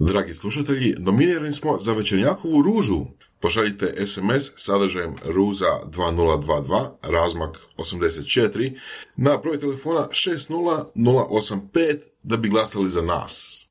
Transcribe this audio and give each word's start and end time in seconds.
Dragi 0.00 0.34
slušatelji, 0.34 0.94
nominirani 0.98 1.52
smo 1.52 1.78
za 1.78 1.92
večernjakovu 1.92 2.62
ružu. 2.62 3.00
Pošaljite 3.40 4.06
SMS 4.06 4.50
sadržajem 4.56 5.14
Ruza 5.34 5.66
2022, 5.86 6.88
razmak 7.02 7.58
84, 7.76 8.78
na 9.16 9.36
broj 9.36 9.58
telefona 9.58 10.08
60085 10.10 11.98
da 12.22 12.36
bi 12.36 12.48
glasali 12.48 12.88
za 12.88 13.02
nas. 13.02 13.64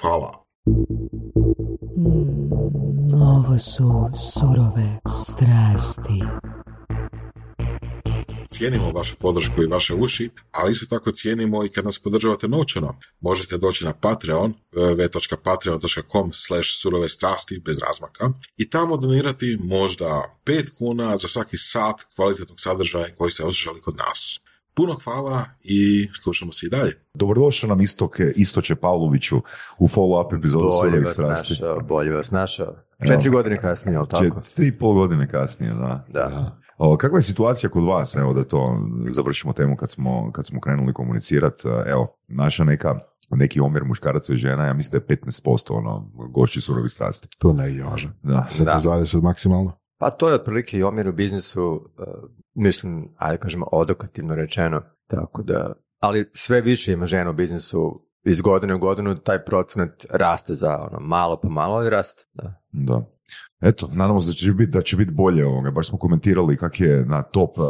Hvala. 0.00 0.44
Mm, 1.96 3.22
ovo 3.22 3.58
su 3.58 4.10
surove 4.32 4.98
strasti. 5.08 6.22
Cijenimo 8.48 8.90
vašu 8.90 9.16
podršku 9.16 9.62
i 9.62 9.66
vaše 9.66 9.94
uši, 9.94 10.30
ali 10.50 10.72
isto 10.72 10.86
tako 10.88 11.10
cijenimo 11.12 11.64
i 11.64 11.68
kad 11.68 11.84
nas 11.84 11.98
podržavate 11.98 12.48
novčano. 12.48 12.88
Možete 13.20 13.58
doći 13.58 13.84
na 13.84 13.92
Patreon, 13.92 14.54
www.patreon.com 14.72 16.32
slash 16.32 16.68
surove 16.72 17.08
strasti 17.08 17.62
bez 17.64 17.78
razmaka 17.78 18.24
i 18.56 18.70
tamo 18.70 18.96
donirati 18.96 19.58
možda 19.62 20.22
5 20.44 20.64
kuna 20.78 21.16
za 21.16 21.28
svaki 21.28 21.56
sat 21.56 21.96
kvalitetnog 22.16 22.60
sadržaja 22.60 23.06
koji 23.18 23.30
ste 23.30 23.44
osjećali 23.44 23.80
kod 23.80 23.96
nas. 23.96 24.40
Puno 24.74 24.96
hvala 25.04 25.44
i 25.64 26.08
slušamo 26.14 26.52
se 26.52 26.66
i 26.66 26.70
dalje. 26.70 26.92
Dobrodošao 27.14 27.68
nam 27.68 27.80
Istoke, 27.80 28.32
Istoče 28.36 28.74
Pavloviću 28.74 29.36
u 29.78 29.88
follow-up 29.88 30.38
epizodu 30.38 30.68
Bolje 30.82 31.00
vas 31.00 31.12
strasti. 31.12 31.52
našao, 31.52 31.80
bolje 31.80 32.10
vas 32.10 32.30
našao. 32.30 32.76
Četiri 33.06 33.30
godine 33.30 33.60
kasnije, 33.60 33.94
jel 33.94 34.06
tako? 34.06 34.24
Čet- 34.24 34.54
Tri 34.54 34.66
i 34.66 34.78
pol 34.78 34.94
godine 34.94 35.28
kasnije, 35.30 35.72
da. 35.72 36.06
Da. 36.08 36.58
O, 36.78 36.96
kakva 36.96 37.18
je 37.18 37.22
situacija 37.22 37.70
kod 37.70 37.84
vas, 37.84 38.16
evo 38.16 38.32
da 38.32 38.44
to 38.44 38.80
završimo 39.10 39.52
temu 39.52 39.76
kad 39.76 39.90
smo, 39.90 40.32
kad 40.32 40.46
smo 40.46 40.60
krenuli 40.60 40.92
komunicirati, 40.92 41.68
evo, 41.86 42.16
naša 42.28 42.64
neka 42.64 42.98
neki 43.30 43.60
omjer 43.60 43.84
muškaraca 43.84 44.32
i 44.32 44.36
žena, 44.36 44.66
ja 44.66 44.72
mislim 44.72 44.90
da 45.00 45.12
je 45.12 45.18
15% 45.18 45.72
ono, 45.72 46.10
gošći 46.30 46.60
surovih 46.60 46.92
strasti. 46.92 47.28
To 47.38 47.52
ne 47.52 47.74
je 47.74 47.84
važno. 47.84 48.10
Da. 48.22 48.48
Da. 48.58 48.80
20 48.84 49.22
maksimalno. 49.22 49.78
Pa 49.98 50.10
to 50.10 50.28
je 50.28 50.34
otprilike 50.34 50.78
i 50.78 50.82
omjer 50.82 51.08
u 51.08 51.12
biznisu, 51.12 51.64
uh, 51.64 52.30
mislim, 52.54 53.14
ajde 53.16 53.38
kažemo, 53.38 53.66
odokativno 53.72 54.34
rečeno. 54.34 54.82
Tako 55.06 55.42
da, 55.42 55.72
ali 56.00 56.30
sve 56.34 56.60
više 56.60 56.92
ima 56.92 57.06
žena 57.06 57.30
u 57.30 57.32
biznisu 57.32 58.07
iz 58.30 58.40
godine 58.40 58.74
u 58.74 58.78
godinu 58.78 59.18
taj 59.18 59.44
procenat 59.44 60.06
raste 60.10 60.54
za 60.54 60.78
ono 60.90 61.00
malo 61.00 61.40
po 61.40 61.48
malo, 61.48 61.74
ali 61.74 61.90
raste. 61.90 62.22
Da. 62.34 62.62
Da. 62.72 63.04
Eto, 63.60 63.90
nadamo 63.92 64.20
se 64.20 64.30
da 64.30 64.34
će 64.34 64.52
biti, 64.52 64.70
da 64.70 64.82
će 64.82 64.96
biti 64.96 65.12
bolje 65.12 65.46
ovoga. 65.46 65.70
Baš 65.70 65.88
smo 65.88 65.98
komentirali 65.98 66.56
kak 66.56 66.80
je 66.80 67.04
na 67.04 67.22
top 67.22 67.58
uh, 67.58 67.64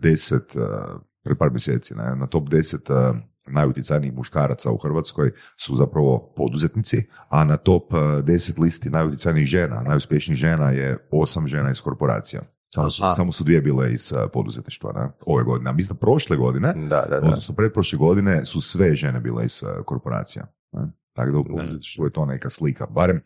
10 0.00 0.34
uh, 0.34 1.00
pred 1.24 1.38
par 1.38 1.50
mjeseci, 1.50 1.94
ne, 1.94 2.16
na 2.16 2.26
top 2.26 2.48
10 2.48 3.10
uh, 3.10 3.16
najutjecajnijih 3.46 4.14
muškaraca 4.14 4.70
u 4.70 4.78
Hrvatskoj 4.78 5.30
su 5.56 5.76
zapravo 5.76 6.32
poduzetnici, 6.36 7.06
a 7.28 7.44
na 7.44 7.56
top 7.56 7.92
uh, 7.92 7.98
10 7.98 8.60
listi 8.60 8.90
najutjecajnijih 8.90 9.46
žena, 9.46 9.82
najuspješnijih 9.82 10.38
žena 10.38 10.70
je 10.70 11.08
osam 11.10 11.46
žena 11.46 11.70
iz 11.70 11.80
korporacija. 11.80 12.42
Samo 12.74 12.90
su, 12.90 13.02
samo 13.16 13.32
su 13.32 13.44
dvije 13.44 13.60
bile 13.60 13.92
iz 13.92 14.12
uh, 14.12 14.30
poduzetništva 14.32 14.92
ne, 14.92 15.08
ove 15.26 15.44
godine. 15.44 15.70
A 15.70 15.72
mislim 15.72 15.96
da 15.96 16.00
prošle 16.00 16.36
godine, 16.36 16.74
Da, 16.76 17.06
da, 17.10 17.20
da. 17.20 17.26
odnosno 17.26 17.54
pretprošle 17.54 17.98
godine 17.98 18.46
su 18.46 18.60
sve 18.60 18.94
žene 18.94 19.20
bile 19.20 19.44
iz 19.44 19.62
uh, 19.62 19.84
korporacija. 19.84 20.46
Ne? 20.72 20.92
Tako 21.12 21.32
da 21.32 21.38
u 21.38 21.44
poduzetništvu 21.44 22.04
je 22.04 22.10
to 22.12 22.26
neka 22.26 22.50
slika, 22.50 22.86
barem 22.86 23.20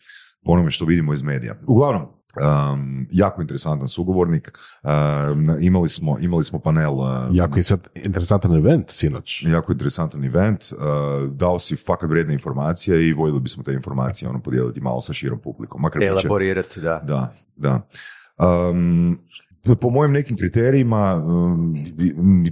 po 0.44 0.52
onome 0.52 0.70
što 0.70 0.84
vidimo 0.84 1.14
iz 1.14 1.22
medija. 1.22 1.54
Uglavnom, 1.66 2.02
um, 2.02 3.06
jako 3.10 3.40
interesantan 3.42 3.88
sugovornik. 3.88 4.58
Um, 4.82 5.50
imali, 5.60 5.88
smo, 5.88 6.18
imali 6.20 6.44
smo 6.44 6.58
panel, 6.58 6.92
uh, 6.94 7.08
Jako 7.32 7.58
je 7.58 7.62
sad 7.62 7.88
interesantan 7.94 8.54
event 8.54 8.90
sinoć. 8.90 9.42
jako 9.42 9.72
interesantan 9.72 10.24
event. 10.24 10.64
Uh, 10.72 11.32
dao 11.32 11.58
si 11.58 11.76
fakat 11.76 12.10
vrijedne 12.10 12.32
informacije 12.32 13.08
i 13.08 13.12
voljeli 13.12 13.40
bismo 13.40 13.62
te 13.62 13.72
informacije 13.72 14.28
ono, 14.28 14.42
podijeliti 14.42 14.80
malo 14.80 15.00
sa 15.00 15.12
širom 15.12 15.38
publikom. 15.38 15.82
Makar 15.82 16.02
Elaborirati, 16.02 16.80
da. 16.80 17.00
da, 17.04 17.34
da. 17.56 17.88
Um, 18.38 19.18
po 19.80 19.90
mojim 19.90 20.12
nekim 20.12 20.36
kriterijima, 20.36 21.22
um, 21.26 21.74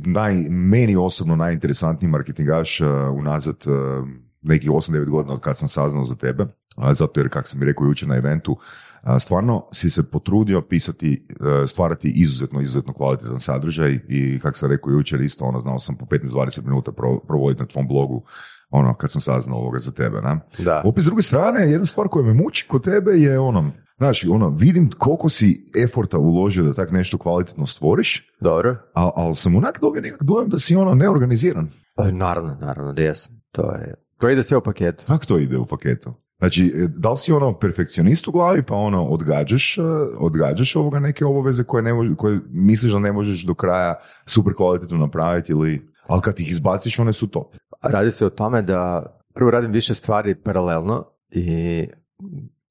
naj, 0.04 0.34
meni 0.50 0.96
osobno 0.96 1.36
najinteresantniji 1.36 2.10
marketingaš 2.10 2.80
uh, 2.80 2.88
unazad 3.14 3.56
uh, 3.66 4.08
nekih 4.42 4.70
8-9 4.70 5.08
godina 5.08 5.34
od 5.34 5.40
kad 5.40 5.58
sam 5.58 5.68
saznao 5.68 6.04
za 6.04 6.14
tebe, 6.14 6.46
zato 6.92 7.20
jer, 7.20 7.28
kako 7.28 7.48
sam 7.48 7.60
mi 7.60 7.66
rekao 7.66 7.86
jučer 7.86 8.08
na 8.08 8.16
eventu, 8.16 8.56
a, 9.02 9.18
stvarno 9.18 9.68
si 9.72 9.90
se 9.90 10.10
potrudio 10.10 10.62
pisati, 10.62 11.24
uh, 11.40 11.46
stvarati 11.68 12.08
izuzetno, 12.08 12.60
izuzetno 12.60 12.92
kvalitetan 12.92 13.40
sadržaj 13.40 13.98
i 14.08 14.38
kako 14.42 14.56
sam 14.56 14.70
rekao 14.70 14.90
jučer 14.90 15.20
isto, 15.20 15.44
ono, 15.44 15.60
znao 15.60 15.78
sam 15.78 15.96
po 15.96 16.04
15-20 16.04 16.64
minuta 16.64 16.92
pro, 16.92 17.18
provoditi 17.18 17.62
na 17.62 17.66
tvom 17.66 17.88
blogu, 17.88 18.22
ono, 18.70 18.94
kad 18.94 19.10
sam 19.10 19.20
saznao 19.20 19.58
ovoga 19.58 19.78
za 19.78 19.92
tebe, 19.92 20.20
ne? 20.20 20.40
Da. 20.58 20.82
Opet 20.84 21.02
s 21.04 21.06
druge 21.06 21.22
strane, 21.22 21.70
jedna 21.70 21.86
stvar 21.86 22.08
koja 22.08 22.26
me 22.26 22.34
muči 22.34 22.66
kod 22.68 22.84
tebe 22.84 23.12
je 23.12 23.38
ono, 23.38 23.70
znači, 23.96 24.28
ono, 24.28 24.48
vidim 24.48 24.90
koliko 24.98 25.28
si 25.28 25.66
eforta 25.84 26.18
uložio 26.18 26.64
da 26.64 26.72
tak 26.72 26.90
nešto 26.90 27.18
kvalitetno 27.18 27.66
stvoriš, 27.66 28.28
Dobro. 28.40 28.76
a, 28.94 29.10
ali 29.16 29.34
sam 29.34 29.56
onak 29.56 29.78
dobio 29.80 30.02
nekak 30.02 30.22
dojam 30.22 30.48
da 30.48 30.58
si 30.58 30.76
ono 30.76 30.94
neorganiziran. 30.94 31.68
E, 32.08 32.12
Naravno, 32.12 32.56
naravno, 32.60 32.92
da 32.92 33.02
jesam. 33.02 33.40
To 33.52 33.62
je, 33.72 33.94
to 34.20 34.30
ide 34.30 34.42
sve 34.42 34.56
u 34.56 34.60
paketu. 34.62 35.04
Kako 35.06 35.26
to 35.26 35.38
ide 35.38 35.58
u 35.58 35.66
paketu? 35.66 36.14
Znači, 36.38 36.72
e, 36.76 36.88
da 36.96 37.10
li 37.10 37.16
si 37.16 37.32
ono 37.32 37.58
perfekcionist 37.58 38.28
u 38.28 38.32
glavi 38.32 38.62
pa 38.62 38.74
ono 38.74 39.04
odgađaš, 39.06 39.78
e, 39.78 39.82
odgađaš 40.18 40.76
ovoga 40.76 40.98
neke 41.00 41.24
obaveze 41.24 41.64
koje, 41.64 41.82
ne 41.82 41.92
mož- 41.92 42.16
koje 42.16 42.40
misliš 42.50 42.92
da 42.92 42.98
ne 42.98 43.12
možeš 43.12 43.44
do 43.46 43.54
kraja 43.54 43.94
super 44.26 44.54
kvalitetno 44.54 44.96
napraviti 44.98 45.52
ili, 45.52 45.88
ali 46.06 46.20
kad 46.22 46.40
ih 46.40 46.48
izbaciš 46.48 46.98
one 46.98 47.12
su 47.12 47.26
top. 47.26 47.54
Radi 47.82 48.12
se 48.12 48.26
o 48.26 48.30
tome 48.30 48.62
da 48.62 49.06
prvo 49.34 49.50
radim 49.50 49.72
više 49.72 49.94
stvari 49.94 50.34
paralelno 50.34 51.04
i 51.30 51.86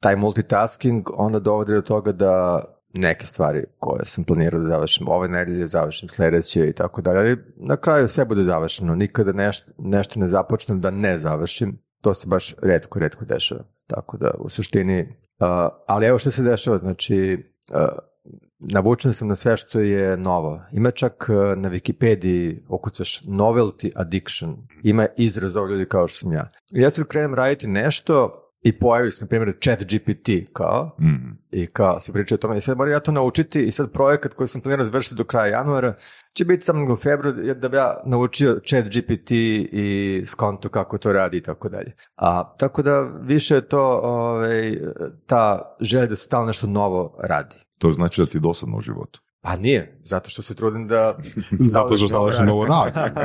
taj 0.03 0.15
multitasking 0.15 1.09
onda 1.13 1.39
dovodi 1.39 1.73
do 1.73 1.81
toga 1.81 2.11
da 2.11 2.63
neke 2.93 3.25
stvari 3.25 3.63
koje 3.79 4.05
sam 4.05 4.23
planirao 4.23 4.59
da 4.59 4.67
završim 4.67 5.07
ove 5.07 5.27
nedelje, 5.27 5.67
završim 5.67 6.09
sljedeće 6.09 6.67
i 6.67 6.73
tako 6.73 7.01
dalje. 7.01 7.19
Ali 7.19 7.37
na 7.55 7.77
kraju 7.77 8.07
sve 8.07 8.25
bude 8.25 8.43
završeno. 8.43 8.95
Nikada 8.95 9.31
nešto, 9.31 9.71
nešto 9.77 10.19
ne 10.19 10.27
započnem 10.27 10.81
da 10.81 10.91
ne 10.91 11.17
završim. 11.17 11.79
To 12.01 12.13
se 12.13 12.27
baš 12.27 12.55
redko, 12.61 12.99
redko 12.99 13.25
dešava. 13.25 13.63
Tako 13.87 14.17
da 14.17 14.31
u 14.39 14.49
suštini, 14.49 15.01
uh, 15.01 15.47
ali 15.87 16.05
evo 16.05 16.17
što 16.17 16.31
se 16.31 16.43
dešava, 16.43 16.77
znači 16.77 17.37
uh, 17.71 17.77
navučen 18.59 19.13
sam 19.13 19.27
na 19.27 19.35
sve 19.35 19.57
što 19.57 19.79
je 19.79 20.17
novo. 20.17 20.61
Ima 20.71 20.91
čak 20.91 21.29
na 21.57 21.69
Wikipediji 21.69 22.59
okucaš 22.69 23.21
novelty 23.21 23.91
addiction. 23.95 24.57
Ima 24.83 25.07
izraz 25.17 25.57
ovdje 25.57 25.73
ljudi 25.73 25.89
kao 25.89 26.07
što 26.07 26.17
sam 26.19 26.33
ja. 26.33 26.51
Ja 26.71 26.89
sad 26.89 27.07
krenem 27.07 27.33
raditi 27.33 27.67
nešto 27.67 28.42
i 28.63 28.79
pojavi 28.79 29.11
se, 29.11 29.23
na 29.23 29.27
primjer, 29.27 29.57
chat 29.61 29.79
GPT 29.79 30.29
kao, 30.53 30.95
Mm. 30.99 31.37
i 31.51 31.67
kao 31.67 32.01
se 32.01 32.13
priča 32.13 32.35
o 32.35 32.37
tome 32.37 32.57
i 32.57 32.61
sad 32.61 32.77
moram 32.77 32.91
ja 32.91 32.99
to 32.99 33.11
naučiti 33.11 33.63
i 33.63 33.71
sad 33.71 33.91
projekat 33.91 34.33
koji 34.33 34.47
sam 34.47 34.61
planirao 34.61 34.85
završiti 34.85 35.15
do 35.15 35.23
kraja 35.23 35.47
januara 35.57 35.93
će 36.33 36.45
biti 36.45 36.65
tamo 36.65 36.93
u 36.93 36.97
februaru 36.97 37.53
da 37.53 37.69
bi 37.69 37.77
ja 37.77 38.01
naučio 38.05 38.59
chat 38.65 38.85
GPT 38.85 39.31
i 39.31 40.23
skonto 40.25 40.69
kako 40.69 40.97
to 40.97 41.13
radi 41.13 41.37
i 41.37 41.41
tako 41.41 41.69
dalje. 41.69 41.95
A 42.15 42.55
tako 42.57 42.81
da 42.81 43.01
više 43.21 43.55
je 43.55 43.67
to 43.67 43.99
ovaj, 44.03 44.77
ta 45.25 45.75
želja 45.81 46.05
da 46.05 46.15
se 46.15 46.23
stalno 46.23 46.47
nešto 46.47 46.67
novo 46.67 47.19
radi. 47.23 47.55
To 47.77 47.91
znači 47.91 48.21
da 48.21 48.25
ti 48.25 48.37
je 48.37 48.41
dosadno 48.41 48.77
u 48.77 48.81
životu. 48.81 49.21
Pa 49.41 49.55
nije, 49.55 49.99
zato 50.03 50.29
što 50.29 50.41
se 50.41 50.55
trudim 50.55 50.87
da... 50.87 51.17
Zato 51.73 51.97
što 51.97 52.07
stalno 52.07 52.45
novo 52.45 52.65
radi. 52.65 52.91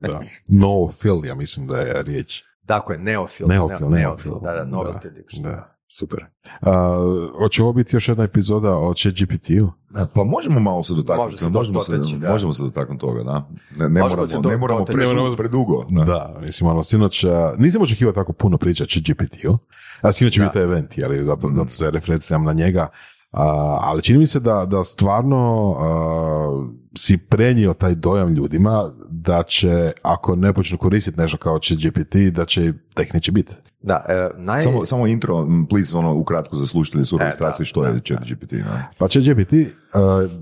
Da, 0.00 0.08
da. 0.08 0.20
Noofil, 0.46 1.24
ja 1.24 1.34
mislim 1.34 1.66
da 1.66 1.78
je 1.78 2.02
riječ. 2.02 2.47
Tako 2.68 2.92
je, 2.92 2.98
neofil. 2.98 3.46
Neofil, 3.46 3.88
ne- 3.88 3.98
neofil. 3.98 4.32
Da, 4.34 4.52
da, 4.52 4.64
novelty 4.66 5.06
addiction. 5.06 5.42
Da, 5.42 5.74
super. 5.88 6.24
A, 6.60 6.98
hoće 7.38 7.62
ovo 7.62 7.72
biti 7.72 7.96
još 7.96 8.08
jedna 8.08 8.24
epizoda 8.24 8.76
o 8.76 8.94
ChatGPT-u? 8.94 9.70
Pa 10.14 10.24
možemo 10.24 10.60
malo 10.60 10.82
se 10.82 10.94
dotaknuti, 10.94 11.22
Može 11.22 11.36
se 11.36 11.48
možemo, 11.48 11.80
se, 11.80 11.92
dotaći, 11.92 12.16
da. 12.16 12.32
možemo 12.32 12.52
se 12.52 12.62
dotaknuti 12.62 13.00
toga, 13.00 13.22
da. 13.22 13.48
Ne, 13.76 13.88
ne 13.88 14.00
Možemo 14.00 14.08
moramo, 14.08 14.26
se 14.26 14.38
do- 14.38 14.48
ne 14.48 14.56
moramo 14.56 14.84
predugo. 14.84 15.36
Predugo. 15.36 15.84
Da, 16.06 16.36
mislim, 16.40 16.70
ono, 16.70 16.82
sinoć, 16.82 17.24
nisam 17.58 17.82
očekivao 17.82 18.12
tako 18.12 18.32
puno 18.32 18.58
priča 18.58 18.84
o 18.84 18.86
ChatGPT-u, 18.86 19.58
a 20.00 20.12
sinoć 20.12 20.36
je 20.36 20.40
bio 20.40 20.48
taj 20.48 20.62
event, 20.62 20.98
jeli, 20.98 21.24
zato, 21.24 21.48
zato 21.50 21.70
se 21.70 21.90
referenciram 21.90 22.44
na 22.44 22.52
njega, 22.52 22.88
ali 23.30 24.02
čini 24.02 24.18
mi 24.18 24.26
se 24.26 24.40
da, 24.40 24.64
da 24.64 24.84
stvarno 24.84 25.74
a, 25.78 26.68
si 26.96 27.18
prenio 27.18 27.74
taj 27.74 27.94
dojam 27.94 28.28
ljudima 28.28 28.92
da 29.10 29.42
će, 29.42 29.92
ako 30.02 30.36
ne 30.36 30.52
počnu 30.52 30.78
koristiti 30.78 31.20
nešto 31.20 31.36
kao 31.36 31.58
ChatGPT, 31.58 32.16
da 32.32 32.44
će, 32.44 32.72
da 32.96 33.02
ih 33.02 33.14
neće 33.14 33.32
biti. 33.32 33.54
Da, 33.80 34.04
e, 34.08 34.30
naj... 34.38 34.62
Samo, 34.62 34.84
samo 34.84 35.06
intro, 35.06 35.46
please, 35.70 35.96
ono, 35.96 36.14
ukratko 36.14 36.56
za 36.56 36.66
slušatelje 36.66 37.04
surovi 37.04 37.30
E, 37.30 37.36
da, 37.40 37.64
što 37.64 37.82
da, 37.82 37.88
je 37.88 37.94
da. 37.94 38.00
ChatGPT, 38.00 38.52
ne? 38.52 38.88
Pa 38.98 39.08
ChatGPT 39.08 39.52
uh, 39.52 39.60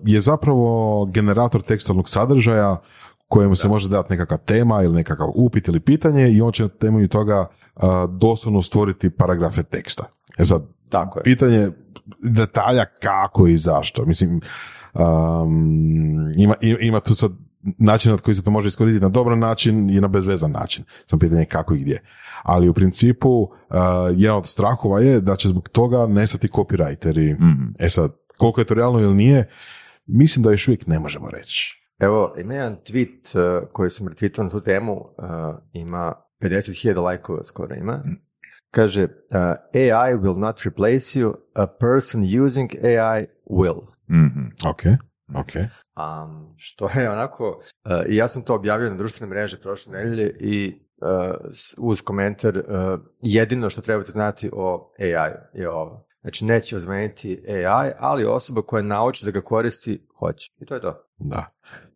je 0.04 0.20
zapravo 0.20 1.04
generator 1.06 1.62
tekstualnog 1.62 2.08
sadržaja 2.08 2.76
kojemu 3.28 3.54
se 3.54 3.68
može 3.68 3.88
dati 3.88 4.12
nekakva 4.12 4.36
tema 4.36 4.82
ili 4.82 4.94
nekakav 4.94 5.28
upit 5.34 5.68
ili 5.68 5.80
pitanje 5.80 6.30
i 6.30 6.40
on 6.40 6.52
će 6.52 6.62
na 6.62 6.68
temelju 6.68 7.08
toga 7.08 7.40
uh, 7.76 7.82
doslovno 8.18 8.62
stvoriti 8.62 9.10
paragrafe 9.10 9.62
teksta. 9.62 10.04
E 10.38 10.44
sad, 10.44 10.62
Tako 10.90 11.18
je. 11.18 11.22
pitanje 11.22 11.70
detalja 12.23 12.85
kako 13.03 13.47
i 13.47 13.56
zašto. 13.56 14.05
Mislim, 14.05 14.41
um, 14.94 16.32
ima, 16.38 16.55
ima, 16.81 17.00
tu 17.00 17.14
sad 17.14 17.31
način 17.79 18.12
na 18.12 18.19
koji 18.19 18.35
se 18.35 18.43
to 18.43 18.50
može 18.50 18.69
iskoristiti 18.69 19.03
na 19.03 19.08
dobar 19.08 19.38
način 19.38 19.91
i 19.91 20.00
na 20.00 20.08
bezvezan 20.08 20.50
način. 20.50 20.85
Samo 21.06 21.20
pitanje 21.20 21.41
je 21.41 21.47
kako 21.47 21.75
i 21.75 21.79
gdje. 21.79 22.03
Ali 22.43 22.69
u 22.69 22.75
principu, 22.75 23.29
uh, 23.29 23.49
jedan 24.17 24.37
od 24.37 24.47
strahova 24.47 25.00
je 25.00 25.20
da 25.20 25.37
će 25.37 25.49
zbog 25.49 25.69
toga 25.69 26.06
nestati 26.06 26.49
copywriteri. 26.49 27.35
Mhm. 27.35 27.64
E 27.79 27.88
sad, 27.88 28.12
koliko 28.38 28.61
je 28.61 28.64
to 28.64 28.75
realno 28.75 29.00
ili 29.00 29.14
nije, 29.14 29.49
mislim 30.06 30.43
da 30.43 30.50
još 30.50 30.69
uvijek 30.69 30.87
ne 30.87 30.99
možemo 30.99 31.31
reći. 31.31 31.82
Evo, 31.99 32.35
ima 32.38 32.55
jedan 32.55 32.76
tweet 32.76 33.61
uh, 33.61 33.69
koji 33.73 33.91
sam 33.91 34.06
retweetao 34.06 34.43
na 34.43 34.50
tu 34.50 34.61
temu, 34.61 34.93
uh, 34.93 35.05
ima 35.73 36.12
50.000 36.41 37.03
lajkova 37.03 37.44
skoro 37.44 37.75
ima. 37.75 38.03
Kaže, 38.70 39.02
uh, 39.04 39.08
AI 39.74 40.14
will 40.14 40.38
not 40.38 40.60
replace 40.64 41.20
you, 41.20 41.34
a 41.54 41.66
person 41.66 42.22
using 42.44 42.70
AI 42.84 43.26
will. 43.50 43.80
Mhm. 44.10 44.46
Ok, 44.68 44.82
ok. 45.34 45.52
Um, 45.96 46.54
što 46.56 46.88
je 46.88 47.10
onako, 47.10 47.60
uh, 47.84 47.92
i 48.08 48.16
ja 48.16 48.28
sam 48.28 48.42
to 48.42 48.54
objavio 48.54 48.90
na 48.90 48.96
društvene 48.96 49.30
mreže 49.30 49.60
prošle 49.60 49.92
nedelje 49.92 50.36
i 50.40 50.80
uh, 50.96 51.34
uz 51.78 52.00
komentar, 52.00 52.58
uh, 52.58 53.00
jedino 53.22 53.70
što 53.70 53.80
trebate 53.80 54.12
znati 54.12 54.50
o 54.52 54.92
AI 54.98 55.32
je 55.54 55.70
ovo. 55.70 56.06
Znači, 56.20 56.44
neće 56.44 56.76
ozmeniti 56.76 57.42
AI, 57.48 57.90
ali 57.98 58.24
osoba 58.24 58.62
koja 58.62 58.82
nauči 58.82 59.24
da 59.24 59.30
ga 59.30 59.40
koristi, 59.40 60.06
hoće. 60.19 60.50
I 60.60 60.66
to 60.66 60.74
je 60.74 60.80
to. 60.80 61.02
Da. 61.19 61.46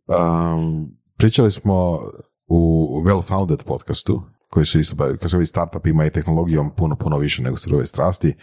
Um, 0.07 0.91
pričali 1.17 1.53
smo 1.53 1.99
u 2.47 2.89
Well-Founded 3.05 3.65
podcastu, 3.65 4.23
koji 4.51 4.67
su 4.67 4.81
isto, 4.81 4.97
koji 4.97 5.29
se 5.31 5.37
bavi 5.37 5.47
startupima 5.47 6.07
i 6.07 6.11
tehnologijom 6.11 6.71
puno, 6.77 6.97
puno 6.97 7.19
više 7.19 7.43
nego 7.43 7.57
surove 7.57 7.87
strasti, 7.87 8.35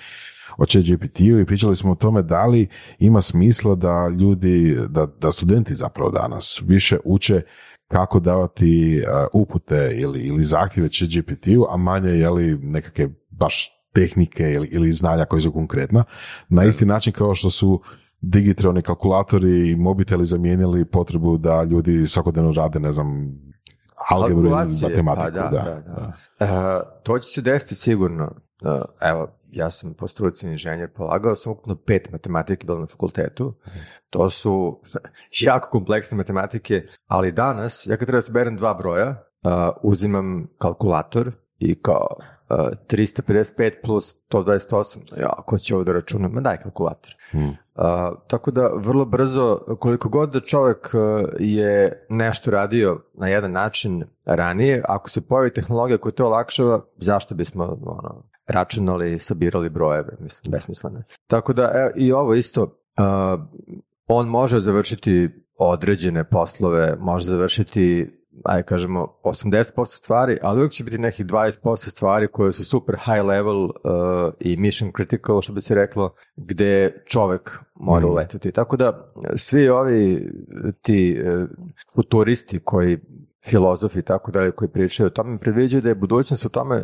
o 0.57 0.65
ChatGPT-u 0.65 1.39
i 1.39 1.45
pričali 1.45 1.75
smo 1.75 1.91
o 1.91 1.95
tome 1.95 2.21
da 2.21 2.45
li 2.45 2.67
ima 2.99 3.21
smisla 3.21 3.75
da 3.75 4.07
ljudi, 4.19 4.77
da, 4.89 5.07
da 5.21 5.31
studenti 5.31 5.75
zapravo 5.75 6.11
danas 6.11 6.61
više 6.65 6.97
uče 7.05 7.41
kako 7.87 8.19
davati 8.19 9.03
upute 9.33 9.91
ili, 9.95 10.19
ili 10.19 10.43
zahtjeve 10.43 10.89
ChatGPT-u, 10.89 11.65
a 11.69 11.77
manje 11.77 12.09
je 12.09 12.29
li 12.29 12.57
nekakve 12.57 13.09
baš 13.29 13.69
tehnike 13.93 14.43
ili, 14.43 14.67
ili 14.67 14.91
znanja 14.91 15.25
koje 15.25 15.41
su 15.41 15.51
konkretna, 15.51 16.03
na 16.49 16.65
isti 16.65 16.85
način 16.85 17.13
kao 17.13 17.35
što 17.35 17.49
su 17.49 17.81
digitalni 18.21 18.81
kalkulatori 18.81 19.69
i 19.69 19.75
mobiteli 19.75 20.25
zamijenili 20.25 20.85
potrebu 20.85 21.37
da 21.37 21.63
ljudi 21.63 22.07
svakodnevno 22.07 22.51
rade, 22.51 22.79
ne 22.79 22.91
znam, 22.91 23.37
algebru 24.09 24.49
Kalkulacije, 24.49 24.89
matematiku. 24.89 25.25
pa 25.25 25.29
da, 25.29 25.49
da, 25.49 25.63
da, 25.63 25.81
da. 25.81 26.13
Uh, 26.39 27.03
to 27.03 27.19
će 27.19 27.33
se 27.33 27.41
desiti 27.41 27.75
sigurno. 27.75 28.31
Uh, 28.61 28.81
evo, 29.01 29.27
ja 29.51 29.71
sam 29.71 29.93
po 29.93 30.07
struci 30.07 30.47
inženjer, 30.47 30.89
polagao 30.93 31.35
sam 31.35 31.51
ukupno 31.51 31.75
pet 31.75 32.11
matematike 32.11 32.65
bilo 32.65 32.79
na 32.79 32.85
fakultetu. 32.85 33.53
To 34.09 34.29
su 34.29 34.81
jako 35.45 35.69
kompleksne 35.69 36.17
matematike, 36.17 36.83
ali 37.07 37.31
danas, 37.31 37.87
ja 37.87 37.97
kad 37.97 38.05
treba 38.07 38.17
da 38.17 38.21
saberem 38.21 38.55
dva 38.57 38.73
broja, 38.73 39.09
uh, 39.09 39.75
uzimam 39.83 40.47
kalkulator 40.57 41.31
i 41.59 41.81
kao 41.81 42.07
uh, 42.49 42.57
355 42.89 43.71
plus 43.83 44.15
128, 44.29 44.97
ja, 45.19 45.29
ko 45.45 45.57
će 45.57 45.75
ovo 45.75 45.83
da 45.83 45.93
računam? 45.93 46.31
Ma 46.31 46.41
daj 46.41 46.57
kalkulator. 46.57 47.15
Hmm. 47.31 47.49
Uh, 47.49 47.55
tako 48.27 48.51
da 48.51 48.69
vrlo 48.75 49.05
brzo, 49.05 49.59
koliko 49.79 50.09
god 50.09 50.33
da 50.33 50.39
čovjek 50.39 50.91
uh, 50.93 51.29
je 51.39 52.05
nešto 52.09 52.51
radio 52.51 53.01
na 53.13 53.27
jedan 53.27 53.51
način 53.51 54.03
ranije, 54.25 54.83
ako 54.87 55.09
se 55.09 55.21
pojavi 55.21 55.53
tehnologija 55.53 55.97
koja 55.97 56.11
to 56.11 56.25
olakšava, 56.25 56.81
zašto 56.97 57.35
bismo 57.35 57.63
ono, 57.85 58.23
računali, 58.47 59.19
sabirali 59.19 59.69
brojeve, 59.69 60.17
mislim, 60.19 60.51
besmisleno. 60.51 61.03
Tako 61.27 61.53
da 61.53 61.63
e, 61.63 61.91
i 61.95 62.11
ovo 62.11 62.33
isto, 62.33 62.63
uh, 62.63 63.41
on 64.07 64.27
može 64.27 64.61
završiti 64.61 65.29
određene 65.59 66.23
poslove, 66.23 66.95
može 66.99 67.25
završiti 67.25 68.16
aj 68.45 68.63
kažemo 68.63 69.13
80% 69.23 69.85
stvari, 69.85 70.37
ali 70.41 70.57
uvijek 70.59 70.71
će 70.71 70.83
biti 70.83 70.97
nekih 70.97 71.25
20% 71.25 71.89
stvari 71.89 72.27
koje 72.27 72.53
su 72.53 72.65
super 72.65 72.95
high 72.95 73.25
level 73.25 73.63
uh, 73.63 73.71
i 74.39 74.57
mission 74.57 74.91
critical, 74.97 75.41
što 75.41 75.53
bi 75.53 75.61
se 75.61 75.75
reklo, 75.75 76.13
gde 76.35 77.03
čovek 77.05 77.57
mora 77.75 78.05
Mhm. 78.05 78.09
uletiti. 78.11 78.51
Tako 78.51 78.77
da 78.77 79.13
svi 79.35 79.69
ovi 79.69 80.31
ti 80.81 81.19
uh, 81.21 81.49
futuristi 81.95 82.59
koji 82.59 82.97
filozofi 83.45 83.99
i 83.99 84.01
tako 84.01 84.31
dalje 84.31 84.51
koji 84.51 84.69
pričaju 84.69 85.07
o 85.07 85.09
tome 85.09 85.37
predviđaju 85.39 85.81
da 85.81 85.89
je 85.89 85.95
budućnost 85.95 86.45
u 86.45 86.49
tome 86.49 86.77
uh, 86.77 86.83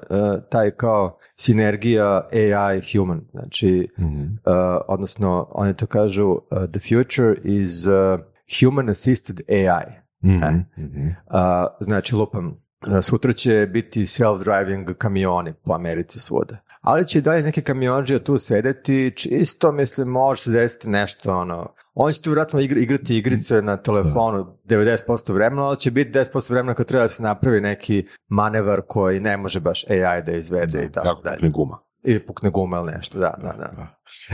taj 0.49 0.71
kao 0.71 1.17
sinergija 1.35 2.27
AI 2.33 2.81
human. 2.91 3.21
Znači, 3.31 3.87
Mhm. 3.99 4.21
uh, 4.23 4.29
odnosno 4.87 5.47
oni 5.51 5.75
to 5.75 5.85
kažu 5.85 6.25
uh, 6.29 6.39
the 6.71 6.79
future 6.79 7.35
is 7.43 7.85
uh, 7.85 8.19
human 8.61 8.89
assisted 8.89 9.41
AI. 9.49 10.02
Mhm. 10.23 10.43
E. 10.43 10.65
Mhm. 10.77 11.07
A, 11.27 11.67
znači, 11.79 12.15
lupam, 12.15 12.57
a, 12.87 13.01
sutra 13.01 13.33
će 13.33 13.67
biti 13.71 14.01
self-driving 14.01 14.93
kamioni 14.93 15.53
po 15.53 15.73
Americi 15.73 16.19
svuda. 16.19 16.57
Ali 16.81 17.07
će 17.07 17.19
i 17.19 17.21
dalje 17.21 17.43
neki 17.43 17.61
kamionđija 17.61 18.19
tu 18.19 18.39
sedeti, 18.39 19.13
čisto, 19.15 19.71
mislim, 19.71 20.07
može 20.07 20.41
se 20.41 20.51
desiti 20.51 20.89
nešto, 20.89 21.37
ono, 21.37 21.73
on 21.93 22.13
će 22.13 22.21
tu 22.21 22.31
igr- 22.31 22.81
igrati 22.81 23.17
igrice 23.17 23.61
na 23.61 23.77
telefonu 23.77 24.57
90% 24.65 25.33
vremena, 25.33 25.63
ali 25.63 25.79
će 25.79 25.91
biti 25.91 26.19
10% 26.19 26.51
vremena 26.51 26.73
kad 26.73 26.85
treba 26.87 27.03
da 27.03 27.07
se 27.07 27.23
napravi 27.23 27.61
neki 27.61 28.07
manevar 28.27 28.81
koji 28.87 29.19
ne 29.19 29.37
može 29.37 29.59
baš 29.59 29.85
AI 29.89 30.21
da 30.21 30.31
izvede 30.31 30.85
i 30.85 30.91
tako 30.91 31.21
dalje. 31.23 31.49
guma. 31.49 31.79
Ili 32.03 32.19
pukne 32.19 32.49
guma 32.49 32.77
ili 32.77 32.91
nešto, 32.91 33.19
da, 33.19 33.33
da, 33.41 33.47
da. 33.57 33.71
Da. 33.75 33.87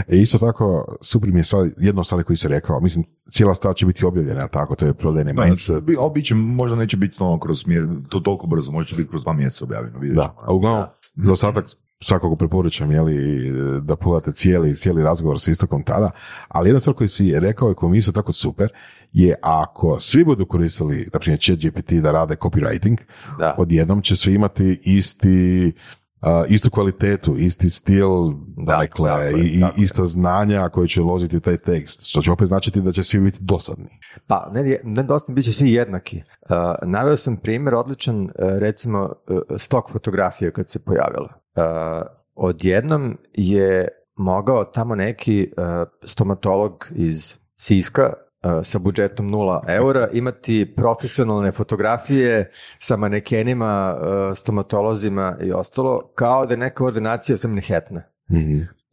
E, 0.07 0.17
isto 0.17 0.37
tako, 0.37 0.97
super 1.01 1.29
mi 1.31 1.39
je 1.39 1.43
stvar, 1.43 1.69
jedno 1.77 2.03
stvari 2.03 2.23
koji 2.23 2.37
se 2.37 2.47
rekao, 2.47 2.79
mislim, 2.81 3.05
cijela 3.31 3.53
stvar 3.53 3.75
će 3.75 3.85
biti 3.85 4.05
objavljena, 4.05 4.47
tako, 4.47 4.75
to 4.75 4.85
je 4.85 4.93
prodajni 4.93 5.33
Da, 5.33 5.43
mindset. 5.45 5.83
bi, 5.83 5.95
ali 5.99 6.11
bit 6.13 6.25
će, 6.25 6.35
možda 6.35 6.77
neće 6.77 6.97
biti 6.97 7.15
ono 7.19 7.39
kroz 7.39 7.65
to 8.09 8.19
toliko 8.19 8.47
brzo, 8.47 8.71
možda 8.71 8.89
će 8.89 8.95
biti 8.95 9.09
kroz 9.09 9.23
dva 9.23 9.33
mjeseca 9.33 9.65
objavljeno. 9.65 9.99
Vidjet 9.99 10.15
Da, 10.15 10.35
a 10.41 10.53
uglavnom, 10.53 10.85
za 11.15 11.33
ostatak 11.33 11.65
svakako 12.01 12.35
preporučam 12.35 12.91
jeli, 12.91 13.49
da 13.81 13.95
pogledate 13.95 14.31
cijeli, 14.33 14.75
cijeli 14.75 15.03
razgovor 15.03 15.39
s 15.39 15.47
istokom 15.47 15.83
tada, 15.83 16.11
ali 16.47 16.69
jedna 16.69 16.79
stvar 16.79 16.95
koju 16.95 17.07
si 17.07 17.39
rekao 17.39 17.71
i 17.71 17.75
koju 17.75 17.89
mi 17.89 17.97
je 17.97 17.99
isto 17.99 18.11
tako 18.11 18.31
super, 18.31 18.69
je 19.13 19.35
ako 19.41 19.99
svi 19.99 20.23
budu 20.23 20.45
koristili, 20.45 21.07
na 21.13 21.19
primjer, 21.19 21.39
chat 21.39 21.59
GPT 21.59 21.91
da 21.93 22.11
rade 22.11 22.35
copywriting, 22.35 22.97
Da. 23.39 23.55
odjednom 23.57 24.01
će 24.01 24.15
svi 24.15 24.33
imati 24.33 24.79
isti 24.83 25.71
a, 26.21 26.45
istu 26.49 26.69
kvalitetu, 26.69 27.35
isti 27.37 27.69
stil, 27.69 28.09
dakle, 28.57 29.09
tako 29.09 29.37
i, 29.37 29.59
tako 29.59 29.81
ista 29.81 30.05
znanja 30.05 30.69
koje 30.69 30.87
će 30.87 31.01
uložiti 31.01 31.37
u 31.37 31.39
taj 31.39 31.57
tekst, 31.57 32.09
što 32.09 32.21
će 32.21 32.31
opet 32.31 32.47
značiti 32.47 32.81
da 32.81 32.91
će 32.91 33.03
svi 33.03 33.19
biti 33.19 33.37
dosadni. 33.41 33.89
Pa, 34.27 34.49
ne, 34.53 34.79
ne 34.83 35.03
dosta, 35.03 35.33
bit 35.33 35.45
će 35.45 35.53
svi 35.53 35.71
jednaki. 35.71 36.17
Uh, 36.17 36.89
naveo 36.89 37.17
sam 37.17 37.37
primjer 37.37 37.75
odličan, 37.75 38.23
uh, 38.23 38.29
recimo, 38.35 39.03
uh, 39.03 39.39
stok 39.57 39.91
fotografije 39.91 40.51
kad 40.51 40.69
se 40.69 40.79
pojavila. 40.79 41.29
Uh, 41.55 42.07
odjednom 42.35 43.17
je 43.33 43.87
mogao 44.15 44.63
tamo 44.63 44.95
neki 44.95 45.51
uh, 45.57 45.87
stomatolog 46.03 46.87
iz 46.95 47.37
Siska 47.55 48.03
uh, 48.03 48.28
sa 48.63 48.79
budžetom 48.79 49.29
0 49.29 49.63
eura 49.67 50.07
imati 50.13 50.73
profesionalne 50.75 51.51
fotografije 51.51 52.51
sa 52.79 52.97
manekenima, 52.97 53.95
uh, 53.95 54.37
stomatolozima 54.37 55.37
i 55.41 55.51
ostalo, 55.51 56.11
kao 56.15 56.45
da 56.45 56.53
je 56.53 56.57
neka 56.57 56.85
ordinacija 56.85 57.37
sa 57.37 57.47
Manhattana. 57.47 58.01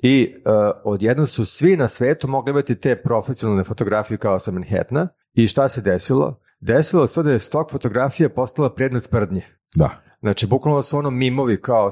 I 0.03 0.35
uh, 0.37 0.53
odjednom 0.85 1.27
su 1.27 1.47
svi 1.47 1.77
na 1.77 1.89
svetu 1.89 2.29
mogli 2.29 2.51
imati 2.51 2.81
te 2.81 2.97
profesionalne 2.97 3.65
fotografije 3.65 4.19
kao 4.19 4.39
sa 4.39 4.51
Manhattana. 4.51 5.09
I 5.35 5.47
šta 5.47 5.69
se 5.69 5.81
desilo? 5.81 6.41
Desilo 6.61 7.07
se 7.07 7.23
da 7.23 7.33
je 7.33 7.39
stok 7.39 7.71
fotografija 7.71 8.29
postala 8.29 8.75
predmet 8.75 9.03
sprdnje. 9.03 9.43
Da. 9.75 10.03
Znači, 10.27 10.47
bukvalno 10.47 10.83
su 10.83 10.99
ono 10.99 11.11
mimovi 11.11 11.61
kao 11.61 11.91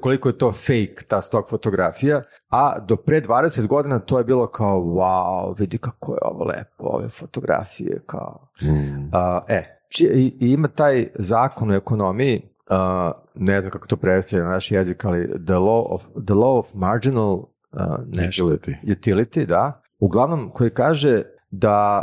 koliko 0.00 0.28
je 0.28 0.38
to 0.38 0.52
fake, 0.52 1.04
ta 1.08 1.22
stok 1.22 1.50
fotografija, 1.50 2.22
a 2.48 2.78
do 2.78 2.96
pre 2.96 3.20
20 3.20 3.66
godina 3.66 3.98
to 3.98 4.18
je 4.18 4.24
bilo 4.24 4.46
kao, 4.46 4.80
wow, 4.80 5.58
vidi 5.58 5.78
kako 5.78 6.12
je 6.12 6.18
ovo 6.22 6.44
lepo, 6.44 6.84
ove 6.84 7.08
fotografije, 7.08 8.02
kao... 8.06 8.48
Mm. 8.62 9.10
A, 9.12 9.40
e, 9.48 9.80
či, 9.88 10.04
i, 10.04 10.36
i 10.40 10.52
ima 10.52 10.68
taj 10.68 11.06
zakon 11.14 11.70
u 11.70 11.74
ekonomiji, 11.74 12.42
a, 12.70 13.12
ne 13.34 13.60
znam 13.60 13.72
kako 13.72 13.86
to 13.86 13.96
prevesti 13.96 14.36
na 14.36 14.44
naš 14.44 14.70
jezik, 14.70 15.04
ali 15.04 15.26
the 15.28 15.54
law 15.54 15.86
of, 15.88 16.02
the 16.02 16.34
law 16.34 16.58
of 16.58 16.66
marginal 16.74 17.44
a, 17.72 17.96
nešto, 18.06 18.44
Utility. 18.44 18.74
utility, 18.84 19.46
da, 19.46 19.82
uglavnom 19.98 20.50
koji 20.50 20.70
kaže 20.70 21.22
da 21.50 22.02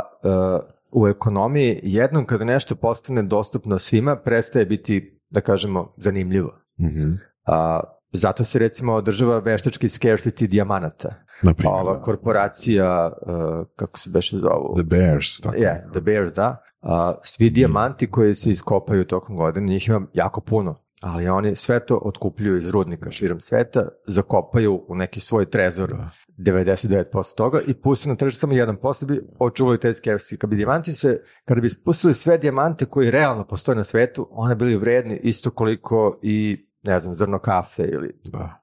u 0.92 1.06
ekonomiji 1.06 1.80
jednom 1.82 2.26
kada 2.26 2.44
nešto 2.44 2.74
postane 2.74 3.22
dostupno 3.22 3.78
svima, 3.78 4.16
prestaje 4.16 4.64
biti, 4.64 5.15
da 5.30 5.40
kažemo, 5.40 5.94
zanimljivo. 5.96 6.54
Mhm. 6.80 7.12
A, 7.46 7.80
zato 8.12 8.44
se 8.44 8.58
recimo 8.58 8.94
održava 8.94 9.38
veštački 9.38 9.88
scarcity 9.88 10.46
dijamanata. 10.46 11.14
Na 11.42 11.54
primjer, 11.54 11.80
Ova 11.80 12.02
korporacija, 12.02 12.86
a, 12.86 13.64
kako 13.76 13.98
se 13.98 14.10
beše 14.10 14.36
zovu? 14.36 14.74
The 14.76 14.84
Bears. 14.84 15.40
Tako. 15.40 15.56
Yeah, 15.56 15.90
The 15.92 16.00
Bears, 16.00 16.34
da. 16.34 16.62
A, 16.80 17.14
svi 17.22 17.50
dijamanti 17.50 18.10
koji 18.10 18.34
se 18.34 18.50
iskopaju 18.50 19.04
tokom 19.04 19.36
godine, 19.36 19.66
njih 19.66 19.88
ima 19.88 20.06
jako 20.12 20.40
puno. 20.40 20.85
Ali 21.00 21.28
oni 21.28 21.56
sve 21.56 21.86
to 21.86 22.00
otkupljuju 22.04 22.56
iz 22.56 22.70
rudnika 22.70 23.10
širom 23.10 23.40
sveta, 23.40 23.88
zakopaju 24.06 24.84
u 24.88 24.94
neki 24.94 25.20
svoj 25.20 25.50
trezor 25.50 25.94
99% 26.38 27.36
toga 27.36 27.60
i 27.66 27.74
puste 27.74 28.08
na 28.08 28.14
tržište 28.14 28.40
samo 28.40 28.52
1% 28.52 29.04
bi 29.04 29.20
očuvali 29.38 29.80
te 29.80 29.88
scarcity. 29.88 30.36
Kad 30.36 30.50
bi 30.50 30.56
dijamanti 30.56 30.92
se, 30.92 31.22
kada 31.44 31.60
bi 31.60 31.70
spustili 31.70 32.14
sve 32.14 32.38
dijamante 32.38 32.84
koji 32.84 33.10
realno 33.10 33.44
postoje 33.44 33.76
na 33.76 33.84
svetu, 33.84 34.28
one 34.30 34.54
bili 34.54 34.76
vredni 34.76 35.20
isto 35.22 35.50
koliko 35.50 36.18
i 36.22 36.66
ne 36.82 37.00
znam, 37.00 37.14
zrno 37.14 37.38
kafe 37.38 37.82
ili... 37.82 38.20
Da. 38.24 38.62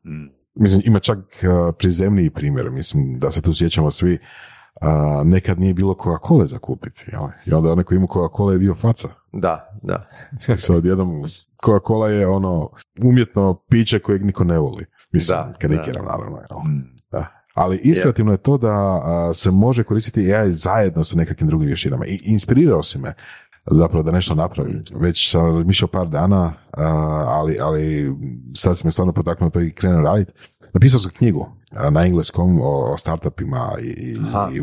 Mislim, 0.56 0.82
ima 0.86 1.00
čak 1.00 1.18
uh, 1.18 1.75
prizemniji 1.78 2.30
primjer, 2.30 2.70
mislim 2.70 3.20
da 3.20 3.32
se 3.32 3.42
tu 3.42 3.54
sjećamo 3.54 3.92
svi, 3.92 4.13
uh, 4.82 5.28
nekad 5.28 5.60
nije 5.60 5.74
bilo 5.74 5.94
Coca-Cola 5.94 6.46
za 6.46 6.58
kupiti, 6.58 7.06
jel? 7.12 7.22
i 7.46 7.54
onda 7.54 7.72
onaj 7.72 7.84
koji 7.84 7.98
ima 7.98 8.08
Coca-Cola 8.08 8.52
je 8.52 8.60
bio 8.60 8.75
faca. 8.75 9.10
Da, 9.32 9.80
da. 9.84 10.10
I 10.54 10.58
sad 10.58 10.75
odjednom 10.75 11.10
Coca-Cola 11.65 12.08
je 12.08 12.27
ono 12.27 12.70
umjetno 13.03 13.63
piće 13.70 14.00
kojeg 14.00 14.25
niko 14.25 14.43
ne 14.43 14.60
voli. 14.60 14.86
Mislim, 15.12 15.38
Da, 15.38 15.53
karikiram 15.62 16.05
naravno. 16.05 16.38
Jel? 16.38 16.60
Da. 17.12 17.27
Ali 17.53 17.77
ispirativno 17.84 18.32
je 18.32 18.38
to 18.38 18.58
da 18.58 18.72
a, 19.03 19.32
se 19.34 19.51
može 19.51 19.84
koristiti 19.84 20.34
AI 20.34 20.51
zajedno 20.51 21.03
sa 21.03 21.17
nekakvim 21.17 21.48
drugim 21.48 21.67
vještinama. 21.67 22.05
I 22.05 22.20
inspirirao 22.24 22.84
si 22.84 23.00
me 23.00 23.13
zapravo 23.72 24.03
da 24.03 24.12
nešto 24.12 24.36
napravim. 24.36 24.84
Već 24.96 25.32
sam 25.32 25.46
razmišljao 25.46 25.88
par 25.88 26.08
dana, 26.08 26.53
a, 26.72 26.86
ali, 27.27 27.58
ali 27.62 28.15
sad 28.55 28.77
si 28.77 28.86
me 28.86 28.91
stvarno 28.91 29.13
potaknuo 29.13 29.50
to 29.50 29.62
i 29.62 29.72
krenuo 29.72 30.01
raditi. 30.01 30.32
Napisao 30.74 31.00
sam 31.00 31.12
knjigu 31.12 31.48
a, 31.75 31.89
na 31.89 32.05
engleskom 32.05 32.60
o, 32.62 32.93
o 32.93 32.98
startupima 32.98 33.72
i, 33.82 33.86
i, 33.86 34.12
i 34.55 34.62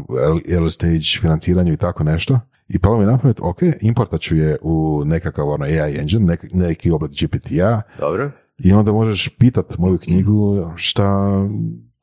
early 0.55 0.71
stage 0.71 1.21
financiranju 1.21 1.73
i 1.73 1.77
tako 1.77 2.05
nešto. 2.05 2.41
I 2.75 2.79
palo 2.79 2.97
mi 2.99 3.03
je 3.03 3.07
na 3.07 3.19
pamet, 3.19 3.41
ok, 3.43 3.59
importat 3.81 4.21
ću 4.21 4.37
je 4.37 4.59
u 4.63 5.03
nekakav 5.05 5.49
ono 5.49 5.65
AI 5.65 5.97
engine, 5.99 6.25
nek, 6.27 6.45
neki 6.53 6.91
oblik 6.91 7.13
GPT-a 7.13 7.83
Dobro. 7.99 8.31
i 8.59 8.73
onda 8.73 8.93
možeš 8.93 9.29
pitat 9.29 9.79
moju 9.79 9.99
knjigu 9.99 10.73
šta 10.77 11.31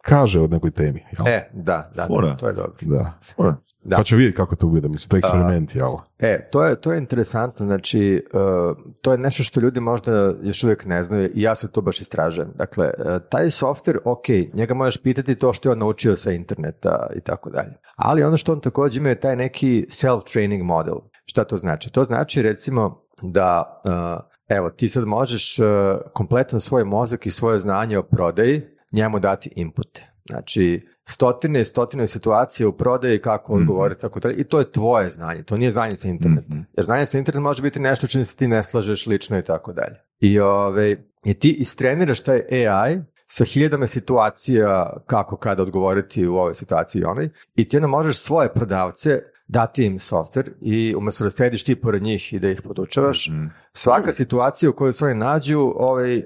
kaže 0.02 0.40
o 0.40 0.48
nekoj 0.48 0.72
temi. 0.72 1.04
Jel? 1.18 1.28
E, 1.28 1.50
da, 1.54 1.92
da, 1.96 2.06
Fora. 2.08 2.28
da, 2.28 2.36
to 2.36 2.48
je 2.48 2.54
dobro. 2.54 2.74
Da. 2.82 3.20
Da. 3.88 3.98
Pa 3.98 4.04
ću 4.04 4.16
vidjeti 4.16 4.38
kako 4.38 4.56
to 4.56 4.68
bude, 4.68 4.90
mislim, 4.90 5.10
to 5.10 5.16
je 5.16 5.20
eksperiment, 5.20 5.76
jel? 5.76 5.92
E, 6.20 6.50
to 6.52 6.64
je, 6.66 6.82
to 6.82 6.92
je 6.92 6.98
interesantno, 6.98 7.66
znači, 7.66 8.26
uh, 8.34 8.78
to 9.02 9.12
je 9.12 9.18
nešto 9.18 9.44
što 9.44 9.60
ljudi 9.60 9.80
možda 9.80 10.34
još 10.42 10.64
uvijek 10.64 10.86
ne 10.86 11.04
znaju 11.04 11.30
i 11.34 11.42
ja 11.42 11.56
se 11.56 11.72
to 11.72 11.82
baš 11.82 12.02
istražujem. 12.02 12.52
Dakle, 12.56 12.86
uh, 12.98 13.06
taj 13.30 13.46
software, 13.46 13.98
ok, 14.06 14.54
njega 14.54 14.74
možeš 14.74 15.02
pitati 15.04 15.36
to 15.36 15.54
što 15.54 15.70
je 15.70 15.72
on 15.74 15.80
naučio 15.80 16.16
sa 16.16 16.32
interneta 16.32 17.08
i 17.16 17.22
tako 17.22 17.50
dalje. 17.50 17.74
Ali 17.96 18.24
ono 18.24 18.38
što 18.38 18.54
on 18.54 18.62
također 18.62 19.02
ima 19.02 19.10
je 19.10 19.20
taj 19.20 19.36
neki 19.36 19.86
self-training 19.90 20.64
model. 20.64 20.98
Šta 21.26 21.44
to 21.44 21.58
znači? 21.58 21.90
To 21.90 22.04
znači 22.04 22.42
recimo 22.42 23.02
da, 23.22 23.82
uh, 23.86 24.58
evo, 24.58 24.70
ti 24.70 24.90
sad 24.90 25.06
možeš 25.06 25.58
kompletan 26.14 26.60
svoj 26.60 26.84
mozak 26.84 27.26
i 27.26 27.32
svoje 27.32 27.60
znanje 27.60 27.98
o 27.98 28.04
prodaji 28.04 28.62
njemu 28.92 29.20
dati 29.20 29.50
inpute. 29.56 30.14
Znači, 30.30 30.88
stotine 31.10 31.62
i 31.62 31.66
stotine 31.66 32.08
situacije 32.08 32.68
u 32.68 32.78
prodaji, 32.78 33.22
kako 33.22 33.54
odgovoriti, 33.54 34.02
tako 34.02 34.20
dalje. 34.20 34.36
I 34.36 34.44
to 34.44 34.60
je 34.60 34.72
tvoje 34.72 35.10
znanje, 35.10 35.44
to 35.44 35.58
nije 35.58 35.72
znanje 35.72 35.96
sa 35.96 36.08
interneta. 36.08 36.56
Jer 36.78 36.86
znanje 36.86 37.06
sa 37.06 37.18
interneta 37.18 37.42
može 37.42 37.62
biti 37.62 37.80
nešto 37.80 38.08
čim 38.08 38.26
se 38.26 38.36
ti 38.36 38.48
ne 38.48 38.64
slažeš 38.64 39.06
lično 39.06 39.38
i 39.38 39.42
tako 39.42 39.74
dalje. 39.74 39.96
I, 40.20 40.40
ove, 40.40 40.96
i 41.26 41.34
ti 41.34 41.52
istreniraš 41.52 42.20
taj 42.20 42.42
AI 42.52 43.02
sa 43.26 43.46
hiljadama 43.46 43.88
situacija 43.88 44.98
kako 45.06 45.38
kada 45.38 45.64
odgovoriti 45.64 46.28
u 46.28 46.36
ovoj 46.36 46.54
situaciji 46.54 47.02
i 47.02 47.06
onoj 47.06 47.30
i 47.56 47.70
ti 47.70 47.78
onda 47.78 47.88
možeš 47.88 48.20
svoje 48.20 48.54
prodavce 48.54 49.22
dati 49.48 49.86
im 49.86 50.00
software 50.00 50.50
i 50.62 50.96
umjesto 50.96 51.24
da 51.24 51.30
sediš 51.30 51.64
ti 51.64 51.76
pored 51.76 52.04
njih 52.04 52.34
i 52.34 52.40
da 52.40 52.50
ih 52.50 52.62
podučavaš, 52.62 53.32
svaka 53.74 54.14
situacija 54.14 54.70
u 54.70 54.74
kojoj 54.74 54.94
se 54.94 55.06
oni 55.06 55.16
nađu, 55.16 55.74
ovaj 55.76 56.18
uh, 56.18 56.24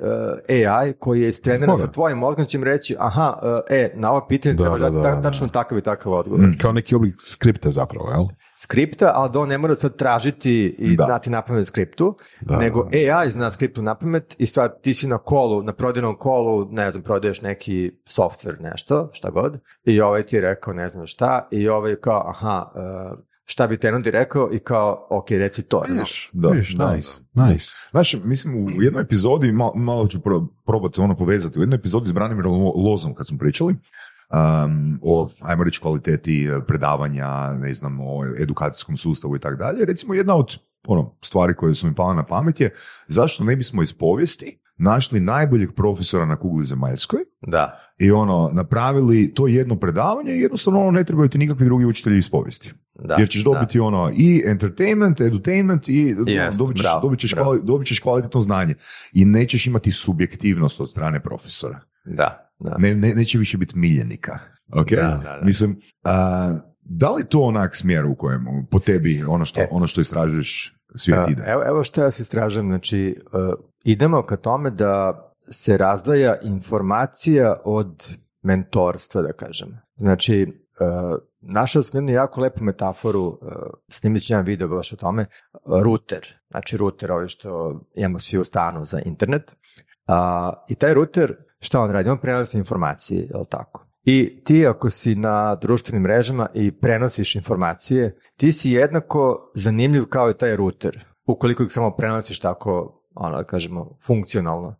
AI 0.49 0.93
koji 0.93 1.21
je 1.21 1.29
istreniran 1.29 1.77
sa 1.77 1.87
tvojim 1.87 2.17
mozgom 2.17 2.45
će 2.45 2.57
im 2.57 2.63
reći, 2.63 2.95
aha, 2.99 3.39
uh, 3.41 3.49
e, 3.69 3.91
na 3.95 4.11
ovo 4.11 4.27
pitanje 4.27 4.55
Da, 4.55 4.63
treba 4.63 4.77
da, 4.77 4.89
da, 4.89 5.15
da. 5.15 5.21
tačno 5.21 5.47
takav 5.47 5.77
i 5.77 5.81
takav 5.81 6.13
odgovor. 6.13 6.45
Kao 6.61 6.71
neki 6.71 6.95
oblik 6.95 7.15
skripta 7.19 7.71
zapravo, 7.71 8.09
jel? 8.09 8.25
Skripta, 8.63 9.11
ali 9.15 9.29
da 9.31 9.39
on 9.39 9.49
ne 9.49 9.57
mora 9.57 9.75
sad 9.75 9.95
tražiti 9.95 10.75
i 10.79 10.95
Da. 10.95 11.03
znati 11.05 11.29
napamet 11.29 11.67
skriptu, 11.67 12.15
Da, 12.41 12.57
nego 12.57 12.83
da. 12.83 13.13
AI 13.15 13.31
zna 13.31 13.51
skriptu 13.51 13.81
napamet 13.81 14.35
i 14.39 14.47
sad 14.47 14.81
ti 14.81 14.93
si 14.93 15.07
na 15.07 15.17
kolu, 15.17 15.63
na 15.63 15.73
prodajnom 15.73 16.15
kolu, 16.17 16.67
ne 16.71 16.91
znam, 16.91 17.03
prodaješ 17.03 17.41
neki 17.41 17.91
software, 18.07 18.61
nešto, 18.61 19.09
šta 19.13 19.29
god, 19.29 19.59
i 19.85 20.01
ovaj 20.01 20.23
ti 20.23 20.35
je 20.35 20.41
rekao 20.41 20.73
ne 20.73 20.89
znam 20.89 21.07
šta, 21.07 21.47
i 21.51 21.69
ovaj 21.69 21.95
kao, 21.95 22.23
aha, 22.27 22.71
uh, 22.75 23.19
šta 23.45 23.67
bi 23.67 23.77
Tenundi 23.77 24.11
rekao 24.11 24.49
i 24.53 24.59
kao, 24.59 25.07
ok, 25.09 25.29
reci 25.29 25.63
to. 25.63 25.83
znaš. 25.89 26.29
Da, 26.33 26.49
Vidiš, 26.49 26.75
da, 26.75 26.95
nice, 26.95 27.21
nice. 27.33 27.71
Znaš, 27.91 28.15
mislim, 28.23 28.55
u 28.77 28.81
jednoj 28.81 29.01
epizodi, 29.01 29.51
malo, 29.51 29.73
malo 29.75 30.07
ću 30.07 30.21
pro, 30.21 30.47
probati 30.65 31.01
ono 31.01 31.17
povezati, 31.17 31.59
u 31.59 31.63
jednoj 31.63 31.75
epizodi 31.75 32.09
s 32.09 32.13
Branimirom 32.13 32.53
Lo- 32.53 32.85
Lozom 32.85 33.13
kad 33.15 33.27
smo 33.27 33.37
pričali, 33.37 33.75
um, 34.33 34.99
o, 35.01 35.29
ajmo 35.41 35.63
reći, 35.63 35.81
kvaliteti 35.81 36.45
eh, 36.45 36.59
predavanja, 36.67 37.27
ne 37.53 37.73
znam, 37.73 37.97
o 38.01 38.25
edukacijskom 38.39 38.97
sustavu 38.97 39.35
i 39.35 39.39
tako 39.39 39.55
dalje. 39.55 39.85
Recimo, 39.85 40.13
jedna 40.13 40.35
od 40.35 40.57
ono, 40.87 41.15
stvari 41.21 41.55
koje 41.55 41.75
su 41.75 41.87
mi 41.87 41.95
pala 41.95 42.13
na 42.13 42.23
pamet 42.23 42.59
je 42.59 42.73
zašto 43.07 43.43
ne 43.43 43.55
bismo 43.55 43.83
iz 43.83 43.93
povijesti 43.93 44.57
našli 44.77 45.19
najboljeg 45.19 45.73
profesora 45.73 46.25
na 46.25 46.35
kugli 46.35 46.63
zemaljskoj 46.63 47.19
Da, 47.47 47.79
i 47.97 48.11
ono, 48.11 48.49
napravili 48.53 49.33
to 49.33 49.47
jedno 49.47 49.75
predavanje 49.75 50.31
i 50.31 50.39
jednostavno 50.41 50.81
ono, 50.81 50.91
ne 50.91 51.03
trebaju 51.03 51.29
ti 51.29 51.37
nikakvi 51.37 51.65
drugi 51.65 51.85
učitelji 51.85 52.17
iz 52.17 52.29
povijesti. 52.29 52.73
da. 52.95 53.15
Jer 53.15 53.29
ćeš 53.29 53.43
dobiti 53.43 53.79
ono 53.79 54.11
i 54.15 54.43
entertainment, 54.45 55.21
edutainment 55.21 55.89
i 55.89 56.13
ono, 56.13 56.31
Jest, 56.31 56.57
dobit, 56.59 56.77
ćeš, 56.77 56.83
bravo, 56.85 57.01
dobit, 57.01 57.19
ćeš 57.19 57.33
bravo. 57.35 57.45
kvali- 57.51 57.61
dobit 57.63 57.87
ćeš 57.87 57.99
kvalitetno 57.99 58.41
znanje. 58.41 58.75
I 59.13 59.25
nećeš 59.25 59.67
imati 59.67 59.91
subjektivnost 59.91 60.81
od 60.81 60.91
strane 60.91 61.23
profesora. 61.23 61.79
Da, 62.05 62.50
da. 62.63 62.75
Ne, 62.77 62.95
ne, 62.95 63.13
neće 63.15 63.37
više 63.37 63.57
biti 63.57 63.77
miljenika. 63.77 64.39
Okay? 64.69 64.95
Da, 64.95 65.21
da, 65.23 65.37
da. 65.37 65.45
Mislim, 65.45 65.77
a, 66.03 66.55
da 66.83 67.11
li 67.11 67.25
to 67.25 67.41
onak 67.41 67.75
smjer 67.75 68.05
u 68.05 68.15
kojem 68.15 68.45
po 68.71 68.79
tebi 68.79 69.23
ono 69.27 69.45
što, 69.45 69.61
E. 69.61 69.67
ono 69.71 69.87
što 69.87 70.01
istražuješ 70.01 70.77
svijet 70.95 71.29
ide? 71.29 71.43
Evo, 71.47 71.63
evo 71.65 71.83
što 71.83 72.01
ja 72.01 72.11
se 72.11 72.21
istražujem, 72.21 72.67
znači 72.67 73.15
uh, 73.25 73.65
idemo 73.83 74.25
ka 74.25 74.37
tome 74.37 74.69
da 74.69 75.25
se 75.51 75.77
razdvaja 75.77 76.35
informacija 76.41 77.55
od 77.65 78.15
mentorstva, 78.41 79.21
da 79.21 79.33
kažem. 79.33 79.77
Znači, 79.95 80.47
uh, 80.79 81.17
našao 81.41 81.83
sam 81.83 81.97
jednu 81.97 82.11
jako 82.11 82.41
lepu 82.41 82.63
metaforu, 82.63 83.27
uh, 83.27 83.37
snimit 83.89 84.27
ću 84.27 84.33
jedan 84.33 84.45
video 84.45 84.67
baš 84.67 84.93
o 84.93 84.95
tome, 84.95 85.25
uh, 85.53 85.83
router, 85.83 86.39
znači 86.49 86.77
router 86.77 87.11
ovaj 87.11 87.27
što 87.27 87.81
imamo 87.95 88.19
svi 88.19 88.39
u 88.39 88.43
stanu 88.43 88.85
za 88.85 88.99
internet, 89.05 89.55
a, 90.07 90.53
i 90.69 90.75
taj 90.75 90.93
router, 90.93 91.35
šta 91.61 91.79
on 91.79 91.91
radi? 91.91 92.09
On 92.09 92.17
prenosi 92.17 92.57
informacije, 92.57 93.19
je 93.19 93.37
li 93.37 93.45
tako? 93.49 93.87
I 94.03 94.43
ti 94.43 94.67
ako 94.67 94.89
si 94.89 95.15
na 95.15 95.55
društvenim 95.55 96.01
mrežama 96.01 96.47
i 96.53 96.71
prenosiš 96.71 97.35
informacije, 97.35 98.17
ti 98.37 98.53
si 98.53 98.71
jednako 98.71 99.51
zanimljiv 99.55 100.05
kao 100.05 100.29
i 100.29 100.33
taj 100.33 100.55
router, 100.55 101.05
ukoliko 101.27 101.63
ih 101.63 101.71
samo 101.71 101.95
prenosiš 101.95 102.39
tako, 102.39 103.01
ono 103.15 103.43
kažemo, 103.43 103.97
funkcionalno. 104.05 104.75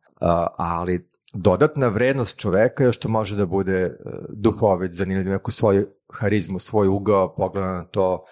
Ali 0.58 1.12
dodatna 1.34 1.88
vrednost 1.88 2.40
čoveka 2.40 2.84
je 2.84 2.92
što 2.92 3.10
može 3.10 3.36
da 3.38 3.46
bude 3.46 3.78
e, 3.82 3.96
duhovit, 4.30 4.94
zanimljiv, 4.94 5.32
neku 5.32 5.52
svoju 5.52 5.88
harizmu, 6.14 6.60
svoj 6.60 6.88
ugao, 6.88 7.36
pogleda 7.36 7.68
na 7.68 7.86
to, 7.86 8.26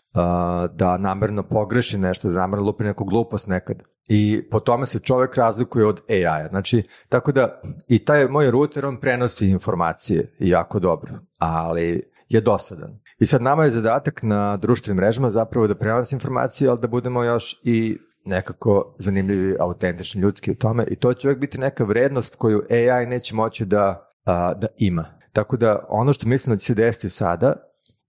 da 0.74 0.98
namerno 0.98 1.44
pogreši 1.44 1.98
nešto, 1.98 2.30
da 2.30 2.40
namerno 2.40 2.66
lupi 2.66 2.84
neku 2.84 3.06
glupost 3.06 3.48
nekad. 3.48 3.78
I 4.12 4.50
po 4.52 4.60
tome 4.60 4.86
se 4.86 5.00
čovek 5.00 5.36
razlikuje 5.36 5.86
od 5.88 6.02
AI-a. 6.10 6.48
Znači, 6.50 6.84
tako 7.10 7.32
da 7.32 7.62
i 7.88 8.06
taj 8.06 8.28
moj 8.28 8.52
router, 8.52 8.86
on 8.86 8.98
prenosi 8.98 9.50
informacije 9.50 10.36
jako 10.40 10.80
dobro, 10.80 11.14
ali 11.38 12.04
je 12.30 12.42
dosadan. 12.42 13.00
I 13.20 13.26
sad 13.26 13.42
nama 13.42 13.64
je 13.66 13.72
zadatak 13.72 14.24
na 14.24 14.58
društvenim 14.58 14.98
mrežama 14.98 15.30
zapravo 15.30 15.68
da 15.68 15.76
prenosi 15.76 16.16
informacije, 16.16 16.70
ali 16.70 16.80
da 16.80 16.88
budemo 16.88 17.24
još 17.24 17.62
i 17.64 17.98
nekako 18.26 18.96
zanimljivi, 19.00 19.56
autentični, 19.60 20.22
ljudski 20.22 20.52
u 20.52 20.56
tome 20.56 20.86
i 20.88 20.96
to 20.96 21.14
će 21.14 21.28
uvijek 21.28 21.40
biti 21.40 21.58
neka 21.58 21.84
vrednost 21.84 22.36
koju 22.36 22.64
AI 22.70 23.06
neće 23.06 23.36
moći 23.36 23.66
da, 23.66 24.12
a, 24.26 24.54
da 24.54 24.68
ima. 24.78 25.06
Tako 25.34 25.58
da 25.58 25.86
ono 25.90 26.14
što 26.14 26.28
mislim 26.28 26.56
da 26.56 26.60
će 26.60 26.66
se 26.66 26.74
desiti 26.74 27.10
sada 27.10 27.54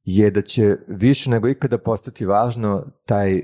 je 0.05 0.31
da 0.31 0.43
će 0.43 0.77
više 0.89 1.31
nego 1.31 1.49
ikada 1.49 1.79
postati 1.79 2.27
važno 2.27 2.87
taj 3.07 3.39
uh, 3.39 3.43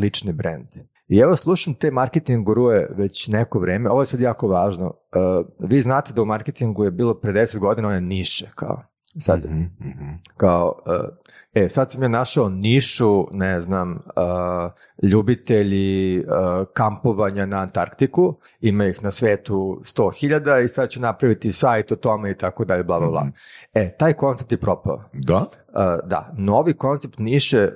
lični 0.00 0.32
brand. 0.32 0.66
I 1.08 1.18
evo 1.18 1.36
slušam 1.36 1.74
te 1.74 1.90
marketing 1.90 2.46
guruje 2.46 2.88
već 2.96 3.28
neko 3.28 3.58
vreme, 3.58 3.90
ovo 3.90 4.02
je 4.02 4.06
sad 4.06 4.20
jako 4.20 4.48
važno. 4.48 4.86
Uh, 4.86 5.46
vi 5.58 5.80
znate 5.80 6.12
da 6.12 6.22
u 6.22 6.24
marketingu 6.24 6.84
je 6.84 6.90
bilo 6.90 7.14
pre 7.14 7.32
10 7.32 7.58
godina 7.58 7.88
one 7.88 8.00
niše, 8.00 8.50
kao 8.54 8.82
sad, 9.18 9.44
Mhm, 9.44 9.62
mhm. 9.80 10.08
kao, 10.36 10.82
uh, 10.86 10.92
e, 11.54 11.68
sad 11.68 11.92
sam 11.92 12.02
ja 12.02 12.08
našao 12.08 12.48
nišu, 12.48 13.26
ne 13.32 13.60
znam, 13.60 13.92
uh, 13.92 15.08
ljubitelji 15.10 16.18
uh, 16.18 16.24
kampovanja 16.72 17.46
na 17.46 17.56
Antarktiku, 17.56 18.34
ima 18.60 18.84
ih 18.84 19.02
na 19.02 19.10
svetu 19.10 19.80
100.000 19.84 20.64
i 20.64 20.68
sad 20.68 20.90
ću 20.90 21.00
napraviti 21.00 21.52
sajt 21.52 21.92
o 21.92 21.96
tome 21.96 22.30
i 22.30 22.34
tako 22.34 22.64
dalje, 22.64 22.84
bla, 22.84 22.98
bla, 22.98 23.08
bla. 23.08 23.28
E, 23.74 23.96
taj 23.98 24.12
koncept 24.12 24.52
je 24.52 24.60
propao. 24.60 25.02
Da? 25.12 25.36
Uh, 25.36 26.08
da, 26.08 26.32
novi 26.38 26.74
koncept 26.74 27.18
niše 27.18 27.62
uh, 27.62 27.68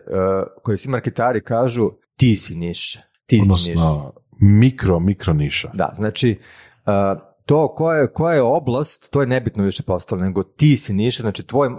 koji 0.63 0.79
svi 0.79 0.91
marketari 0.91 1.41
kažu 1.41 1.91
ti 2.17 2.37
si 2.37 2.55
niše, 2.55 3.10
ti. 3.31 3.41
Odnosno, 3.43 4.13
mikro, 4.41 4.99
mikro 5.01 5.33
niša. 5.33 5.71
Da, 5.75 5.91
znači, 5.95 6.39
uh, 6.87 7.21
to 7.47 7.75
koja 7.75 7.99
je, 7.99 8.13
koja 8.13 8.35
je 8.35 8.43
oblast, 8.43 9.11
to 9.11 9.21
je 9.21 9.27
nebitno 9.27 9.65
više 9.65 9.83
postalo, 9.83 10.23
nego 10.23 10.43
ti 10.43 10.77
si 10.77 10.93
niša, 10.93 11.23
znači 11.23 11.47
tvoj, 11.47 11.69
uh, 11.69 11.75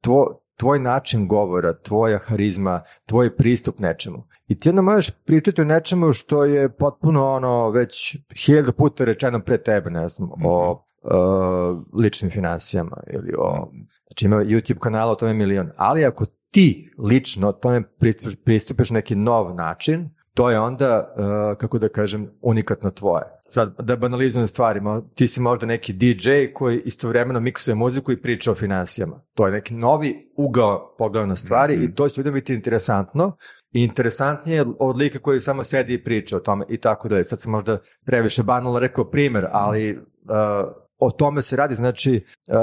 tvo- 0.00 0.40
tvoj 0.56 0.78
način 0.78 1.28
govora, 1.28 1.78
tvoja 1.82 2.18
harizma, 2.18 2.82
tvoj 3.06 3.36
pristup 3.36 3.78
nečemu. 3.78 4.24
I 4.48 4.60
ti 4.60 4.68
onda 4.68 4.82
možeš 4.82 5.10
pričati 5.24 5.60
o 5.60 5.64
nečemu 5.64 6.12
što 6.12 6.44
je 6.44 6.76
potpuno 6.76 7.30
ono 7.30 7.70
već 7.70 8.16
hiljadu 8.44 8.72
puta 8.72 9.04
rečeno 9.04 9.40
pre 9.40 9.62
tebe, 9.62 9.90
ne 9.90 10.08
znam, 10.08 10.28
o 10.44 10.70
uh, 11.02 12.00
ličnim 12.02 12.30
financijama 12.30 12.96
ili 13.12 13.34
o... 13.38 13.70
Znači 14.06 14.26
ima 14.26 14.36
YouTube 14.36 14.78
kanala, 14.78 15.12
o 15.12 15.14
tome 15.14 15.34
milion. 15.34 15.70
Ali 15.76 16.04
ako 16.04 16.24
ti 16.50 16.90
lično 16.98 17.52
tome 17.52 17.82
pristup- 18.00 18.36
pristupiš 18.44 18.90
na 18.90 18.94
neki 18.94 19.16
nov 19.16 19.54
način, 19.54 20.13
to 20.34 20.50
je 20.50 20.60
onda, 20.60 21.14
uh, 21.16 21.58
kako 21.58 21.78
da 21.78 21.88
kažem, 21.88 22.30
unikatno 22.42 22.90
tvoje. 22.90 23.24
Sad, 23.54 23.74
da 23.78 23.96
banalizujem 23.96 24.48
stvari, 24.48 24.80
mo- 24.80 25.02
ti 25.14 25.28
si 25.28 25.40
možda 25.40 25.66
neki 25.66 25.92
DJ 25.92 26.30
koji 26.54 26.80
istovremeno 26.84 27.40
miksuje 27.40 27.74
muziku 27.74 28.12
i 28.12 28.22
priča 28.22 28.52
o 28.52 28.54
financijama. 28.54 29.20
To 29.34 29.46
je 29.46 29.52
neki 29.52 29.74
novi 29.74 30.32
ugao 30.36 30.94
pogleda 30.98 31.26
na 31.26 31.36
stvari 31.36 31.74
i 31.74 31.94
to 31.94 32.08
će 32.08 32.20
ljudima 32.20 32.34
biti 32.34 32.54
interesantno 32.54 33.36
i 33.72 33.84
interesantnije 33.84 34.64
od 34.78 34.96
lika 34.96 35.18
koji 35.18 35.40
samo 35.40 35.64
sedi 35.64 35.94
i 35.94 36.04
priča 36.04 36.36
o 36.36 36.40
tome 36.40 36.64
i 36.68 36.76
tako 36.76 37.08
dalje. 37.08 37.24
Sad 37.24 37.40
sam 37.40 37.52
možda 37.52 37.78
previše 38.06 38.42
banalno 38.42 38.78
rekao 38.78 39.10
primer, 39.10 39.46
ali 39.50 39.96
uh, 39.96 40.83
o 40.98 41.10
tome 41.10 41.42
se 41.42 41.56
radi, 41.56 41.74
znači 41.74 42.24
uh, 42.48 42.54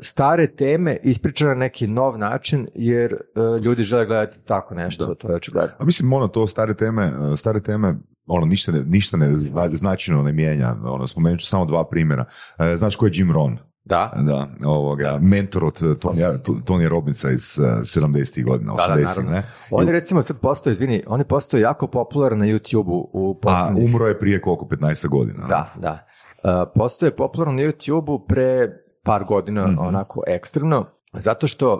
stare 0.00 0.46
teme 0.46 0.96
ispričane 1.02 1.50
na 1.50 1.58
neki 1.58 1.86
nov 1.86 2.18
način 2.18 2.68
jer 2.74 3.12
uh, 3.14 3.64
ljudi 3.64 3.82
žele 3.82 4.06
gledati 4.06 4.38
tako 4.44 4.74
nešto, 4.74 5.14
to 5.14 5.28
je 5.28 5.34
očigledno. 5.34 5.74
A 5.78 5.84
mislim, 5.84 6.12
ono, 6.12 6.28
to 6.28 6.46
stare 6.46 6.74
teme, 6.74 7.12
e, 7.32 7.36
stare 7.36 7.60
teme, 7.60 7.96
ono, 8.26 8.46
ništa 8.46 8.72
ne, 8.72 8.82
ništa 8.84 9.16
ne 9.16 9.36
značajno 9.72 10.22
ne 10.22 10.32
mijenja. 10.32 10.76
Ono, 10.84 11.06
spomenut 11.06 11.40
ću 11.40 11.46
samo 11.46 11.64
dva 11.64 11.88
primjera. 11.88 12.24
E, 12.58 12.76
Znaš 12.76 12.96
ko 12.96 13.06
je 13.06 13.12
Jim 13.14 13.32
Rohn? 13.32 13.56
Da, 13.84 14.12
Da, 14.26 14.48
ovoga, 14.66 15.18
mentor 15.22 15.64
od 15.64 15.98
Tonija, 15.98 16.38
Tony 16.42 16.88
Robbinsa 16.88 17.30
iz 17.30 17.58
uh, 17.58 17.66
70. 17.66 18.44
godina, 18.44 18.74
Da, 18.74 18.94
da, 18.94 19.00
80. 19.00 19.04
naravno. 19.04 19.30
ne? 19.30 19.42
On 19.70 19.86
je 19.86 19.92
recimo 19.92 20.22
sad 20.22 20.38
postao, 20.40 20.70
izvini, 20.70 21.02
on 21.06 21.20
je 21.20 21.24
postao 21.24 21.60
jako 21.60 21.86
popularan 21.86 22.38
na 22.38 22.46
YouTube-u 22.46 23.10
u 23.12 23.30
A 23.30 23.40
posljednjih... 23.42 23.84
umro 23.84 24.06
je 24.06 24.18
prije 24.18 24.40
koliko, 24.40 24.64
15 24.64 25.08
godina. 25.08 25.46
Da, 25.46 25.72
da. 25.76 26.06
Uh, 26.44 26.50
postao 26.74 27.06
je 27.06 27.16
popularan 27.16 27.54
na 27.54 27.62
YouTube-u 27.62 28.26
pre 28.26 28.68
par 29.02 29.24
godina, 29.24 29.66
Mhm. 29.66 29.78
onako 29.78 30.22
ekstremno, 30.26 30.86
zato 31.12 31.46
što 31.46 31.72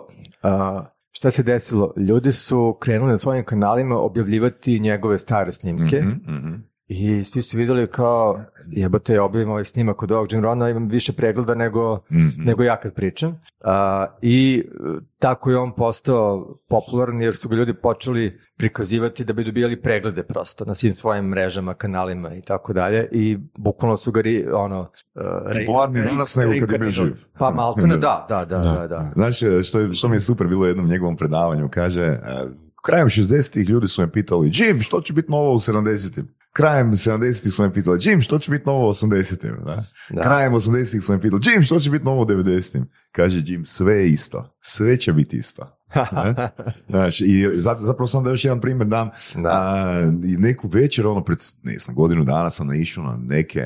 uh, 0.43 0.85
šta 1.11 1.31
se 1.31 1.43
desilo? 1.43 1.93
Ljudi 1.99 2.33
su 2.33 2.77
krenuli 2.81 3.11
na 3.11 3.19
svojim 3.19 3.45
kanalima 3.45 3.99
objavljivati 3.99 4.81
njegove 4.81 5.19
stare 5.19 5.53
snimke 5.53 6.01
Mhm, 6.01 6.35
mhm. 6.37 6.55
I 6.89 7.25
svi 7.25 7.43
su 7.43 7.57
vidjeli 7.57 7.87
kao 7.87 8.41
jebote, 8.67 9.15
ja 9.15 9.25
objavim 9.25 9.51
ovaj 9.51 9.65
snimak 9.65 10.03
od 10.03 10.13
ovog 10.13 10.33
Jim 10.33 10.43
Rona, 10.43 10.71
imam 10.71 10.89
više 10.89 11.13
pregleda 11.13 11.55
nego, 11.55 12.01
Mhm. 12.11 12.29
nego 12.39 12.63
ja 12.63 12.77
kad 12.77 12.95
pričam. 12.95 13.41
A, 13.61 14.07
I 14.23 14.65
e, 14.67 14.73
tako 15.19 15.51
je 15.51 15.59
on 15.59 15.75
postao 15.75 16.57
popularan 16.69 17.23
jer 17.23 17.37
su 17.37 17.49
ga 17.49 17.57
ljudi 17.57 17.75
počeli 17.75 18.41
prikazivati 18.57 19.25
da 19.25 19.33
bi 19.33 19.45
dobijali 19.45 19.83
preglede 19.83 20.23
prosto 20.23 20.65
na 20.65 20.75
svim 20.75 20.93
svojim 20.93 21.25
mrežama, 21.25 21.75
kanalima 21.75 22.35
i 22.35 22.43
tako 22.43 22.73
dalje 22.73 23.09
i 23.13 23.39
bukvalno 23.57 23.97
su 23.97 24.13
ga 24.13 24.21
ri, 24.21 24.47
ono... 24.53 24.81
uh, 24.81 25.23
re- 25.47 25.67
Popularniji 25.67 26.03
danas 26.05 26.37
nego 26.37 26.53
kad 26.61 26.71
je 26.73 26.79
bio 26.79 26.91
živ. 26.91 27.15
Pa 27.39 27.51
maltene, 27.51 27.97
da, 27.97 28.27
da, 28.29 28.45
da, 28.47 28.59
da, 28.59 28.87
da. 28.89 29.11
Znaš, 29.15 29.37
što, 29.65 29.79
je- 29.81 29.95
što 29.95 30.09
mi 30.09 30.17
je 30.17 30.21
super 30.21 30.47
bilo 30.47 30.63
u 30.63 30.67
jednom 30.67 30.89
njegovom 30.89 31.17
predavanju, 31.17 31.69
kaže, 31.69 32.03
e, 32.03 32.19
krajem 32.83 33.09
60-ih 33.09 33.69
ljudi 33.69 33.89
su 33.89 34.03
me 34.03 34.13
pitali, 34.13 34.51
Jim, 34.55 34.81
što 34.81 35.01
će 35.01 35.13
biti 35.13 35.31
novo 35.31 35.53
u 35.53 35.59
70-im? 35.59 36.29
Krajem 36.53 36.91
70-ih 36.91 37.53
su 37.53 37.63
me 37.63 37.73
pitali, 37.73 37.99
Jim, 38.03 38.21
što 38.21 38.39
će 38.39 38.51
biti 38.51 38.67
novo 38.67 38.89
u 38.89 38.93
80-im? 38.93 39.57
Da? 39.65 39.85
Da. 40.11 40.23
Krajem 40.23 40.53
80-ih 40.53 41.03
su 41.03 41.13
me 41.13 41.21
pitali, 41.21 41.43
Jim, 41.45 41.63
što 41.63 41.81
će 41.81 41.91
biti 41.91 42.05
novo 42.05 42.23
u 42.23 42.27
90-im? 42.27 42.91
Kaže 43.13 43.43
Jim, 43.47 43.65
sve 43.65 43.95
je 43.95 44.09
isto. 44.09 44.57
Sve 44.61 44.97
će 44.97 45.13
biti 45.13 45.37
isto. 45.37 45.79
Znaš, 46.91 47.21
i 47.21 47.47
zapravo 47.57 48.07
sam 48.07 48.25
da 48.25 48.31
još 48.31 48.45
jedan 48.45 48.61
primjer 48.61 48.89
dam. 48.89 49.11
Da. 49.37 49.49
A, 49.51 50.01
i 50.25 50.37
neku 50.37 50.69
večer, 50.69 51.07
ono, 51.07 51.25
pred, 51.25 51.39
ne 51.63 51.79
znam, 51.79 51.97
godinu 51.97 52.25
dana 52.25 52.51
sam 52.51 52.67
naišao 52.67 53.05
na 53.05 53.17
neke 53.17 53.63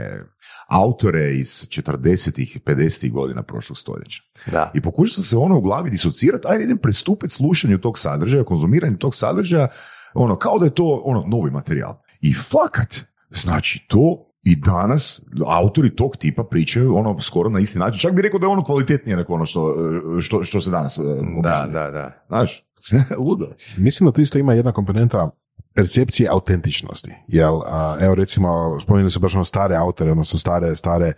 autore 0.68 1.34
iz 1.34 1.46
40-ih, 1.46 2.60
50-ih 2.64 3.12
godina 3.12 3.42
prošlog 3.42 3.78
stoljeća. 3.78 4.22
da. 4.52 4.70
I 4.74 4.80
pokušao 4.80 5.14
sam 5.14 5.24
se 5.24 5.36
ono 5.36 5.58
u 5.58 5.60
glavi 5.60 5.90
disocirati, 5.90 6.46
ajde 6.48 6.64
idem 6.64 6.78
pristupiti 6.78 7.34
slušanju 7.34 7.78
tog 7.78 7.98
sadržaja, 7.98 8.44
konzumiranju 8.44 8.96
tog 8.96 9.14
sadržaja, 9.14 9.68
ono, 10.14 10.38
kao 10.38 10.58
da 10.58 10.64
je 10.64 10.74
to 10.74 11.02
ono, 11.04 11.24
novi 11.26 11.50
materijal. 11.50 11.94
I 12.28 12.32
fakat, 12.32 12.94
znači 13.30 13.86
to 13.88 14.32
i 14.42 14.56
danas 14.56 15.22
autori 15.46 15.96
tog 15.96 16.16
tipa 16.16 16.44
pričaju 16.44 16.96
ono 16.96 17.20
skoro 17.20 17.50
na 17.50 17.60
isti 17.60 17.78
način. 17.78 18.00
Čak 18.00 18.14
bi 18.14 18.22
rekao 18.22 18.38
da 18.38 18.46
je 18.46 18.50
ono 18.50 18.64
kvalitetnije 18.64 19.16
nego 19.16 19.34
ono 19.34 19.46
što, 19.46 19.74
što, 20.20 20.44
što 20.44 20.60
se 20.60 20.70
danas 20.70 20.98
uh, 20.98 21.04
Da, 21.42 21.68
da, 21.72 21.90
da. 21.90 22.24
Znaš, 22.28 22.64
ludo. 23.26 23.48
Mislim 23.78 24.06
da 24.06 24.12
tu 24.12 24.20
isto 24.20 24.38
ima 24.38 24.54
jedna 24.54 24.72
komponenta 24.72 25.30
percepcije 25.74 26.28
autentičnosti. 26.32 27.14
Jel, 27.28 27.60
a, 27.66 27.96
evo 28.00 28.14
recimo, 28.14 28.80
spomenuli 28.80 29.10
su 29.10 29.20
baš 29.20 29.34
ono 29.34 29.44
stare 29.44 29.76
autore, 29.76 30.10
odnosno 30.10 30.38
stare, 30.38 30.76
stare, 30.76 31.12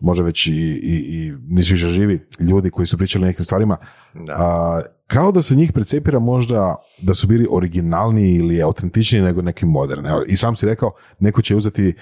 možda 0.00 0.24
već 0.24 0.46
i, 0.46 0.52
i, 0.52 0.94
i 1.08 1.32
nisu 1.48 1.74
više 1.74 1.88
živi 1.88 2.26
ljudi 2.40 2.70
koji 2.70 2.86
su 2.86 2.98
pričali 2.98 3.24
o 3.24 3.26
nekim 3.26 3.44
stvarima, 3.44 3.76
Da. 4.14 4.32
a, 4.32 4.82
kao 5.06 5.32
da 5.32 5.42
se 5.42 5.54
njih 5.54 5.72
percepira 5.72 6.18
možda 6.18 6.76
da 7.02 7.14
su 7.14 7.26
bili 7.26 7.46
originalniji 7.50 8.34
ili 8.34 8.62
autentičniji 8.62 9.22
nego 9.22 9.42
neki 9.42 9.66
moderni. 9.66 10.08
Evo, 10.08 10.22
I 10.26 10.36
sam 10.36 10.56
si 10.56 10.66
rekao, 10.66 10.92
neko 11.18 11.42
će 11.42 11.56
uzeti 11.56 11.88
e, 11.88 11.94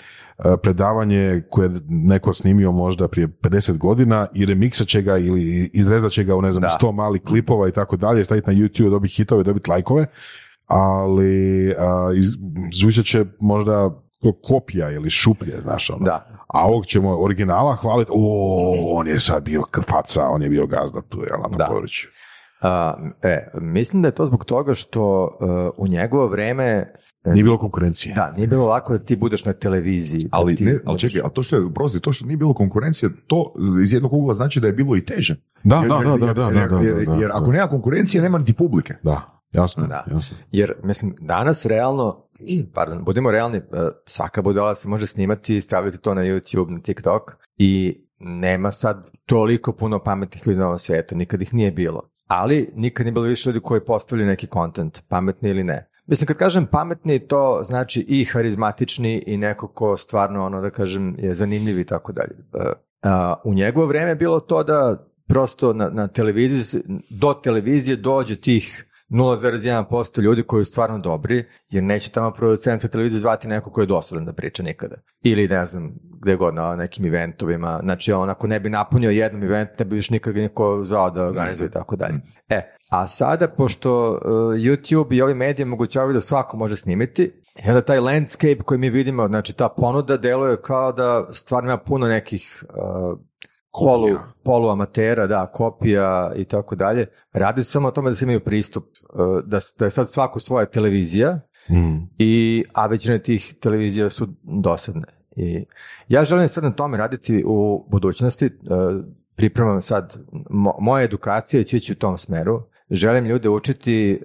predavanje 0.63 1.43
koje 1.51 1.67
je 1.67 1.81
neko 1.89 2.33
snimio 2.33 2.73
možda 2.73 3.09
prije 3.09 3.29
50 3.29 3.79
godina 3.79 4.27
i 4.35 4.47
remiksat 4.47 4.87
će 4.87 5.03
ga 5.03 5.19
ili 5.19 5.71
izrezat 5.73 6.13
će 6.13 6.25
ga 6.25 6.37
u 6.37 6.43
ne 6.43 6.53
znam 6.53 6.63
Da. 6.63 6.79
100 6.83 6.93
malih 6.93 7.23
klipova 7.23 7.69
i 7.69 7.73
tako 7.73 7.97
dalje, 7.97 8.25
staviti 8.25 8.51
na 8.51 8.57
YouTube, 8.57 8.91
dobiti 8.91 9.15
hitove, 9.15 9.43
dobiti 9.43 9.71
lajkove, 9.71 10.07
ali 10.67 11.75
a, 11.79 12.13
iz, 12.17 12.27
zvučat 12.81 13.05
će 13.05 13.25
možda 13.41 14.03
kopija 14.43 14.91
ili 14.91 15.11
šuplje, 15.11 15.57
znaš 15.57 15.91
ono. 15.91 16.05
Da. 16.05 16.27
A 16.49 16.67
ovog 16.67 16.87
ćemo 16.87 17.23
originala 17.23 17.75
hvaliti, 17.75 18.11
o, 18.15 18.75
on 18.91 19.07
je 19.09 19.19
sad 19.19 19.43
bio 19.43 19.63
faca, 19.83 20.23
on 20.25 20.43
je 20.43 20.49
bio 20.49 20.67
gazda 20.67 21.01
tu, 21.03 21.19
jel, 21.21 21.39
na 21.39 21.49
tom 21.49 21.59
Da. 21.59 21.67
području. 21.67 22.09
A, 22.63 22.95
e, 23.23 23.49
mislim 23.55 24.03
da 24.03 24.09
je 24.09 24.15
to 24.15 24.27
zbog 24.27 24.45
toga 24.45 24.75
što 24.75 25.31
uh, 25.41 25.49
u 25.77 25.89
njegovo 25.89 26.27
vreme 26.27 26.95
Nije 27.25 27.45
bilo 27.45 27.59
konkurencije. 27.59 28.15
da, 28.15 28.33
nije 28.33 28.47
bilo 28.47 28.67
lako 28.67 28.93
da 28.93 29.05
ti 29.05 29.17
budeš 29.17 29.45
na 29.45 29.53
televiziji. 29.53 30.21
da 30.21 30.29
Ali, 30.31 30.57
ti 30.57 30.65
ne, 30.65 30.71
ali 30.71 30.81
budeš- 30.87 31.01
čekaj, 31.03 31.27
a 31.27 31.31
to 31.31 31.43
što 31.43 31.57
je, 31.57 31.75
prosti, 31.75 32.01
to 32.01 32.13
što 32.13 32.27
nije 32.27 32.37
bilo 32.37 32.55
konkurencije, 32.55 33.11
to 33.27 33.53
iz 33.83 33.93
jednog 33.93 34.13
ugla 34.13 34.35
znači 34.35 34.61
da 34.61 34.67
je 34.67 34.73
bilo 34.73 34.97
i 34.97 35.05
teže. 35.05 35.37
Da, 35.65 35.77
Jer- 35.77 35.89
da, 35.89 35.95
jer- 35.97 36.05
da, 36.21 36.33
da, 36.35 36.43
jer- 36.43 36.53
da, 36.53 36.61
jer- 36.61 36.69
da, 36.69 36.77
da, 36.77 36.83
jer- 36.83 37.07
da, 37.07 37.13
jer 37.13 37.29
da. 37.29 37.39
ako 37.39 37.53
nema 37.53 37.69
konkurencije, 37.69 38.23
nema 38.23 38.39
niti 38.39 38.53
publike. 38.53 38.95
Da, 39.03 39.38
jasno, 39.53 39.87
Da. 39.87 40.05
jasno. 40.11 40.37
Jer, 40.53 40.75
mislim, 40.83 41.15
danas 41.21 41.67
realno, 41.67 42.25
pardon, 42.75 43.05
budemo 43.05 43.31
realni, 43.31 43.59
e, 43.59 43.63
svaka 44.07 44.43
budala 44.43 44.75
se 44.75 44.89
može 44.89 45.07
snimati 45.07 45.57
i 45.57 45.61
staviti 45.61 45.99
to 45.99 46.15
na 46.15 46.23
YouTube, 46.23 46.71
na 46.71 46.81
TikTok 46.81 47.37
i 47.57 48.01
nema 48.19 48.71
sad 48.71 49.11
toliko 49.27 49.73
puno 49.73 49.99
pametnih 49.99 50.47
ljudi 50.47 50.61
na 50.61 50.67
ovom 50.67 50.79
svijetu, 50.79 51.17
nikad 51.17 51.43
ih 51.43 51.55
nije 51.55 51.71
bilo. 51.71 52.11
Ali 52.27 52.71
nikad 52.75 53.07
nije 53.07 53.13
bilo 53.13 53.25
više 53.25 53.49
ljudi 53.49 53.61
koji 53.61 53.85
postavljaju 53.85 54.29
neki 54.29 54.47
kontent, 54.47 55.03
pametni 55.09 55.51
ili 55.51 55.65
ne. 55.65 55.91
Mislim, 56.07 56.27
kad 56.27 56.37
kažem 56.37 56.67
pametni, 56.67 57.19
to 57.19 57.61
znači 57.65 58.01
i 58.09 58.25
harizmatični 58.25 59.23
i 59.27 59.37
neko 59.37 59.69
ko 59.69 59.97
stvarno, 59.97 60.47
ono 60.47 60.61
da 60.61 60.71
kažem, 60.71 61.15
je 61.19 61.35
zanimljiv 61.35 61.79
i 61.79 61.87
tako 61.87 62.13
dalje. 62.13 62.31
E, 62.55 62.73
u 63.45 63.55
njegovo 63.55 63.87
vrijeme 63.87 64.11
je 64.11 64.17
bilo 64.17 64.41
to 64.41 64.63
da 64.63 65.07
prosto 65.27 65.73
na, 65.73 65.89
na 65.89 66.07
televiziji, 66.07 66.83
do 67.11 67.35
televizije 67.35 67.97
dođe 67.97 68.37
tih 68.37 68.88
0,1% 69.11 70.21
ljudi 70.21 70.43
koji 70.43 70.65
su 70.65 70.71
stvarno 70.71 70.99
dobri, 70.99 71.45
jer 71.71 71.85
neće 71.85 72.11
tamo 72.11 72.31
producent 72.31 72.81
sa 72.81 72.89
televizije 72.89 73.21
zvati 73.21 73.49
neko 73.49 73.71
ko 73.71 73.81
je 73.81 73.87
dosadan 73.87 74.25
da 74.25 74.33
priča 74.33 74.63
nikada. 74.63 74.97
Ili 75.23 75.49
ne 75.49 75.67
znam, 75.67 75.95
gde 76.23 76.37
god 76.37 76.55
na 76.55 76.77
nekim 76.77 77.05
eventovima. 77.05 77.81
Znači, 77.83 78.13
on 78.13 78.31
ako 78.31 78.47
ne 78.47 78.61
bi 78.61 78.71
napunio 78.71 79.11
jednom 79.11 79.43
event, 79.43 79.71
ne 79.79 79.85
bi 79.85 79.97
još 79.97 80.11
nikad 80.11 80.37
niko 80.37 80.81
zvao 80.85 81.11
da 81.11 81.27
organizuje 81.27 81.69
i 81.69 81.71
tako 81.71 81.97
dalje. 81.97 82.21
E, 82.49 82.75
a 82.91 83.07
sada, 83.07 83.49
pošto 83.49 84.11
uh, 84.11 84.19
YouTube 84.55 85.17
i 85.17 85.23
ovi 85.23 85.35
mediji 85.35 85.65
omogućavaju 85.65 86.13
da 86.13 86.21
svako 86.21 86.57
može 86.57 86.77
snimiti, 86.77 87.33
i 87.67 87.69
onda 87.69 87.83
taj 87.83 88.01
landscape 88.01 88.63
koji 88.65 88.79
mi 88.79 88.91
vidimo, 88.91 89.29
znači 89.29 89.53
ta 89.53 89.69
ponuda 89.69 90.17
deluje 90.17 90.57
kao 90.63 90.93
da 90.93 91.27
stvarno 91.33 91.71
ima 91.71 91.79
puno 91.79 92.07
nekih 92.07 92.65
uh, 92.69 93.19
polu, 93.73 94.09
poluamatera, 94.45 95.27
da, 95.27 95.47
kopija 95.47 96.33
i 96.37 96.45
tako 96.45 96.77
dalje. 96.77 97.07
Radi 97.33 97.63
se 97.65 97.71
samo 97.71 97.89
o 97.89 97.91
tome 97.91 98.11
da 98.11 98.17
se 98.17 98.25
imaju 98.25 98.41
pristup, 98.41 98.85
uh, 99.15 99.45
da, 99.45 99.59
da 99.79 99.85
je 99.85 99.91
sad 99.91 100.11
svako 100.11 100.41
svoja 100.41 100.67
televizija, 100.67 101.41
Mm. 101.71 102.09
i, 102.19 102.65
a 102.75 102.87
većina 102.87 103.19
tih 103.19 103.55
televizija 103.61 104.11
su 104.11 104.29
dosadne. 104.43 105.03
I 105.37 105.65
ja 106.09 106.25
želim 106.25 106.49
sad 106.49 106.65
na 106.65 106.71
tome 106.71 106.97
raditi 106.99 107.45
u 107.47 107.87
budućnosti, 107.91 108.47
e, 108.47 108.51
pripremam 109.37 109.81
sad, 109.81 110.17
mo, 110.51 110.75
moja 110.81 111.05
edukacija 111.05 111.65
će 111.65 111.77
ići 111.77 111.93
u 111.93 111.97
tom 111.97 112.19
smeru, 112.19 112.63
želim 112.91 113.25
ljude 113.27 113.49
učiti 113.49 114.13
e, 114.13 114.19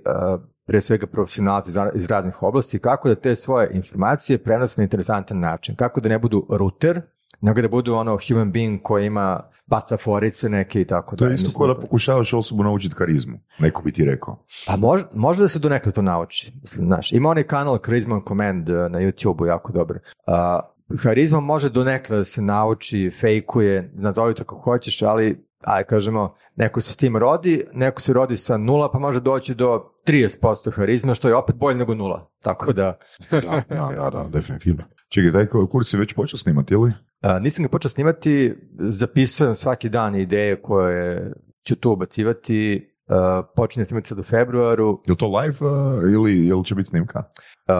pre 0.65 0.81
svega 0.81 1.07
profesionalci 1.07 1.69
iz- 1.69 1.77
iz 1.95 2.05
raznih 2.05 2.43
oblasti, 2.43 2.79
kako 2.79 3.07
da 3.09 3.15
te 3.15 3.35
svoje 3.35 3.69
informacije 3.73 4.37
prenose 4.37 4.81
na 4.81 4.83
interesantan 4.83 5.39
način. 5.39 5.75
Kako 5.75 6.01
da 6.01 6.09
ne 6.09 6.19
budu 6.19 6.47
router, 6.49 7.01
nego 7.43 7.61
da 7.61 7.67
budu 7.67 7.95
ono 7.95 8.17
human 8.27 8.51
being 8.51 8.81
koji 8.81 9.05
ima 9.05 9.39
baca 9.65 9.97
forice 9.97 10.49
neke 10.49 10.81
i 10.81 10.85
tako 10.85 11.15
To 11.15 11.25
je 11.25 11.33
isto 11.33 11.59
kao 11.59 11.67
da- 11.67 11.79
pokušavaš 11.81 12.33
osobu 12.33 12.63
naučiti 12.63 12.95
karizmu. 12.95 13.39
Neko 13.59 13.81
bi 13.81 13.91
ti 13.91 14.05
rekao. 14.05 14.45
Pa 14.67 14.75
može, 14.75 15.05
može 15.13 15.41
da 15.41 15.47
se 15.47 15.59
donekle 15.59 15.91
to 15.91 16.01
nauči. 16.01 16.53
Mislim, 16.61 16.85
znaš, 16.85 17.11
ima 17.11 17.29
onaj 17.29 17.43
kanal 17.43 17.77
Charisma 17.77 18.21
Command 18.27 18.69
eh, 18.69 18.73
na 18.73 18.99
YouTube-u, 18.99 19.45
jako 19.45 19.71
dobar. 19.71 19.97
A, 20.27 20.59
harizma 20.97 21.39
može 21.39 21.69
donekle 21.69 22.17
da 22.17 22.25
se 22.25 22.41
nauči, 22.41 23.11
fejkuje, 23.19 23.91
nazovi 23.93 24.33
to 24.33 24.43
kako 24.43 24.61
hoćeš, 24.61 25.01
ali 25.01 25.45
aj 25.63 25.83
kažemo, 25.83 26.35
neko 26.55 26.81
se 26.81 26.93
s 26.93 26.97
tim 26.97 27.17
rodi, 27.17 27.65
neko 27.73 28.01
se 28.01 28.13
rodi 28.13 28.37
sa 28.37 28.57
nula, 28.57 28.91
pa 28.91 28.99
može 28.99 29.19
doći 29.19 29.55
do 29.55 29.83
30% 30.07 30.71
harizma, 30.71 31.13
što 31.13 31.27
je 31.27 31.35
opet 31.35 31.55
bolje 31.55 31.77
nego 31.77 31.95
nula. 31.95 32.29
Tako 32.41 32.73
da, 32.73 32.97
Da, 33.31 33.39
da, 33.41 33.63
da, 33.69 34.09
da, 34.09 34.25
definitivno. 34.29 34.83
Čekaj, 35.13 35.31
taj 35.31 35.47
kurs 35.69 35.93
je 35.93 35.99
već 35.99 36.13
počeo 36.13 36.37
snimati, 36.37 36.73
ili? 36.73 36.93
a, 37.21 37.39
nisam 37.39 37.63
ga 37.63 37.69
počeo 37.69 37.89
snimati, 37.89 38.53
zapisujem 38.79 39.55
svaki 39.55 39.89
dan 39.89 40.15
ideje 40.15 40.61
koje 40.61 41.33
ću 41.67 41.75
tu 41.75 41.91
ubacivati, 41.91 42.89
a, 43.07 43.43
počinje 43.55 43.85
snimati 43.85 44.07
sad 44.07 44.19
u 44.19 44.23
februaru, 44.23 45.01
Je 45.07 45.15
to 45.15 45.39
live 45.39 45.57
uh, 45.61 46.13
ili, 46.13 46.47
ili 46.47 46.65
će 46.65 46.75
biti 46.75 46.89
snimka? 46.89 47.19
Uh, 47.19 47.75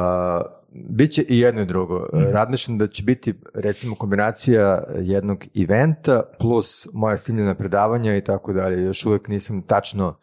Biće 0.90 1.26
i 1.30 1.40
jedno 1.40 1.62
i 1.62 1.66
drugo. 1.66 2.08
Mhm. 2.14 2.24
Razmišljam 2.32 2.78
da 2.78 2.88
će 2.88 3.04
biti 3.04 3.34
recimo 3.54 3.96
kombinacija 3.96 4.84
jednog 4.96 5.44
eventa 5.64 6.24
plus 6.40 6.88
moja 6.94 7.18
snimljena 7.18 7.56
predavanja 7.56 8.18
i 8.18 8.24
tako 8.24 8.54
dalje. 8.54 8.84
Još 8.84 9.06
uvijek 9.06 9.28
nisam 9.28 9.62
tačno 9.62 10.20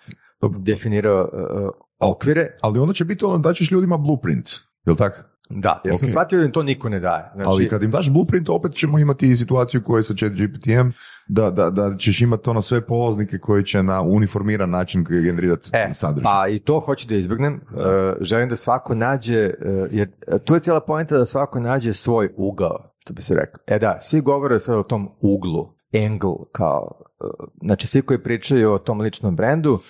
definirao 0.59 1.31
uh, 1.33 1.70
okvire. 2.11 2.57
Ali 2.61 2.79
onda 2.79 2.94
će 2.94 3.05
biti 3.05 3.25
ono 3.25 3.38
da 3.38 3.53
ćeš 3.53 3.70
ljudima 3.70 3.96
blueprint, 3.96 4.51
jel 4.87 4.96
tako? 4.96 5.30
Da, 5.50 5.80
jer 5.84 5.98
sam 5.98 6.06
Ok. 6.06 6.10
shvatio 6.10 6.38
da 6.38 6.44
im 6.44 6.52
to 6.52 6.62
niko 6.62 6.88
ne 6.88 7.00
daje. 7.00 7.30
Znači, 7.34 7.48
Ali 7.48 7.68
kad 7.68 7.82
im 7.82 7.90
daš 7.90 8.10
blueprint, 8.10 8.48
opet 8.48 8.74
ćemo 8.74 8.98
imati 8.98 9.36
situaciju 9.36 9.82
koja 9.82 9.98
je 9.98 10.02
sa 10.02 10.14
chat 10.14 10.32
GPT-em, 10.32 10.92
da, 11.28 11.50
da, 11.50 11.70
da 11.70 11.96
ćeš 11.96 12.20
imati 12.20 12.50
ono 12.50 12.62
sve 12.62 12.86
polaznike 12.86 13.38
koji 13.38 13.64
će 13.64 13.82
na 13.82 14.02
uniformiran 14.02 14.70
način 14.70 15.04
generirati 15.08 15.70
E, 15.72 15.88
sadržaj. 15.92 16.22
pa 16.24 16.48
i 16.48 16.58
to 16.58 16.80
hoću 16.80 17.08
da 17.08 17.14
izbjegnem. 17.14 17.54
Uh, 17.54 17.80
želim 18.20 18.48
da 18.48 18.56
svako 18.56 18.94
nađe, 18.94 19.46
uh, 19.60 19.86
jer 19.90 20.08
uh, 20.28 20.40
tu 20.44 20.54
je 20.54 20.60
cijela 20.60 20.80
poenta 20.80 21.16
da 21.18 21.26
svako 21.26 21.60
nađe 21.60 21.94
svoj 21.94 22.28
ugao, 22.36 22.94
što 22.98 23.14
bi 23.14 23.22
se 23.22 23.34
reklo. 23.34 23.60
E 23.66 23.78
da, 23.78 23.98
svi 24.02 24.20
govore 24.20 24.60
sad 24.60 24.74
o 24.78 24.82
tom 24.82 25.08
uglu, 25.20 25.74
angle, 26.06 26.34
kao, 26.52 26.90
uh, 27.20 27.48
znači 27.62 27.86
svi 27.86 28.02
koji 28.02 28.22
pričaju 28.22 28.72
o 28.72 28.78
tom 28.78 29.00
ličnom 29.00 29.36
brendu, 29.36 29.72
uh, 29.72 29.80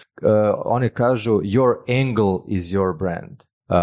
oni 0.65 0.89
kažu 0.89 1.41
your 1.41 1.75
angle 2.03 2.39
is 2.49 2.65
your 2.65 2.99
brand. 2.99 3.37
Uh, 3.71 3.77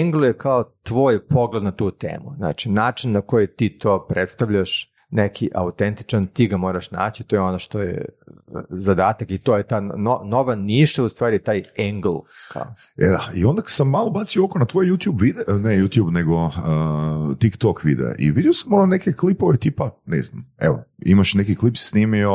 angle 0.00 0.28
je 0.28 0.38
kao 0.38 0.64
tvoj 0.82 1.26
pogled 1.26 1.62
na 1.62 1.70
tu 1.70 1.90
temu. 1.90 2.34
Znači, 2.36 2.70
način 2.70 3.12
na 3.12 3.20
koji 3.20 3.46
ti 3.46 3.78
to 3.78 4.06
predstavljaš, 4.08 4.90
neki 5.10 5.50
autentičan, 5.54 6.26
ti 6.26 6.48
ga 6.48 6.56
moraš 6.56 6.90
naći, 6.90 7.24
to 7.24 7.36
je 7.36 7.40
ono 7.40 7.58
što 7.58 7.80
je 7.80 8.04
zadatak 8.70 9.30
i 9.30 9.38
to 9.38 9.56
je 9.56 9.62
ta 9.62 9.80
no- 9.80 10.20
nova 10.24 10.54
niša, 10.54 11.04
u 11.04 11.08
stvari 11.08 11.38
taj 11.38 11.62
angle. 11.78 12.20
Kao. 12.52 12.74
E 12.96 13.06
da, 13.06 13.28
i 13.34 13.44
onda 13.44 13.62
sam 13.66 13.88
malo 13.88 14.10
bacio 14.10 14.44
oko 14.44 14.58
na 14.58 14.64
tvoj 14.64 14.86
YouTube 14.86 15.20
video, 15.20 15.58
ne 15.58 15.78
YouTube, 15.78 16.12
nego 16.12 16.44
uh, 16.44 16.52
TikTok 17.38 17.84
video 17.84 18.12
i 18.18 18.30
vidio 18.30 18.52
sam 18.52 18.72
ono 18.72 18.86
neke 18.86 19.12
klipove 19.12 19.56
tipa, 19.56 19.90
ne 20.06 20.22
znam, 20.22 20.44
evo, 20.58 20.82
imaš 20.98 21.34
neki 21.34 21.56
klip 21.56 21.76
si 21.76 21.86
snimio 21.86 22.30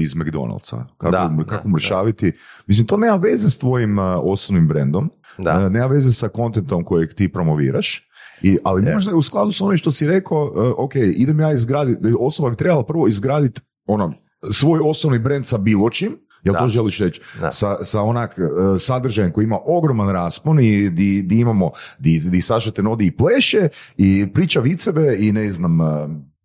iz 0.00 0.14
McDonald'sa, 0.14 0.84
kako, 0.98 1.10
Da, 1.10 1.36
kako 1.48 1.68
da, 1.68 1.70
mršaviti, 1.70 2.32
mislim, 2.66 2.86
to 2.86 2.96
nema 2.96 3.16
veze 3.16 3.50
s 3.50 3.58
tvojim 3.58 3.98
uh, 3.98 4.04
osobnim 4.22 4.68
brendom, 4.68 5.10
Da. 5.38 5.66
uh, 5.66 5.72
nema 5.72 5.86
veze 5.86 6.12
sa 6.12 6.28
kontentom 6.28 6.84
kojeg 6.84 7.14
ti 7.14 7.32
promoviraš, 7.32 8.08
i, 8.42 8.58
ali 8.64 8.86
Je. 8.86 8.92
možda 8.92 9.10
je 9.10 9.14
u 9.14 9.22
skladu 9.22 9.52
s 9.52 9.60
onim 9.60 9.76
što 9.76 9.90
si 9.90 10.06
rekao, 10.06 10.44
uh, 10.44 10.84
ok, 10.84 10.94
idem 10.96 11.40
ja 11.40 11.52
izgraditi, 11.52 12.14
osoba 12.20 12.50
bi 12.50 12.56
trebala 12.56 12.84
prvo 12.84 13.08
izgraditi 13.08 13.60
ono, 13.86 14.14
svoj 14.50 14.80
osobni 14.84 15.18
brend 15.18 15.46
sa 15.46 15.58
bilo 15.58 15.90
čim, 15.90 16.18
jel 16.42 16.52
Da. 16.52 16.58
to 16.58 16.66
želiš 16.68 16.98
reći? 16.98 17.20
Da. 17.40 17.50
Sa, 17.50 17.84
sa 17.84 18.02
onak 18.02 18.38
uh, 18.38 18.80
sadržajem 18.80 19.32
koji 19.32 19.44
ima 19.44 19.58
ogroman 19.66 20.08
raspon 20.08 20.60
i 20.60 20.90
di, 20.90 21.22
di 21.22 21.38
imamo, 21.38 21.70
di, 21.98 22.18
di 22.18 22.40
Saša 22.40 22.70
Tenodi 22.70 23.06
i 23.06 23.16
pleše 23.16 23.68
i 23.96 24.32
priča 24.34 24.60
viceve 24.60 25.16
i 25.18 25.32
ne 25.32 25.52
znam 25.52 25.78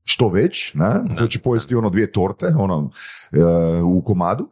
što 0.10 0.30
već, 0.30 0.74
ne? 0.74 0.94
Hoće 1.20 1.40
pojesti 1.40 1.76
ono 1.76 1.90
dvije 1.90 2.12
torte, 2.12 2.48
ono 2.58 2.92
u 3.86 4.02
komadu. 4.02 4.50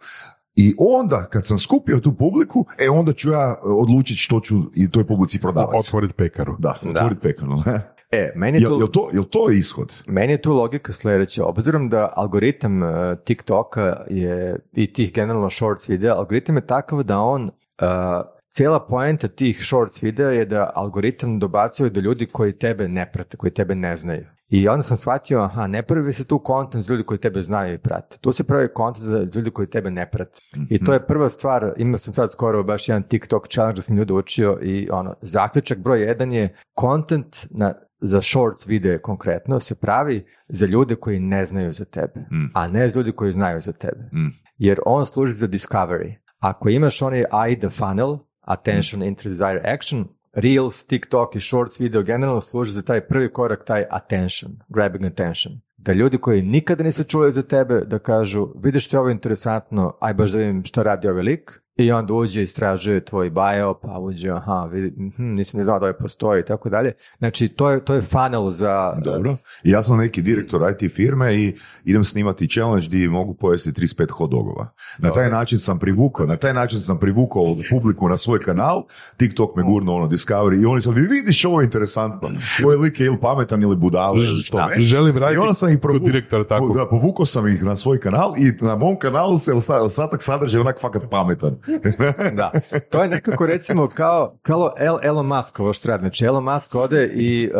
I 0.56 0.76
onda, 0.78 1.26
kad 1.30 1.46
sam 1.46 1.58
skupio 1.58 2.00
tu 2.00 2.14
publiku, 2.14 2.66
e 2.86 2.90
onda 2.90 3.14
ću 3.14 3.32
ja 3.32 3.56
odlučiti 3.64 4.20
što 4.20 4.40
ću 4.40 4.56
i 4.76 4.92
toj 4.92 5.08
publici 5.08 5.42
prodavati. 5.42 5.78
Otvorit 5.78 6.16
pekaru. 6.16 6.56
Da, 6.60 6.80
otvoriti 6.90 7.22
pekaru. 7.22 7.52
E, 8.12 8.32
meni 8.36 8.58
je, 8.58 8.62
Jel, 8.62 8.70
tu, 8.70 8.80
jel, 8.80 8.88
to, 8.88 9.10
jel 9.14 9.24
to 9.24 9.52
ishod? 9.52 9.94
meni 10.08 10.34
je 10.34 10.42
tu 10.42 10.54
logika 10.54 10.94
sljedeća. 10.94 11.46
Obzirom 11.46 11.90
da 11.90 12.14
algoritam 12.16 12.84
uh, 12.84 12.90
TikToka 13.24 13.98
je 14.10 14.60
i 14.74 14.94
tih 14.94 15.14
generalno 15.14 15.50
shorts 15.50 15.90
videa, 15.90 16.16
algoritam 16.16 16.56
je 16.56 16.68
takav 16.68 17.04
da 17.04 17.20
on 17.20 17.44
uh, 17.44 17.50
cijela 18.48 18.80
poenta 18.80 19.28
tih 19.28 19.66
shorts 19.66 20.04
videa 20.04 20.30
je 20.30 20.46
da 20.46 20.72
algoritam 20.76 21.40
dobacuje 21.40 21.90
do 21.90 22.02
ljudi 22.02 22.26
koji 22.26 22.58
tebe 22.58 22.88
ne 22.88 23.12
prate, 23.12 23.38
koji 23.38 23.52
tebe 23.52 23.76
ne 23.76 23.96
znaju. 23.96 24.26
I 24.50 24.68
onda 24.68 24.84
sam 24.84 24.98
shvatio, 24.98 25.40
aha, 25.40 25.68
ne 25.68 25.82
pravi 25.84 26.14
se 26.14 26.26
tu 26.26 26.40
kontent 26.40 26.84
za 26.84 26.94
ljudi 26.94 27.04
koji 27.04 27.20
tebe 27.20 27.42
znaju 27.44 27.74
i 27.74 27.78
prate. 27.78 28.18
Tu 28.22 28.32
se 28.32 28.44
pravi 28.44 28.68
kontent 28.74 29.06
za 29.06 29.40
ljudi 29.40 29.52
koji 29.52 29.70
tebe 29.70 29.92
ne 29.92 30.10
prate. 30.12 30.42
I 30.70 30.84
to 30.84 30.94
je 30.94 31.06
prva 31.08 31.30
stvar, 31.30 31.74
imao 31.78 31.98
sam 31.98 32.14
sad 32.14 32.32
skoro 32.32 32.64
baš 32.64 32.90
jedan 32.90 33.04
TikTok 33.04 33.48
challenge 33.48 33.76
da 33.76 33.82
sam 33.82 33.98
ljude 33.98 34.14
učio 34.14 34.60
i 34.62 34.90
ono, 34.92 35.16
zaključak 35.22 35.78
broj 35.78 36.02
jedan 36.02 36.32
je 36.34 36.56
content 36.82 37.36
na, 37.52 37.74
za 38.00 38.22
shorts 38.22 38.68
videe 38.68 38.98
konkretno 39.02 39.60
se 39.60 39.76
pravi 39.76 40.26
za 40.48 40.66
ljude 40.66 40.96
koji 40.96 41.20
ne 41.20 41.46
znaju 41.46 41.74
za 41.74 41.86
tebe, 41.86 42.20
Mm. 42.32 42.46
a 42.54 42.68
ne 42.68 42.90
za 42.90 43.00
ljudi 43.00 43.12
koji 43.12 43.32
znaju 43.32 43.62
za 43.62 43.72
tebe. 43.74 44.10
Mm. 44.14 44.30
Jer 44.58 44.80
on 44.86 45.06
služi 45.06 45.34
za 45.34 45.48
discovery. 45.48 46.16
Ako 46.40 46.70
imaš 46.70 47.02
onaj 47.02 47.24
eye 47.24 47.60
the 47.60 47.70
funnel, 47.70 48.18
attention, 48.42 49.04
interest, 49.04 49.40
desire, 49.40 49.62
action, 49.74 50.08
Reels, 50.36 50.84
TikTok 50.84 51.36
i 51.36 51.40
Shorts 51.40 51.80
video 51.80 52.04
generalno 52.04 52.42
služi 52.42 52.74
za 52.74 52.82
taj 52.82 53.02
prvi 53.02 53.34
korak, 53.34 53.66
taj 53.66 53.86
attention, 53.90 54.52
grabbing 54.70 55.06
attention. 55.06 55.54
Da 55.78 55.94
ljudi 55.94 56.18
koji 56.18 56.42
nikada 56.42 56.84
nisu 56.84 57.04
čuli 57.04 57.32
za 57.32 57.44
tebe, 57.44 57.82
da 57.86 58.00
kažu, 58.00 58.48
vidiš 58.64 58.86
što 58.86 58.98
je 58.98 59.02
ovo 59.02 59.10
interesantno, 59.10 59.98
aj 60.02 60.14
baš 60.14 60.32
da 60.32 60.38
vidim 60.38 60.64
šta 60.64 60.84
radi 60.84 61.08
ovaj 61.08 61.24
lik, 61.24 61.62
i 61.78 61.92
onda 61.92 62.14
uđe, 62.14 62.44
istražuje 62.44 63.06
tvoj 63.06 63.30
bio, 63.30 63.74
pa 63.76 64.00
uđe, 64.00 64.30
aha, 64.32 64.66
vidi, 64.66 64.94
mhm, 64.98 65.24
nisam 65.26 65.58
ni 65.58 65.64
znao 65.64 65.80
da 65.80 65.86
ovaj 65.86 65.94
postoji 65.94 66.42
i 66.42 66.46
tako 66.46 66.70
dalje. 66.70 66.92
Znači, 67.18 67.48
to 67.48 67.70
je, 67.70 67.86
to 67.86 67.94
je 67.94 68.02
funnel 68.02 68.50
za... 68.50 68.98
Dobro. 69.06 69.36
I 69.64 69.72
ja 69.72 69.82
sam 69.82 69.98
neki 69.98 70.22
direktor 70.22 70.62
IT 70.72 70.92
firme 70.92 71.36
i 71.36 71.56
idem 71.86 72.04
snimati 72.04 72.48
challenge 72.50 72.88
gdje 72.88 73.10
mogu 73.10 73.34
pojesti 73.34 73.72
35 73.72 74.10
hot 74.10 74.32
dogova. 74.32 74.72
Na 74.98 75.12
taj 75.12 75.30
način 75.30 75.60
sam 75.60 75.80
privukao, 75.80 76.26
na 76.26 76.36
taj 76.36 76.54
način 76.54 76.80
sam 76.80 77.00
privukao 77.00 77.44
publiku 77.70 78.10
na 78.10 78.18
svoj 78.18 78.40
kanal, 78.40 78.84
TikTok 79.18 79.56
me 79.56 79.64
gurno 79.64 79.96
ono 79.96 80.08
Discovery 80.08 80.62
i 80.62 80.66
oni 80.66 80.82
su, 80.82 80.92
vi 80.92 81.02
vidiš 81.02 81.46
ovo 81.46 81.62
je 81.62 81.66
interesantno. 81.66 82.30
Ovaj 82.64 82.78
lik 82.78 83.00
je 83.00 83.06
ili 83.06 83.18
pametan 83.20 83.64
ili 83.64 83.76
budala 83.76 84.18
ili 84.18 84.38
što 84.38 84.58
Da, 84.58 84.66
već. 84.66 84.84
želim 84.84 85.18
I 85.18 85.20
raditi 85.20 85.40
onda 85.40 85.54
sam 85.54 85.70
ih 85.70 85.80
provu- 85.80 86.00
direktora 86.00 86.44
tako. 86.44 86.68
Da, 86.70 86.86
povukao 86.88 87.26
sam 87.26 87.48
ih 87.48 87.64
na 87.64 87.76
svoj 87.76 88.00
kanal 88.00 88.34
i 88.38 88.54
na 88.62 88.76
mom 88.76 89.00
kanalu 89.00 89.38
se 89.38 89.54
osta- 89.54 89.82
ostatak 89.82 90.24
sadržaja 90.24 90.62
onak 90.62 90.82
fakat 90.82 91.04
pametan. 91.12 91.56
da. 92.40 92.52
To 92.90 93.04
je 93.04 93.10
nekako 93.10 93.46
recimo 93.46 93.90
kao, 93.90 94.38
kao 94.42 94.74
El, 94.78 94.98
Elon 95.04 95.26
Musk, 95.26 95.60
ovo 95.60 95.74
što 95.74 95.88
radi. 95.88 96.02
Znači 96.02 96.26
Elon 96.26 96.44
Musk 96.44 96.76
ode 96.76 97.06
i, 97.14 97.52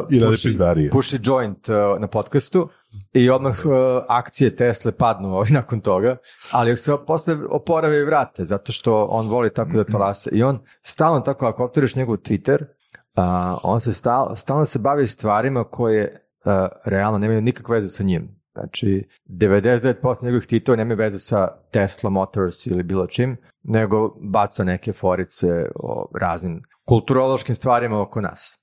uh, 0.00 0.06
I 0.10 0.20
puši, 0.20 0.50
puši 0.92 1.18
joint 1.22 1.68
uh, 1.68 2.00
na 2.00 2.06
podcastu 2.06 2.68
i 3.12 3.30
odmah 3.30 3.54
uh, 3.64 3.72
akcije 4.08 4.56
Tesle 4.56 4.92
padnu 4.92 5.28
ovaj, 5.28 5.50
nakon 5.60 5.80
toga, 5.80 6.16
ali 6.50 6.76
se 6.76 6.92
posle 7.06 7.36
oporave 7.50 7.98
i 7.98 8.04
vrate, 8.04 8.44
zato 8.44 8.72
što 8.72 9.04
on 9.10 9.28
voli 9.28 9.52
tako 9.52 9.72
da 9.72 9.84
talase. 9.84 10.30
I 10.32 10.42
on 10.42 10.58
stalno 10.82 11.20
tako, 11.20 11.46
ako 11.46 11.64
otvoriš 11.64 11.94
njegov 11.94 12.16
Twitter, 12.16 12.62
uh, 12.62 13.58
on 13.62 13.80
se 13.80 13.92
stal, 13.92 14.36
stalno 14.36 14.66
se 14.66 14.78
bavi 14.78 15.08
stvarima 15.08 15.64
koje 15.64 16.26
uh, 16.44 16.52
realno 16.84 17.18
nemaju 17.18 17.40
nikakve 17.40 17.76
veze 17.76 17.88
sa 17.88 18.02
njim. 18.02 18.43
Znači, 18.54 19.08
99% 19.26 20.24
njegovih 20.24 20.46
titova 20.46 20.76
nema 20.76 20.94
veze 20.94 21.18
sa 21.18 21.48
Tesla 21.72 22.10
Motors 22.10 22.66
ili 22.66 22.82
bilo 22.82 23.06
čim, 23.06 23.36
nego 23.62 24.16
baca 24.20 24.64
neke 24.64 24.92
forice 24.92 25.66
o 25.74 26.08
raznim 26.20 26.62
kulturološkim 26.88 27.54
stvarima 27.54 28.00
oko 28.00 28.20
nas. 28.20 28.58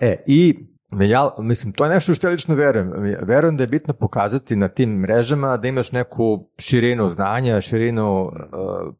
E, 0.00 0.22
i 0.26 0.54
ja, 1.08 1.30
mislim, 1.38 1.72
to 1.72 1.84
je 1.84 1.90
nešto 1.90 2.14
što 2.14 2.28
ja 2.28 2.30
lično 2.30 2.54
verujem. 2.54 2.92
Verujem 3.22 3.56
da 3.56 3.62
je 3.62 3.66
bitno 3.66 3.94
pokazati 3.94 4.56
na 4.56 4.68
tim 4.68 4.90
mrežama 4.90 5.56
da 5.56 5.68
imaš 5.68 5.92
neku 5.92 6.50
širinu 6.58 7.08
znanja, 7.10 7.60
širinu 7.60 8.22
uh, 8.24 8.32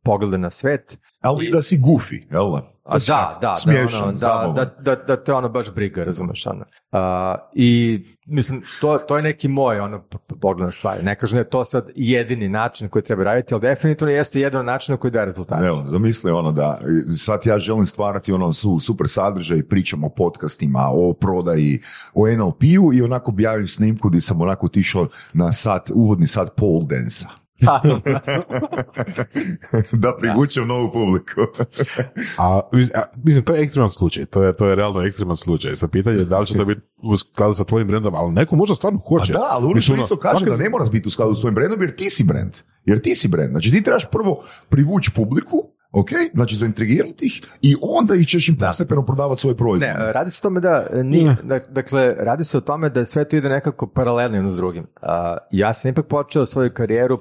pogleda 0.03 0.37
na 0.37 0.51
svet. 0.51 0.99
Ali 1.21 1.51
da 1.51 1.63
si 1.63 1.79
gufi, 1.79 2.17
jel? 2.31 2.53
A 2.91 2.99
da, 3.07 3.39
da, 3.41 3.55
smiješan, 3.55 4.17
da, 4.17 4.43
ono, 4.45 4.53
da, 4.53 4.65
da, 4.65 4.95
da, 4.95 5.03
da 5.05 5.25
te 5.25 5.33
ono 5.33 5.49
baš 5.49 5.75
briga, 5.75 6.05
razumeš, 6.05 6.47
ono. 6.47 6.65
A, 6.93 7.37
I, 7.55 8.01
mislim, 8.27 8.63
to, 8.81 8.99
to 8.99 9.17
je 9.17 9.23
neki 9.23 9.49
moj, 9.49 9.81
ono, 9.81 10.03
pogled 10.41 10.65
na 10.65 10.71
stvari. 10.71 11.03
Ne 11.03 11.19
kažem 11.19 11.37
da 11.37 11.41
je 11.41 11.51
to 11.51 11.65
sad 11.65 11.89
jedini 11.95 12.49
način 12.49 12.89
koji 12.89 13.03
treba 13.03 13.25
raditi, 13.25 13.55
ali 13.55 13.61
definitivno 13.61 14.13
jeste 14.13 14.41
jedan 14.41 14.67
način 14.67 14.93
na 14.93 14.97
koji 14.97 15.11
daje 15.11 15.27
rezultat. 15.27 15.63
Evo, 15.63 15.85
zamisli 15.87 16.31
ono 16.31 16.53
da 16.53 16.81
sad 17.17 17.41
ja 17.45 17.59
želim 17.59 17.87
stvarati 17.87 18.33
ono 18.33 18.53
su, 18.53 18.81
super 18.81 19.09
sadržaj, 19.09 19.63
pričam 19.63 20.05
o 20.05 20.09
podcastima, 20.09 20.89
o 20.93 21.13
prodaji, 21.13 21.81
o 22.15 22.27
NLP-u 22.37 22.95
i 22.95 23.03
onako 23.03 23.31
objavim 23.31 23.67
snimku 23.67 24.09
gdje 24.09 24.21
sam 24.21 24.41
onako 24.41 24.67
otišao 24.67 25.07
na 25.33 25.53
sat, 25.53 25.91
uvodni 25.95 26.27
sat 26.27 26.51
pole 26.57 26.85
dansa. 26.89 27.40
da 29.93 30.17
privučem 30.17 30.69
novu 30.69 30.91
publiku. 30.93 31.41
A, 32.39 32.61
mis- 32.73 32.91
a, 32.95 33.03
mislim, 33.25 33.45
to 33.45 33.55
je 33.55 33.63
ekstreman 33.63 33.91
slučaj, 33.91 34.25
to 34.25 34.43
je, 34.43 34.57
to 34.57 34.69
je 34.69 34.75
realno 34.75 35.03
ekstreman 35.03 35.37
slučaj. 35.37 35.77
Sa 35.77 35.89
pitanje 35.89 36.19
je 36.19 36.25
da 36.25 36.39
li 36.39 36.47
će 36.47 36.55
to 36.55 36.65
biti 36.65 36.81
u 37.03 37.17
skladu 37.17 37.55
sa 37.55 37.65
tvojim 37.65 37.89
brendom, 37.89 38.15
ali 38.15 38.33
neko 38.33 38.57
možda 38.57 38.75
stvarno 38.75 38.99
A 38.99 39.09
hoće. 39.09 39.33
da, 39.33 39.47
ali 39.51 39.65
ono 39.65 39.75
Mislim, 39.75 39.97
što 39.97 40.03
isto 40.03 40.17
kaže 40.17 40.45
da 40.45 40.57
ne 40.57 40.69
moraš 40.69 40.91
biti 40.91 41.09
u 41.09 41.11
skladu 41.11 41.35
s 41.35 41.41
tvojim 41.41 41.55
brendom 41.55 41.81
jer 41.81 41.97
ti 41.97 42.11
si 42.11 42.25
brend. 42.25 42.53
Jer 42.85 43.01
ti 43.01 43.15
si 43.15 43.29
brend. 43.29 43.51
Znači 43.51 43.71
ti 43.71 43.83
trebaš 43.83 44.11
prvo 44.11 44.45
privući 44.69 45.11
publiku, 45.15 45.57
ok, 45.93 46.09
znači 46.35 46.57
zaintrigirati 46.57 47.27
ih 47.27 47.43
i 47.63 47.77
onda 47.83 48.15
ih 48.15 48.27
ćeš 48.27 48.49
im 48.49 48.57
postepeno 48.59 49.07
prodavati 49.07 49.41
svoje 49.41 49.57
proizvode. 49.57 49.93
Ne, 49.95 50.13
radi 50.13 50.31
se 50.31 50.41
o 50.41 50.45
tome 50.45 50.61
da 50.61 50.87
nije, 50.95 51.37
da- 51.43 51.59
dakle, 51.61 52.15
radi 52.15 52.45
se 52.45 52.59
o 52.59 52.61
tome 52.61 52.89
da 52.89 53.07
sve 53.07 53.25
to 53.25 53.37
ide 53.37 53.49
nekako 53.49 53.87
paralelno 53.87 54.37
jedno 54.37 54.51
s 54.51 54.57
drugim. 54.57 54.87
A, 55.03 55.37
ja 55.51 55.73
sam 55.73 55.91
ipak 55.91 56.07
počeo 56.07 56.47
svoju 56.47 56.71
karijeru 56.71 57.15
e, 57.15 57.19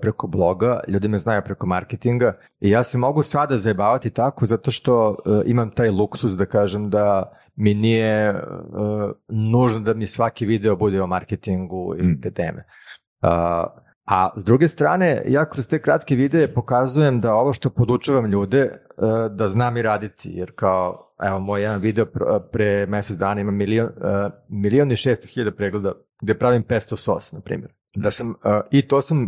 preko 0.00 0.26
bloga, 0.26 0.80
ljudi 0.88 1.08
me 1.08 1.18
znaju 1.18 1.42
preko 1.44 1.66
marketinga 1.66 2.32
i 2.60 2.70
ja 2.70 2.82
se 2.84 2.98
mogu 2.98 3.22
sada 3.22 3.58
zajebavati 3.58 4.10
tako 4.10 4.46
zato 4.46 4.70
što 4.70 5.16
e, 5.16 5.42
imam 5.46 5.70
taj 5.70 5.90
luksus 5.90 6.32
da 6.32 6.46
kažem 6.46 6.90
da 6.90 7.22
mi 7.56 7.74
nije 7.74 8.28
e, 8.28 8.34
nužno 9.28 9.80
da 9.80 9.94
mi 9.94 10.06
svaki 10.06 10.46
video 10.46 10.76
bude 10.76 11.02
o 11.02 11.06
marketingu 11.06 11.94
i 11.98 12.02
Mm. 12.02 12.20
te 12.20 12.30
teme. 12.30 12.64
A, 13.20 13.66
a 14.04 14.30
s 14.36 14.44
druge 14.44 14.68
strane, 14.68 15.22
ja 15.26 15.44
kroz 15.44 15.68
te 15.68 15.78
kratke 15.82 16.14
videe 16.14 16.54
pokazujem 16.54 17.20
da 17.20 17.34
ovo 17.34 17.52
što 17.52 17.70
podučavam 17.70 18.26
ljude, 18.26 18.58
e, 18.58 18.78
da 19.30 19.48
znam 19.48 19.76
i 19.76 19.82
raditi, 19.82 20.30
jer 20.30 20.52
kao, 20.56 21.14
evo, 21.22 21.40
moj 21.40 21.62
jedan 21.62 21.80
video 21.80 22.04
pr- 22.04 22.40
pre 22.52 22.86
mjesec 22.86 23.16
dana 23.16 23.40
ima 23.40 23.50
milion, 23.50 23.86
e, 23.86 24.30
milion 24.48 24.92
i 24.92 24.96
šesto 24.96 25.26
hiljada 25.26 25.56
pregleda 25.56 25.92
gde 26.22 26.38
pravim 26.38 26.62
pesto 26.62 26.96
sos, 26.96 27.32
na 27.32 27.40
primjer. 27.40 27.72
Da 27.94 28.10
sam, 28.10 28.30
e, 28.30 28.60
I 28.70 28.88
to 28.88 29.02
sam 29.02 29.26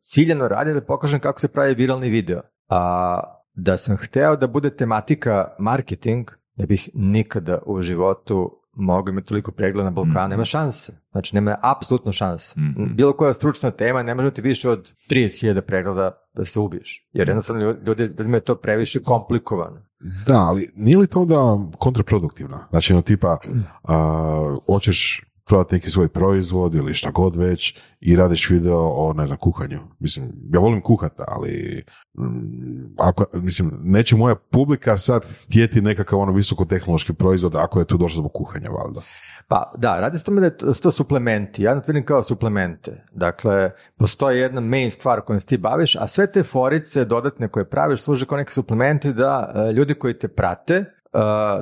ciljeno 0.00 0.48
radio 0.48 0.74
da 0.74 0.80
pokažem 0.80 1.20
kako 1.20 1.40
se 1.40 1.48
pravi 1.48 1.74
viralni 1.74 2.10
video. 2.10 2.40
A 2.68 3.20
da 3.54 3.76
sam 3.76 3.96
hteo 3.96 4.36
da 4.36 4.46
bude 4.46 4.70
tematika 4.70 5.54
marketing, 5.58 6.30
ne 6.56 6.66
bih 6.66 6.90
nikada 6.94 7.58
u 7.66 7.82
životu 7.82 8.63
mogao 8.76 9.10
imati 9.10 9.26
toliko 9.26 9.52
pregleda 9.52 9.84
na 9.84 9.90
Balkanu, 9.92 10.20
Mhm. 10.20 10.30
nema 10.30 10.44
šanse. 10.44 10.92
Znači, 11.12 11.34
nema 11.34 11.56
apsolutno 11.62 12.12
šanse. 12.12 12.60
Mhm. 12.60 12.84
Bilo 12.86 13.12
koja 13.12 13.34
stručna 13.34 13.70
tema 13.70 14.02
ne 14.02 14.14
može 14.14 14.30
ti 14.30 14.40
više 14.42 14.70
od 14.70 14.92
30.000 15.08 15.60
pregleda 15.60 16.10
da 16.34 16.44
se 16.44 16.58
ubiješ. 16.60 17.08
Jer 17.12 17.28
jednostavno 17.28 17.62
ljudi, 17.62 17.80
ljudi- 17.86 18.02
ljudima 18.02 18.36
je 18.36 18.40
to 18.40 18.54
previše 18.54 19.02
komplikovano. 19.02 19.80
Da, 20.26 20.36
ali 20.38 20.72
nije 20.76 20.98
li 20.98 21.06
to 21.06 21.20
onda 21.20 21.58
kontraproduktivno? 21.78 22.58
Znači, 22.70 22.92
ono 22.92 23.02
tipa, 23.02 23.38
a, 23.84 24.56
hoćeš 24.66 25.24
prodati 25.46 25.74
neki 25.74 25.90
svoj 25.90 26.08
proizvod 26.08 26.74
ili 26.74 26.94
šta 26.94 27.10
god 27.10 27.36
već 27.36 27.78
i 28.00 28.16
radiš 28.16 28.50
video 28.50 28.78
o, 28.78 29.12
ne 29.12 29.26
znam, 29.26 29.38
kuhanju. 29.38 29.80
Mislim, 29.98 30.32
ja 30.52 30.60
volim 30.60 30.80
kuhata, 30.80 31.24
ali 31.28 31.82
mm, 32.18 32.94
ako, 32.98 33.24
mislim, 33.32 33.70
neće 33.82 34.16
moja 34.16 34.34
publika 34.34 34.96
sad 34.96 35.22
htjeti 35.46 35.80
nekakav 35.80 36.18
ono 36.18 36.32
visokotehnološki 36.32 37.12
proizvod 37.12 37.54
ako 37.54 37.78
je 37.78 37.84
tu 37.84 37.96
došlo 37.96 38.18
zbog 38.18 38.32
kuhanja, 38.32 38.70
valjda. 38.70 39.00
Pa 39.48 39.72
da, 39.76 40.00
radi 40.00 40.18
se 40.18 40.24
tome 40.24 40.40
da 40.40 40.50
to, 40.50 40.74
to 40.74 40.92
suplementi. 40.92 41.62
Ja 41.62 41.80
tvrdim 41.80 42.04
kao 42.04 42.22
suplemente. 42.22 43.04
Dakle, 43.12 43.70
postoji 43.98 44.40
jedna 44.40 44.60
main 44.60 44.90
stvar 44.90 45.20
kojom 45.20 45.40
se 45.40 45.46
ti 45.46 45.56
baviš, 45.56 45.96
a 45.96 46.08
sve 46.08 46.32
te 46.32 46.42
forice 46.42 47.04
dodatne 47.04 47.48
koje 47.48 47.70
praviš 47.70 48.02
služe 48.02 48.26
kao 48.26 48.38
neki 48.38 48.52
suplementi 48.52 49.12
da 49.12 49.52
e, 49.54 49.72
ljudi 49.72 49.94
koji 49.94 50.18
te 50.18 50.28
prate 50.28 50.93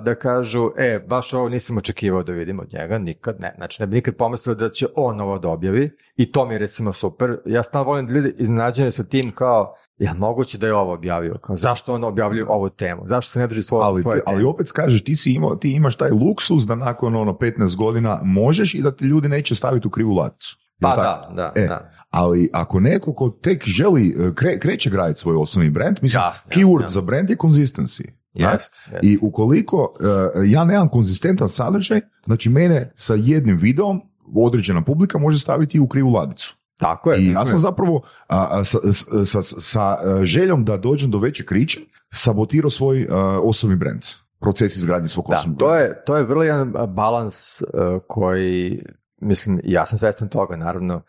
da 0.05 0.15
kažu, 0.15 0.71
e, 0.77 1.05
baš 1.09 1.33
ovo 1.33 1.49
nisam 1.49 1.77
očekivao 1.77 2.23
da 2.23 2.33
vidim 2.33 2.61
od 2.61 2.73
njega, 2.73 2.99
nikad 2.99 3.41
ne. 3.41 3.55
Znači, 3.57 3.83
ne 3.83 3.87
bi 3.87 3.95
nikad 3.95 4.17
pomislio 4.17 4.55
da 4.55 4.71
će 4.71 4.87
on 4.97 5.21
ovo 5.21 5.39
da 5.39 5.49
objavi 5.49 5.91
i 6.17 6.33
to 6.33 6.47
mi 6.47 6.55
je 6.55 6.59
recimo 6.59 6.93
super. 6.93 7.37
Ja 7.47 7.63
stalno 7.63 7.89
volim 7.89 8.07
da 8.07 8.15
ljudi 8.15 8.35
iznenađene 8.39 8.93
sa 8.93 9.05
tim 9.05 9.33
kao, 9.35 9.75
ja 9.99 10.15
moguće 10.19 10.59
da 10.59 10.67
je 10.67 10.75
ovo 10.75 10.93
objavio, 10.93 11.39
kao, 11.39 11.57
zašto 11.57 11.95
on 11.95 12.05
objavljuje 12.05 12.47
ovu 12.49 12.69
temu, 12.69 13.03
zašto 13.07 13.33
se 13.33 13.39
ne 13.39 13.47
drži 13.47 13.63
svoje, 13.63 13.85
ali, 13.85 14.03
svoje 14.03 14.23
ali 14.27 14.45
opet 14.45 14.73
kažeš, 14.73 15.05
ti, 15.05 15.17
si 15.17 15.33
imao, 15.33 15.57
ti 15.57 15.73
imaš 15.73 15.97
taj 15.97 16.11
luksus 16.11 16.63
da 16.67 16.75
nakon 16.75 17.17
ono 17.17 17.33
15 17.33 17.77
godina 17.77 18.21
možeš 18.25 18.75
i 18.75 18.83
da 18.83 18.91
ti 18.97 19.05
ljudi 19.05 19.29
neće 19.29 19.55
staviti 19.55 19.89
u 19.89 19.91
krivu 19.91 20.15
laticu. 20.15 20.57
Pa 20.81 20.97
da, 20.97 21.33
da, 21.37 21.53
E, 21.57 21.67
da. 21.67 21.91
Ali 22.11 22.51
ako 22.53 22.81
neko 22.81 23.15
ko 23.15 23.29
tek 23.31 23.65
želi, 23.67 24.17
e, 24.19 24.35
kre, 24.35 24.59
kreće 24.59 24.91
graditi 24.91 25.21
svoj 25.21 25.37
osnovni 25.37 25.71
brand, 25.71 25.99
mislim, 26.03 26.23
Jasno, 26.23 26.51
keyword 26.51 26.83
jasno. 26.83 27.01
za 27.01 27.01
brand 27.01 27.31
je 27.31 27.37
consistency. 27.37 28.22
Jest, 28.35 28.81
jest. 28.93 29.05
I 29.05 29.19
ukoliko 29.23 29.95
e, 30.01 30.49
ja 30.49 30.65
nemam 30.65 30.89
konzistentan 30.89 31.49
sadržaj, 31.49 32.01
znači 32.27 32.51
mene 32.51 32.93
sa 32.97 33.15
jednim 33.15 33.57
videom 33.57 34.01
određena 34.35 34.83
publika 34.85 35.19
može 35.19 35.39
staviti 35.39 35.81
u 35.81 35.87
krivu 35.89 36.11
ladicu. 36.11 36.57
Tako 36.79 37.13
je. 37.13 37.23
I 37.23 37.27
tako 37.27 37.41
ja 37.41 37.47
sam 37.47 37.57
je. 37.57 37.61
zapravo 37.61 38.03
a, 38.29 38.49
a, 38.51 38.65
sa, 38.65 38.79
sa, 38.93 39.25
sa, 39.25 39.43
sa, 39.43 39.99
e, 40.21 40.25
željom 40.25 40.65
da 40.65 40.77
dođem 40.77 41.11
do 41.11 41.19
veće 41.19 41.47
kriče 41.47 41.81
sabotirao 42.15 42.71
svoj 42.71 43.03
e, 43.03 43.09
osobni 43.43 43.77
brand. 43.77 44.03
Proces 44.41 44.77
izgradnje 44.77 45.09
svog 45.09 45.27
Da, 45.29 45.37
osobnog 45.37 45.59
to 45.59 45.67
brenda. 45.67 45.85
je, 45.85 46.05
to 46.07 46.17
je 46.17 46.25
vrlo 46.25 46.43
jedan 46.43 46.73
a, 46.77 46.87
balans 46.87 47.63
a, 47.63 47.99
koji, 48.09 48.83
mislim, 49.21 49.61
ja 49.65 49.87
sam 49.87 49.99
svestan 49.99 50.29
toga, 50.29 50.57
naravno, 50.57 51.03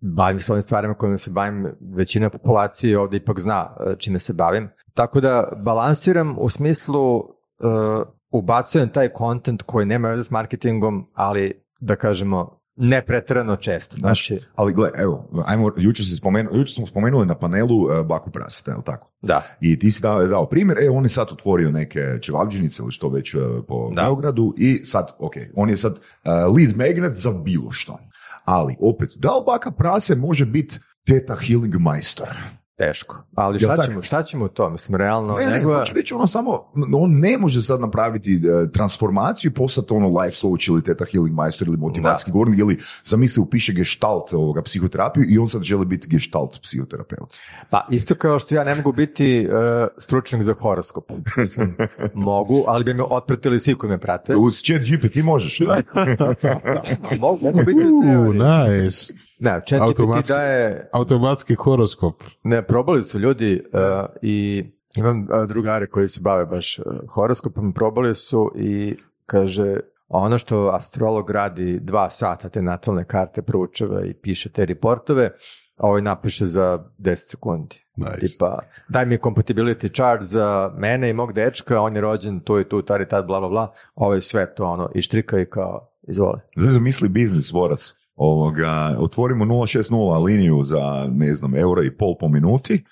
bavim 0.00 0.40
se 0.40 0.52
ovim 0.52 0.62
stvarima 0.62 0.94
kojima 0.94 1.18
se 1.18 1.30
bavim, 1.30 1.66
većina 1.96 2.30
populacije 2.30 2.98
ovdje 2.98 3.16
ipak 3.16 3.40
zna 3.40 3.54
a, 3.54 3.94
čime 3.98 4.18
se 4.18 4.32
bavim. 4.32 4.68
Tako 4.94 5.20
da 5.20 5.52
balansiram 5.64 6.36
u 6.38 6.48
smislu, 6.48 7.18
a, 7.62 8.02
ubacujem 8.30 8.88
taj 8.88 9.08
kontent 9.08 9.62
koji 9.62 9.86
nema 9.86 10.08
veze 10.08 10.24
s 10.24 10.30
marketingom, 10.30 11.06
ali 11.14 11.64
da 11.80 11.96
kažemo, 11.96 12.62
ne 12.76 13.06
pretjerano 13.06 13.56
često. 13.56 13.96
Znači, 13.96 14.40
Ali 14.54 14.72
gle, 14.72 14.90
evo, 14.94 15.28
ajmo, 15.46 15.72
jučer, 15.76 16.06
si 16.06 16.16
spomenuo, 16.16 16.56
jučer 16.56 16.74
smo 16.74 16.86
spomenuli 16.86 17.26
na 17.26 17.34
panelu 17.34 17.92
e, 17.92 18.04
baku 18.04 18.30
praseta, 18.30 18.70
je 18.70 18.76
li 18.76 18.82
tako? 18.84 19.12
da. 19.22 19.42
I 19.60 19.78
ti 19.78 19.90
si 19.90 20.02
dao, 20.02 20.26
dao 20.26 20.46
primjer, 20.46 20.78
e, 20.78 20.90
on 20.90 21.04
je 21.04 21.08
sad 21.08 21.28
otvorio 21.32 21.70
neke 21.70 22.00
čevabđinice 22.20 22.82
ili 22.82 22.92
što 22.92 23.08
već 23.08 23.34
e, 23.34 23.38
po 23.68 23.90
Da. 23.94 24.02
Beogradu 24.02 24.54
i 24.56 24.80
sad, 24.84 25.12
ok, 25.18 25.32
on 25.54 25.70
je 25.70 25.76
sad 25.76 25.92
e, 25.94 26.30
lead 26.30 26.76
magnet 26.76 27.14
za 27.14 27.30
bilo 27.30 27.70
što. 27.70 27.98
Ali, 28.44 28.76
opet, 28.80 29.12
da 29.16 29.36
li 29.36 29.42
baka 29.46 29.70
prase 29.70 30.16
može 30.16 30.46
biti 30.46 30.78
teta 31.06 31.36
healing 31.36 31.74
majstor? 31.78 32.28
Teško. 32.76 33.24
Ali 33.34 33.58
šta 33.58 33.76
ćemo, 33.86 34.02
šta 34.02 34.22
ćemo 34.22 34.48
to? 34.48 34.70
Mislim, 34.70 34.96
realno, 34.96 35.34
Ne, 35.34 35.46
ne, 35.46 35.52
njegova- 35.58 35.78
hoću 35.78 35.94
reći 35.94 36.14
ono 36.14 36.26
samo, 36.26 36.72
on 36.94 37.10
ne 37.10 37.38
može 37.38 37.62
sad 37.62 37.80
napraviti 37.80 38.32
e, 38.34 38.72
transformaciju 38.72 39.50
i 39.50 39.54
postati 39.54 39.94
ono 39.94 40.20
life 40.20 40.36
coach 40.36 40.68
ili 40.68 40.82
teta 40.82 41.04
healing 41.12 41.34
majstor 41.36 41.68
ili 41.68 41.76
motivacijski 41.76 42.30
govornik 42.30 42.58
ili 42.58 42.78
zamisli 43.04 43.40
upiše 43.42 43.72
gestalt 43.72 44.32
ovoga 44.32 44.62
psihoterapiju 44.62 45.24
i 45.28 45.38
on 45.38 45.48
sad 45.48 45.62
želi 45.62 45.86
biti 45.86 46.08
gestalt 46.08 46.60
psihoterapeut. 46.62 47.34
Pa 47.70 47.86
isto 47.90 48.14
kao 48.14 48.38
što 48.38 48.54
ja 48.54 48.64
ne 48.64 48.74
mogu 48.74 48.92
biti 48.92 49.48
uh, 49.48 49.52
stručnjak 49.98 50.42
za 50.42 50.54
horoskop. 50.54 51.04
Mislim, 51.36 51.76
mogu, 52.14 52.64
ali 52.66 52.84
bi 52.84 52.94
me 52.94 53.02
otpratili 53.02 53.60
svi 53.60 53.74
koji 53.74 53.90
me 53.90 54.00
prate. 54.00 54.36
Uz 54.36 54.62
chat 54.62 54.80
GPT 54.82 55.16
možeš. 55.16 55.60
Mogu, 57.20 57.38
mogu 57.44 57.58
biti 57.58 57.80
Uh, 57.84 58.34
nice. 58.34 59.12
Ne, 59.42 59.60
chat 59.66 59.80
GPT 59.80 59.88
Automatski. 59.88 60.32
daje, 60.32 60.88
Automatski 60.92 61.54
horoskop. 61.54 62.24
ne, 62.42 62.62
probali 62.62 63.04
su 63.04 63.18
ljudi 63.18 63.62
uh, 63.72 63.80
i 64.22 64.64
imam 64.96 65.20
uh, 65.20 65.48
drugare 65.48 65.86
koji 65.86 66.08
se 66.08 66.20
bave 66.20 66.46
baš 66.46 66.78
uh, 66.78 66.84
horoskopom, 67.08 67.72
probali 67.72 68.14
su 68.14 68.52
i 68.56 68.96
kaže, 69.26 69.76
ono 70.08 70.38
što 70.38 70.70
astrolog 70.72 71.30
radi 71.30 71.80
dva 71.80 72.10
sata, 72.10 72.48
te 72.48 72.62
natalne 72.62 73.04
karte 73.04 73.42
proučava 73.42 74.04
i 74.04 74.14
piše 74.14 74.48
te 74.48 74.66
reportove, 74.66 75.30
a 75.76 75.86
ovaj 75.86 76.02
napiše 76.02 76.46
za 76.46 76.84
10 76.98 77.14
sekundi. 77.30 77.84
Nice. 77.96 78.18
Tipa, 78.20 78.58
daj 78.88 79.06
mi 79.06 79.18
compatibility 79.18 79.94
chart 79.94 80.22
za 80.22 80.72
mene 80.76 81.10
i 81.10 81.12
mog 81.12 81.32
dečka, 81.32 81.80
on 81.80 81.94
je 81.94 82.00
rođen 82.00 82.40
tu 82.40 82.60
i 82.60 82.68
tu, 82.68 82.82
tad 82.82 83.00
i 83.00 83.08
tad, 83.08 83.26
bla, 83.26 83.40
bla, 83.40 83.48
bla. 83.48 83.72
Ovo 83.94 84.14
je 84.14 84.20
sve 84.20 84.54
to, 84.54 84.64
ono, 84.64 84.90
ištrika 84.94 85.40
i 85.40 85.46
kao, 85.46 85.88
izvoli. 86.02 86.40
Znači, 86.56 86.72
zamisli 86.72 87.08
biznis, 87.08 87.52
Voras. 87.52 87.94
Ovoga, 88.16 88.68
otvorimo 88.98 89.44
060 89.44 89.92
liniju 90.18 90.62
za, 90.62 90.78
ne 91.10 91.34
znam, 91.34 91.54
euro 91.56 91.82
i 91.82 91.90
pol 91.90 92.14
po 92.20 92.28
minuti. 92.28 92.84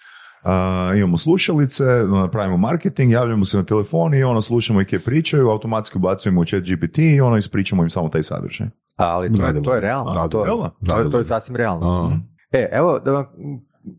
A, 0.43 0.55
imamo 0.97 1.19
slušalice, 1.19 1.85
napravimo 2.07 2.57
marketing, 2.59 3.13
javljamo 3.13 3.45
se 3.45 3.57
na 3.57 3.63
telefon 3.63 4.15
i 4.15 4.23
ono 4.23 4.41
slušamo 4.43 4.81
i 4.81 4.85
kje 4.85 4.99
pričaju, 4.99 5.49
automatski 5.49 5.99
ubacujemo 5.99 6.41
u 6.41 6.45
chat 6.45 6.63
GPT 6.65 6.99
i 6.99 7.21
ono 7.21 7.37
ispričamo 7.37 7.83
im 7.83 7.91
samo 7.91 8.09
taj 8.09 8.23
sadržaj. 8.23 8.67
Ali 8.97 9.33
to, 9.33 9.43
Radimo. 9.43 9.65
to 9.65 9.75
je 9.75 9.81
realno. 9.81 10.13
Radimo. 10.13 10.45
To, 10.45 10.45
to, 10.87 10.99
je- 10.99 11.11
to 11.11 11.19
je 11.19 11.25
sasvim 11.25 11.57
realno. 11.57 11.87
A, 11.89 12.19
E, 12.53 12.69
evo 12.73 12.99
da 12.99 13.13
vam 13.13 13.27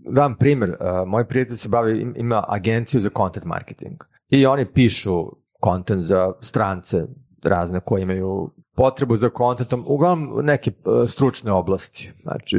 dam 0.06 0.36
primjer. 0.36 0.70
Uh, 0.72 0.78
moj 1.08 1.28
prijatelj 1.28 1.56
se 1.56 1.70
bavi, 1.70 2.02
im- 2.02 2.14
ima 2.18 2.44
agenciju 2.48 3.02
za 3.02 3.10
content 3.12 3.46
marketing. 3.46 3.96
i 4.30 4.46
oni 4.46 4.66
pišu 4.66 5.26
kontent 5.60 6.04
za 6.04 6.34
strance 6.42 7.06
razne 7.44 7.80
koji 7.80 8.02
imaju 8.02 8.52
potrebu 8.76 9.16
za 9.16 9.30
kontentom, 9.30 9.84
uglavnom 9.88 10.46
neke 10.46 10.72
e, 10.72 11.08
stručne 11.08 11.52
oblasti, 11.52 12.14
znači 12.22 12.58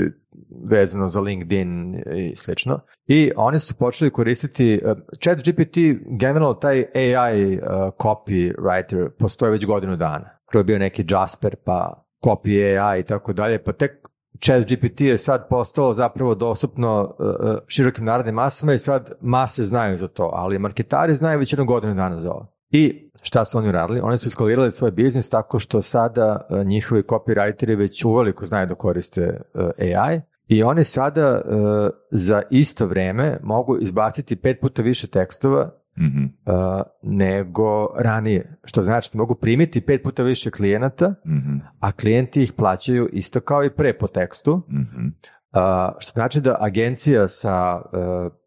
vezano 0.64 1.08
za 1.08 1.20
LinkedIn 1.20 2.02
i 2.16 2.36
slično. 2.36 2.80
I 3.06 3.32
oni 3.36 3.60
su 3.60 3.74
počeli 3.74 4.10
koristiti, 4.10 4.74
e, 4.74 4.94
chat 5.22 5.38
GPT, 5.38 5.76
generalno 6.18 6.54
taj 6.54 6.84
AI 6.94 7.56
uh, 7.56 7.62
copywriter 7.98 9.08
postoji 9.18 9.52
već 9.52 9.66
godinu 9.66 9.96
dana. 9.96 10.30
To 10.52 10.58
je 10.58 10.64
bio 10.64 10.78
neki 10.78 11.04
Jasper, 11.08 11.56
pa 11.64 12.04
copy 12.24 12.78
AI 12.78 13.00
i 13.00 13.02
tako 13.02 13.32
dalje, 13.32 13.64
pa 13.64 13.72
tek 13.72 14.08
chat 14.40 14.62
GPT 14.68 15.00
je 15.00 15.18
sad 15.18 15.48
postalo 15.48 15.94
zapravo 15.94 16.34
dostupno 16.34 17.14
širokim 17.66 18.04
narodnim 18.04 18.34
masama 18.34 18.72
i 18.72 18.78
sad 18.78 19.12
mase 19.20 19.64
znaju 19.64 19.96
za 19.96 20.08
to, 20.08 20.30
ali 20.32 20.58
marketari 20.58 21.14
znaju 21.14 21.38
već 21.38 21.52
jednu 21.52 21.64
godinu 21.66 21.94
dana 21.94 22.18
za 22.18 22.32
ovo. 22.32 22.51
I 22.72 23.10
šta 23.22 23.44
su 23.44 23.58
oni 23.58 23.72
radili? 23.72 24.00
Oni 24.02 24.18
su 24.18 24.30
skalirali 24.30 24.72
svoj 24.72 24.90
biznis 24.90 25.30
tako 25.30 25.58
što 25.58 25.82
sada 25.82 26.46
uh, 26.50 26.66
njihovi 26.66 27.02
copywriteri 27.02 27.78
već 27.78 28.04
uveliko 28.04 28.46
znaju 28.46 28.66
da 28.66 28.74
koriste 28.74 29.40
uh, 29.54 29.62
AI 29.78 30.20
i 30.48 30.62
oni 30.62 30.84
sada 30.84 31.42
uh, 31.44 31.90
za 32.10 32.42
isto 32.50 32.86
vrijeme 32.86 33.38
mogu 33.42 33.78
izbaciti 33.80 34.36
pet 34.36 34.60
puta 34.60 34.82
više 34.82 35.06
tekstova 35.06 35.82
Mhm, 35.98 36.24
uh, 36.24 36.82
nego 37.02 37.86
ranije. 37.98 38.56
Što 38.64 38.82
znači 38.82 39.10
da 39.12 39.18
mogu 39.18 39.34
primiti 39.34 39.80
pet 39.80 40.02
puta 40.02 40.22
više 40.22 40.50
klijenata, 40.50 41.14
mhm, 41.26 41.56
a 41.80 41.92
klijenti 41.92 42.42
ih 42.42 42.52
plaćaju 42.52 43.08
isto 43.12 43.40
kao 43.40 43.64
i 43.64 43.70
pre 43.70 43.98
po 43.98 44.06
tekstu. 44.06 44.62
mhm. 44.68 45.06
Što 45.98 46.10
znači 46.10 46.40
da 46.40 46.56
agencija 46.60 47.28
sa 47.28 47.76
uh, 47.76 47.82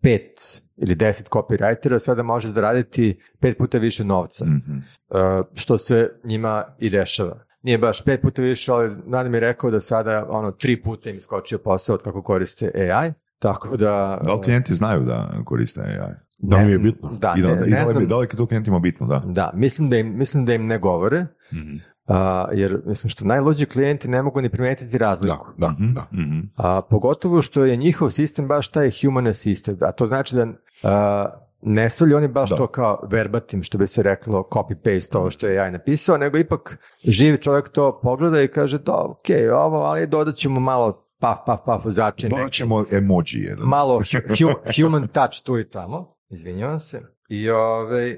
pet 0.02 0.32
ili 0.78 0.96
deset 0.96 1.30
copywritera 1.30 2.00
sada 2.00 2.24
može 2.24 2.50
zaraditi 2.50 3.20
pet 3.40 3.58
puta 3.58 3.78
više 3.78 4.04
novca, 4.04 4.46
Mhm. 4.46 4.78
uh, 4.78 5.18
što 5.54 5.78
se 5.78 6.10
njima 6.24 6.66
i 6.80 6.90
dešava. 6.90 7.40
Nije 7.62 7.78
baš 7.78 8.04
pet 8.04 8.22
puta 8.22 8.42
više, 8.42 8.72
ali 8.72 8.96
Nada 9.06 9.30
mi 9.30 9.38
je 9.38 9.42
rekao 9.42 9.72
da 9.72 9.80
sada 9.80 10.26
ono 10.30 10.52
tri 10.52 10.82
puta 10.82 11.10
im 11.10 11.22
skočio 11.22 11.58
posao 11.58 11.94
od 11.94 12.04
kako 12.04 12.22
koriste 12.22 12.72
AI, 12.92 13.12
tako 13.40 13.78
da... 13.78 14.20
Da 14.24 14.34
li 14.34 14.42
klijenti 14.42 14.74
znaju 14.74 15.00
da 15.02 15.42
koriste 15.46 15.82
AI? 15.82 16.14
Da 16.40 16.58
li 16.58 16.66
mi 16.66 16.72
je 16.72 16.80
bitno? 16.80 17.10
Da, 17.12 17.34
I 17.38 17.42
da, 17.42 17.48
ne, 17.48 17.54
i 17.58 17.70
ne 17.70 17.70
da, 17.72 17.80
li, 17.80 17.86
znam- 17.88 18.08
da 18.08 18.18
li 18.18 18.24
je 18.26 18.30
to 18.30 18.46
klijentima 18.46 18.80
bitno, 18.80 19.08
da. 19.08 19.22
da, 19.26 19.52
mislim 19.54 19.90
da 19.90 19.98
im, 19.98 20.18
mislim 20.18 20.46
da 20.46 20.54
im 20.54 20.66
ne 20.66 20.78
govore, 20.80 21.26
Mhm. 21.54 21.76
A, 22.08 22.46
jer 22.54 22.82
mislim 22.86 23.10
što 23.10 23.26
najluđi 23.26 23.66
klijenti 23.66 24.08
ne 24.08 24.22
mogu 24.22 24.42
ni 24.42 24.50
primetiti 24.50 24.98
razliku. 24.98 25.48
Da, 25.58 25.68
da, 25.68 25.72
Mhm, 25.74 25.94
da. 25.94 26.08
mhm. 26.14 26.40
A, 26.58 26.82
pogotovo 26.82 27.42
što 27.42 27.66
je 27.66 27.76
njihov 27.76 28.10
sistem 28.10 28.48
baš 28.48 28.68
taj 28.68 28.92
human 29.02 29.28
assisted, 29.28 29.84
a 29.84 29.92
to 29.92 30.08
znači 30.08 30.36
da 30.36 30.48
a, 30.84 31.26
ne 31.62 31.90
stavljaju 31.90 32.18
oni 32.18 32.28
baš 32.28 32.50
Da. 32.50 32.56
to 32.56 32.68
kao 32.68 33.00
verbatim, 33.04 33.64
što 33.64 33.78
bi 33.78 33.88
se 33.88 34.04
reklo 34.04 34.50
copy-paste 34.52 35.18
ovo 35.18 35.30
što 35.30 35.48
je 35.48 35.56
ja 35.56 35.72
napisao, 35.72 36.18
nego 36.18 36.38
ipak 36.38 36.78
živi 37.04 37.38
čovjek 37.38 37.70
to 37.70 38.00
pogleda 38.04 38.42
i 38.42 38.48
kaže 38.48 38.80
da, 38.80 38.94
ok, 38.96 39.26
ovo, 39.56 39.78
ali 39.78 40.08
dodat 40.08 40.36
ćemo 40.36 40.60
malo 40.60 41.06
paf, 41.20 41.38
paf, 41.46 41.60
paf, 41.66 41.82
začin, 41.86 42.30
Dodat 42.30 42.52
ćemo 42.52 42.86
emoji 42.92 43.26
jedan. 43.28 43.68
malo 43.68 44.00
hu- 44.02 44.28
hu- 44.30 44.84
human 44.84 45.08
touch 45.08 45.44
tu 45.46 45.60
i 45.60 45.70
tamo, 45.70 46.16
izvinjavam 46.30 46.80
se. 46.80 47.02
I, 47.30 47.50
ovaj, 47.50 48.18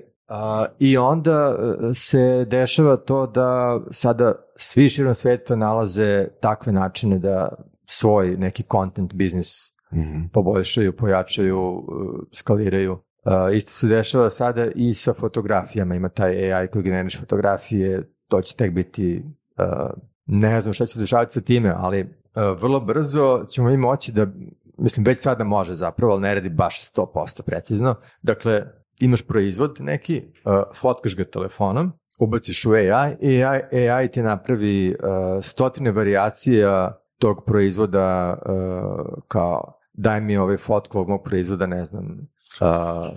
I 0.80 0.98
onda 0.98 1.56
e, 1.60 1.94
se 1.94 2.46
dešava 2.46 2.98
to 2.98 3.28
da 3.28 3.80
sada 3.92 4.34
svi 4.56 4.90
širom 4.90 5.16
sveta 5.16 5.56
nalaze 5.56 6.28
takve 6.42 6.74
načine 6.74 7.20
da 7.20 7.50
svoj 7.86 8.38
neki 8.38 8.64
content 8.72 9.14
biznis 9.14 9.78
Mhm. 9.94 10.26
poboljšaju, 10.34 10.98
pojačaju, 10.98 11.84
e, 12.32 12.36
skaliraju. 12.36 13.00
Isto 13.54 13.72
se 13.72 13.88
dešava 13.88 14.30
sada 14.30 14.68
i 14.76 14.94
sa 14.94 15.14
fotografijama, 15.14 15.96
ima 15.96 16.10
taj 16.10 16.54
AI 16.54 16.68
koji 16.68 16.84
generiš 16.84 17.20
fotografije, 17.20 18.12
to 18.28 18.42
će 18.42 18.56
tek 18.56 18.72
biti, 18.72 19.24
e, 19.58 19.64
ne 20.26 20.62
znam 20.62 20.74
šta 20.74 20.86
će 20.86 20.94
se 20.94 21.00
dešavati 21.00 21.34
sa 21.34 21.42
time, 21.42 21.74
ali 21.78 22.16
vrlo 22.60 22.80
brzo 22.80 23.46
ćemo 23.50 23.70
mi 23.70 23.78
moći 23.78 24.12
da, 24.12 24.28
mislim 24.78 25.06
već 25.06 25.20
sada 25.20 25.44
može 25.44 25.76
zapravo, 25.76 26.14
ali 26.14 26.22
ne 26.22 26.36
radi 26.36 26.50
baš 26.50 26.92
100% 26.94 27.42
precizno. 27.42 27.96
Dakle, 28.22 28.64
imaš 29.00 29.22
proizvod 29.22 29.78
neki, 29.80 30.18
e, 30.18 30.24
fotkaš 30.82 31.16
ga 31.16 31.24
telefonom, 31.24 31.92
ubaciš 32.20 32.66
u 32.66 32.72
AI 32.72 33.16
i 33.22 33.44
AI, 33.44 33.90
AI 33.90 34.08
ti 34.08 34.22
napravi 34.22 34.90
e, 34.90 34.96
stotine 35.42 35.92
varijacija 35.92 37.02
tog 37.20 37.44
proizvoda 37.46 38.38
e, 38.38 38.52
kao 39.28 39.74
daj 39.94 40.22
mi 40.22 40.38
ovaj 40.38 40.58
fotku 40.58 40.98
ovog 40.98 41.10
mog 41.10 41.22
proizvoda, 41.26 41.66
ne 41.66 41.86
znam. 41.86 42.06
e, 42.62 42.66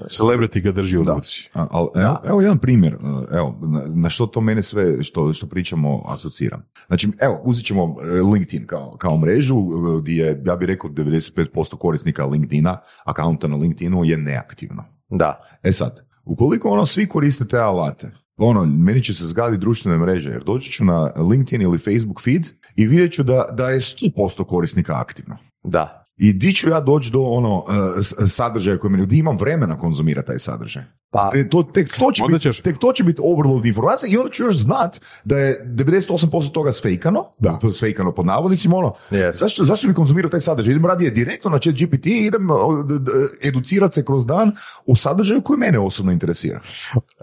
Celebrity 0.09 0.63
ga 0.63 0.73
drži 0.73 0.99
u 0.99 1.05
ruci. 1.05 1.51
Evo, 1.75 1.93
evo 2.25 2.41
jedan 2.41 2.59
primjer, 2.59 2.95
uh, 2.95 3.25
evo, 3.33 3.59
na, 3.63 3.83
na 3.87 4.11
što 4.11 4.27
to 4.27 4.41
mene 4.41 4.63
sve 4.63 5.03
što, 5.03 5.33
što 5.33 5.47
pričamo 5.47 6.03
asociram. 6.07 6.63
Znači, 6.87 7.09
evo, 7.21 7.41
uzet 7.45 7.67
ćemo 7.67 7.85
uh, 7.85 7.99
LinkedIn 8.33 8.67
kao, 8.67 8.97
kao 8.99 9.19
mrežu 9.19 9.57
uh, 9.57 10.01
gdje 10.01 10.25
je, 10.25 10.43
ja 10.47 10.57
bih 10.57 10.67
rekao, 10.67 10.91
95% 10.91 11.77
korisnika 11.77 12.27
LinkedIna, 12.27 12.81
akaunta 13.05 13.49
na 13.49 13.57
LinkedInu 13.57 14.05
je 14.05 14.17
neaktivno. 14.17 15.00
Da, 15.11 15.59
E 15.63 15.73
sad, 15.73 16.07
ukoliko 16.25 16.69
ono 16.69 16.87
svi 16.87 17.07
koriste 17.09 17.45
te 17.49 17.59
alate, 17.59 18.11
ono, 18.37 18.65
meni 18.65 19.03
će 19.03 19.15
se 19.15 19.25
zgadi 19.25 19.59
društvene 19.59 19.99
mreže, 19.99 20.31
jer 20.31 20.45
doći 20.45 20.73
ću 20.73 20.85
na 20.85 21.13
LinkedIn 21.17 21.63
ili 21.63 21.79
Facebook 21.79 22.23
feed 22.23 22.47
i 22.77 22.87
vidjet 22.87 23.13
ću 23.13 23.23
da, 23.23 23.47
da 23.53 23.69
je 23.69 23.81
100% 23.81 24.45
korisnika 24.45 25.01
aktivno. 25.01 25.37
da. 25.63 26.00
I 26.23 26.33
di 26.33 26.55
ću 26.55 26.69
ja 26.69 26.81
doći 26.81 27.11
do 27.13 27.21
ono 27.21 27.65
s- 27.99 28.35
sadržaja 28.35 28.79
koji 28.79 28.91
meni, 28.91 29.07
di 29.07 29.19
imam 29.19 29.37
vremena 29.37 29.79
konzumirati 29.79 30.27
taj 30.27 30.39
sadržaj. 30.39 30.83
Pa, 31.13 31.31
Te, 31.31 31.49
to, 31.49 31.63
tek, 31.65 31.89
to 31.99 32.13
će 32.13 32.23
biti, 32.29 32.41
ćeš- 32.41 32.63
tek 32.63 32.79
to 32.79 32.93
će 32.93 33.05
biti 33.05 33.21
overload 33.25 33.67
informacija 33.67 34.13
i 34.13 34.17
onda 34.17 34.31
ću 34.31 34.43
još 34.43 34.57
znat 34.57 35.01
da 35.25 35.39
je 35.39 35.65
98% 35.67 36.19
toga 36.51 36.73
sfejkano, 36.73 37.25
Da. 37.39 37.59
to 37.59 37.67
je 37.67 37.73
sfejkano 37.73 38.13
pod 38.13 38.27
navodnicima, 38.27 38.77
ono, 38.77 38.95
Yes. 39.11 39.35
zašto, 39.35 39.65
zašto 39.65 39.89
bi 39.89 39.95
konzumirao 39.95 40.31
taj 40.31 40.41
sadržaj? 40.41 40.71
Idem 40.71 40.87
radije 40.87 41.11
direktno 41.11 41.51
na 41.51 41.59
chat 41.59 41.75
GPT 41.77 42.07
i 42.07 42.27
idem 42.27 42.51
o, 42.51 42.83
d- 42.83 42.99
d- 42.99 43.11
educirat 43.43 43.95
se 43.95 44.05
kroz 44.05 44.27
dan 44.27 44.53
u 44.87 44.97
sadržaju 44.97 45.41
koji 45.43 45.59
mene 45.59 45.79
osobno 45.79 46.13
interesira. 46.13 46.61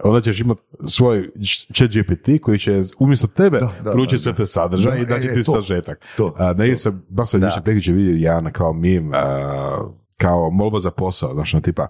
Onda 0.04 0.22
ćeš 0.22 0.40
imati 0.40 0.62
svoj 0.86 1.30
chat 1.74 1.90
GPT 1.90 2.42
koji 2.42 2.60
će 2.60 2.82
umjesto 3.00 3.28
tebe 3.28 3.60
Da, 3.60 3.72
da, 3.84 3.94
da, 4.12 4.18
sve 4.18 4.32
da. 4.32 4.38
te 4.38 4.46
sadržaje 4.46 4.96
Da, 4.96 5.02
i 5.02 5.20
daći 5.20 5.28
e, 5.28 5.34
ti 5.34 5.44
to. 5.44 5.52
sažetak. 5.52 6.06
To. 6.18 6.34
A, 6.38 6.54
negdje 6.54 6.76
sam, 6.76 7.04
baš 7.10 7.30
sam 7.30 7.40
Da. 7.40 7.62
više 7.66 7.92
vidio 7.94 8.16
jedan 8.30 8.52
kao 8.52 8.74
mim, 8.88 9.14
a, 9.14 9.78
kao 10.18 10.50
molba 10.50 10.80
za 10.80 10.92
posao, 10.92 11.34
znaš, 11.34 11.54
ono 11.54 11.62
tipa, 11.62 11.88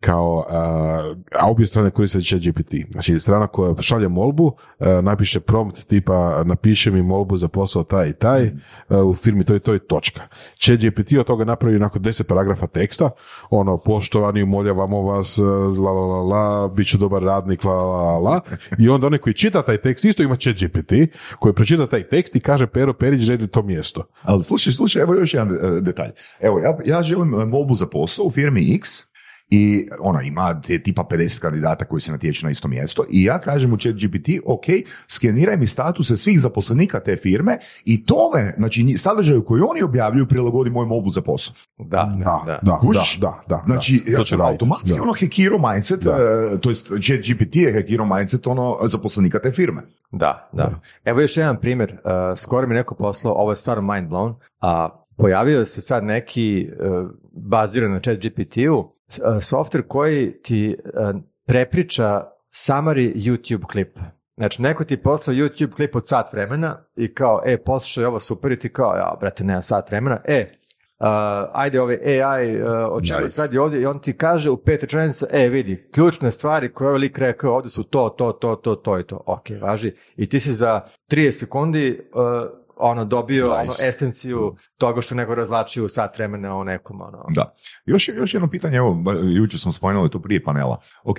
kao, 0.00 0.46
a, 0.48 1.14
a 1.32 1.50
obje 1.50 1.66
strane 1.66 1.90
koriste 1.90 2.20
chat 2.20 2.40
GPT. 2.40 2.74
Znači, 2.90 3.18
strana 3.18 3.46
koja 3.46 3.74
šalje 3.82 4.08
molbu, 4.08 4.56
napiše 5.02 5.40
prompt 5.40 5.86
tipa, 5.86 6.42
napiše 6.44 6.90
mi 6.90 7.02
molbu 7.02 7.36
za 7.36 7.48
posao 7.48 7.82
taj 7.82 8.08
i 8.08 8.12
taj, 8.12 8.50
a, 8.88 9.04
u 9.04 9.14
firmi 9.14 9.44
to 9.44 9.56
i 9.56 9.60
to 9.60 9.74
i 9.74 9.78
točka. 9.78 10.22
Chat 10.58 10.78
GPT 10.78 11.12
od 11.18 11.26
toga 11.26 11.44
napravi 11.44 11.78
nakon 11.78 12.02
deset 12.02 12.28
paragrafa 12.28 12.66
teksta, 12.66 13.10
ono, 13.50 13.78
poštovani, 13.78 14.42
umoljavamo 14.42 15.02
vas, 15.02 15.38
la 15.78 15.92
la 15.92 16.06
la 16.06 16.22
la, 16.22 16.68
bit 16.68 16.88
ću 16.88 16.98
dobar 16.98 17.22
radnik, 17.22 17.64
la 17.64 17.74
la 17.74 18.02
la 18.02 18.18
la, 18.18 18.40
i 18.82 18.88
onda 18.88 19.06
onaj 19.06 19.18
koji 19.18 19.34
čita 19.34 19.62
taj 19.62 19.76
tekst 19.76 20.04
isto 20.04 20.22
ima 20.22 20.36
chat 20.36 20.56
GPT, 20.56 20.92
koji 21.38 21.54
pročita 21.54 21.86
taj 21.86 22.08
tekst 22.08 22.36
i 22.36 22.40
kaže 22.40 22.66
Pero 22.66 22.92
Perić, 22.92 23.20
želi 23.20 23.48
to 23.48 23.62
mjesto. 23.62 24.04
Ali 24.22 24.44
slušaj, 24.44 24.72
slušaj, 24.72 25.02
evo 25.02 25.14
još 25.14 25.34
jedan 25.34 25.54
e, 25.54 25.80
detalj. 25.80 26.10
Evo, 26.40 26.58
ja, 26.58 26.78
ja 26.84 27.02
želim 27.02 27.28
molbu 27.28 27.74
za 27.74 27.86
posao 27.86 28.24
u 28.24 28.30
firmi 28.30 28.74
X 28.74 29.15
i 29.50 29.88
ona 30.00 30.22
ima 30.22 30.60
te 30.60 30.82
tipa 30.82 31.04
50 31.10 31.40
kandidata 31.40 31.84
koji 31.84 32.00
se 32.00 32.12
natječu 32.12 32.46
na 32.46 32.50
isto 32.50 32.68
mjesto 32.68 33.04
i 33.10 33.24
ja 33.24 33.38
kažem 33.38 33.72
u 33.72 33.76
chat 33.76 33.94
GPT, 33.94 34.28
ok, 34.46 34.64
skeniraj 35.08 35.56
mi 35.56 35.66
statuse 35.66 36.16
svih 36.16 36.40
zaposlenika 36.40 37.00
te 37.00 37.16
firme 37.16 37.58
i 37.84 38.06
tome, 38.06 38.54
znači 38.58 38.94
sadržaju 38.96 39.44
koji 39.44 39.62
oni 39.70 39.82
objavljuju 39.82 40.26
prilagodi 40.28 40.70
moju 40.70 40.86
molbu 40.86 41.08
za 41.10 41.20
posao. 41.20 41.54
da, 41.78 42.16
Da, 42.18 42.42
da. 42.46 42.58
da, 42.62 42.80
da, 42.92 43.02
da, 43.20 43.42
da. 43.48 43.62
Znači, 43.66 44.02
ja 44.06 44.24
sam 44.24 44.40
automatski 44.40 44.96
Da. 44.96 45.02
ono 45.02 45.12
hekiro 45.12 45.58
mindset, 45.72 46.00
Da. 46.04 46.10
e, 46.10 46.60
to 46.60 46.68
jest 46.68 46.86
chat 46.86 47.20
GPT 47.20 47.56
je 47.56 47.72
hekiro 47.72 48.04
mindset 48.16 48.46
ono 48.46 48.78
zaposlenika 48.84 49.38
te 49.38 49.50
firme. 49.50 49.82
Da, 50.12 50.48
da. 50.52 50.80
Evo 51.04 51.20
još 51.20 51.36
jedan 51.36 51.60
primjer. 51.60 51.92
Uh, 51.92 52.10
skoro 52.38 52.66
mi 52.66 52.74
neko 52.74 52.94
poslao, 52.94 53.34
ovo 53.34 53.52
je 53.52 53.56
stvarno 53.56 53.94
mind 53.94 54.10
blown, 54.10 54.34
a 54.60 54.88
pojavio 55.16 55.66
se 55.66 55.80
sad 55.80 56.04
neki 56.04 56.68
uh, 56.80 57.10
baziran 57.32 57.90
na 57.92 57.98
chat 58.00 58.18
GPT-u 58.18 58.95
s- 59.08 59.18
uh, 59.18 59.24
software 59.26 59.82
koji 59.82 60.42
ti 60.42 60.76
uh, 60.78 61.20
prepriča 61.46 62.22
summary 62.50 63.14
YouTube 63.16 63.66
klip. 63.66 63.98
Znači, 64.36 64.62
neko 64.62 64.84
ti 64.84 64.96
poslao 64.96 65.34
YouTube 65.34 65.74
klip 65.74 65.96
od 65.96 66.08
sat 66.08 66.32
vremena 66.32 66.84
i 66.96 67.14
kao, 67.14 67.42
e, 67.44 67.56
poslušaj 67.58 68.04
ovo 68.04 68.20
super 68.20 68.52
i 68.52 68.58
ti 68.58 68.72
kao, 68.72 68.94
ja, 68.94 69.16
brate, 69.20 69.44
nema 69.44 69.62
sat 69.62 69.90
vremena, 69.90 70.20
e, 70.24 70.46
uh, 70.98 71.06
ajde 71.52 71.80
ove 71.80 71.98
AI, 72.22 72.62
uh, 72.62 72.68
o 72.90 73.00
čemu 73.00 73.20
Nice. 73.20 73.40
radi 73.40 73.58
ovdje 73.58 73.80
i 73.80 73.86
on 73.86 73.98
ti 73.98 74.12
kaže 74.12 74.50
u 74.50 74.56
pet 74.56 74.82
rečenica, 74.82 75.26
e, 75.30 75.48
vidi, 75.48 75.88
ključne 75.94 76.32
stvari 76.32 76.72
koje 76.72 76.86
je 76.86 76.88
ovaj 76.88 77.00
lik 77.00 77.18
rekao 77.18 77.54
ovdje 77.54 77.70
su 77.70 77.82
to, 77.82 78.08
to, 78.08 78.32
to, 78.32 78.56
to, 78.56 78.74
to 78.74 78.98
i 78.98 79.04
to. 79.04 79.22
Ok, 79.26 79.42
važi. 79.62 79.92
I 80.16 80.28
ti 80.28 80.40
si 80.40 80.52
za 80.52 80.80
30 81.10 81.30
sekundi 81.30 82.00
uh, 82.14 82.22
ono 82.76 83.04
dobio 83.04 83.52
ono 83.52 83.72
esenciju 83.88 84.56
toga 84.78 85.00
što 85.00 85.14
nego 85.14 85.34
razlačio 85.34 85.84
u 85.84 85.88
sat 85.88 86.16
vremena 86.18 86.56
o 86.56 86.64
nekom 86.64 87.00
ono. 87.00 87.24
Da. 87.34 87.54
Još, 87.86 88.08
još 88.08 88.34
jedno 88.34 88.50
pitanje, 88.50 88.76
evo, 88.76 89.02
jučer 89.36 89.60
smo 89.60 89.72
spomenuli 89.72 90.10
to 90.10 90.22
prije 90.22 90.42
panela. 90.42 90.80
Ok, 91.04 91.16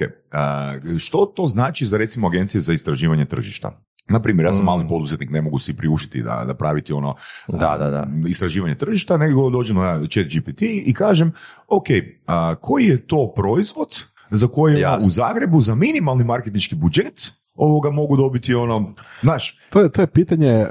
što 1.00 1.26
to 1.26 1.46
znači 1.46 1.86
za 1.86 1.98
recimo 1.98 2.28
agencije 2.28 2.62
za 2.62 2.74
istraživanje 2.74 3.26
tržišta? 3.26 3.82
Na 4.10 4.22
primjer, 4.22 4.46
ja 4.46 4.54
sam 4.54 4.64
Mm. 4.64 4.66
mali 4.66 4.88
poduzetnik, 4.90 5.30
ne 5.30 5.42
mogu 5.42 5.60
si 5.60 5.78
priuštiti 5.78 6.22
da, 6.24 6.44
da 6.48 6.54
praviti 6.54 6.94
ono 6.94 7.16
Da, 7.48 7.78
da, 7.80 7.90
da. 7.90 8.08
istraživanje 8.30 8.76
tržišta, 8.76 9.18
nego 9.18 9.50
dođem 9.50 9.76
na 9.76 10.08
chat 10.12 10.26
GPT 10.26 10.62
i 10.62 10.94
kažem, 10.94 11.32
ok, 11.68 11.86
a, 12.26 12.56
koji 12.56 12.86
je 12.86 13.08
to 13.08 13.34
proizvod 13.36 14.04
za 14.32 14.48
koji 14.48 14.84
u 15.06 15.10
Zagrebu 15.10 15.62
za 15.62 15.76
minimalni 15.76 16.24
marketinški 16.24 16.76
budžet 16.76 17.32
ovoga 17.58 17.92
mogu 17.92 18.18
dobiti 18.18 18.56
ono, 18.56 18.94
znaš, 19.22 19.60
To 19.70 19.80
je, 19.80 19.92
to 19.92 20.02
je 20.02 20.08
pitanje 20.08 20.60
uh, 20.60 20.68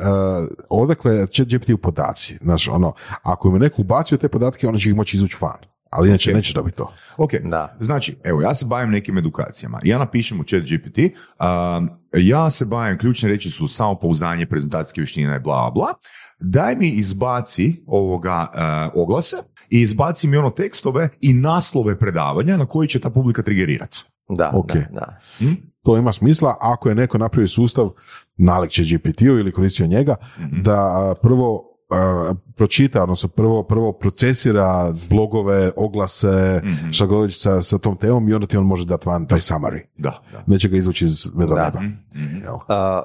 odakle 0.69 1.27
će 1.27 1.45
GPT 1.45 1.71
u 1.71 1.79
podaci. 1.79 2.39
Znaš, 2.43 2.69
ono, 2.69 2.93
ako 3.23 3.49
im 3.49 3.59
neko 3.59 3.83
ubacio 3.83 4.19
te 4.19 4.29
podatke, 4.29 4.69
on 4.69 4.79
će 4.79 4.89
ih 4.89 4.95
moći 4.95 5.17
izvući 5.17 5.37
van. 5.41 5.59
Ali 5.91 6.09
inače 6.09 6.31
Ok. 6.31 6.35
nećeš 6.37 6.55
dobiti 6.55 6.77
to. 6.77 6.93
Ok, 7.17 7.31
Da. 7.45 7.77
znači, 7.81 8.17
evo, 8.25 8.43
ja 8.43 8.55
se 8.55 8.67
bavim 8.67 8.91
nekim 8.91 9.19
edukacijama. 9.19 9.81
Ja 9.85 9.99
napišem 9.99 10.41
u 10.41 10.45
chat 10.45 10.63
GPT, 10.63 10.99
um, 10.99 11.91
ja 12.15 12.51
se 12.51 12.65
bavim, 12.65 12.99
ključne 12.99 13.29
reći 13.29 13.51
su 13.51 13.69
samopouzdanje, 13.69 14.47
prezentacijske 14.47 15.01
vještine, 15.01 15.41
bla, 15.41 15.71
bla. 15.75 15.95
Daj 16.41 16.77
mi 16.77 16.89
izbaci 16.89 17.83
ovoga 17.87 18.47
uh, 18.95 19.03
oglase 19.03 19.37
i 19.71 19.81
izbaci 19.81 20.27
mi 20.29 20.37
ono 20.37 20.51
tekstove 20.51 21.09
i 21.21 21.35
naslove 21.35 21.99
predavanja 21.99 22.57
na 22.57 22.67
koji 22.67 22.89
će 22.89 23.01
ta 23.01 23.11
publika 23.11 23.43
trigerirati. 23.43 24.05
Da, 24.29 24.51
Ok. 24.55 24.73
da, 24.73 24.81
da. 24.93 25.21
Hm? 25.39 25.53
To 25.87 25.97
ima 25.97 26.13
smisla 26.13 26.57
ako 26.61 26.89
je 26.89 26.95
neko 26.95 27.19
napravio 27.19 27.47
sustav, 27.49 27.91
nalik 28.37 28.71
će 28.71 28.83
GPT-u 28.85 29.39
ili 29.39 29.53
koristio 29.53 29.87
njega, 29.87 30.17
Mhm. 30.39 30.63
da 30.63 30.83
uh, 31.11 31.17
prvo 31.23 31.53
uh, 31.55 32.37
pročita, 32.57 33.03
odnosno 33.03 33.29
prvo, 33.29 33.63
prvo 33.63 33.93
procesira 33.93 34.93
blogove, 35.11 35.71
oglase, 35.77 36.61
Mhm. 36.65 36.91
šta 36.91 37.07
god 37.07 37.31
sa, 37.33 37.63
sa 37.63 37.79
tom 37.79 37.97
temom 37.97 38.29
i 38.29 38.35
onda 38.35 38.47
ti 38.47 38.57
on 38.57 38.65
može 38.67 38.87
dati 38.87 39.09
van 39.09 39.27
taj 39.27 39.39
summary. 39.39 39.81
Da, 39.97 40.23
da. 40.33 40.43
Neće 40.47 40.69
ga 40.69 40.77
izvući 40.77 41.05
iz 41.05 41.27
vedra. 41.35 41.73
Mhm. 42.15 42.37
Jel? 42.43 42.57
A, 42.69 43.03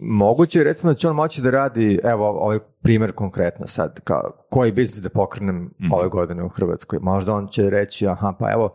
moguće 0.00 0.58
je 0.58 0.64
recimo 0.64 0.92
da 0.92 0.98
će 0.98 1.08
on 1.08 1.16
moći 1.16 1.42
da 1.42 1.50
radi, 1.50 2.00
evo 2.04 2.28
ovaj 2.28 2.58
primjer 2.82 3.12
konkretno 3.12 3.66
sad, 3.66 4.00
kao, 4.00 4.20
koji 4.50 4.72
biznis 4.72 5.02
da 5.02 5.08
pokrenem 5.08 5.56
Mhm. 5.80 5.92
ove 5.92 6.08
godine 6.08 6.42
u 6.44 6.48
Hrvatskoj. 6.48 6.98
Možda 7.02 7.34
on 7.34 7.48
će 7.48 7.70
reći, 7.70 8.06
aha, 8.08 8.32
pa 8.38 8.52
evo, 8.52 8.74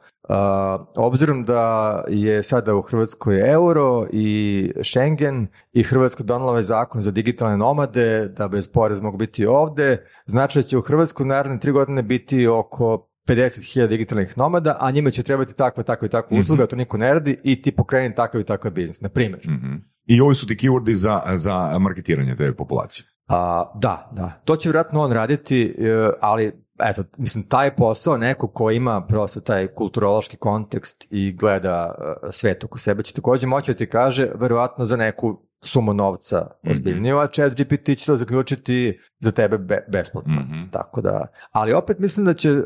obzirom 0.96 1.46
da 1.46 2.04
je 2.08 2.44
sada 2.44 2.76
u 2.76 2.82
Hrvatskoj 2.82 3.52
euro 3.52 4.06
i 4.12 4.72
Schengen 4.84 5.48
i 5.72 5.84
Hrvatska 5.84 6.24
donala 6.24 6.52
ovaj 6.52 6.64
zakon 6.64 7.02
za 7.02 7.12
digitalne 7.12 7.58
nomade, 7.58 8.28
da 8.28 8.48
bez 8.48 8.68
poreza 8.68 9.04
mogu 9.04 9.18
biti 9.18 9.46
ovde, 9.46 10.06
znači 10.26 10.60
da 10.60 10.64
će 10.64 10.78
u 10.78 10.82
Hrvatskoj 10.82 11.26
naredne 11.26 11.60
tri 11.60 11.72
godine 11.72 12.04
biti 12.04 12.48
oko 12.48 13.06
50.000 13.28 13.88
digitalnih 13.88 14.38
nomada, 14.38 14.78
a 14.80 14.92
njima 14.92 15.12
će 15.12 15.24
trebati 15.24 15.54
takva, 15.54 15.84
takva 15.84 16.06
i 16.06 16.10
takva 16.10 16.30
Mhm. 16.32 16.40
usluga, 16.40 16.68
to 16.68 16.76
niko 16.76 16.98
ne 16.98 17.14
radi 17.14 17.38
i 17.44 17.62
ti 17.62 17.72
pokreni 17.72 18.16
takav 18.16 18.42
i 18.42 18.44
takav 18.44 18.72
biznis, 18.72 19.02
na 19.02 19.10
primjer. 19.10 19.42
Mhm. 19.48 19.76
I 20.06 20.22
ovi 20.22 20.36
su 20.36 20.48
ti 20.48 20.56
keywordi 20.56 20.94
za, 20.94 21.22
za 21.36 21.80
marketiranje 21.80 22.36
te 22.36 22.54
populacije. 22.54 23.06
A, 23.28 23.72
da, 23.76 24.10
da. 24.12 24.42
To 24.46 24.56
će 24.56 24.70
vjerojatno 24.70 25.02
on 25.02 25.12
raditi, 25.12 25.76
e, 25.80 26.10
ali 26.22 26.52
eto, 26.84 27.04
mislim, 27.18 27.44
taj 27.44 27.76
posao, 27.76 28.18
neko 28.18 28.48
ko 28.48 28.72
ima 28.72 29.06
prosto 29.08 29.40
taj 29.40 29.68
kulturološki 29.68 30.38
kontekst 30.38 31.08
i 31.10 31.34
gleda 31.34 31.96
e, 32.00 32.32
svet 32.32 32.64
oko 32.64 32.78
sebe, 32.78 33.04
će 33.04 33.14
također 33.14 33.50
moći 33.50 33.72
da 33.72 33.78
ti 33.78 33.90
kaže, 33.90 34.28
verovatno 34.36 34.86
za 34.86 34.98
neku 34.98 35.42
sumu 35.62 35.94
novca 35.94 36.52
ozbiljniju, 36.72 37.18
a 37.18 37.28
chat 37.28 37.54
GPT 37.54 37.98
će 37.98 38.06
to 38.06 38.18
zaključiti 38.18 39.00
za 39.20 39.32
tebe 39.32 39.58
be- 39.58 39.86
besplatno. 39.88 40.42
Mhm. 40.42 40.70
Tako 40.72 41.02
da, 41.02 41.28
ali 41.52 41.74
opet 41.74 42.00
mislim 42.00 42.26
da 42.26 42.34
će, 42.34 42.50
e, 42.50 42.62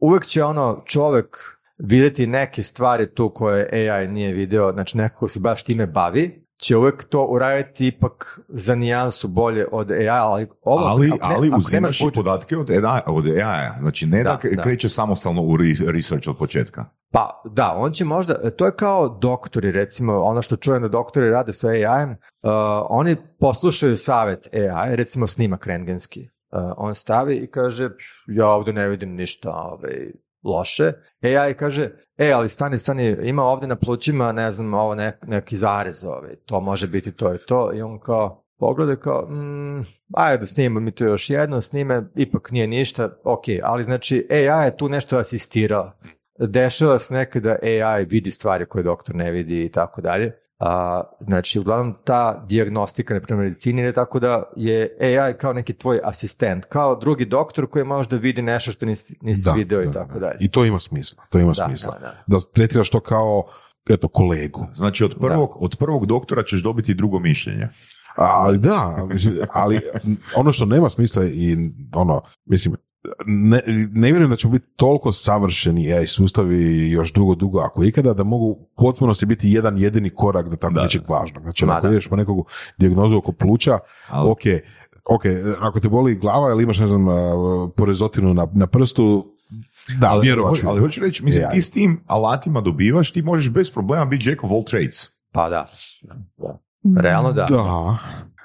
uvek 0.00 0.26
će 0.26 0.44
ono 0.44 0.82
čovek 0.86 1.36
vidjeti 1.78 2.26
neke 2.26 2.62
stvari 2.62 3.14
tu 3.14 3.30
koje 3.34 3.90
AI 3.90 4.08
nije 4.08 4.32
video, 4.32 4.72
znači 4.72 4.98
neko 4.98 5.18
ko 5.18 5.28
se 5.28 5.40
baš 5.40 5.64
time 5.64 5.86
bavi, 5.86 6.43
će 6.58 6.76
uvek 6.76 7.04
to 7.04 7.26
uraditi 7.26 7.86
ipak 7.86 8.40
za 8.48 8.74
nijansu 8.74 9.28
bolje 9.28 9.66
od 9.72 9.90
AI, 9.90 10.08
ali 10.08 10.46
ovo, 10.62 10.84
ali, 10.84 11.08
ne- 11.10 11.16
ali 11.20 11.50
uzimaš 11.56 12.00
i 12.00 12.04
podatke 12.14 12.56
od 12.56 12.70
AI, 12.70 13.00
od 13.06 13.26
AI-a. 13.26 13.80
Znači 13.80 14.06
ne 14.06 14.22
da, 14.22 14.38
Da, 14.42 14.56
da. 14.56 14.62
kreće 14.62 14.88
samostalno 14.88 15.42
u 15.42 15.56
re- 15.56 15.92
research 15.92 16.28
od 16.28 16.38
početka. 16.38 16.84
Pa 17.12 17.42
da, 17.44 17.74
on 17.76 17.92
će 17.92 18.04
možda, 18.04 18.50
to 18.50 18.66
je 18.66 18.72
kao 18.76 19.08
doktori 19.08 19.72
recimo, 19.72 20.22
ono 20.22 20.42
što 20.42 20.56
čujem 20.56 20.82
da 20.82 20.88
doktori 20.88 21.30
rade 21.30 21.52
sa 21.52 21.68
AI-em, 21.68 22.10
uh, 22.10 22.16
oni 22.88 23.16
poslušaju 23.40 23.96
savjet 23.96 24.48
AI, 24.54 24.96
recimo 24.96 25.26
snimak 25.26 25.66
rengenski. 25.66 26.20
Uh, 26.52 26.60
on 26.76 26.94
stavi 26.94 27.34
i 27.36 27.50
kaže, 27.50 27.90
ja 28.26 28.48
ovdje 28.48 28.72
ne 28.72 28.88
vidim 28.88 29.10
ništa 29.14 29.50
ovaj, 29.52 30.12
loše. 30.44 30.92
AI 31.22 31.54
kaže, 31.54 31.90
e, 32.18 32.32
ali 32.32 32.48
stani, 32.48 32.78
stani, 32.78 33.16
ima 33.22 33.42
ovdje 33.42 33.68
na 33.68 33.76
plućima, 33.76 34.32
ne 34.32 34.50
znam, 34.50 34.74
ovo 34.74 34.94
nek, 34.94 35.14
neki 35.26 35.56
zarez, 35.56 36.04
ovaj, 36.04 36.36
to 36.46 36.60
može 36.60 36.86
biti 36.86 37.12
to 37.12 37.34
i 37.34 37.38
to. 37.48 37.72
I 37.74 37.82
on 37.82 38.00
kao, 38.00 38.44
pogleda 38.58 38.96
kao, 38.96 39.26
mm, 39.30 39.86
ajde 40.14 40.40
da 40.40 40.46
snimamo 40.46 40.80
mi 40.80 40.90
to 40.90 41.04
još 41.04 41.30
jedno, 41.30 41.60
snime, 41.60 42.02
ipak 42.16 42.50
nije 42.50 42.66
ništa, 42.66 43.16
ok, 43.24 43.44
ali 43.62 43.82
znači 43.82 44.26
AI 44.30 44.66
je 44.66 44.76
tu 44.76 44.88
nešto 44.88 45.18
asistirao 45.18 45.92
dešava 46.38 46.98
se 46.98 47.14
nekada 47.14 47.56
AI 47.62 48.04
vidi 48.04 48.30
stvari 48.30 48.66
koje 48.66 48.82
doktor 48.82 49.14
ne 49.14 49.30
vidi 49.30 49.64
i 49.64 49.68
tako 49.68 50.00
dalje. 50.00 50.32
A, 50.58 51.02
znači, 51.18 51.58
uglavnom 51.58 51.94
ta 52.04 52.44
dijagnostika, 52.48 53.14
na 53.14 53.20
primjer 53.20 53.44
medicini, 53.44 53.82
je 53.82 53.92
tako 53.92 54.20
da 54.20 54.42
je 54.56 54.96
AI 55.00 55.34
kao 55.34 55.52
neki 55.52 55.72
tvoj 55.72 56.00
asistent, 56.04 56.64
kao 56.64 56.96
drugi 56.96 57.24
doktor 57.24 57.66
koji 57.66 57.84
može 57.84 58.08
da 58.08 58.16
vidi 58.16 58.42
nešto 58.42 58.72
što 58.72 58.86
nisi, 58.86 59.18
nisi 59.20 59.50
video 59.56 59.82
i 59.82 59.92
tako 59.92 60.18
dalje. 60.18 60.36
I 60.40 60.50
to 60.50 60.64
ima 60.64 60.78
smisla. 60.78 61.24
To 61.30 61.38
ima 61.38 61.52
Da, 61.56 61.66
smisla. 61.66 61.98
da, 61.98 62.06
da. 62.06 62.22
Da 62.26 62.36
tretiraš 62.52 62.90
to 62.90 63.00
kao 63.00 63.44
eto, 63.90 64.08
kolegu. 64.08 64.66
Znači 64.74 65.04
od 65.04 65.14
prvog, 65.20 65.56
od 65.60 65.76
prvog 65.78 66.06
doktora 66.06 66.42
ćeš 66.42 66.62
dobiti 66.62 66.94
drugo 66.94 67.18
mišljenje. 67.18 67.68
Ali 68.16 68.58
da, 68.58 69.08
ali 69.52 69.80
ono 70.36 70.52
što 70.52 70.66
nema 70.66 70.90
smisla 70.90 71.24
i 71.24 71.56
ono, 71.94 72.22
mislim, 72.44 72.76
ne, 73.26 73.60
ne 73.92 74.08
vjerujem 74.08 74.30
da 74.30 74.36
će 74.36 74.48
biti 74.48 74.66
toliko 74.76 75.12
savršeni 75.12 75.92
AI 75.92 76.06
sustavi 76.06 76.90
još 76.90 77.12
dugo, 77.12 77.34
dugo, 77.34 77.58
ako 77.60 77.84
ikada, 77.84 78.14
da 78.14 78.24
mogu 78.24 78.44
u 78.44 78.68
potpunosti 78.76 79.26
biti 79.26 79.50
jedan 79.50 79.78
jedini 79.78 80.10
korak 80.10 80.48
do 80.48 80.56
tako 80.56 80.74
Da, 80.74 80.82
nečeg 80.82 81.02
važnog. 81.08 81.42
Znači, 81.42 81.64
ako 81.68 81.86
da. 81.86 81.92
ideš 81.92 82.08
po 82.08 82.16
nekog 82.16 82.48
dijagnozu 82.78 83.16
oko 83.16 83.32
pluća, 83.32 83.78
Ali- 84.08 84.30
ok, 84.30 84.40
ok, 85.04 85.22
ako 85.60 85.80
te 85.80 85.88
boli 85.88 86.14
glava 86.14 86.50
ili 86.50 86.62
imaš, 86.62 86.78
ne 86.78 86.86
znam, 86.86 87.06
porezotinu 87.76 88.34
na, 88.34 88.46
na 88.54 88.66
prstu, 88.66 89.26
da, 90.00 90.08
ali, 90.10 90.26
vjerovat 90.26 90.56
ću. 90.56 90.68
ali 90.68 90.80
hoću 90.80 91.00
reći, 91.00 91.24
mislim, 91.24 91.44
AI. 91.44 91.50
ti 91.50 91.60
s 91.60 91.70
tim 91.70 92.04
alatima 92.06 92.60
dobivaš, 92.60 93.12
ti 93.12 93.22
možeš 93.22 93.52
bez 93.52 93.70
problema 93.70 94.04
biti 94.04 94.30
jack 94.30 94.44
of 94.44 94.50
all 94.50 94.64
trades. 94.64 95.08
Pa 95.32 95.48
da. 95.48 95.70
Realno 97.00 97.32
da. 97.32 97.46
Da, 97.50 97.98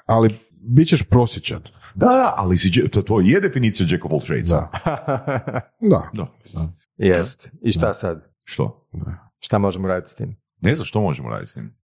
ali 0.06 0.49
bit 0.76 0.88
ćeš 0.88 1.02
prosječan. 1.02 1.62
Da, 1.94 2.06
da, 2.06 2.34
ali 2.36 2.56
si, 2.56 2.88
to, 2.90 3.02
to 3.02 3.20
je 3.20 3.40
definicija 3.40 3.86
jack 3.90 4.04
of 4.04 4.12
all 4.12 4.20
trades. 4.20 4.48
Da. 5.90 6.10
Da. 6.12 6.26
Da. 6.54 6.72
Jest. 6.96 7.50
I 7.62 7.72
šta 7.72 7.94
sad? 7.94 8.32
Što? 8.44 8.88
Šta 9.38 9.58
možemo 9.58 9.88
raditi 9.88 10.10
s 10.10 10.14
tim? 10.14 10.36
Ne 10.60 10.74
znam 10.74 10.84
što 10.84 11.00
možemo 11.00 11.28
raditi 11.28 11.50
s 11.50 11.54
tim. 11.54 11.76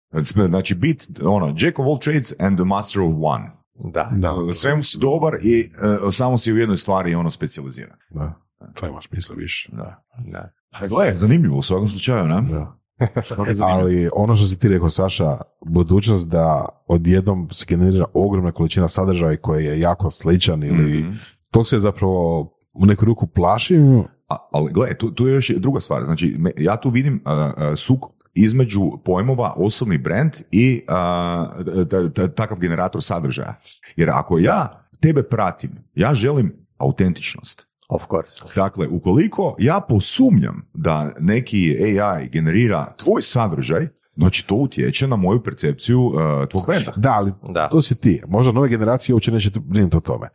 Znači, 0.49 0.75
bit, 0.75 1.09
ono, 1.23 1.55
jack 1.57 1.79
of 1.79 1.85
all 1.85 1.99
trades 1.99 2.33
and 2.39 2.57
the 2.57 2.65
master 2.65 3.01
of 3.01 3.13
one. 3.21 3.51
Da. 3.93 4.11
Da, 4.15 4.53
svemu 4.53 4.83
si 4.83 4.97
dobar 4.99 5.37
i 5.41 5.71
e, 6.07 6.11
samo 6.11 6.37
si 6.37 6.53
u 6.53 6.57
jednoj 6.57 6.77
stvari 6.77 7.15
ono 7.15 7.29
specijaliziran. 7.29 7.97
da. 8.09 8.33
To 8.73 8.87
ima 8.87 9.01
smisla 9.01 9.35
više. 9.35 9.69
Da. 9.71 10.03
da. 10.31 10.51
A 10.71 10.87
gle, 10.87 11.13
zanimljivo 11.13 11.57
u 11.57 11.61
svakom 11.61 11.87
slučaju, 11.87 12.27
ne? 12.27 12.41
Da. 12.41 12.79
Ali 13.65 14.09
ono 14.13 14.35
što 14.35 14.45
si 14.45 14.59
ti 14.59 14.67
rekao, 14.67 14.89
Saša, 14.89 15.37
budućnost 15.65 16.27
da 16.27 16.65
odjednom 16.87 17.47
se 17.51 17.65
generira 17.69 18.05
ogromna 18.13 18.51
količina 18.51 18.87
sadržaja 18.87 19.37
koji 19.37 19.65
je 19.65 19.79
jako 19.79 20.11
sličan 20.11 20.63
ili 20.63 20.97
Mhm. 20.99 21.11
to 21.51 21.63
se 21.63 21.79
zapravo 21.79 22.39
u 22.73 22.85
neku 22.85 23.05
ruku 23.05 23.27
plašim. 23.27 23.99
A, 24.29 24.35
ali 24.51 24.71
gle, 24.73 24.97
tu, 24.97 25.11
tu 25.11 25.27
je 25.27 25.35
još 25.35 25.49
druga 25.49 25.79
stvar. 25.79 26.03
Znači, 26.03 26.35
me- 26.39 26.51
ja 26.57 26.77
tu 26.77 26.89
vidim 26.89 27.23
uh, 27.25 27.31
uh, 27.31 27.75
sukob 27.75 28.11
između 28.33 28.81
pojmova 29.05 29.53
osobni 29.57 29.97
brand 29.97 30.31
i 30.51 30.81
uh, 30.83 30.93
ta- 31.87 32.09
ta- 32.09 32.27
takav 32.27 32.59
generator 32.59 33.03
sadržaja. 33.03 33.59
Jer 33.95 34.09
ako 34.09 34.39
ja 34.39 34.87
tebe 34.99 35.23
pratim, 35.23 35.71
ja 35.95 36.13
želim 36.13 36.53
autentičnost. 36.77 37.66
Of 37.87 38.03
course. 38.09 38.43
Dakle, 38.55 38.87
ukoliko 38.87 39.55
ja 39.59 39.79
posumnjam 39.89 40.69
da 40.73 41.13
neki 41.19 41.77
AI 41.81 42.29
generira 42.29 42.93
tvoj 42.97 43.21
sadržaj, 43.21 43.87
znači 44.15 44.47
to 44.47 44.55
utječe 44.55 45.07
na 45.07 45.15
moju 45.15 45.43
percepciju 45.43 46.05
uh, 46.05 46.13
tvog 46.49 46.63
brenda. 46.67 46.93
Da, 46.95 47.11
ali 47.11 47.31
Da. 47.49 47.69
to 47.69 47.81
si 47.81 47.95
ti. 47.95 48.21
Možda 48.27 48.51
nove 48.51 48.69
generacije 48.69 49.13
uopće 49.13 49.31
neće 49.31 49.49
brinuti 49.59 49.97
o 49.97 49.99
tome. 49.99 50.29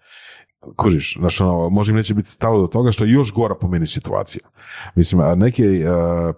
Kuriš, 0.77 1.17
znaš, 1.19 1.41
ono, 1.41 1.69
možda 1.69 1.91
im 1.91 1.97
neće 1.97 2.15
biti 2.15 2.31
stalo 2.31 2.61
do 2.61 2.67
toga 2.67 2.93
što 2.93 3.05
je 3.05 3.11
još 3.11 3.33
gora 3.33 3.55
po 3.55 3.69
meni 3.69 3.87
situacija. 3.87 4.49
Mislim, 4.95 5.21
a 5.21 5.35
neki 5.35 5.63
uh, 5.63 5.85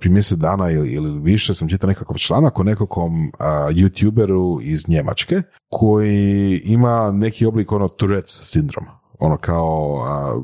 prije 0.00 0.12
mjesec 0.12 0.38
dana 0.38 0.70
ili, 0.70 0.92
ili 0.92 1.20
više 1.20 1.54
sam 1.54 1.68
čitao 1.68 1.88
nekakav 1.88 2.16
članak 2.16 2.58
o 2.58 2.62
nekakvom 2.62 3.32
a, 3.38 3.68
youtuberu 3.70 4.62
iz 4.62 4.88
Njemačke 4.88 5.42
koji 5.68 6.60
ima 6.64 7.12
neki 7.12 7.46
oblik 7.46 7.72
ono 7.72 7.88
Tourette's 7.88 8.42
sindroma. 8.42 9.03
Ono 9.18 9.36
kao 9.36 10.02
a, 10.06 10.42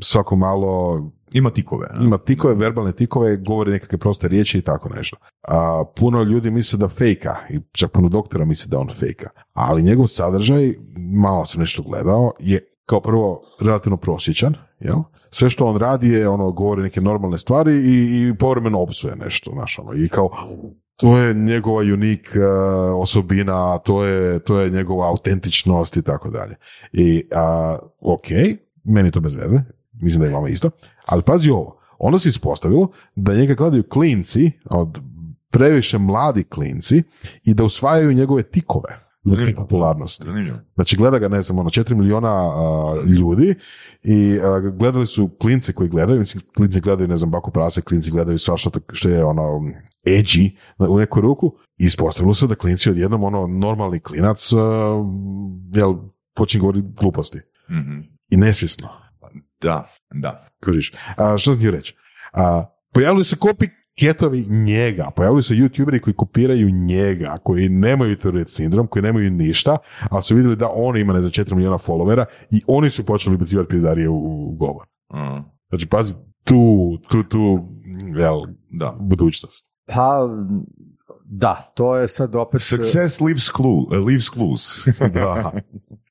svako 0.00 0.36
malo 0.36 1.02
Ima 1.32 1.50
tikove. 1.50 1.88
ne? 1.98 2.04
ima 2.04 2.18
tikove, 2.18 2.54
verbalne 2.54 2.92
tikove, 2.92 3.36
govori 3.36 3.70
nekakve 3.70 3.98
proste 3.98 4.28
riječi 4.28 4.58
i 4.58 4.62
tako 4.62 4.88
nešto. 4.88 5.16
A, 5.48 5.84
puno 5.96 6.22
ljudi 6.22 6.50
misle 6.50 6.78
da 6.78 6.88
fejka, 6.88 7.36
i 7.50 7.60
čak 7.72 7.92
puno 7.92 8.08
doktora 8.08 8.44
misle 8.44 8.68
da 8.70 8.78
on 8.78 8.88
fejka. 8.98 9.28
Ali 9.52 9.82
njegov 9.82 10.06
sadržaj, 10.06 10.74
malo 10.96 11.44
sam 11.44 11.60
nešto 11.60 11.82
gledao, 11.82 12.32
je 12.38 12.68
kao 12.86 13.00
prvo 13.00 13.42
relativno 13.60 13.96
prosječan, 13.96 14.54
jel? 14.80 14.96
Sve 15.30 15.50
što 15.50 15.66
on 15.66 15.76
radi 15.76 16.08
je 16.08 16.28
ono, 16.28 16.52
govori 16.52 16.82
neke 16.82 17.00
normalne 17.00 17.38
stvari 17.38 17.74
i, 17.74 18.28
i 18.28 18.34
povremeno 18.38 18.80
opsuje 18.80 19.16
nešto, 19.16 19.50
znaš, 19.50 19.78
ono, 19.78 19.92
i 19.94 20.08
kao, 20.08 20.30
to 20.96 21.18
je 21.18 21.34
njegova 21.34 21.82
unik 21.82 22.30
uh, 22.36 23.02
osobina, 23.02 23.78
to 23.78 24.04
je, 24.04 24.38
to 24.38 24.60
je 24.60 24.70
njegova 24.70 25.08
autentičnost 25.08 25.96
i 25.96 26.02
tako 26.02 26.30
dalje. 26.30 26.56
I, 26.92 27.28
a, 27.32 27.78
ok, 28.00 28.26
meni 28.84 29.10
to 29.10 29.20
bez 29.20 29.34
veze, 29.34 29.56
mislim 29.92 30.20
da 30.20 30.26
je 30.26 30.34
vama 30.34 30.48
isto, 30.48 30.70
ali 31.06 31.22
pazi 31.22 31.50
ovo, 31.50 31.80
onda 31.98 32.18
se 32.18 32.28
ispostavilo 32.28 32.88
da 33.16 33.34
njega 33.34 33.54
gledaju 33.54 33.88
klinci, 33.88 34.50
od 34.70 34.98
previše 35.50 35.98
mladi 35.98 36.44
klinci, 36.44 37.02
i 37.44 37.54
da 37.54 37.64
usvajaju 37.64 38.12
njegove 38.12 38.42
tikove 38.42 39.03
zbog 39.24 39.38
te 39.38 39.54
popularnosti. 39.54 40.24
Zanimljivo. 40.24 40.58
Znači 40.74 40.96
gleda 40.96 41.18
ga, 41.18 41.28
ne 41.28 41.42
znam, 41.42 41.58
ono, 41.58 41.68
4 41.70 41.94
miliona 41.94 42.30
a, 42.30 42.94
ljudi 43.06 43.54
i 44.02 44.38
a, 44.42 44.60
gledali 44.60 45.06
su 45.06 45.30
klince 45.40 45.72
koji 45.72 45.88
gledaju, 45.88 46.18
mislim, 46.18 46.42
klinci 46.56 46.80
gledaju, 46.80 47.08
ne 47.08 47.16
znam, 47.16 47.30
baku 47.30 47.50
prase, 47.50 47.82
klinci 47.82 48.10
gledaju 48.10 48.38
svašta 48.38 48.70
to- 48.70 48.80
što 48.92 49.08
je 49.08 49.24
ono 49.24 49.42
edgy 50.06 50.56
u 50.78 50.98
neku 50.98 51.20
ruku 51.20 51.54
i 51.78 51.84
ispostavilo 51.84 52.34
se 52.34 52.46
da 52.46 52.54
klinci 52.54 52.90
odjednom 52.90 53.24
ono 53.24 53.46
normalni 53.46 54.00
klinac 54.00 54.52
a, 54.52 54.56
jel, 55.74 55.94
počne 56.34 56.60
govoriti 56.60 56.88
gluposti. 57.00 57.38
Mhm. 57.70 58.00
I 58.30 58.36
nesvjesno. 58.36 58.88
Da, 59.60 59.86
da. 60.14 60.48
Kužiš. 60.64 60.92
A, 61.16 61.38
što 61.38 61.50
sam 61.50 61.58
htio 61.58 61.70
reći? 61.70 61.96
A, 62.32 62.64
pojavili 62.92 63.24
se 63.24 63.36
kopi 63.36 63.66
ketovi 63.98 64.46
njega, 64.48 65.10
pojavili 65.16 65.42
se 65.42 65.54
youtuberi 65.54 66.00
koji 66.00 66.14
kopiraju 66.14 66.70
njega, 66.70 67.38
koji 67.42 67.68
nemaju 67.68 68.16
Tourette 68.16 68.50
sindrom, 68.50 68.86
koji 68.86 69.02
nemaju 69.02 69.30
ništa, 69.30 69.76
ali 70.10 70.22
su 70.22 70.34
vidjeli 70.34 70.56
da 70.56 70.70
on 70.74 70.96
ima 70.96 71.12
ne 71.12 71.20
znam 71.20 71.30
4 71.30 71.54
milijuna 71.54 71.78
followera 71.78 72.24
i 72.50 72.62
oni 72.66 72.90
su 72.90 73.06
počeli 73.06 73.34
ubacivati 73.34 73.68
pizdarije 73.68 74.08
u, 74.08 74.48
u 74.48 74.56
govor. 74.56 74.86
Mm, 75.14 75.54
Znači, 75.68 75.86
pazi, 75.86 76.14
tu, 76.44 76.98
tu, 77.08 77.22
tu, 77.22 77.68
jel, 78.16 78.40
Da. 78.70 78.96
budućnost. 79.00 79.68
Pa, 79.86 80.28
da, 81.24 81.72
to 81.74 81.96
je 81.96 82.08
sad 82.08 82.34
opet... 82.34 82.62
Success 82.62 83.20
leaves, 83.20 83.50
clue, 83.56 83.98
uh, 84.00 84.06
leaves 84.06 84.30
clues. 84.30 84.86
Da. 85.14 85.52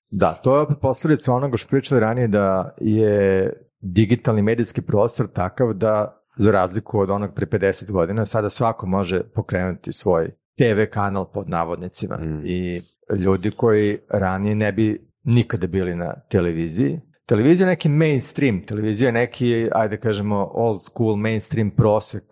Da, 0.09 0.33
to 0.33 0.55
je 0.55 0.61
opet 0.61 0.77
posljedica 0.81 1.33
onoga 1.33 1.57
što 1.57 1.69
pričali 1.69 2.01
ranije 2.01 2.27
da 2.27 2.75
je 2.81 3.53
digitalni 3.81 4.41
medijski 4.41 4.81
prostor 4.81 5.27
takav 5.27 5.73
da 5.73 6.22
za 6.35 6.51
razliku 6.51 6.99
od 6.99 7.09
onog 7.09 7.33
pre 7.35 7.45
50 7.45 7.91
godina 7.91 8.25
sada 8.25 8.49
svako 8.49 8.85
može 8.85 9.23
pokrenuti 9.35 9.91
svoj 9.91 10.31
TV 10.57 10.91
kanal 10.91 11.31
pod 11.31 11.49
navodnicima 11.49 12.17
Mm. 12.17 12.41
i 12.45 12.81
ljudi 13.15 13.51
koji 13.51 13.97
ranije 14.09 14.55
ne 14.55 14.71
bi 14.71 15.09
nikada 15.23 15.67
bili 15.67 15.95
na 15.95 16.13
televiziji. 16.29 16.99
Televizija 17.25 17.67
je 17.67 17.71
neki 17.71 17.89
mainstream, 17.89 18.65
televizija 18.65 19.07
je 19.07 19.11
neki, 19.11 19.69
ajde 19.71 19.97
kažemo, 19.97 20.51
old 20.53 20.83
school 20.83 21.15
mainstream 21.15 21.71
prosek, 21.71 22.23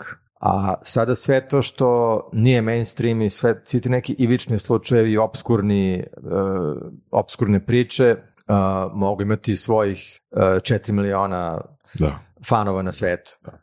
a 0.42 0.74
sada 0.82 1.16
sve 1.16 1.48
to 1.48 1.62
što 1.62 2.20
nije 2.34 2.62
mainstream 2.62 3.22
i 3.22 3.30
sve, 3.30 3.62
svi 3.66 3.82
ti 3.82 3.90
neki 3.90 4.16
ivični 4.18 4.60
slučajevi, 4.60 5.18
obskurni, 5.18 6.04
uh, 6.18 6.92
obskurne 7.12 7.66
priče, 7.66 8.16
uh, 8.16 8.56
mogu 8.94 9.22
imati 9.22 9.56
svojih 9.56 10.22
uh, 10.32 10.42
4 10.42 10.92
miliona 10.92 11.62
da. 12.00 12.20
fanova 12.50 12.82
na 12.82 12.92
svetu. 12.92 13.32
da. 13.46 13.61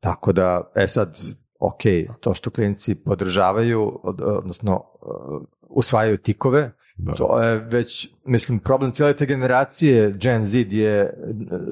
Tako 0.00 0.32
da, 0.32 0.70
e 0.74 0.86
sad, 0.88 1.18
ok, 1.58 1.80
to 2.20 2.34
što 2.34 2.50
klinci 2.50 2.94
podržavaju, 2.94 4.00
od- 4.02 4.20
odnosno 4.20 4.74
uh, 4.74 5.42
usvajaju 5.60 6.16
tikove, 6.18 6.72
Da. 6.96 7.12
to 7.12 7.42
je 7.42 7.58
već, 7.60 8.14
mislim, 8.24 8.58
problem 8.58 8.92
cijele 8.92 9.16
te 9.16 9.26
generacije 9.26 10.12
Gen 10.12 10.46
Z 10.46 10.54
je 10.70 11.14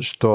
što 0.01 0.33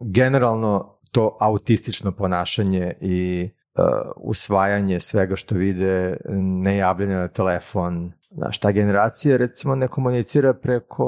generalno 0.00 0.98
to 1.12 1.36
autistično 1.40 2.12
ponašanje 2.12 2.94
i 3.00 3.48
uh, 3.74 3.84
usvajanje 4.16 5.00
svega 5.00 5.36
što 5.36 5.54
vide, 5.54 6.16
nejavljanje 6.60 7.14
na 7.14 7.28
telefon. 7.28 8.12
Znaš, 8.30 8.58
ta 8.58 8.72
generacija 8.72 9.36
recimo 9.36 9.74
ne 9.74 9.88
komunicira 9.88 10.54
preko 10.54 11.06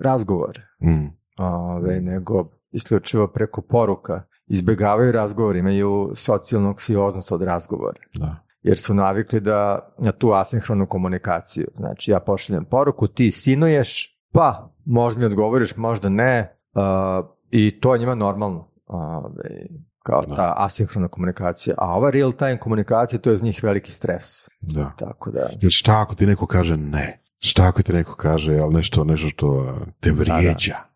razgovora, 0.00 0.60
Mm. 0.80 1.06
ove, 1.38 2.00
nego 2.00 2.48
isključivo 2.72 3.26
preko 3.28 3.60
poruka. 3.62 4.22
Izbjegavaju 4.46 5.12
razgovor, 5.12 5.56
imaju 5.56 6.12
socijalnu 6.14 6.68
anksioznost 6.68 7.32
od 7.32 7.42
razgovora 7.42 8.00
Da. 8.18 8.36
jer 8.62 8.76
su 8.78 8.94
navikli 8.94 9.40
da 9.40 9.88
na 9.98 10.12
tu 10.12 10.32
asinhronu 10.32 10.86
komunikaciju. 10.86 11.66
Znači, 11.74 12.10
ja 12.10 12.20
pošaljem 12.20 12.64
poruku, 12.64 13.08
ti 13.08 13.30
sinuješ, 13.30 14.18
pa 14.32 14.70
možda 14.84 15.20
mi 15.20 15.26
odgovoriš, 15.26 15.76
možda 15.76 16.08
ne, 16.08 16.58
uh, 16.74 17.26
i 17.50 17.80
to 17.80 17.94
je 17.94 17.98
njima 17.98 18.14
normalno. 18.14 18.68
Ove, 18.86 19.66
kao 20.02 20.22
Da. 20.28 20.36
ta 20.36 20.54
asinhrona 20.56 21.08
komunikacija. 21.08 21.74
A 21.78 21.94
ova 21.96 22.10
real 22.10 22.32
time 22.32 22.60
komunikacija, 22.60 23.18
to 23.18 23.30
je 23.30 23.36
za 23.36 23.44
njih 23.44 23.60
veliki 23.62 23.92
stres. 23.92 24.48
Da. 24.60 24.92
Tako 24.98 25.30
da, 25.30 25.48
Jer 25.60 25.72
šta 25.72 26.00
ako 26.00 26.14
ti 26.14 26.26
neko 26.26 26.46
kaže 26.46 26.76
ne? 26.76 27.22
Šta 27.38 27.68
ako 27.68 27.82
ti 27.82 27.92
neko 27.92 28.14
kaže 28.14 28.58
ali 28.58 28.74
nešto, 28.74 29.04
nešto 29.04 29.28
što 29.28 29.74
te 30.00 30.12
vrijeđa? 30.12 30.72
Da. 30.72 30.95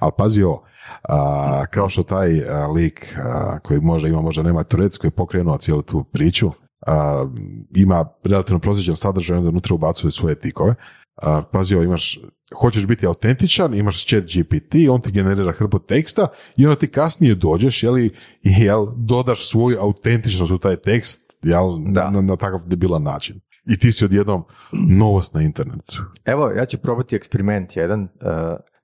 Ali 0.00 0.12
pazi 0.18 0.42
ovo, 0.42 0.64
a, 1.02 1.64
kao 1.70 1.88
što 1.88 2.02
taj 2.02 2.48
a, 2.48 2.66
lik 2.66 3.16
a, 3.18 3.58
koji 3.58 3.80
možda 3.80 4.08
ima, 4.08 4.20
možda 4.20 4.42
nema 4.42 4.62
Turec, 4.64 4.96
koji 4.96 5.08
je 5.08 5.16
pokrenuo 5.16 5.58
cijelu 5.58 5.82
tu 5.82 6.04
priču, 6.04 6.50
a, 6.86 7.26
ima 7.74 8.08
relativno 8.24 8.58
prosječan 8.60 8.96
sadržaj, 8.96 9.36
onda 9.36 9.48
unutra 9.48 9.74
ubacuje 9.74 10.10
svoje 10.10 10.40
tikove. 10.40 10.74
A, 11.22 11.42
pazi 11.52 11.74
ovo, 11.74 11.84
imaš, 11.84 12.18
hoćeš 12.60 12.86
biti 12.86 13.06
autentičan, 13.06 13.74
imaš 13.74 14.06
chat 14.06 14.24
GPT, 14.24 14.74
on 14.90 15.00
ti 15.00 15.12
generira 15.12 15.52
hrpu 15.52 15.78
teksta 15.78 16.26
i 16.56 16.66
onda 16.66 16.78
ti 16.78 16.86
kasnije 16.86 17.34
dođeš, 17.34 17.82
jeli, 17.82 18.06
i 18.42 18.50
jel, 18.64 18.86
dodaš 18.96 19.48
svoju 19.48 19.78
autentičnost 19.80 20.52
u 20.52 20.58
taj 20.58 20.76
tekst, 20.76 21.32
jel, 21.42 21.78
Da. 21.86 22.10
na, 22.10 22.20
na 22.20 22.36
takav 22.36 22.60
debilan 22.66 23.02
način. 23.02 23.40
I 23.66 23.78
ti 23.78 23.92
si 23.92 24.04
odjednom 24.04 24.44
novost 24.88 25.34
na 25.34 25.42
internetu. 25.42 26.02
Evo, 26.24 26.50
ja 26.50 26.66
ću 26.66 26.78
probati 26.78 27.16
eksperiment 27.16 27.76
jedan, 27.76 28.02
uh, 28.02 28.08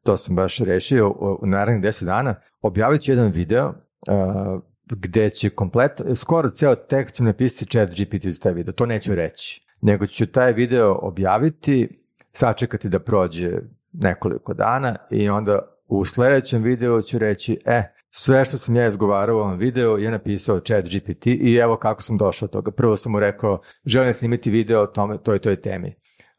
to 0.03 0.17
sam 0.17 0.37
baš 0.37 0.59
rešio 0.59 1.11
u, 1.11 1.47
narednih 1.47 1.85
10 1.85 2.05
dana. 2.05 2.35
Objavit 2.63 3.03
ću 3.03 3.13
jedan 3.13 3.31
video 3.31 3.69
uh, 3.69 4.63
gde 4.87 5.31
će 5.31 5.51
komplet, 5.51 6.01
skoro 6.15 6.51
ceo 6.51 6.75
tekst 6.75 7.17
ću 7.17 7.25
napisati 7.25 7.71
chat 7.71 7.91
GPT 7.91 8.27
za 8.27 8.41
taj 8.43 8.53
video, 8.53 8.73
to 8.73 8.87
neću 8.87 9.15
reći. 9.15 9.67
Nego 9.81 10.07
ću 10.07 10.27
taj 10.27 10.53
video 10.53 10.99
objaviti, 11.03 12.03
sačekati 12.33 12.89
da 12.89 12.99
prođe 12.99 13.51
nekoliko 13.93 14.55
dana 14.55 14.97
i 15.11 15.29
onda 15.29 15.59
u 15.89 16.05
sledećem 16.05 16.63
videu 16.63 17.03
ću 17.03 17.19
reći, 17.19 17.59
e, 17.67 17.95
sve 18.11 18.45
što 18.45 18.59
sam 18.59 18.77
ja 18.77 18.87
izgovarao 18.87 19.37
u 19.37 19.41
ovom 19.41 19.59
videu 19.59 19.99
je 19.99 20.11
napisao 20.11 20.61
chat 20.61 20.85
GPT 20.85 21.27
i 21.27 21.55
evo 21.55 21.77
kako 21.77 22.03
sam 22.03 22.19
došao 22.19 22.47
do 22.49 22.53
toga. 22.53 22.71
Prvo 22.71 22.97
sam 22.97 23.13
mu 23.13 23.21
rekao, 23.21 23.61
želim 23.85 24.15
snimiti 24.15 24.51
video 24.51 24.83
o 24.83 24.87
tome, 24.87 25.19
toj 25.19 25.39
toj 25.39 25.57
temi. 25.57 25.95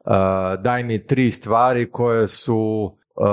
Uh, 0.06 0.14
daj 0.62 0.84
mi 0.84 1.06
tri 1.08 1.32
stvari 1.32 1.92
koje 1.92 2.28
su 2.28 2.92
uh, 3.16 3.26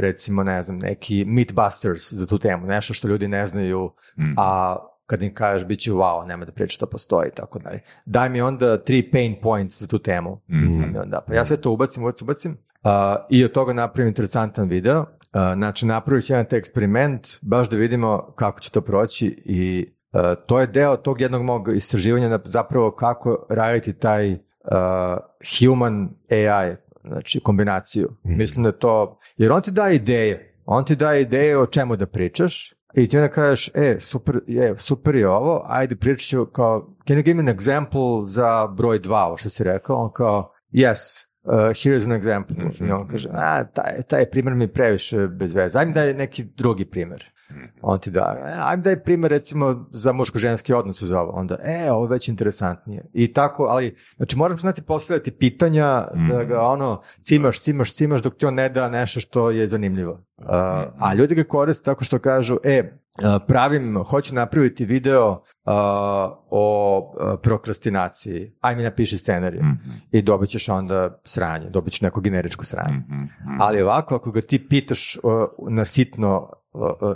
recimo 0.00 0.42
ne 0.42 0.62
znam 0.62 0.78
neki 0.78 1.24
Mythbusters 1.24 2.14
za 2.14 2.26
tu 2.26 2.38
temu, 2.38 2.66
nešto 2.66 2.94
što 2.94 3.08
ljudi 3.08 3.28
ne 3.28 3.46
znaju, 3.46 3.90
Mm. 4.16 4.34
a 4.36 4.76
kad 5.06 5.22
im 5.22 5.34
kažeš 5.34 5.66
bit 5.66 5.80
će 5.80 5.92
wow, 5.92 6.26
nema 6.26 6.44
da 6.44 6.52
priča 6.52 6.78
to 6.78 6.86
postoji 6.86 7.28
i 7.28 7.34
tako 7.34 7.58
dalje. 7.58 7.80
Daj 8.06 8.28
mi 8.28 8.40
onda 8.40 8.76
tri 8.84 9.10
pain 9.10 9.36
points 9.42 9.80
za 9.80 9.86
tu 9.86 9.98
temu. 9.98 10.40
Mhm. 10.50 10.94
I 10.94 10.98
onda, 10.98 11.20
pa 11.26 11.34
ja 11.34 11.44
sve 11.44 11.56
to 11.56 11.70
ubacim, 11.70 12.02
ubacim, 12.02 12.24
ubacim 12.26 12.52
uh, 12.52 12.90
i 13.30 13.44
od 13.44 13.52
toga 13.52 13.72
napravim 13.72 14.08
interesantan 14.08 14.68
video. 14.68 15.00
Uh, 15.00 15.06
znači 15.54 15.86
napravit 15.86 16.26
ću 16.26 16.32
jedan 16.32 16.46
taj 16.46 16.58
eksperiment, 16.58 17.28
baš 17.42 17.68
da 17.70 17.76
vidimo 17.76 18.32
kako 18.36 18.60
će 18.60 18.70
to 18.70 18.80
proći 18.80 19.42
i 19.44 19.92
uh, 20.12 20.20
to 20.46 20.60
je 20.60 20.66
deo 20.66 20.96
tog 20.96 21.20
jednog 21.20 21.42
mog 21.42 21.76
istraživanja 21.76 22.28
na 22.28 22.38
zapravo 22.44 22.90
kako 22.90 23.46
raditi 23.50 23.92
taj 23.92 24.32
uh, 24.32 24.38
human 25.58 26.08
AI, 26.30 26.76
znači 27.04 27.40
kombinaciju. 27.40 28.16
Mislim 28.22 28.62
da 28.62 28.68
je 28.68 28.78
to, 28.78 29.18
jer 29.36 29.52
on 29.52 29.62
ti 29.62 29.70
daje 29.70 29.96
ideje, 29.96 30.54
on 30.64 30.84
ti 30.84 30.96
daje 30.96 31.22
ideje 31.22 31.58
o 31.58 31.66
čemu 31.66 31.96
da 31.96 32.06
pričaš 32.06 32.74
i 32.94 33.08
ti 33.08 33.16
onda 33.16 33.28
kažeš, 33.28 33.70
e, 33.74 33.96
super, 34.00 34.40
je, 34.46 34.74
super 34.78 35.14
je 35.14 35.28
ovo, 35.28 35.64
ajde 35.66 35.96
pričat 35.96 36.28
ću 36.28 36.46
kao, 36.46 36.96
can 37.08 37.16
you 37.16 37.22
give 37.22 37.42
me 37.42 37.50
an 37.50 37.58
example 37.58 38.24
za 38.24 38.66
broj 38.66 38.98
dva, 38.98 39.26
ovo 39.26 39.36
što 39.36 39.50
si 39.50 39.64
rekao, 39.64 39.96
on 39.96 40.12
kao, 40.12 40.52
yes, 40.72 41.26
here's 41.44 42.04
an 42.04 42.20
example. 42.22 42.66
Mhm. 42.66 42.88
I 42.88 42.92
on 42.92 43.08
kaže, 43.08 43.28
a, 43.32 43.64
taj, 43.64 44.02
taj 44.02 44.30
primjer 44.30 44.54
mi 44.54 44.64
je 44.64 44.72
previše 44.72 45.28
bez 45.28 45.54
veze. 45.54 45.78
Ajme 45.78 45.92
da 45.92 46.02
je 46.02 46.14
neki 46.14 46.44
drugi 46.44 46.84
primjer. 46.84 47.33
Mhm. 47.50 47.64
On 47.82 47.98
ti 47.98 48.10
da, 48.10 48.36
e, 48.38 48.52
ajme 48.58 48.82
da 48.82 48.90
je 48.90 49.02
primjer 49.02 49.30
recimo 49.30 49.86
za 49.92 50.12
muško-ženski 50.12 50.74
odnos 50.74 51.02
za 51.02 51.20
ovo. 51.20 51.32
Onda, 51.32 51.56
e, 51.64 51.92
ovo 51.92 52.04
je 52.04 52.10
već 52.10 52.28
interesantnije. 52.28 53.04
I 53.12 53.32
tako, 53.32 53.64
ali, 53.64 53.96
znači 54.16 54.36
moraš 54.36 54.60
znati 54.60 54.82
postavljati 54.82 55.30
pitanja, 55.30 55.84
da 56.28 56.38
Mhm. 56.38 56.48
ga 56.48 56.60
ono, 56.62 57.00
cimaš, 57.20 57.60
cimaš, 57.60 57.94
cimaš 57.94 58.22
dok 58.22 58.36
ti 58.36 58.46
on 58.46 58.54
ne 58.54 58.68
da 58.68 58.88
nešto 58.88 59.20
što 59.20 59.50
je 59.50 59.68
zanimljivo. 59.68 60.12
Uh, 60.38 60.46
a 61.00 61.14
ljudi 61.14 61.34
ga 61.34 61.44
koriste 61.44 61.84
tako 61.84 62.04
što 62.04 62.18
kažu, 62.18 62.56
e, 62.64 62.82
pravim, 63.48 64.04
hoću 64.04 64.34
napraviti 64.34 64.84
video 64.84 65.30
uh, 65.30 65.38
o 66.50 67.12
prokrastinaciji, 67.42 68.52
aj 68.60 68.76
mi 68.76 68.82
napiši 68.82 69.18
scenarij 69.18 69.60
Mhm, 69.60 69.90
i 70.10 70.22
dobit 70.22 70.50
ćeš 70.50 70.68
onda 70.68 71.20
sranje, 71.24 71.70
dobit 71.70 71.92
ćeš 71.92 72.00
neko 72.00 72.20
generičko 72.20 72.64
sranje. 72.64 72.94
mhm, 72.98 73.14
mhm. 73.14 73.56
Ali 73.60 73.82
ovako, 73.82 74.14
ako 74.14 74.30
ga 74.30 74.40
ti 74.40 74.68
pitaš 74.68 75.16
uh, 75.16 75.32
na 75.68 75.84
sitno, 75.84 76.50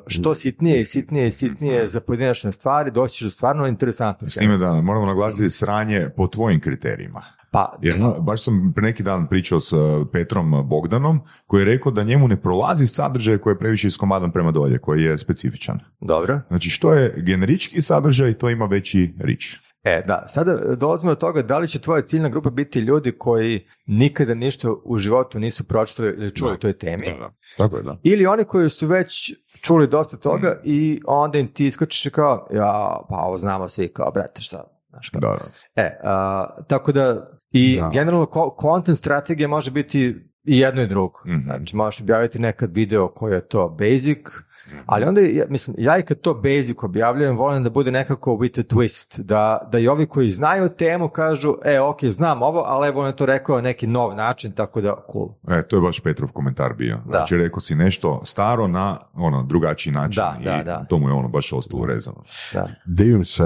što 0.06 0.34
sitnije 0.34 0.80
i 0.80 0.84
sitnije 0.84 1.28
i 1.28 1.32
sitnije 1.32 1.86
za 1.86 2.00
pojedinačne 2.00 2.52
stvari, 2.52 2.90
doći 2.90 3.24
do 3.24 3.30
stvarno 3.30 3.66
interesantno. 3.66 4.28
S 4.28 4.34
time 4.34 4.58
da 4.58 4.72
moramo 4.72 5.06
naglasiti 5.06 5.50
sranje 5.50 6.08
po 6.16 6.26
tvojim 6.26 6.60
kriterijima. 6.60 7.22
Pa, 7.50 7.76
Jer 7.82 7.96
baš 8.20 8.44
sam 8.44 8.72
pre 8.74 8.82
neki 8.82 9.02
dan 9.02 9.28
pričao 9.28 9.60
s 9.60 9.72
uh, 9.72 10.06
Petrom 10.12 10.68
Bogdanom 10.68 11.20
koji 11.46 11.60
je 11.60 11.64
rekao 11.64 11.92
da 11.92 12.02
njemu 12.02 12.28
ne 12.28 12.36
prolazi 12.36 12.86
sadržaj 12.86 13.38
koji 13.38 13.52
je 13.52 13.58
previše 13.58 13.88
iskomadan 13.88 14.32
prema 14.32 14.50
dolje, 14.50 14.78
koji 14.78 15.02
je 15.02 15.18
specifičan. 15.18 15.80
dobro. 16.00 16.40
Znači 16.48 16.70
što 16.70 16.92
je 16.92 17.14
generički 17.16 17.82
sadržaj, 17.82 18.34
to 18.34 18.50
ima 18.50 18.66
veći 18.66 19.14
rič. 19.18 19.60
E, 19.88 20.02
da, 20.06 20.24
sada 20.28 20.76
dolazimo 20.76 21.12
do 21.12 21.16
toga 21.16 21.42
da 21.42 21.58
li 21.58 21.68
će 21.68 21.78
tvoja 21.78 22.02
ciljna 22.02 22.28
grupa 22.28 22.50
biti 22.50 22.80
ljudi 22.80 23.18
koji 23.18 23.66
nikada 23.86 24.34
ništa 24.34 24.68
u 24.84 24.98
životu 24.98 25.38
nisu 25.38 25.64
pročitali 25.64 26.08
ili 26.08 26.34
čuli 26.34 26.52
o 26.52 26.56
toj 26.56 26.72
temi. 26.72 27.04
Tako 27.56 27.76
je, 27.76 27.82
da. 27.82 27.98
Ili 28.02 28.26
oni 28.26 28.44
koji 28.44 28.70
su 28.70 28.86
već 28.86 29.32
čuli 29.62 29.88
dosta 29.88 30.16
toga 30.16 30.60
i 30.64 31.00
onda 31.06 31.38
im 31.38 31.52
ti 31.52 31.66
iskočiš 31.66 32.12
kao, 32.12 32.48
ja, 32.52 33.00
pa 33.08 33.16
ovo 33.16 33.38
znamo 33.38 33.68
svi, 33.68 33.88
kao, 33.88 34.10
brate, 34.10 34.42
šta, 34.42 34.64
znaš 34.90 35.08
kao. 35.08 35.20
Da, 35.20 35.28
da. 35.28 35.82
E, 35.82 36.00
a, 36.04 36.46
tako 36.68 36.92
da, 36.92 37.26
i 37.50 37.78
Da. 37.80 37.90
generalno 37.92 38.26
content 38.60 38.98
strategija 38.98 39.48
može 39.48 39.70
biti 39.70 40.16
i 40.44 40.58
jedno 40.58 40.82
i 40.82 40.86
drugo. 40.86 41.20
Mhm. 41.26 41.42
Znači, 41.44 41.76
možeš 41.76 42.00
objaviti 42.00 42.38
nekad 42.38 42.74
video 42.74 43.08
koji 43.08 43.32
je 43.32 43.48
to 43.48 43.68
basic, 43.68 44.18
ali 44.86 45.04
onda, 45.04 45.20
ja, 45.20 45.44
mislim, 45.48 45.76
ja 45.78 45.98
i 45.98 46.02
kad 46.02 46.20
to 46.20 46.34
basic 46.34 46.76
objavljujem, 46.82 47.36
volim 47.36 47.64
da 47.64 47.70
bude 47.70 47.90
nekako 47.90 48.30
with 48.30 48.60
a 48.60 48.74
twist, 48.74 49.20
da, 49.20 49.68
da 49.72 49.78
i 49.78 49.88
ovi 49.88 50.06
koji 50.06 50.30
znaju 50.30 50.68
temu 50.68 51.08
kažu, 51.08 51.54
e, 51.64 51.80
ok, 51.80 52.04
znam 52.04 52.42
ovo, 52.42 52.62
ali 52.66 52.88
evo 52.88 53.00
on 53.00 53.06
je 53.06 53.16
to 53.16 53.26
rekao 53.26 53.56
na 53.56 53.62
neki 53.62 53.86
nov 53.86 54.14
način, 54.14 54.52
tako 54.52 54.80
da, 54.80 54.94
cool. 55.12 55.28
E, 55.48 55.62
to 55.62 55.76
je 55.76 55.80
baš 55.80 56.00
Petrov 56.00 56.32
komentar 56.32 56.74
bio. 56.74 56.98
Znači, 57.08 57.36
rekao 57.36 57.60
si 57.60 57.74
nešto 57.74 58.20
staro 58.24 58.66
na 58.66 58.98
ono, 59.14 59.42
drugačiji 59.42 59.92
način 59.92 60.22
Da, 60.22 60.36
i 60.40 60.44
da, 60.44 60.62
da. 60.64 60.84
to 60.88 60.98
mu 60.98 61.08
je 61.08 61.12
ono 61.12 61.28
baš 61.28 61.52
ostalo 61.52 61.82
urezano. 61.82 62.22
Da. 62.52 62.66
divim 62.86 63.24
se 63.24 63.44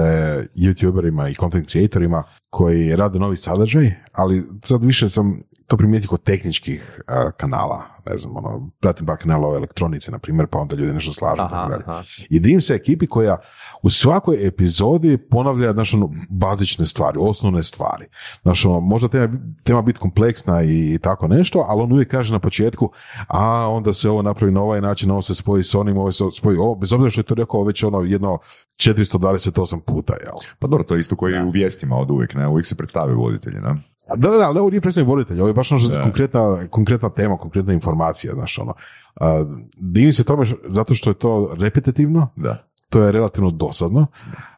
youtuberima 0.55 1.31
i 1.31 1.35
content 1.35 1.69
creatorima 1.69 2.23
koji 2.49 2.95
rade 2.95 3.19
novi 3.19 3.35
sadržaj, 3.35 3.91
ali 4.11 4.43
sad 4.63 4.83
više 4.83 5.09
sam 5.09 5.41
to 5.67 5.77
primijetio 5.77 6.09
kod 6.09 6.23
tehničkih 6.23 7.01
a, 7.07 7.31
kanala, 7.31 7.92
ne 8.05 8.17
znam, 8.17 8.37
ono, 8.37 8.69
pratim 8.79 9.05
par 9.05 9.17
kanala 9.17 9.49
o 9.49 9.55
elektronici, 9.55 10.11
na 10.11 10.19
primjer, 10.19 10.47
pa 10.47 10.57
onda 10.57 10.75
ljudi 10.75 10.93
nešto 10.93 11.13
slažu. 11.13 11.35
i 11.35 11.49
tako 11.49 11.55
Aha, 11.55 11.79
aha. 11.85 12.03
I 12.29 12.39
divim 12.39 12.61
se 12.61 12.73
ekipi 12.73 13.07
koja 13.07 13.37
u 13.83 13.89
svakoj 13.89 14.47
epizodi 14.47 15.17
ponavlja 15.17 15.73
znaš, 15.73 15.93
ono, 15.93 16.09
bazične 16.29 16.85
stvari, 16.85 17.17
osnovne 17.21 17.63
stvari. 17.63 18.05
Znaš, 18.41 18.65
ono, 18.65 18.79
možda 18.79 19.07
tema, 19.07 19.37
tema 19.63 19.81
biti 19.81 19.99
kompleksna 19.99 20.63
i 20.63 20.99
tako 21.01 21.27
nešto, 21.27 21.65
ali 21.67 21.81
on 21.81 21.91
uvijek 21.91 22.11
kaže 22.11 22.33
na 22.33 22.39
početku, 22.39 22.91
a 23.27 23.69
onda 23.69 23.93
se 23.93 24.09
ovo 24.09 24.21
napravi 24.21 24.51
na 24.51 24.61
ovaj 24.61 24.81
način, 24.81 25.11
ovo 25.11 25.21
se 25.21 25.35
spoji 25.35 25.63
s 25.63 25.75
onim, 25.75 25.97
ovo 25.97 26.11
se 26.11 26.23
spoji, 26.31 26.57
ovo, 26.57 26.75
bez 26.75 26.93
obzira 26.93 27.09
što 27.09 27.21
je 27.21 27.25
to 27.25 27.35
rekao 27.35 27.63
već 27.63 27.83
ono 27.83 28.01
jedno 28.01 28.39
428 28.75 29.79
puta, 29.79 30.13
jel? 30.13 30.33
Pa 30.59 30.67
dobro, 30.67 30.83
to 30.83 30.95
je 30.95 30.99
isto 30.99 31.15
koji 31.15 31.43
u 31.43 31.49
vijestima 31.49 31.95
od 31.97 32.11
uvijek, 32.11 32.33
ne? 32.33 32.47
Uvijek 32.47 32.67
se 32.67 32.75
predstave 32.75 33.13
voditelji, 33.13 33.59
ne? 33.59 33.92
Da, 34.07 34.29
da, 34.29 34.37
da, 34.37 34.47
ali 34.47 34.59
ovo 34.59 34.69
nije 34.69 34.81
predstavnik 34.81 35.09
voditelja, 35.09 35.41
ovo 35.41 35.47
je 35.47 35.53
baš 35.53 35.71
ono 35.71 35.79
što 35.81 36.01
konkretna, 36.01 36.67
konkretna 36.69 37.09
tema, 37.09 37.37
konkretna 37.37 37.73
informacija, 37.73 38.33
znaš, 38.33 38.59
ono. 38.59 38.73
A, 39.15 39.45
divim 39.77 40.13
se 40.13 40.23
tome 40.23 40.45
zato 40.67 40.93
što 40.93 41.09
je 41.09 41.13
to 41.13 41.55
repetitivno, 41.59 42.29
Da. 42.35 42.63
to 42.89 43.03
je 43.03 43.11
relativno 43.11 43.51
dosadno, 43.51 44.07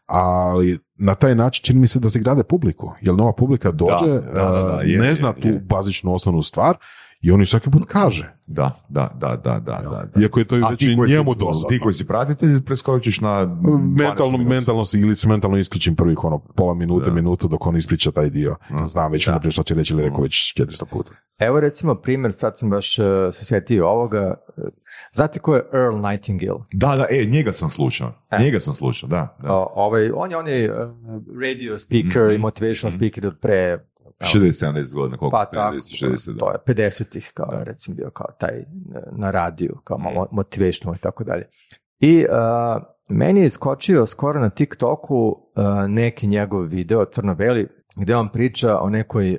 ali 0.05 0.79
na 0.95 1.15
taj 1.15 1.35
način 1.35 1.63
čini 1.63 1.79
mi 1.79 1.87
se 1.87 1.99
da 1.99 2.09
se 2.09 2.19
grade 2.19 2.43
publiku, 2.43 2.91
jer 3.01 3.15
nova 3.15 3.33
publika 3.33 3.71
dođe, 3.71 4.07
Da, 4.07 4.19
da, 4.19 4.75
da, 4.75 4.81
je, 4.81 4.99
ne 4.99 5.07
je, 5.07 5.15
zna 5.15 5.33
je. 5.37 5.41
tu 5.41 5.65
bazičnu 5.65 6.13
osnovnu 6.13 6.41
stvar 6.41 6.77
i 7.21 7.31
on 7.31 7.39
ju 7.39 7.45
svaki 7.45 7.69
put 7.69 7.83
kaže, 7.87 8.35
Da, 8.47 8.71
da, 8.89 9.11
da, 9.15 9.27
da, 9.35 9.59
da, 9.59 9.59
da. 9.59 10.05
da. 10.05 10.21
iako 10.21 10.39
je 10.39 10.45
to 10.45 10.55
A 10.55 10.69
već 10.69 10.83
i 10.83 10.87
njemu 10.87 11.33
si, 11.33 11.39
dosadno. 11.39 11.69
ti 11.69 11.79
koji 11.79 11.93
si 11.93 12.05
pratitelj, 12.05 12.61
preskočiš 12.61 13.21
na 13.21 13.33
12 13.35 13.97
Mentalno, 13.97 14.37
mentalno 14.39 14.85
si 14.85 14.99
ili 14.99 15.15
se 15.15 15.27
mentalno 15.27 15.57
isključim 15.57 15.95
prvih 15.95 16.23
ono 16.23 16.39
pola 16.39 16.73
minute, 16.73 17.05
Da. 17.05 17.15
minutu 17.15 17.47
dok 17.47 17.67
on 17.67 17.77
ispriča 17.77 18.11
taj 18.11 18.29
dio. 18.29 18.55
Da. 18.71 18.87
Znam 18.87 19.11
već 19.11 19.25
Da. 19.25 19.31
unaprijed 19.31 19.53
što 19.53 19.63
će 19.63 19.75
reći 19.75 19.93
ili 19.93 20.03
rekao 20.03 20.21
već 20.21 20.53
400 20.53 20.85
puta. 20.85 21.11
Evo 21.39 21.59
recimo 21.59 21.95
primjer, 21.95 22.33
sad 22.33 22.57
sam 22.57 22.69
baš 22.69 22.99
uh, 22.99 23.05
se 23.33 23.45
sjetio 23.45 23.87
ovoga. 23.87 24.33
Znate 25.13 25.39
ko 25.39 25.55
je 25.55 25.63
Earl 25.73 25.97
Nightingale? 26.01 26.59
Da, 26.73 26.95
da, 26.95 27.05
e, 27.11 27.25
njega 27.25 27.51
sam 27.51 27.69
slušao. 27.69 28.13
E. 28.31 28.39
Njega 28.39 28.59
sam 28.59 28.73
slušao, 28.73 29.09
da. 29.09 29.37
da. 29.41 29.53
O, 29.53 29.71
ovaj, 29.75 30.11
on 30.11 30.31
je, 30.31 30.37
on 30.37 30.47
je 30.47 30.73
uh, 30.73 30.89
radio 31.41 31.79
speaker 31.79 32.23
Mhm. 32.23 32.31
i 32.31 32.37
motivational 32.37 32.97
speaker 32.97 33.27
od 33.27 33.39
pre 33.41 33.79
60-70 34.19 34.93
godina, 34.93 35.17
koliko? 35.17 35.37
pa 35.37 35.45
tako, 35.45 35.75
50, 35.75 36.05
60, 36.07 36.39
to 36.39 36.45
da. 36.45 36.73
je 36.73 36.89
50-ih 36.89 37.31
kao 37.33 37.63
recimo 37.63 37.95
bio 37.95 38.09
kao 38.09 38.27
taj 38.39 38.59
uh, 38.59 39.17
na 39.17 39.31
radiju, 39.31 39.77
kao 39.83 39.97
malo 39.97 40.27
motivational 40.31 40.95
i 40.95 40.99
tako 40.99 41.23
dalje. 41.23 41.47
I 41.99 42.25
uh, 42.29 42.83
meni 43.09 43.39
je 43.39 43.47
iskočio 43.47 44.05
skoro 44.05 44.39
na 44.39 44.49
TikToku 44.49 45.17
uh, 45.17 45.35
neki 45.87 46.27
njegov 46.27 46.61
video 46.61 47.05
crno-beli 47.05 47.67
gdje 47.95 48.17
on 48.17 48.29
priča 48.29 48.79
o 48.79 48.89
nekoj 48.89 49.31
uh, 49.33 49.37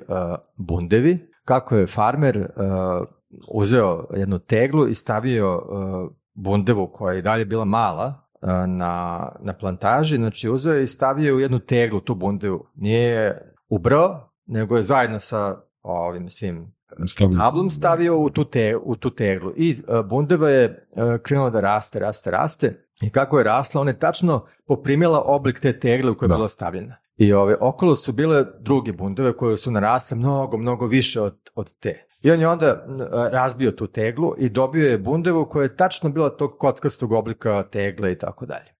bundevi, 0.55 1.31
kako 1.45 1.75
je 1.75 1.87
farmer 1.87 2.37
uh, 2.37 3.07
uzeo 3.53 4.07
jednu 4.15 4.39
teglu 4.39 4.87
i 4.87 4.95
stavio 4.95 5.55
uh, 5.57 6.11
bundevu 6.33 6.87
koja 6.93 7.13
je 7.13 7.19
i 7.19 7.21
dalje 7.21 7.45
bila 7.45 7.65
mala 7.65 8.23
na, 8.67 9.27
na 9.39 9.53
plantaži, 9.53 10.17
znači 10.17 10.49
uzeo 10.49 10.73
je 10.73 10.83
i 10.83 10.87
stavio 10.87 11.35
u 11.35 11.39
jednu 11.39 11.59
teglu 11.59 11.99
tu 11.99 12.15
bundevu. 12.15 12.65
Nije 12.75 13.09
je 13.09 13.53
ubrao, 13.69 14.29
nego 14.47 14.77
je 14.77 14.83
zajedno 14.83 15.19
sa 15.19 15.57
ovim 15.81 16.29
svim 16.29 16.77
kablom 17.37 17.71
stavio 17.71 18.19
u 18.19 18.29
tu, 18.29 18.43
te, 18.43 18.77
u 18.83 18.95
tu 18.95 19.09
teglu. 19.09 19.53
I 19.55 19.81
uh, 19.87 20.05
bundeva 20.05 20.49
je 20.49 20.87
uh, 20.95 21.21
krenula 21.23 21.49
da 21.49 21.59
raste, 21.59 21.99
raste, 21.99 22.31
raste. 22.31 22.87
I 23.01 23.09
kako 23.09 23.37
je 23.37 23.43
rasla, 23.43 23.81
ona 23.81 23.91
je 23.91 23.99
tačno 23.99 24.45
poprimila 24.67 25.21
oblik 25.25 25.59
te 25.59 25.79
tegle 25.79 26.11
u 26.11 26.15
kojoj 26.15 26.33
je 26.33 26.35
bila 26.37 26.49
stavljena. 26.49 26.95
I 27.17 27.33
ove, 27.33 27.57
okolo 27.59 27.95
su 27.95 28.13
bile 28.13 28.45
druge 28.59 28.91
bundeve 28.91 29.37
koje 29.37 29.57
su 29.57 29.71
narasle 29.71 30.17
mnogo, 30.17 30.57
mnogo 30.57 30.85
više 30.85 31.21
od, 31.21 31.37
od 31.55 31.73
te. 31.79 32.07
I 32.21 32.31
on 32.31 32.39
je 32.39 32.47
onda 32.47 32.85
razbio 33.31 33.71
tu 33.71 33.87
teglu 33.87 34.33
i 34.37 34.49
dobio 34.49 34.89
je 34.89 34.97
bundevu 34.97 35.45
koja 35.45 35.63
je 35.63 35.75
tačno 35.75 36.09
bila 36.09 36.29
tog 36.29 36.57
kockastog 36.59 37.11
oblika 37.11 37.63
tegle 37.63 38.11
i 38.11 38.17
tako 38.17 38.45
dalje. 38.45 38.77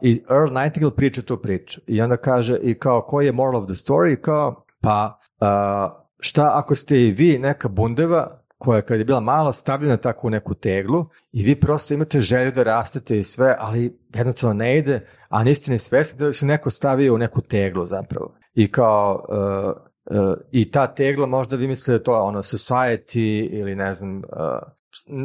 I 0.00 0.22
Earl 0.30 0.54
Nightingale 0.60 0.94
priča 0.96 1.22
tu 1.22 1.36
priču. 1.36 1.80
I 1.86 2.02
onda 2.02 2.16
kaže, 2.16 2.58
i 2.62 2.78
kao, 2.78 3.02
koji 3.02 3.26
je 3.26 3.32
moral 3.32 3.62
of 3.62 3.64
the 3.64 3.74
story? 3.74 4.20
Kao, 4.20 4.63
pa, 4.84 5.18
uh, 5.40 6.04
šta 6.18 6.50
ako 6.54 6.74
ste 6.74 7.00
i 7.00 7.12
vi 7.12 7.38
neka 7.38 7.68
bundeva 7.68 8.40
koja 8.58 8.82
kad 8.82 8.98
je 8.98 9.04
bila 9.04 9.20
mala 9.20 9.52
stavljena 9.52 9.96
tako 9.96 10.26
u 10.26 10.30
neku 10.30 10.54
teglu 10.54 11.06
i 11.32 11.42
vi 11.42 11.60
prosto 11.60 11.94
imate 11.94 12.20
želju 12.20 12.52
da 12.52 12.62
rastete 12.62 13.18
i 13.18 13.24
sve, 13.24 13.56
ali 13.58 13.98
jednostavno 14.14 14.54
ne 14.54 14.78
ide, 14.78 15.06
a 15.28 15.44
niste 15.44 15.70
ni 15.70 15.78
svesni 15.78 16.18
da 16.18 16.32
se 16.32 16.46
neko 16.46 16.70
stavio 16.70 17.14
u 17.14 17.18
neku 17.18 17.40
teglu 17.40 17.86
zapravo. 17.86 18.34
I 18.54 18.72
kao, 18.72 19.26
uh, 19.28 20.18
uh, 20.18 20.34
i 20.52 20.70
ta 20.70 20.86
tegla 20.86 21.26
možda 21.26 21.56
vi 21.56 21.66
mislite 21.66 21.92
da 21.92 21.96
je 21.96 22.02
to 22.02 22.12
ono 22.12 22.42
society 22.42 23.48
ili 23.52 23.74
ne 23.74 23.94
znam, 23.94 24.16
uh, 24.16 24.22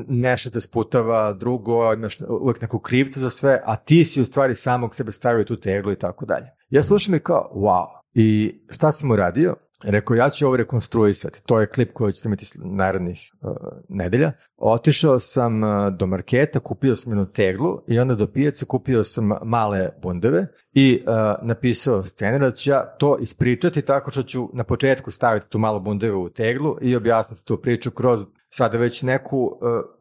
nešto 0.07 0.49
te 0.49 0.61
sputava, 0.61 1.33
drugo, 1.33 1.93
imaš 1.93 2.17
uvijek 2.29 2.61
neku 2.61 2.79
krivca 2.79 3.19
za 3.19 3.29
sve, 3.29 3.61
a 3.65 3.75
ti 3.75 4.05
si 4.05 4.21
u 4.21 4.25
stvari 4.25 4.55
samog 4.55 4.95
sebe 4.95 5.11
stavio 5.11 5.43
tu 5.43 5.59
teglu 5.59 5.91
i 5.91 5.99
tako 5.99 6.25
dalje. 6.25 6.45
Ja 6.69 6.83
slušam 6.83 7.15
i 7.15 7.19
kao, 7.19 7.51
wow. 7.55 7.98
I 8.13 8.59
šta 8.69 8.91
sam 8.91 9.11
uradio? 9.11 9.55
Rekao, 9.83 10.15
ja 10.15 10.29
ću 10.29 10.47
ovo 10.47 10.57
rekonstruisati. 10.57 11.41
To 11.45 11.59
je 11.59 11.69
klip 11.69 11.93
koji 11.93 12.13
ćete 12.13 12.29
imati 12.29 12.45
narednih 12.55 13.19
uh, 13.41 13.51
nedelja. 13.89 14.31
Otišao 14.57 15.19
sam 15.19 15.63
uh, 15.63 15.69
do 15.97 16.05
marketa, 16.05 16.59
kupio 16.59 16.95
sam 16.95 17.11
jednu 17.13 17.31
teglu 17.31 17.81
i 17.87 17.99
onda 17.99 18.15
do 18.15 18.27
pijace 18.27 18.65
kupio 18.65 19.03
sam 19.03 19.31
male 19.43 19.89
bundeve 20.01 20.47
i 20.73 21.03
uh, 21.07 21.47
napisao 21.47 22.05
scenar 22.05 22.41
da 22.41 22.51
ću 22.51 22.69
ja 22.69 22.95
to 22.97 23.17
ispričati 23.21 23.81
tako 23.81 24.11
što 24.11 24.23
ću 24.23 24.49
na 24.53 24.63
početku 24.63 25.11
staviti 25.11 25.45
tu 25.49 25.59
malu 25.59 25.79
bundevu 25.79 26.23
u 26.23 26.29
teglu 26.29 26.77
i 26.81 26.95
objasniti 26.95 27.45
tu 27.45 27.61
priču 27.61 27.91
kroz 27.91 28.25
sada 28.49 28.77
već 28.77 29.01
neku 29.01 29.51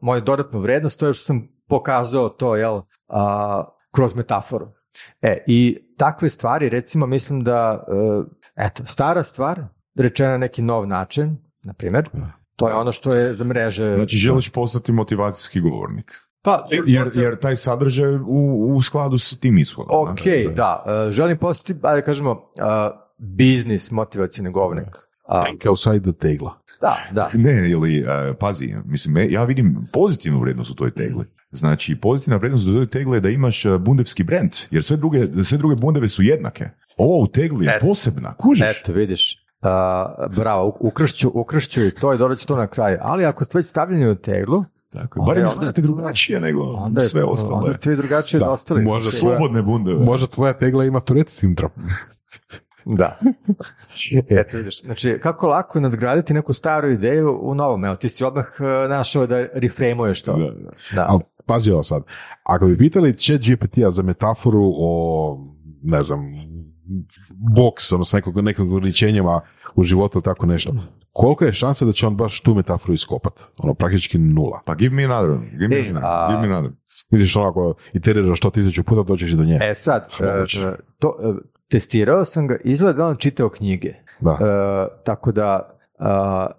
moju 0.01 0.21
dodatnu 0.21 0.59
vrednost, 0.59 0.99
to 0.99 1.07
je 1.07 1.13
što 1.13 1.23
sam 1.23 1.47
pokazao 1.67 2.29
to, 2.29 2.55
jel, 2.55 2.81
kroz 3.91 4.15
metaforu. 4.15 4.67
E, 5.21 5.43
i 5.47 5.77
takve 5.97 6.29
stvari, 6.29 6.69
recimo, 6.69 7.05
mislim 7.05 7.43
da, 7.43 7.85
uh, 7.87 8.25
eto, 8.55 8.85
stara 8.85 9.23
stvar, 9.23 9.61
rečena 9.95 10.31
na 10.31 10.37
neki 10.37 10.61
nov 10.61 10.87
način, 10.87 11.37
na 11.63 11.73
primjer. 11.73 12.09
To 12.55 12.67
je 12.67 12.73
ono 12.73 12.91
što 12.91 13.13
je 13.13 13.33
za 13.33 13.43
mreže... 13.45 13.95
Znači 13.95 14.17
želiš 14.17 14.49
postati 14.49 14.91
motivacijski 14.91 15.59
govornik. 15.59 16.11
Pa, 16.41 16.67
Jer, 16.87 17.07
jer 17.15 17.39
taj 17.39 17.55
sadržaj 17.55 18.15
u, 18.15 18.73
u 18.75 18.81
skladu 18.81 19.17
s 19.17 19.39
tim 19.39 19.57
ishodom. 19.57 20.09
ok, 20.09 20.55
da. 20.55 20.83
e, 21.07 21.11
želim 21.11 21.37
postati, 21.37 21.79
ajde 21.83 22.01
kažemo, 22.01 22.31
uh, 22.31 22.37
biznis 23.17 23.91
motivacijni 23.91 24.51
govornik. 24.51 24.95
A, 25.27 25.43
Kao 25.63 25.75
sajda 25.75 26.11
tegla. 26.11 26.61
da, 26.81 26.97
da. 27.11 27.29
Ne, 27.33 27.69
ili, 27.69 27.97
e, 27.99 28.33
pazi, 28.39 28.75
mislim, 28.85 29.31
ja 29.31 29.43
vidim 29.43 29.87
pozitivnu 29.93 30.39
vrijednost 30.39 30.71
u 30.71 30.75
toj 30.75 30.91
tegli. 30.91 31.25
Znači, 31.51 31.95
pozitivna 31.95 32.37
vrijednost 32.37 32.67
u 32.67 32.73
toj 32.73 32.87
tegli 32.87 33.17
je 33.17 33.21
da 33.21 33.29
imaš 33.29 33.65
e, 33.65 33.77
bundevski 33.77 34.23
brand, 34.23 34.51
jer 34.71 34.83
sve 34.83 34.97
druge, 34.97 35.43
sve 35.43 35.57
druge 35.57 35.75
bundeve 35.75 36.09
su 36.09 36.23
jednake. 36.23 36.69
Ovo 36.97 37.23
u 37.23 37.27
tegli 37.27 37.65
je 37.65 37.79
posebna, 37.81 38.33
kužiš? 38.33 38.81
Eto, 38.81 38.93
vidiš. 38.93 39.45
Uh, 39.61 39.69
bravo, 40.35 40.77
ukršću, 40.79 41.31
ukršću 41.33 41.85
i 41.85 41.91
to 41.91 42.13
i 42.13 42.17
dodat 42.17 42.39
to 42.39 42.55
na 42.55 42.67
kraju. 42.67 42.97
Ali 43.01 43.25
ako 43.25 43.43
ste 43.43 43.57
već 43.57 43.67
stavljeni 43.67 44.09
u 44.09 44.15
teglu, 44.15 44.63
Tako, 44.89 45.19
je. 45.19 45.25
Barem 45.25 45.43
je- 45.43 45.47
znate 45.47 45.81
drugačije 45.81 46.39
nego 46.39 46.61
onda, 46.63 47.01
je, 47.01 47.07
sve 47.07 47.23
ostale. 47.23 47.55
onda 47.55 47.73
ste 47.73 47.89
vi 47.89 47.95
drugačije 47.95 48.39
Da, 48.39 48.45
od 48.45 48.53
ostalih. 48.53 48.85
možda 48.85 49.11
Slobodne 49.11 49.61
bundeve. 49.61 49.99
Možda 49.99 50.27
tvoja 50.27 50.53
tegla 50.53 50.85
ima 50.85 50.99
Tourette 50.99 51.31
sindrom. 51.31 51.71
Da. 52.85 53.17
Eto, 54.29 54.57
vidiš. 54.57 54.83
Znači, 54.83 55.19
kako 55.21 55.47
lako 55.47 55.77
je 55.77 55.81
nadgraditi 55.81 56.33
neku 56.33 56.53
staru 56.53 56.89
ideju 56.91 57.39
u 57.41 57.55
novom. 57.55 57.85
Evo, 57.85 57.95
ti 57.95 58.09
si 58.09 58.23
odmah 58.23 58.45
uh, 58.59 58.65
našao 58.89 59.27
da 59.27 59.45
reframuješ 59.53 60.21
to. 60.21 60.37
Da, 60.37 60.45
da. 60.45 60.69
Da. 60.95 61.19
Pazi 61.49 61.71
ovo 61.71 61.83
sad. 61.83 62.03
Ako 62.43 62.65
bi 62.67 62.77
pitali 62.77 63.17
chat 63.17 63.41
GPT-a 63.41 63.89
za 63.91 64.03
metaforu 64.03 64.61
o, 64.77 65.37
ne 65.83 66.03
znam, 66.03 66.19
boks, 67.55 67.91
odnosno 67.91 68.17
nekog, 68.17 68.41
nekog 68.41 68.71
ograničenjima 68.71 69.41
u 69.75 69.83
životu 69.83 70.17
ili 70.17 70.23
tako 70.23 70.45
nešto, 70.45 70.73
koliko 71.11 71.45
je 71.45 71.53
šansa 71.53 71.85
da 71.85 71.91
će 71.91 72.07
on 72.07 72.15
baš 72.17 72.41
tu 72.41 72.55
metaforu 72.55 72.93
iskopat? 72.93 73.33
Ono, 73.57 73.73
praktički 73.73 74.17
nula. 74.17 74.61
Pa 74.65 74.75
give 74.75 74.95
me 74.95 75.03
another 75.05 75.31
one, 75.31 75.49
give 75.51 75.67
me, 75.67 75.75
Ej, 75.75 75.89
another, 75.89 76.03
a- 76.09 76.27
give 76.31 76.47
me 76.47 76.55
another. 76.55 76.71
Vidiš 77.11 77.35
onako, 77.35 77.73
iteriraš 77.93 78.39
to 78.39 78.49
tisuću 78.49 78.83
puta, 78.83 79.03
dođeš 79.03 79.31
i 79.31 79.35
do 79.35 79.43
nje. 79.43 79.59
E 79.61 79.75
sad, 79.75 80.07
Moguće. 80.35 80.67
uh, 80.67 80.73
to, 80.99 81.15
uh, 81.19 81.35
testirao 81.69 82.25
sam 82.25 82.47
ga, 82.47 82.57
izgleda 82.63 82.97
da 82.97 83.07
on 83.07 83.15
čitao 83.15 83.49
knjige. 83.49 83.93
Da. 84.19 84.31
Uh, 84.31 84.37
tako 85.05 85.31
da 85.31 85.78
uh, 85.99 86.51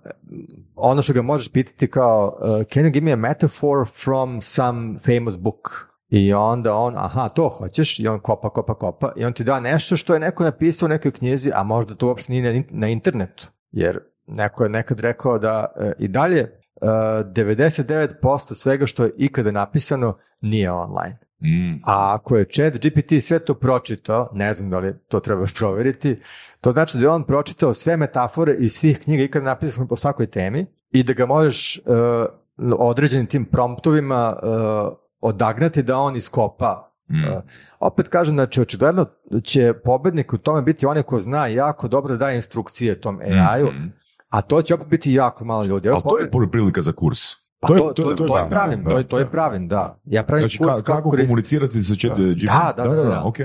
ono 0.76 1.02
što 1.02 1.12
ga 1.12 1.22
možeš 1.22 1.52
pitati 1.52 1.90
kao 1.90 2.38
uh, 2.40 2.66
can 2.72 2.82
you 2.84 2.90
give 2.90 3.04
me 3.04 3.12
a 3.12 3.16
metaphor 3.16 3.86
from 4.04 4.40
some 4.40 4.98
famous 4.98 5.38
book? 5.38 5.90
I 6.08 6.32
onda 6.34 6.74
on, 6.74 6.94
aha, 6.96 7.28
to 7.28 7.48
hoćeš, 7.48 7.98
i 7.98 8.08
on 8.08 8.20
kopa, 8.20 8.50
kopa, 8.50 8.74
kopa, 8.74 9.12
i 9.16 9.24
on 9.24 9.32
ti 9.32 9.44
da 9.44 9.60
nešto 9.60 9.96
što 9.96 10.14
je 10.14 10.20
neko 10.20 10.44
napisao 10.44 10.86
u 10.86 10.88
nekoj 10.88 11.12
knjizi, 11.12 11.50
a 11.54 11.62
možda 11.62 11.94
to 11.94 12.06
uopšte 12.06 12.32
nije 12.32 12.42
na, 12.42 12.50
in- 12.50 12.66
na 12.70 12.88
internetu, 12.88 13.48
jer 13.70 13.98
neko 14.26 14.62
je 14.62 14.68
nekad 14.70 15.00
rekao 15.00 15.38
da 15.38 15.66
uh, 15.76 15.90
i 15.98 16.08
dalje 16.08 16.42
uh, 16.42 16.88
99% 16.88 18.54
svega 18.54 18.86
što 18.86 19.04
je 19.04 19.12
ikada 19.16 19.50
napisano 19.50 20.18
nije 20.40 20.72
online. 20.72 21.18
Mm. 21.42 21.74
A 21.86 22.14
ako 22.14 22.36
je 22.36 22.44
chat 22.44 22.74
GPT 22.74 23.22
sve 23.22 23.38
to 23.38 23.54
pročitao, 23.54 24.30
ne 24.32 24.52
znam 24.54 24.70
da 24.70 24.78
li 24.78 24.94
to 25.08 25.20
treba 25.20 25.46
provjeriti, 25.58 26.20
to 26.60 26.72
znači 26.72 26.98
da 26.98 27.02
je 27.04 27.08
on 27.08 27.24
pročitao 27.24 27.74
sve 27.74 27.96
metafore 27.96 28.54
iz 28.58 28.72
svih 28.72 28.98
knjiga 28.98 29.22
ikada 29.22 29.44
napisano 29.44 29.86
po 29.86 29.96
svakoj 29.96 30.26
temi 30.26 30.66
i 30.90 31.02
da 31.02 31.12
ga 31.12 31.26
možeš 31.26 31.78
uh, 31.78 32.74
određenim 32.78 33.26
tim 33.26 33.44
promptovima 33.44 34.36
uh, 34.42 34.92
odagnati 35.20 35.82
da 35.82 35.98
on 35.98 36.16
iskopa. 36.16 36.92
Mm. 37.10 37.24
Uh, 37.24 37.42
opet 37.80 38.08
kažem, 38.08 38.34
znači 38.34 38.60
očigledno 38.60 39.06
će 39.44 39.72
pobednik 39.84 40.32
u 40.32 40.38
tome 40.38 40.62
biti 40.62 40.86
onaj 40.86 41.02
ko 41.02 41.20
zna 41.20 41.46
jako 41.46 41.88
dobro 41.88 42.12
da 42.12 42.18
daje 42.18 42.36
instrukcije 42.36 43.00
tom 43.00 43.20
AI-u, 43.20 43.66
Mhm. 43.66 43.86
a 44.28 44.40
to 44.42 44.62
će 44.62 44.74
opet 44.74 44.88
biti 44.88 45.12
jako 45.12 45.44
malo 45.44 45.64
ljudi. 45.64 45.88
Evo, 45.88 46.00
Ali 46.04 46.30
to 46.30 46.40
je 46.40 46.50
prilika 46.50 46.80
za 46.80 46.92
kurs. 46.92 47.18
Pa 47.60 47.68
to 47.68 47.74
to, 47.74 47.92
to, 47.94 48.14
to 48.16 48.36
je- 48.36 48.42
je- 48.42 48.50
pravim, 48.50 48.84
da, 48.84 48.90
to 48.90 48.98
je, 48.98 49.04
to 49.04 49.18
je 49.18 49.24
da. 49.24 49.30
pravim, 49.30 49.68
da. 49.68 49.98
Ja 50.04 50.22
pravim 50.22 50.42
Znači, 50.42 50.58
kurs 50.58 50.70
ka- 50.70 50.82
kako 50.82 51.10
komunicirati 51.10 51.82
sa 51.82 51.94
chat 51.96 52.12
GPT? 52.12 52.44
Da, 52.44 52.72
da, 52.76 52.84
da, 52.86 53.02
da. 53.04 53.22
ok. 53.24 53.36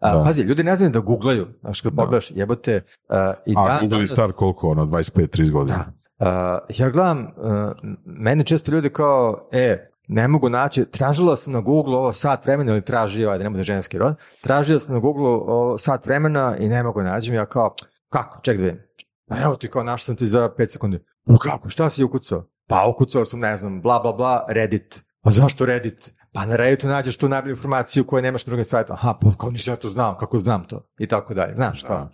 A, 0.00 0.12
Da. 0.12 0.24
Pazi, 0.24 0.42
ljudi 0.42 0.64
ne 0.64 0.76
znaju 0.76 0.92
da 0.92 1.00
googlaju, 1.00 1.46
znaš 1.60 1.80
kad 1.80 1.92
Da. 1.92 1.96
pogledaš, 1.96 2.30
jebote, 2.30 2.76
uh, 3.08 3.16
i 3.46 3.54
A 3.58 3.80
danas- 3.82 4.10
star 4.10 4.32
koliko, 4.32 4.68
ono, 4.68 4.84
25-30 4.84 5.50
godina. 5.50 5.84
Da. 6.18 6.58
Uh, 6.60 6.76
ja 6.78 6.90
gledam, 6.90 7.18
uh, 7.18 7.72
mene 8.06 8.44
često 8.44 8.72
ljudi 8.72 8.90
kao, 8.90 9.48
e, 9.52 9.78
ne 10.08 10.28
mogu 10.28 10.48
naći, 10.48 10.84
tražila 10.84 11.36
sam 11.36 11.52
na 11.52 11.60
Google 11.60 11.96
ovo 11.96 12.12
sat 12.12 12.46
vremena 12.46 12.72
ili 12.72 12.82
tražio, 12.82 13.30
ajde 13.30 13.44
ne 13.44 13.50
bude 13.50 13.62
ženski 13.62 13.98
rod, 13.98 14.14
tražio 14.40 14.80
sam 14.80 14.94
na 14.94 15.00
Google 15.00 15.28
ovo 15.28 15.78
sat 15.78 16.06
vremena 16.06 16.56
i 16.56 16.68
ne 16.68 16.82
mogu 16.82 17.02
nađem, 17.02 17.34
ja 17.34 17.46
kao, 17.46 17.74
kako, 18.08 18.40
ček 18.42 18.56
da 18.56 18.62
vidim. 18.62 18.80
Pa 19.28 19.40
evo 19.40 19.56
ti 19.56 19.70
kao 19.70 19.82
našao 19.82 20.04
sam 20.04 20.16
ti 20.16 20.26
za 20.26 20.48
5 20.48 20.66
sekundi. 20.66 20.98
Pa 21.26 21.38
kako, 21.38 21.68
šta 21.68 21.90
si 21.90 22.04
ukucao? 22.04 22.46
Pa 22.66 22.86
ukucao 22.94 23.24
sam, 23.24 23.40
ne 23.40 23.56
znam, 23.56 23.82
bla 23.82 24.00
bla 24.00 24.12
bla, 24.12 24.44
Reddit. 24.48 25.02
Pa 25.22 25.30
zašto 25.30 25.66
Reddit? 25.66 26.14
Pa 26.32 26.46
na 26.46 26.56
Redditu 26.56 26.88
nađeš 26.88 27.16
tu 27.16 27.28
najbolju 27.28 27.52
informaciju 27.52 28.06
koju 28.06 28.22
nemaš 28.22 28.46
na 28.46 28.50
drugim 28.50 28.64
sajtima. 28.64 28.94
Aha, 28.94 29.18
pa 29.20 29.34
kao 29.38 29.50
nisam 29.50 29.72
ja 29.72 29.76
to 29.76 29.88
znao, 29.88 30.16
kako 30.16 30.38
znam 30.38 30.64
to? 30.68 30.88
I 30.98 31.06
tako 31.06 31.34
dalje, 31.34 31.54
znaš 31.54 31.82
kao. 31.82 32.08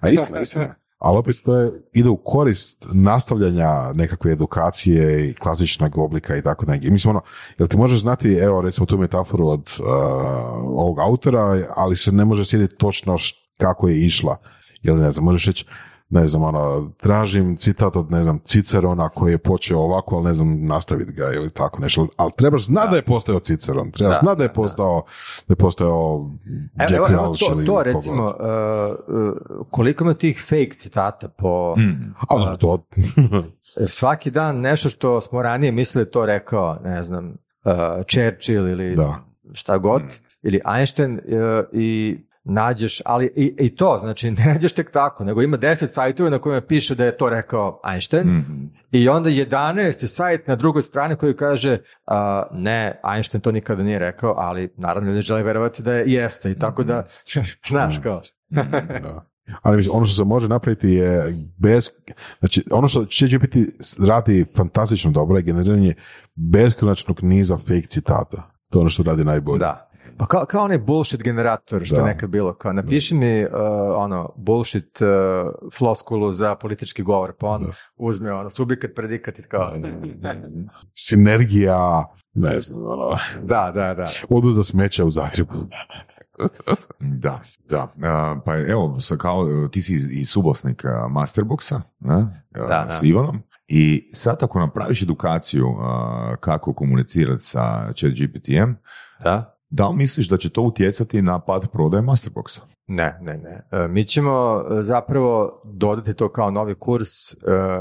A 0.00 0.08
istina, 0.08 0.40
istina. 0.40 0.74
Ali 0.98 1.18
opet 1.18 1.36
to 1.44 1.56
je, 1.56 1.72
ide 1.92 2.08
u 2.08 2.16
korist 2.16 2.86
nastavljanja 2.92 3.92
nekakve 3.94 4.32
edukacije 4.32 5.28
i 5.30 5.34
klasičnog 5.34 5.98
oblika 5.98 6.36
i 6.36 6.42
tako 6.42 6.66
negdje. 6.66 6.90
Mislim 6.90 7.10
ono, 7.10 7.20
jel 7.58 7.68
ti 7.68 7.76
možeš 7.76 8.00
znati, 8.00 8.32
evo 8.32 8.60
recimo 8.60 8.86
tu 8.86 8.98
metaforu 8.98 9.48
od 9.48 9.70
uh, 9.78 9.86
ovog 10.64 10.98
autora, 10.98 11.66
ali 11.76 11.96
se 11.96 12.12
ne 12.12 12.24
može 12.24 12.44
sjediti 12.44 12.76
točno 12.76 13.16
kako 13.58 13.88
je 13.88 14.06
išla. 14.06 14.36
Jel 14.82 14.96
ne 14.96 15.10
znam, 15.10 15.24
možeš 15.24 15.46
reći, 15.46 15.66
ne 16.10 16.26
znam, 16.26 16.42
ono, 16.42 16.90
tražim 16.96 17.56
citat 17.56 17.96
od, 17.96 18.12
ne 18.12 18.22
znam, 18.22 18.38
Cicerona 18.38 19.08
koji 19.08 19.32
je 19.32 19.38
počeo 19.38 19.78
ovako, 19.78 20.16
ali 20.16 20.24
ne 20.24 20.34
znam, 20.34 20.66
nastaviti 20.66 21.12
ga 21.12 21.32
ili 21.34 21.50
tako 21.50 21.82
nešto. 21.82 22.06
Ali 22.16 22.32
trebaš 22.36 22.64
znati 22.64 22.90
da. 22.90 22.96
je 22.96 23.02
postao 23.04 23.38
Ciceron, 23.40 23.90
trebaš 23.90 24.16
Da, 24.16 24.20
znati 24.20 24.38
da 24.38 24.44
je 24.44 24.52
postao, 24.52 25.02
da 25.48 25.52
je 25.52 25.56
postao 25.56 26.30
Jack 26.78 26.92
Evo, 26.92 27.06
evo, 27.10 27.34
to, 27.38 27.52
ili 27.52 27.66
to 27.66 27.72
kogod. 27.72 27.86
recimo, 27.86 28.24
uh, 28.24 28.32
uh, 28.32 29.66
koliko 29.70 30.04
ima 30.04 30.14
tih 30.14 30.44
fake 30.48 30.72
citata 30.74 31.28
po 31.28 31.74
Mm. 31.76 32.14
Dobro, 32.30 32.56
to, 32.56 32.86
svaki 33.98 34.30
dan 34.30 34.60
nešto 34.60 34.88
što 34.88 35.20
smo 35.20 35.42
ranije 35.42 35.72
mislili 35.72 36.04
da 36.04 36.10
to 36.10 36.26
rekao, 36.26 36.78
ne 36.84 37.02
znam, 37.02 37.26
uh, 37.64 37.72
Churchill 38.10 38.68
ili 38.68 38.96
Da. 38.96 39.14
šta 39.52 39.78
god, 39.78 40.02
ili 40.42 40.60
Einstein 40.76 41.14
uh, 41.14 41.20
i 41.72 42.18
nađeš, 42.48 43.02
ali 43.04 43.30
i, 43.36 43.54
i 43.58 43.76
to, 43.76 43.98
znači 44.00 44.30
ne 44.38 44.46
nađeš 44.46 44.72
tek 44.72 44.90
tako, 44.90 45.24
nego 45.24 45.42
ima 45.42 45.58
10 45.58 45.86
sajtova 45.86 46.30
na 46.30 46.38
kojima 46.38 46.60
piše 46.60 46.94
da 46.94 47.04
je 47.04 47.16
to 47.16 47.30
rekao 47.30 47.80
Einstein 47.92 48.28
Mhm. 48.28 48.64
i 48.92 49.08
onda 49.08 49.30
11 49.30 50.04
je 50.04 50.08
sajt 50.08 50.46
na 50.46 50.56
drugoj 50.56 50.82
strani 50.82 51.16
koji 51.16 51.36
kaže 51.36 51.78
a, 52.06 52.42
ne, 52.52 53.00
Einstein 53.14 53.40
to 53.40 53.52
nikada 53.52 53.82
nije 53.82 53.98
rekao, 53.98 54.34
ali 54.36 54.72
naravno 54.76 55.08
ljudi 55.10 55.22
žele 55.22 55.42
verovati 55.42 55.82
da 55.82 55.92
je 55.92 56.12
jeste 56.12 56.50
i 56.50 56.58
tako 56.58 56.84
da, 56.84 57.06
znaš 57.68 58.00
kao. 58.02 58.22
Da. 58.48 59.24
Ali 59.62 59.76
mislim, 59.76 59.96
ono 59.96 60.04
što 60.04 60.14
se 60.14 60.24
može 60.24 60.48
napraviti 60.48 60.88
je 60.88 61.34
bez, 61.58 61.90
znači 62.38 62.64
ono 62.70 62.88
što 62.88 63.04
će 63.04 63.26
GPT 63.26 63.56
radi 64.06 64.46
fantastično 64.56 65.10
dobro 65.10 65.36
je 65.36 65.42
generiranje 65.42 65.94
beskonačnog 66.34 67.22
niza 67.22 67.56
fake 67.56 67.86
citata. 67.86 68.50
To 68.70 68.78
je 68.78 68.80
ono 68.80 68.90
što 68.90 69.02
radi 69.02 69.24
najbolje. 69.24 69.58
Da. 69.58 69.87
Pa 70.18 70.26
kao, 70.26 70.46
kao 70.46 70.64
onaj 70.64 70.78
bullshit 70.78 71.22
generator 71.22 71.84
što 71.84 71.94
Da. 71.94 72.00
je 72.00 72.06
nekad 72.06 72.30
bilo, 72.30 72.54
kao 72.54 72.72
napiši 72.72 73.14
mi 73.14 73.44
uh, 73.44 73.50
ono 73.94 74.32
bullshit 74.36 75.00
uh, 75.00 75.08
floskulu 75.78 76.32
za 76.32 76.54
politički 76.54 77.02
govor, 77.02 77.32
pa 77.38 77.46
on 77.46 77.62
Da. 77.62 77.72
uzme 77.96 78.32
ono 78.32 78.50
subjekat, 78.50 78.90
predikat 78.96 79.38
i 79.38 79.42
kao, 79.42 79.72
Sinergija, 80.94 82.04
ne 82.34 82.60
znam, 82.60 82.82
ono, 82.86 83.18
da, 83.42 83.72
da, 83.74 83.94
da. 83.94 84.10
odu 84.30 84.50
za 84.50 84.62
smeća 84.62 85.04
u 85.04 85.10
Zagrebu. 85.10 85.52
Da, 87.00 87.40
da. 87.68 87.88
Pa 88.44 88.56
evo, 88.56 89.00
sa 89.00 89.16
kao, 89.16 89.68
ti 89.72 89.82
si 89.82 89.94
i 90.10 90.24
subosnik 90.24 90.84
Masterboxa 91.10 91.80
ne? 92.00 92.44
Da, 92.50 92.86
s. 92.90 93.02
Ivanom 93.02 93.42
i 93.68 94.10
sad 94.12 94.42
ako 94.42 94.58
napraviš 94.60 95.02
edukaciju 95.02 95.66
kako 96.40 96.74
komunicirati 96.74 97.44
sa 97.44 97.92
chat 97.96 98.10
GPT-em, 98.12 98.76
Da? 99.24 99.57
Da 99.70 99.88
li 99.88 99.96
misliš 99.96 100.28
da 100.28 100.36
će 100.36 100.50
to 100.50 100.62
utjecati 100.62 101.22
na 101.22 101.38
pad 101.38 101.68
prodaje 101.72 102.02
Masterboxa? 102.02 102.60
Ne, 102.86 103.18
ne, 103.20 103.36
ne. 103.36 103.62
E, 103.72 103.88
Mi 103.88 104.04
ćemo 104.04 104.30
e, 104.70 104.82
zapravo 104.82 105.60
dodati 105.64 106.14
to 106.14 106.28
kao 106.28 106.50
novi 106.50 106.74
kurs. 106.74 107.32
e, 107.32 107.36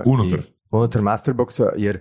Unutar. 0.05 0.39
i- 0.39 0.53
unutar 0.71 1.01
Masterboxa, 1.01 1.69
jer 1.77 1.99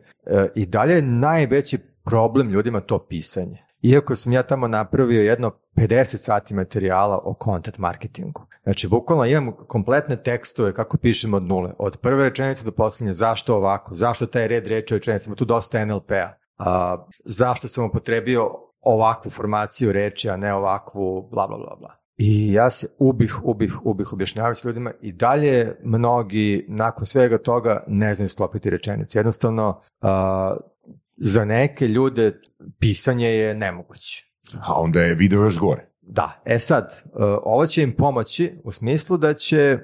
i 0.54 0.66
dalje 0.66 0.94
je 0.94 1.02
najveći 1.02 1.78
problem 2.04 2.50
ljudima 2.50 2.80
to 2.80 2.98
pisanje. 2.98 3.56
Iako 3.82 4.16
sam 4.16 4.32
ja 4.32 4.42
tamo 4.42 4.68
napravio 4.68 5.22
jedno 5.22 5.50
50 5.76 6.16
sati 6.16 6.54
materijala 6.54 7.18
o 7.18 7.34
content 7.44 7.78
marketingu. 7.78 8.46
Znači, 8.62 8.88
bukvalno 8.88 9.24
imam 9.24 9.52
kompletne 9.68 10.16
tekstove 10.16 10.74
kako 10.74 10.96
pišemo 10.96 11.36
od 11.36 11.42
nule. 11.42 11.72
Od 11.78 11.96
prve 11.96 12.24
rečenice 12.24 12.64
do 12.64 12.70
posljednje, 12.70 13.12
zašto 13.12 13.56
ovako, 13.56 13.94
zašto 13.94 14.26
taj 14.26 14.48
red 14.48 14.66
reči 14.66 14.94
u 14.94 14.98
rečenicama, 14.98 15.36
tu 15.36 15.44
dosta 15.44 15.84
NLP-a. 15.84 16.32
A, 16.58 16.96
zašto 17.24 17.68
sam 17.68 17.84
upotrebio 17.84 18.50
ovakvu 18.80 19.30
formaciju 19.30 19.92
reči, 19.92 20.30
a 20.30 20.36
ne 20.36 20.54
ovakvu 20.54 21.28
bla, 21.30 21.46
bla, 21.46 21.56
bla, 21.56 21.76
bla. 21.78 21.96
I 22.16 22.52
ja 22.52 22.70
se 22.70 22.86
ubih, 22.98 23.40
ubih, 23.44 23.86
ubih 23.86 24.12
objašnjavajući 24.12 24.66
ljudima 24.66 24.92
i 25.00 25.12
dalje 25.12 25.76
mnogi 25.84 26.66
nakon 26.68 27.06
svega 27.06 27.38
toga 27.38 27.84
ne 27.86 28.14
znaju 28.14 28.28
sklopiti 28.28 28.70
rečenicu. 28.70 29.18
Jednostavno, 29.18 29.80
a, 30.00 30.56
za 31.16 31.44
neke 31.44 31.88
ljude 31.88 32.40
pisanje 32.78 33.28
je 33.28 33.54
nemoguće. 33.54 34.24
A 34.60 34.80
onda 34.80 35.00
je 35.00 35.14
video 35.14 35.44
još 35.44 35.58
gore. 35.58 35.88
Da, 36.00 36.42
e 36.44 36.58
sad, 36.58 37.02
e, 37.04 37.08
ovo 37.42 37.66
će 37.66 37.82
im 37.82 37.92
pomoći 37.96 38.60
u 38.64 38.72
smislu 38.72 39.16
da 39.16 39.34
će 39.34 39.78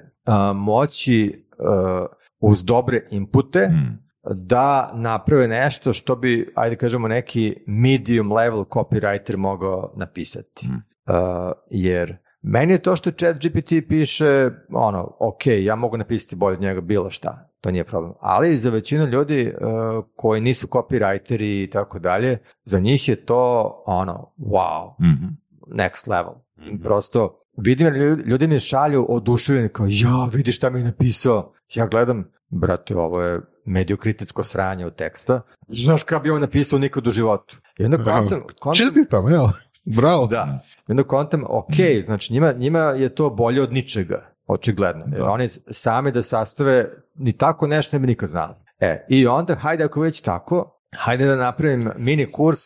moći 0.55 1.47
a, 1.59 2.05
uz 2.39 2.63
dobre 2.63 3.07
inpute 3.11 3.67
Mm. 3.67 4.02
Da 4.35 4.91
naprave 4.95 5.47
nešto 5.47 5.93
što 5.93 6.15
bi, 6.15 6.51
ajde 6.55 6.75
kažemo, 6.75 7.07
neki 7.07 7.55
medium 7.67 8.31
level 8.31 8.63
copywriter 8.63 9.37
mogao 9.37 9.93
napisati. 9.95 10.67
Mm. 10.67 10.73
Uh, 10.73 11.51
jer 11.69 12.17
meni 12.41 12.73
je 12.73 12.77
to 12.81 12.95
što 12.95 13.11
chat 13.11 13.35
GPT 13.37 13.87
piše, 13.89 14.49
ono, 14.73 15.15
ok, 15.19 15.45
ja 15.47 15.75
mogu 15.75 15.97
napisati 15.97 16.35
bolje 16.35 16.53
od 16.57 16.61
njega 16.61 16.81
bilo 16.81 17.09
šta, 17.09 17.49
to 17.61 17.71
nije 17.71 17.83
problem. 17.83 18.13
Ali 18.19 18.57
za 18.57 18.69
većinu 18.69 19.05
ljudi 19.05 19.53
uh, 19.53 20.05
koji 20.15 20.41
nisu 20.41 20.67
copywriteri 20.67 21.63
i 21.63 21.69
tako 21.71 21.99
dalje, 21.99 22.37
za 22.63 22.79
njih 22.79 23.09
je 23.09 23.15
to, 23.15 23.83
ono, 23.85 24.33
wow, 24.39 24.93
Mhm. 24.99 25.25
next 25.67 26.09
level. 26.09 26.33
Mhm. 26.59 26.83
Prosto, 26.83 27.42
vidim 27.57 27.87
ljudi, 28.25 28.47
mi 28.47 28.59
šalju 28.59 29.05
oduševljeni 29.09 29.69
kao, 29.69 29.85
ja, 29.89 30.29
vidi 30.33 30.51
šta 30.51 30.69
mi 30.69 30.79
je 30.79 30.83
napisao. 30.83 31.53
Ja 31.73 31.87
gledam, 31.87 32.31
brate, 32.49 32.95
ovo 32.95 33.21
je 33.21 33.41
mediokritetsko 33.65 34.43
sranje 34.43 34.85
od 34.85 34.95
teksta. 34.95 35.41
Znaš 35.67 36.03
kada 36.03 36.19
bi 36.23 36.29
ovo 36.29 36.39
napisao 36.39 36.79
nikad 36.79 37.07
u 37.07 37.11
životu. 37.11 37.57
I 37.77 37.85
onda 37.85 37.97
kontam, 37.97 38.41
kontam, 38.59 38.85
Čestitam, 38.85 39.33
evo. 39.33 39.51
Bravo. 39.85 40.27
da. 40.27 40.59
I 40.87 40.91
onda 40.91 41.03
kontam, 41.03 41.43
ok, 41.49 41.75
znači 42.03 42.33
njima, 42.33 42.51
njima 42.51 42.79
je 42.79 43.15
to 43.15 43.29
bolje 43.29 43.61
od 43.61 43.73
ničega, 43.73 44.33
očigledno. 44.47 45.05
Jer 45.11 45.19
Da. 45.21 45.29
oni 45.29 45.49
sami 45.67 46.11
da 46.11 46.23
sastave 46.23 46.89
ni 47.15 47.33
tako 47.33 47.67
nešto 47.67 47.95
ne 47.95 47.99
bi 47.99 48.07
nikad 48.07 48.29
znali. 48.29 48.53
E, 48.79 49.05
i 49.09 49.27
onda, 49.27 49.55
hajde 49.55 49.83
ako 49.83 50.01
već 50.01 50.21
tako, 50.21 50.79
hajde 50.95 51.25
da 51.25 51.35
napravim 51.35 51.89
mini 51.97 52.31
kurs 52.31 52.59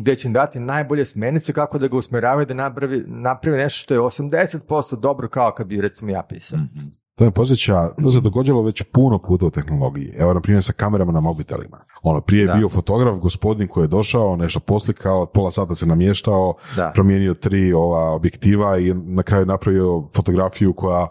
gde 0.00 0.16
će 0.16 0.28
im 0.28 0.34
dati 0.34 0.60
najbolje 0.60 1.04
smjernice 1.04 1.52
kako 1.52 1.78
da 1.78 1.88
ga 1.88 1.96
usmeravaju 1.96 2.46
da 2.46 2.54
napravi, 2.54 3.04
napravi 3.06 3.58
nešto 3.58 3.78
što 3.78 3.94
je 3.94 4.00
80% 4.00 4.96
dobro 4.96 5.28
kao 5.28 5.52
kad 5.52 5.66
bi 5.66 5.80
recimo 5.80 6.10
ja 6.10 6.22
pisao. 6.22 6.58
Mhm. 6.58 6.86
To 7.14 7.24
me 7.24 7.30
posjeća, 7.30 7.88
to 8.02 8.10
se 8.10 8.20
događalo 8.20 8.62
već 8.62 8.82
puno 8.82 9.18
puta 9.18 9.46
u 9.46 9.50
tehnologiji. 9.50 10.12
Evo, 10.18 10.34
na 10.34 10.40
primjer, 10.40 10.62
sa 10.62 10.72
kamerama 10.72 11.12
na 11.12 11.20
mobitelima. 11.20 11.84
Ono, 12.02 12.20
prije 12.20 12.40
je 12.40 12.46
Da. 12.46 12.54
bio 12.54 12.68
fotograf, 12.68 13.18
gospodin 13.18 13.68
koji 13.68 13.84
je 13.84 13.88
došao, 13.88 14.36
nešto 14.36 14.60
poslikao, 14.60 15.26
pola 15.26 15.50
sata 15.50 15.74
se 15.74 15.86
namještao, 15.86 16.54
Da. 16.76 16.90
promijenio 16.94 17.34
tri 17.34 17.72
ova 17.72 18.10
objektiva 18.12 18.78
i 18.78 18.94
na 18.94 19.22
kraju 19.22 19.46
napravio 19.46 20.08
fotografiju 20.16 20.72
koja 20.72 21.06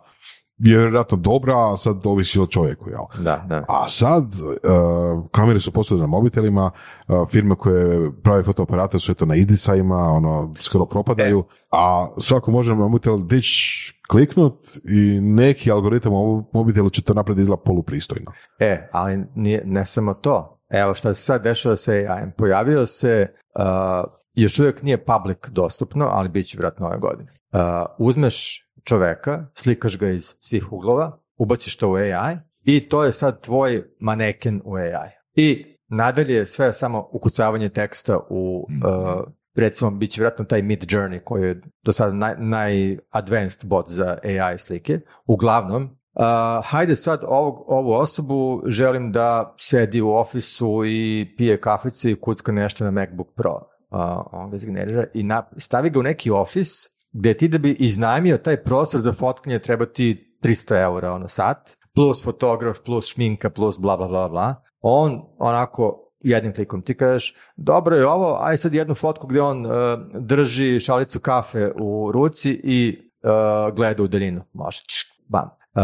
je 0.58 0.78
vjerojatno 0.78 1.18
dobra, 1.18 1.54
a 1.58 1.78
sad 1.78 2.06
ovisi 2.06 2.40
o 2.40 2.48
čovjeku, 2.48 2.90
jel? 2.90 3.24
Da, 3.24 3.46
da. 3.50 3.66
A 3.68 3.88
sad, 3.88 4.24
uh, 4.24 5.30
kamere 5.32 5.60
su 5.60 5.72
postavljene 5.72 6.08
na 6.08 6.12
mobitelima, 6.12 6.72
uh, 7.08 7.30
firme 7.30 7.56
koje 7.56 8.12
prave 8.24 8.44
fotoaparate 8.44 9.00
su 9.00 9.12
eto 9.12 9.26
na 9.26 9.36
izdisajima, 9.36 9.98
ono, 9.98 10.54
skoro 10.60 10.86
propadaju, 10.86 11.44
a 11.72 12.08
svako 12.18 12.52
može 12.52 12.72
na 12.72 12.78
mobitel 12.78 13.28
dići, 13.28 13.94
kliknut 14.10 14.60
i 14.84 15.20
neki 15.22 15.72
algoritam 15.72 16.14
u 16.14 16.50
mobitelu 16.54 16.90
će 16.90 17.02
to 17.02 17.14
napraviti 17.14 17.42
izgleda 17.42 17.62
polupristojno. 17.62 18.32
E, 18.60 18.90
ali 18.92 19.26
nije, 19.36 19.64
ne 19.66 19.86
samo 19.86 20.14
to. 20.14 20.60
Evo 20.70 20.94
šta 20.94 21.14
se 21.14 21.24
sad 21.24 21.44
dešava 21.44 21.78
sa 21.78 21.92
AI-em. 21.92 22.32
Pojavio 22.38 22.88
se, 22.88 23.28
uh, 23.60 24.12
još 24.34 24.60
uvijek 24.60 24.84
nije 24.84 25.06
public 25.06 25.38
dostupno, 25.52 26.08
ali 26.12 26.30
bit 26.30 26.48
će 26.48 26.58
vjerojatno 26.58 26.86
ove 26.88 26.98
godine. 26.98 27.32
Uh, 27.54 27.60
uzmeš 27.98 28.65
čoveka, 28.86 29.46
slikaš 29.54 29.98
ga 29.98 30.10
iz 30.10 30.34
svih 30.40 30.72
uglova, 30.74 31.20
ubaciš 31.38 31.78
to 31.78 31.90
u 31.90 31.96
AI 31.96 32.38
i 32.64 32.90
to 32.90 33.04
je 33.04 33.12
sad 33.12 33.42
tvoj 33.42 33.84
maneken 34.00 34.62
u 34.66 34.76
AI. 34.76 35.10
I 35.36 35.66
nadalje 35.88 36.36
je 36.36 36.46
sve 36.46 36.74
samo 36.74 37.10
ukucavanje 37.12 37.70
teksta 37.70 38.20
u 38.30 38.68
Mhm. 38.70 38.88
uh, 38.88 39.24
recimo 39.56 39.92
bit 39.92 40.12
će 40.12 40.22
vjerojatno 40.22 40.46
taj 40.46 40.62
Mid 40.62 40.80
Journey 40.80 41.24
koji 41.24 41.44
je 41.44 41.62
do 41.84 41.94
sada 41.94 42.14
naj, 42.14 42.36
naj-advanced 42.40 43.66
bot 43.66 43.90
za 43.90 44.18
AI 44.24 44.58
slike. 44.58 45.00
Uglavnom, 45.26 45.84
uh, 45.84 46.66
hajde 46.66 46.96
sad 46.96 47.20
ovog, 47.28 47.64
ovu 47.68 47.92
osobu 47.92 48.64
želim 48.66 49.12
da 49.12 49.56
sedi 49.60 50.02
u 50.02 50.10
ofisu 50.10 50.82
i 50.86 51.34
pije 51.38 51.62
kaficu 51.62 52.10
i 52.10 52.22
kucka 52.22 52.52
nešto 52.52 52.84
na 52.84 52.92
MacBook 52.92 53.28
Pro. 53.36 53.54
Uh, 53.90 54.00
on 54.32 54.50
ga 54.50 54.56
izgenerira 54.56 55.04
i 55.14 55.24
na, 55.24 55.44
stavi 55.58 55.90
ga 55.90 56.00
u 56.00 56.04
neki 56.04 56.32
ofis 56.32 56.95
gde 57.16 57.34
ti 57.38 57.48
da 57.48 57.58
bi 57.58 57.72
iznajmio 57.80 58.38
taj 58.38 58.64
prostor 58.64 59.02
za 59.02 59.14
fotkanje 59.14 59.60
treba 59.60 59.86
ti 59.86 60.38
300 60.44 60.84
eura 60.84 61.12
ono 61.14 61.28
sat, 61.28 61.78
plus 61.94 62.24
fotograf, 62.24 62.78
plus 62.86 63.06
šminka, 63.06 63.50
plus 63.50 63.80
bla 63.80 63.98
bla 63.98 64.08
bla 64.08 64.30
bla. 64.30 64.56
On 64.82 65.22
onako 65.38 66.12
jednim 66.20 66.54
klikom 66.54 66.82
ti 66.82 66.98
kažeš, 66.98 67.36
dobro 67.56 67.96
je 67.96 68.08
ovo, 68.08 68.38
aj 68.42 68.58
sad 68.58 68.74
jednu 68.74 68.96
fotku 68.96 69.28
gdje 69.28 69.42
on 69.42 69.66
uh, 69.66 69.72
drži 70.14 70.80
šalicu 70.80 71.20
kafe 71.20 71.72
u 71.80 72.12
ruci 72.12 72.62
i 72.64 73.12
uh, 73.24 73.76
gleda 73.76 74.04
u 74.04 74.08
daljinu. 74.08 74.42
Može, 74.54 74.82
bam. 75.28 75.50
Uh, 75.50 75.82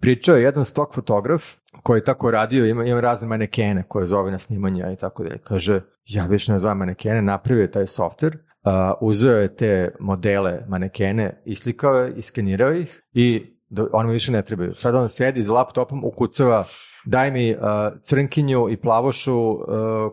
pričao 0.00 0.36
je 0.36 0.42
jedan 0.42 0.64
stok 0.64 0.94
fotograf 0.94 1.44
koji 1.82 1.98
je 1.98 2.04
tako 2.04 2.30
radio, 2.30 2.66
ima, 2.66 2.84
ima 2.84 3.00
razne 3.00 3.28
manekene 3.28 3.82
koje 3.88 4.06
zove 4.06 4.30
na 4.30 4.38
snimanja 4.38 4.92
i 4.92 4.96
tako 4.96 5.22
dalje. 5.22 5.38
Kaže, 5.38 5.80
ja 6.06 6.26
više 6.26 6.52
ne 6.52 6.58
zovem 6.58 6.78
manekene, 6.78 7.22
napravio 7.22 7.62
je 7.62 7.70
taj 7.70 7.86
software, 7.86 8.34
uh, 8.34 8.51
uzeo 9.00 9.36
je 9.36 9.56
te 9.56 9.94
modele 10.00 10.64
manekene, 10.68 11.42
islikao 11.44 11.94
je, 11.94 12.14
iskenirao 12.16 12.72
ih 12.72 13.02
i 13.12 13.56
do, 13.68 13.88
oni 13.92 14.06
mu 14.06 14.12
više 14.12 14.32
ne 14.32 14.42
trebaju. 14.42 14.74
Sad 14.74 14.94
on 14.94 15.08
sedi 15.08 15.42
za 15.42 15.52
laptopom, 15.52 16.04
ukucava 16.04 16.64
daj 17.04 17.30
mi 17.30 17.50
uh, 17.52 17.58
crnkinju 18.02 18.68
i 18.70 18.76
plavošu 18.76 19.50
uh, 19.50 19.58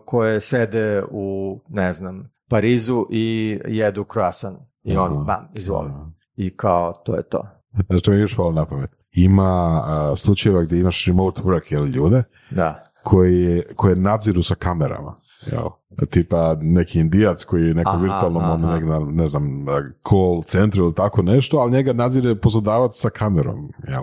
koje 0.06 0.40
sede 0.40 1.02
u, 1.10 1.58
ne 1.68 1.92
znam, 1.92 2.30
Parizu 2.48 3.06
i 3.10 3.58
jedu 3.66 4.04
croissant. 4.12 4.58
I 4.82 4.96
on, 4.96 5.12
Aha. 5.12 5.24
bam, 5.24 5.48
izvoli. 5.54 5.90
I 6.36 6.56
kao, 6.56 6.92
to 6.92 7.16
je 7.16 7.22
to. 7.22 7.46
Znači, 7.86 8.04
to 8.04 8.10
mi 8.10 8.16
je 8.16 8.20
još 8.20 8.36
palo 8.36 8.52
na 8.52 8.66
pamet. 8.66 8.90
Ima 9.16 9.82
a, 9.84 10.16
slučajeva 10.16 10.62
gdje 10.62 10.78
imaš 10.78 11.06
remote 11.06 11.42
work, 11.42 11.72
jel, 11.72 11.86
ljude, 11.86 12.22
Da. 12.50 12.84
koji, 13.02 13.62
koje 13.76 13.96
nadziru 13.96 14.42
sa 14.42 14.54
kamerama. 14.54 15.14
Jel? 15.46 15.68
Tipa 16.10 16.56
neki 16.60 17.00
indijac 17.00 17.44
koji 17.44 17.68
je 17.68 17.74
neko 17.74 17.90
Aha, 17.90 18.16
aha. 18.16 18.26
ono, 18.26 18.56
nek- 18.56 19.12
ne 19.12 19.26
znam, 19.26 19.66
call 20.08 20.42
centru 20.44 20.84
ili 20.84 20.94
tako 20.94 21.22
nešto, 21.22 21.56
ali 21.58 21.72
njega 21.72 21.92
nadzire 21.92 22.34
poslodavac 22.34 22.90
sa 22.94 23.10
kamerom. 23.10 23.68
Jel? 23.88 24.02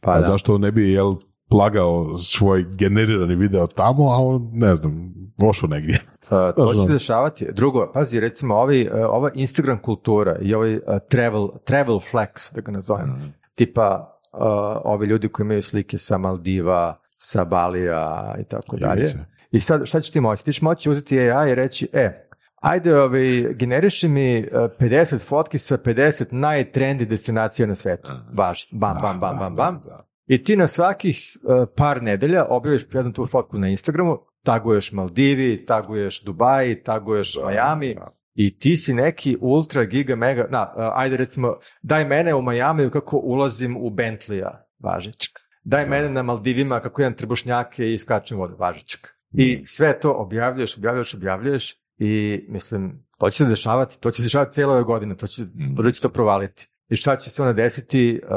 Pa 0.00 0.14
da. 0.14 0.20
zašto 0.20 0.58
ne 0.58 0.72
bi 0.72 0.92
jel, 0.92 1.14
plagao 1.50 2.14
svoj 2.16 2.64
generirani 2.74 3.34
video 3.34 3.66
tamo, 3.66 4.04
a 4.10 4.16
on, 4.16 4.50
ne 4.52 4.74
znam, 4.74 5.12
ošao 5.48 5.68
negdje. 5.68 6.06
Uh, 6.22 6.30
to 6.56 6.72
će 6.72 6.76
znam. 6.76 6.86
se 6.86 6.92
dešavati. 6.92 7.46
Drugo, 7.52 7.90
pazi, 7.94 8.20
recimo, 8.20 8.54
ovi, 8.54 8.88
uh, 8.92 8.98
ova 9.08 9.30
Instagram 9.34 9.78
kultura 9.78 10.36
i 10.40 10.54
ovaj 10.54 10.78
travel, 11.08 11.48
travel 11.64 12.00
flex, 12.12 12.54
da 12.54 12.60
ga 12.60 12.72
nazovem, 12.72 13.34
tipa 13.54 14.18
uh, 14.32 14.40
ovi 14.84 15.06
ljudi 15.06 15.28
koji 15.28 15.44
imaju 15.44 15.62
slike 15.62 15.98
sa 15.98 16.18
Maldiva, 16.18 16.98
sa 17.18 17.44
Balija 17.44 18.34
i 18.40 18.44
tako 18.44 18.76
dalje. 18.76 19.08
I 19.52 19.60
sad, 19.60 19.86
šta 19.86 20.00
ćeš 20.00 20.12
ti 20.12 20.20
moći? 20.20 20.44
Ti 20.44 20.52
ćeš 20.52 20.62
moći 20.62 20.90
uzeti 20.90 21.20
AI 21.20 21.50
i 21.50 21.54
reći, 21.54 21.88
e, 21.92 22.28
ajde, 22.54 23.00
ovaj, 23.00 23.54
generiši 23.54 24.08
mi 24.08 24.38
uh, 24.38 24.60
50 24.80 25.24
fotki 25.24 25.58
sa 25.58 25.78
50 25.78 26.24
najtrendi 26.30 27.06
destinacija 27.06 27.66
na 27.66 27.74
svetu. 27.74 28.12
Važi. 28.32 28.68
Bam, 28.72 28.98
bam, 29.02 29.20
bam, 29.20 29.38
bam, 29.38 29.54
bam. 29.54 29.80
I 30.26 30.44
ti 30.44 30.56
na 30.56 30.68
svakih 30.68 31.36
uh, 31.42 31.68
par 31.76 32.02
nedelja 32.02 32.46
objaviš 32.48 32.82
jednu 32.92 33.12
tu 33.12 33.26
fotku 33.26 33.58
na 33.58 33.68
Instagramu, 33.68 34.18
taguješ 34.44 34.92
Maldivi, 34.92 35.66
taguješ 35.66 36.24
Dubai, 36.24 36.82
taguješ 36.82 37.36
Miami 37.48 37.94
da. 37.94 38.08
i 38.34 38.58
ti 38.58 38.76
si 38.76 38.94
neki 38.94 39.36
ultra 39.40 39.84
giga 39.84 40.16
mega, 40.16 40.46
na, 40.50 40.62
uh, 40.62 40.82
ajde 40.94 41.16
recimo, 41.16 41.56
daj 41.82 42.04
mene 42.04 42.34
u 42.34 42.42
Miami 42.42 42.90
kako 42.90 43.16
ulazim 43.16 43.76
u 43.76 43.90
Bentleya, 43.90 44.50
važičk. 44.78 45.38
Daj 45.64 45.86
mene 45.86 46.08
na 46.08 46.22
Maldivima 46.22 46.80
kako 46.80 47.02
jedan 47.02 47.16
trbušnjake 47.16 47.92
i 47.94 47.98
skačem 47.98 48.38
vodu, 48.38 48.56
važičk. 48.58 49.08
I 49.32 49.62
sve 49.66 50.00
to 50.00 50.12
objavljuješ, 50.12 50.76
objavljuješ, 50.78 51.14
objavljuješ 51.14 51.76
i 51.98 52.44
mislim, 52.48 53.04
to 53.18 53.30
će 53.30 53.36
se 53.44 53.48
dešavati, 53.48 54.00
to 54.00 54.10
će 54.10 54.16
se 54.16 54.22
dešavati 54.22 54.52
cijele 54.52 54.72
ove 54.72 54.82
godine, 54.82 55.16
to 55.16 55.26
će, 55.26 55.42
Mm. 55.42 55.76
to 55.76 55.90
će 55.90 56.00
to 56.00 56.08
provaliti. 56.08 56.68
I 56.88 56.96
šta 56.96 57.16
će 57.16 57.30
se 57.30 57.42
onda 57.42 57.52
desiti, 57.52 58.20
uh, 58.24 58.30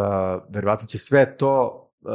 verovatno 0.50 0.88
će 0.88 0.98
sve 0.98 1.38
to 1.38 1.82
uh, 2.02 2.12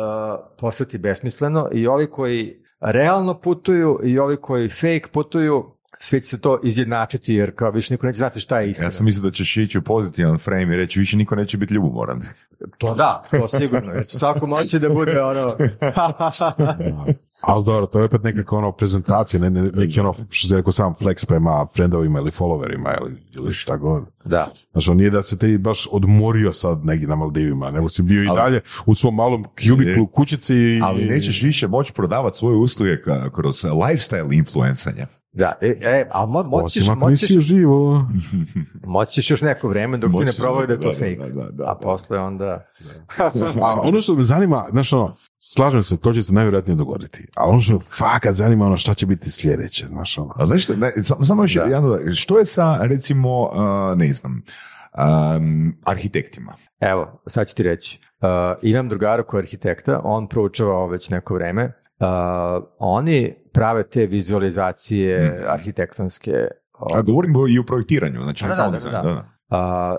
postati 0.58 0.98
besmisleno 0.98 1.68
i 1.72 1.86
ovi 1.86 2.10
koji 2.10 2.62
realno 2.80 3.40
putuju 3.40 4.00
i 4.04 4.18
ovi 4.18 4.36
koji 4.36 4.68
fake 4.68 5.04
putuju, 5.12 5.76
sve 5.98 6.20
će 6.20 6.26
se 6.26 6.40
to 6.40 6.60
izjednačiti 6.64 7.34
jer 7.34 7.54
kao 7.56 7.70
više 7.70 7.94
niko 7.94 8.06
neće 8.06 8.18
znati 8.18 8.40
šta 8.40 8.60
je 8.60 8.70
istina. 8.70 8.86
Ja 8.86 8.90
sam 8.90 9.06
mislio 9.06 9.30
da 9.30 9.34
ćeš 9.34 9.56
ići 9.56 9.78
u 9.78 9.82
pozitivan 9.82 10.38
frame 10.38 10.74
i 10.74 10.76
reći 10.76 10.98
više 10.98 11.16
niko 11.16 11.34
neće 11.34 11.58
biti 11.58 11.74
ljubomoran. 11.74 12.22
To 12.78 12.94
da, 12.94 13.24
to 13.30 13.48
sigurno, 13.48 13.92
jer 13.92 14.06
će 14.06 14.18
svako 14.18 14.46
moći 14.46 14.78
da 14.78 14.88
bude 14.88 15.22
ono... 15.22 15.56
Ali 17.40 17.64
dobro, 17.64 17.86
to 17.86 17.98
je 17.98 18.04
opet 18.04 18.22
nekako 18.22 18.56
ono 18.58 18.72
prezentacija, 18.72 19.40
ne, 19.40 19.50
ne, 19.50 19.62
neki 19.62 20.00
ono, 20.00 20.14
što 20.30 20.48
se 20.48 20.56
rekao 20.56 20.72
sam, 20.72 20.94
flex 20.94 21.26
prema 21.26 21.66
friendovima 21.74 22.18
ili 22.18 22.30
followerima 22.30 22.94
ili, 23.00 23.16
ili 23.34 23.52
šta 23.52 23.76
god. 23.76 24.04
Da. 24.24 24.52
Znači, 24.72 24.90
on 24.90 24.96
nije 24.96 25.10
da 25.10 25.22
se 25.22 25.38
ti 25.38 25.58
baš 25.58 25.88
odmorio 25.92 26.52
sad 26.52 26.84
negdje 26.84 27.08
na 27.08 27.16
Maldivima, 27.16 27.70
nego 27.70 27.88
si 27.88 28.02
bio 28.02 28.22
i 28.24 28.28
Ali- 28.28 28.36
dalje 28.36 28.60
u 28.86 28.94
svom 28.94 29.14
malom 29.14 29.44
kubiklu 29.68 30.06
kućici. 30.06 30.56
i- 30.56 30.80
Ali 30.82 31.04
nećeš 31.04 31.42
više 31.42 31.68
moći 31.68 31.92
prodavati 31.92 32.38
svoje 32.38 32.56
usluge 32.56 32.96
kroz 33.34 33.56
lifestyle 33.64 34.34
influencanje. 34.34 35.06
Da, 35.32 35.58
e, 35.60 35.66
e, 35.80 36.08
ali 36.10 36.30
mo, 36.30 36.42
moći 36.42 36.72
ćeš, 36.72 36.82
Osim 36.82 36.92
ako 36.92 37.10
nisi 37.10 37.26
ćeš, 37.26 37.36
uživo. 37.36 38.06
moći 38.86 39.12
ćeš 39.12 39.30
još 39.30 39.42
neko 39.42 39.68
vreme 39.68 39.98
dok 39.98 40.12
si 40.12 40.24
ne 40.24 40.32
probaju 40.32 40.66
da 40.66 40.72
je 40.72 40.80
to 40.80 40.92
fake. 40.92 41.16
da, 41.16 41.42
da, 41.42 41.50
da. 41.50 41.70
A 41.70 41.74
posle 41.82 42.18
onda... 42.18 42.66
A 43.62 43.80
ono 43.82 44.00
što 44.00 44.14
me 44.14 44.22
zanima, 44.22 44.66
znaš 44.70 44.92
ono, 44.92 45.16
slažem 45.38 45.82
se, 45.82 45.96
to 45.96 46.12
će 46.12 46.22
se 46.22 46.34
najvjerojatnije 46.34 46.76
dogoditi. 46.76 47.26
Ali 47.36 47.50
ono 47.50 47.60
što 47.60 47.72
me 47.72 47.80
fakat 47.80 48.34
zanima, 48.34 48.66
ono 48.66 48.76
šta 48.76 48.94
će 48.94 49.06
biti 49.06 49.30
sljedeće, 49.30 49.86
znaš 49.86 50.18
ono. 50.18 50.34
A 50.36 50.46
znaš 50.46 50.64
što, 50.64 50.76
ne, 50.76 50.92
samo, 51.02 51.24
samo 51.24 51.44
još 51.44 51.54
Da. 51.54 51.62
jedno, 51.62 51.98
što 52.14 52.38
je 52.38 52.44
sa, 52.44 52.78
recimo, 52.80 53.42
uh, 53.42 53.98
ne 53.98 54.12
znam, 54.12 54.42
um, 55.42 55.76
arhitektima? 55.84 56.54
Evo, 56.80 57.22
sad 57.26 57.48
ću 57.48 57.54
ti 57.54 57.62
reći. 57.62 58.00
Uh, 58.20 58.28
imam 58.62 58.88
drugara 58.88 59.22
koji 59.22 59.38
je 59.38 59.42
arhitekta, 59.42 60.00
on 60.04 60.28
proučava 60.28 60.74
ovo 60.74 60.86
već 60.86 61.08
neko 61.08 61.34
vreme. 61.34 61.72
Uh, 62.00 62.06
oni 62.78 63.34
prave 63.52 63.82
te 63.82 64.06
vizualizacije 64.06 65.30
Mhm. 65.30 65.48
arhitektonske. 65.48 66.32
A 66.94 67.02
govorim 67.02 67.34
i 67.48 67.58
o 67.58 67.62
projektiranju, 67.66 68.22
znači 68.22 68.44
ne 68.44 68.52
samo 68.52 68.70
da, 68.70 68.78
da. 68.90 69.02
da. 69.02 69.24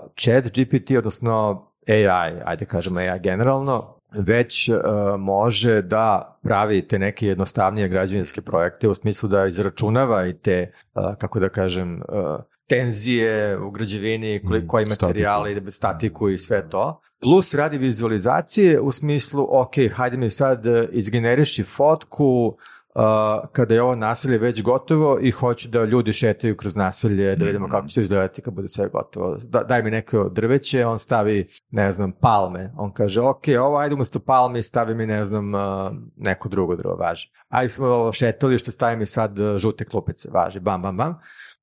Uh, 0.02 0.10
chat 0.18 0.44
GPT, 0.44 0.90
odnosno 0.98 1.66
AI, 1.88 2.32
ajde 2.44 2.64
kažemo 2.64 3.00
AI 3.00 3.20
generalno, 3.20 3.98
već 4.14 4.68
uh, 4.68 4.76
može 5.18 5.82
da 5.82 6.38
pravi 6.42 6.88
te 6.88 6.98
neke 6.98 7.26
jednostavnije 7.26 7.88
građevinske 7.88 8.42
projekte 8.42 8.88
u 8.88 8.94
smislu 8.94 9.28
da 9.28 9.46
izračunava 9.46 10.26
i 10.26 10.32
te, 10.32 10.72
uh, 10.94 11.14
kako 11.18 11.40
da 11.40 11.48
kažem, 11.48 11.94
uh, 12.08 12.40
tenzije 12.72 13.58
u 13.58 13.70
građevini, 13.70 14.40
koli- 14.40 14.60
Mm, 14.60 14.66
koji 14.66 14.86
statiku. 14.86 15.06
materijali, 15.06 15.72
statiku 15.72 16.28
i 16.28 16.38
sve 16.38 16.68
to. 16.68 17.00
Plus 17.20 17.54
radi 17.54 17.78
vizualizacije 17.78 18.80
u 18.80 18.92
smislu, 18.92 19.46
ok, 19.50 19.74
hajde 19.94 20.16
mi 20.16 20.30
sad 20.30 20.66
uh, 20.66 20.72
izgeneriši 20.92 21.62
fotku 21.64 22.46
uh, 22.46 22.54
kada 23.52 23.74
je 23.74 23.82
ovo 23.82 23.94
naselje 23.94 24.38
već 24.38 24.62
gotovo 24.62 25.18
i 25.20 25.30
hoću 25.30 25.68
da 25.68 25.84
ljudi 25.84 26.12
šetaju 26.12 26.56
kroz 26.56 26.76
naselje, 26.76 27.36
da 27.36 27.44
vidimo 27.44 27.68
kako 27.68 27.88
će 27.88 28.00
izgledati 28.00 28.42
kad 28.42 28.54
bude 28.54 28.68
sve 28.68 28.88
gotovo. 28.88 29.36
Da, 29.48 29.62
daj 29.62 29.82
mi 29.82 29.90
neko 29.90 30.28
drveće, 30.28 30.86
on 30.86 30.98
stavi, 30.98 31.48
ne 31.70 31.92
znam, 31.92 32.12
palme. 32.12 32.72
On 32.76 32.92
kaže, 32.92 33.20
ok, 33.20 33.42
ovo 33.60 33.76
ajde 33.76 33.94
umesto 33.94 34.18
palme 34.18 34.62
stavi 34.62 34.94
mi, 34.94 35.06
ne 35.06 35.24
znam, 35.24 35.54
uh, 35.54 35.60
neko 36.16 36.48
drugo 36.48 36.76
drvo, 36.76 36.94
važi. 36.96 37.30
Ajde 37.48 37.68
smo 37.68 37.86
ovo 37.86 38.12
šetalište, 38.12 38.70
stavi 38.70 38.96
mi 38.96 39.06
sad 39.06 39.36
žute 39.58 39.84
klupice, 39.84 40.28
važi, 40.32 40.60
bam, 40.60 40.82
bam, 40.82 40.96
bam. 40.96 41.18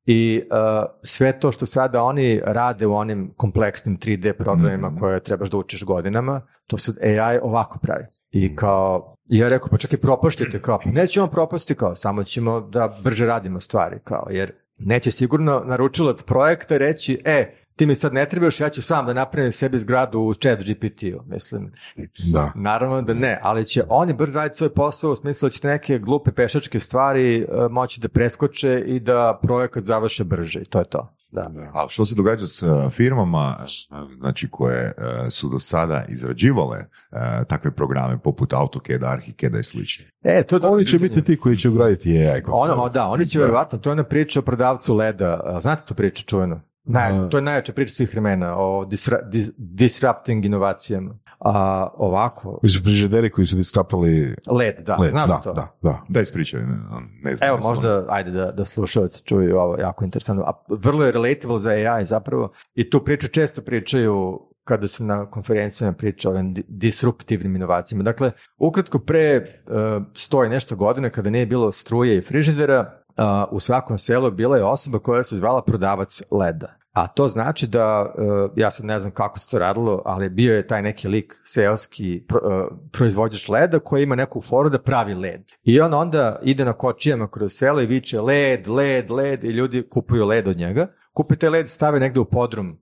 I 0.06 0.42
uh, 0.44 0.58
sve 1.04 1.40
to 1.40 1.52
što 1.52 1.66
sada 1.66 2.04
oni 2.04 2.42
rade 2.46 2.88
u 2.88 2.96
onim 2.96 3.34
kompleksnim 3.38 3.98
3D 3.98 4.34
programima 4.34 4.90
Mhm. 4.90 5.00
koje 5.00 5.24
trebaš 5.24 5.50
da 5.50 5.58
učiš 5.58 5.84
godinama, 5.84 6.42
to 6.68 6.78
se 6.78 6.92
AI 7.20 7.40
ovako 7.42 7.80
pravi. 7.80 8.04
Mhm. 8.04 8.46
I 8.46 8.56
kao, 8.56 9.16
i 9.30 9.38
ja 9.38 9.50
rekao, 9.50 9.70
pa 9.70 9.78
čak 9.78 9.94
i 9.94 9.98
propaštite, 9.98 10.62
kao, 10.62 10.80
pa 10.84 10.90
nećemo 10.90 11.28
propasti, 11.28 11.76
kao, 11.76 11.96
samo 11.96 12.24
ćemo 12.24 12.62
da 12.62 12.94
brže 13.04 13.26
radimo 13.26 13.60
stvari, 13.60 14.00
kao, 14.04 14.28
jer 14.30 14.52
neće 14.78 15.12
sigurno 15.12 15.64
naručilac 15.66 16.24
projekta 16.24 16.78
reći, 16.78 17.22
e, 17.26 17.54
ti 17.80 17.86
mi 17.86 17.96
sad 17.96 18.14
ne 18.14 18.26
trebaš, 18.30 18.60
ja 18.60 18.70
ću 18.70 18.82
sam 18.82 19.06
da 19.06 19.14
napravim 19.14 19.52
sebi 19.52 19.80
zgradu 19.80 20.20
u 20.20 20.34
chat 20.34 20.60
GPT-u, 20.60 21.24
mislim, 21.28 21.72
Da. 22.34 22.52
Naravno 22.56 23.02
da 23.02 23.14
ne, 23.14 23.40
ali 23.42 23.66
će 23.66 23.84
oni 23.90 24.14
brže 24.14 24.32
raditi 24.32 24.58
svoj 24.58 24.74
posao 24.74 25.12
u 25.12 25.16
smislu 25.16 25.46
da 25.46 25.52
ćete 25.52 25.68
neke 25.68 26.00
glupe 26.00 26.32
pešačke 26.32 26.80
stvari 26.80 27.38
e, 27.42 27.46
moći 27.70 28.02
da 28.02 28.08
preskoče 28.08 28.84
i 28.86 29.00
da 29.00 29.40
projekat 29.42 29.84
završe 29.84 30.24
brže 30.24 30.62
i 30.62 30.66
to 30.66 30.80
je 30.80 30.86
to. 30.86 31.16
Da. 31.32 31.52
A 31.74 31.86
što 31.90 32.06
se 32.06 32.16
događa 32.16 32.48
s 32.48 32.64
firmama 32.92 33.66
znači, 34.20 34.48
koje 34.52 34.94
uh, 34.98 35.04
su 35.30 35.50
do 35.50 35.60
sada 35.60 36.06
izrađivale 36.08 36.78
uh, 36.78 37.20
takve 37.48 37.72
programe 37.72 38.20
poput 38.20 38.54
AutoCAD, 38.54 39.04
ArchiCAD 39.04 39.56
i 39.56 39.64
slično? 39.64 40.06
E, 40.24 40.44
to 40.44 40.60
dobro 40.60 40.76
Oni 40.76 40.86
će 40.86 40.98
pitanje. 40.98 41.10
biti 41.10 41.24
ti 41.24 41.38
koji 41.38 41.58
će 41.58 41.70
ugraditi 41.70 42.28
AI 42.28 42.42
kod 42.42 42.54
Ono, 42.58 42.90
da, 42.90 43.08
oni 43.08 43.28
će 43.28 43.40
verovatno, 43.40 43.80
to 43.80 43.90
je 43.90 43.92
ona 43.92 44.04
priča 44.04 44.40
o 44.40 44.44
prodavcu 44.44 44.94
leda, 44.94 45.58
znate 45.62 45.84
tu 45.86 45.94
priču 45.94 46.26
čujenu? 46.26 46.62
Naj, 46.92 47.30
to 47.30 47.38
je 47.38 47.42
najjača 47.42 47.74
priča 47.74 47.94
svih 47.94 48.12
vremena 48.12 48.58
o 48.58 48.86
disra, 48.86 49.22
dis, 49.22 49.50
disrupting 49.58 50.46
inovacijama. 50.46 51.18
A, 51.40 51.88
ovako, 51.94 52.58
Koji 52.62 52.70
su 52.70 52.84
frižideri 52.84 53.30
koji 53.30 53.48
su 53.48 53.56
diskrapali 53.56 54.36
led, 54.52 54.76
da, 54.86 54.96
led. 54.96 55.10
znaš 55.10 55.30
da, 55.30 55.38
to? 55.38 55.54
da, 55.54 55.68
da. 55.82 56.02
Da 56.10 56.22
ispričaj, 56.22 56.62
ne, 56.62 56.78
ne 57.24 57.36
znam. 57.36 57.50
Evo, 57.50 57.58
jesam- 57.58 57.68
možda, 57.68 58.06
ajde 58.10 58.32
da, 58.32 58.52
da 58.52 58.66
slušalci 58.66 59.24
čuju 59.24 59.58
ovo 59.58 59.78
jako 59.80 60.06
interesantno. 60.06 60.44
A 60.44 60.52
vrlo 60.70 61.06
je 61.06 61.12
relatable 61.12 61.60
za 61.60 61.70
AI 61.70 62.06
zapravo 62.06 62.52
i 62.76 62.90
tu 62.90 63.04
priču 63.04 63.28
često 63.28 63.62
pričaju 63.62 64.40
kada 64.64 64.88
se 64.88 65.04
na 65.04 65.26
konferencijama 65.26 65.94
priča 65.98 66.30
o 66.30 66.32
ovim 66.32 66.56
disruptivnim 66.68 67.56
inovacijama. 67.56 68.04
Dakle, 68.04 68.32
ukratko 68.58 69.00
pre 69.00 69.38
uh, 69.40 70.04
stoji 70.18 70.50
nešto 70.50 70.76
godine 70.76 71.12
kada 71.12 71.30
nije 71.30 71.46
bilo 71.46 71.72
struje 71.72 72.18
i 72.18 72.22
frižidera, 72.22 72.80
uh, 73.18 73.24
u 73.52 73.60
svakom 73.60 73.98
selu 73.98 74.32
bila 74.32 74.58
je 74.58 74.64
osoba 74.64 75.00
koja 75.00 75.24
se 75.24 75.38
zvala 75.38 75.62
prodavac 75.62 76.22
leda. 76.32 76.79
A 76.92 77.08
to 77.08 77.28
znači 77.28 77.68
da, 77.68 78.14
uh, 78.18 78.52
ja 78.56 78.72
sad 78.72 78.86
ne 78.86 79.00
znam 79.00 79.12
kako 79.12 79.40
se 79.40 79.50
to 79.50 79.60
radilo, 79.60 80.02
ali 80.06 80.30
bio 80.30 80.56
je 80.56 80.68
taj 80.68 80.82
neki 80.82 81.08
lik 81.08 81.34
seoski 81.46 82.26
uh, 82.34 82.78
proizvođač 82.92 83.50
leda 83.50 83.80
koji 83.80 84.04
ima 84.04 84.16
neku 84.16 84.42
foru 84.42 84.70
da 84.70 84.82
pravi 84.82 85.14
led. 85.14 85.42
I 85.64 85.82
on 85.82 85.94
onda 85.94 86.40
ide 86.44 86.66
na 86.66 86.74
kočijama 86.74 87.28
kroz 87.28 87.54
selo 87.54 87.82
i 87.82 87.86
viče 87.86 88.22
led, 88.22 88.68
led, 88.68 89.12
led 89.12 89.44
i 89.44 89.48
ljudi 89.48 89.90
kupuju 89.90 90.26
led 90.26 90.48
od 90.48 90.58
njega. 90.58 90.88
Kupe 91.14 91.36
taj 91.36 91.50
led, 91.50 91.70
stave 91.70 92.00
negde 92.00 92.20
u 92.20 92.26
podrum 92.26 92.80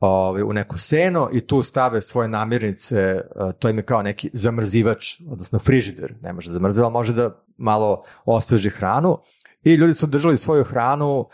ovaj, 0.00 0.42
u 0.42 0.52
neko 0.52 0.78
seno 0.78 1.28
i 1.32 1.46
tu 1.46 1.62
stave 1.62 2.02
svoje 2.02 2.28
namirnice, 2.28 3.00
eh, 3.00 3.22
to 3.58 3.68
im 3.68 3.78
je 3.78 3.82
kao 3.82 4.02
neki 4.02 4.30
zamrzivač, 4.32 5.20
odnosno 5.30 5.58
frižider, 5.58 6.14
ne 6.22 6.32
može 6.32 6.50
da 6.50 6.54
zamrziva, 6.54 6.86
ali 6.86 6.92
može 6.92 7.12
da 7.12 7.42
malo 7.56 8.04
osveži 8.24 8.70
hranu 8.70 9.18
i 9.62 9.74
ljudi 9.74 9.94
su 9.94 10.06
držali 10.06 10.38
svoju 10.38 10.64
hranu 10.64 11.26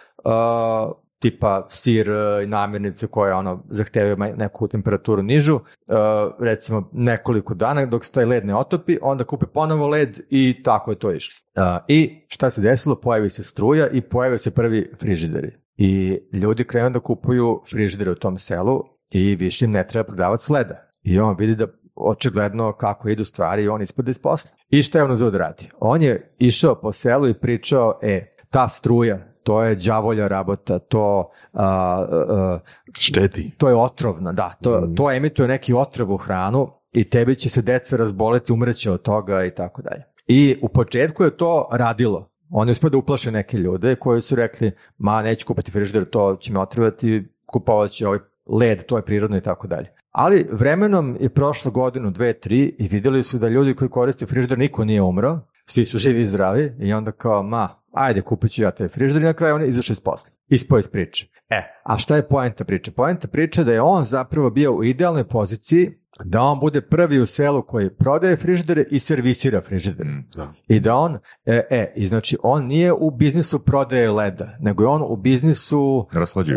tipa 1.18 1.66
sir 1.70 2.10
eh, 2.10 2.44
i 2.44 2.46
namirnice 2.46 3.06
koje 3.06 3.34
ono 3.34 3.64
zahtevaju 3.70 4.16
ma- 4.16 4.36
neku 4.36 4.68
temperaturu 4.68 5.22
nižu, 5.22 5.56
eh, 5.56 5.94
recimo 6.40 6.88
nekoliko 6.92 7.54
dana 7.54 7.86
dok 7.86 8.04
se 8.04 8.12
taj 8.12 8.24
led 8.24 8.46
ne 8.46 8.56
otopi, 8.56 8.98
onda 9.02 9.24
kupe 9.24 9.46
ponovo 9.46 9.88
led 9.88 10.20
i 10.30 10.62
tako 10.62 10.90
je 10.90 10.98
to 10.98 11.12
išlo. 11.12 11.44
Eh, 11.56 11.78
I 11.88 12.26
šta 12.28 12.50
se 12.50 12.60
desilo? 12.60 13.00
Pojavi 13.00 13.30
se 13.30 13.42
struja 13.42 13.88
i 13.88 14.00
pojave 14.00 14.38
se 14.38 14.50
prvi 14.50 14.92
frižideri. 15.00 15.50
I 15.76 16.18
ljudi 16.32 16.64
krenu 16.64 16.90
da 16.90 17.00
kupuju 17.00 17.62
frižidere 17.70 18.10
u 18.10 18.14
tom 18.14 18.38
selu 18.38 18.84
i 19.10 19.34
više 19.36 19.64
im 19.64 19.70
ne 19.70 19.86
treba 19.88 20.04
prodavac 20.04 20.48
leda. 20.48 20.92
I 21.02 21.18
on 21.20 21.36
vidi 21.38 21.54
da 21.54 21.66
očigledno 21.94 22.72
kako 22.72 23.08
idu 23.08 23.24
stvari 23.24 23.62
i 23.62 23.68
on 23.68 23.82
ispada 23.82 24.10
iz 24.10 24.18
posla. 24.18 24.50
I 24.68 24.82
šta 24.82 24.98
je 24.98 25.04
on 25.04 25.10
uzeo 25.12 25.30
da 25.30 25.38
radi? 25.38 25.68
On 25.80 26.02
je 26.02 26.34
išao 26.38 26.74
po 26.74 26.92
selu 26.92 27.28
i 27.28 27.34
pričao, 27.34 27.98
e, 28.02 28.34
ta 28.50 28.68
struja, 28.68 29.18
to 29.46 29.62
je 29.62 29.74
đavolja 29.74 30.28
rabota, 30.28 30.78
to, 30.78 31.30
a, 31.52 31.66
a, 32.10 32.58
Šteti. 32.98 33.50
to 33.58 33.68
je 33.68 33.76
otrovno, 33.76 34.32
da, 34.32 34.54
to, 34.62 34.80
Mm. 34.80 34.94
to 34.94 35.10
emituje 35.12 35.48
neki 35.48 35.74
otrov 35.74 36.12
u 36.12 36.16
hranu 36.16 36.68
i 36.92 37.04
tebi 37.04 37.36
će 37.36 37.48
se 37.48 37.62
deca 37.62 37.96
razboleti, 37.96 38.52
umreće 38.52 38.90
od 38.90 39.02
toga 39.02 39.44
i 39.44 39.50
tako 39.50 39.82
dalje. 39.82 40.02
I 40.26 40.58
u 40.62 40.68
početku 40.68 41.24
je 41.24 41.36
to 41.36 41.68
radilo. 41.72 42.28
Oni 42.50 42.72
uspio 42.72 42.90
da 42.90 42.98
uplaše 42.98 43.30
neke 43.32 43.56
ljude 43.58 43.94
koji 43.94 44.22
su 44.22 44.34
rekli, 44.36 44.72
ma 44.98 45.22
neću 45.22 45.46
kupiti 45.46 45.70
frižider, 45.70 46.04
to 46.04 46.36
će 46.36 46.52
me 46.52 46.60
otrovati, 46.60 47.28
kupovat 47.46 47.90
će 47.90 48.06
ovaj 48.06 48.18
led, 48.60 48.82
to 48.86 48.96
je 48.96 49.02
prirodno 49.04 49.36
i 49.36 49.40
tako 49.40 49.66
dalje. 49.66 49.92
Ali 50.10 50.46
vremenom 50.52 51.16
je 51.20 51.28
prošlo 51.28 51.70
godinu, 51.70 52.10
dve, 52.10 52.32
tri 52.40 52.76
i 52.78 52.88
vidjeli 52.88 53.22
su 53.22 53.38
da 53.38 53.48
ljudi 53.48 53.74
koji 53.74 53.88
koriste 53.90 54.26
frižider 54.26 54.58
niko 54.58 54.84
nije 54.84 55.02
umro, 55.02 55.38
svi 55.66 55.84
su 55.84 55.98
živi 55.98 56.20
i 56.20 56.26
zdravi 56.26 56.72
i 56.80 56.92
onda 56.92 57.12
kao, 57.12 57.42
ma, 57.42 57.68
ajde 57.92 58.22
kupit 58.22 58.52
ću 58.52 58.62
ja 58.62 58.70
taj 58.70 58.88
frižider 58.88 59.22
i 59.22 59.26
na 59.26 59.32
kraju 59.32 59.54
on 59.54 59.62
je 59.62 59.68
izašao 59.68 59.92
iz 59.92 60.00
posla. 60.00 60.30
Ispao 60.48 60.78
iz 60.78 60.88
priče. 60.88 61.26
E, 61.50 61.62
a 61.84 61.98
šta 61.98 62.16
je 62.16 62.28
poenta 62.28 62.64
priče? 62.64 62.90
Poenta 62.90 63.28
priče 63.28 63.64
da 63.64 63.72
je 63.72 63.82
on 63.82 64.04
zapravo 64.04 64.50
bio 64.50 64.72
u 64.72 64.84
idealnoj 64.84 65.24
poziciji 65.24 65.92
da 66.24 66.40
on 66.40 66.60
bude 66.60 66.80
prvi 66.80 67.20
u 67.20 67.26
selu 67.26 67.62
koji 67.62 67.90
prodaje 67.90 68.36
frižidere 68.36 68.84
i 68.90 68.98
servisira 68.98 69.60
frižidere. 69.60 70.10
Mm. 70.10 70.28
Da. 70.36 70.52
I 70.68 70.80
da 70.80 70.94
on, 70.94 71.18
e, 71.46 71.62
e, 71.70 71.92
i 71.96 72.08
znači 72.08 72.36
on 72.42 72.66
nije 72.66 72.92
u 72.92 73.10
biznisu 73.10 73.64
prodaje 73.64 74.10
leda, 74.10 74.56
nego 74.60 74.82
je 74.82 74.88
on 74.88 75.02
u 75.08 75.16
biznisu 75.16 76.08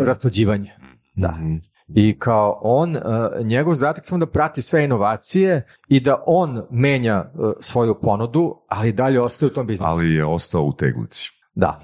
raslađivanja. 0.05 0.71
Da. 1.15 1.31
Mhm. 1.31 1.55
I 1.95 2.19
kao 2.19 2.59
on, 2.61 2.95
e, 2.95 2.99
njegov 3.43 3.73
zadatak 3.73 4.05
samo 4.05 4.19
da 4.19 4.31
prati 4.31 4.61
sve 4.61 4.83
inovacije 4.83 5.67
i 5.87 5.99
da 5.99 6.23
on 6.27 6.61
menja 6.71 7.15
e, 7.15 7.37
svoju 7.59 7.95
ponudu, 8.01 8.55
ali 8.67 8.91
dalje 8.91 9.21
ostaje 9.21 9.51
u 9.51 9.53
tom 9.53 9.67
biznisu. 9.67 9.83
Ali 9.87 10.15
je 10.15 10.25
ostao 10.25 10.63
u 10.63 10.73
teglici. 10.73 11.29
Da. 11.55 11.79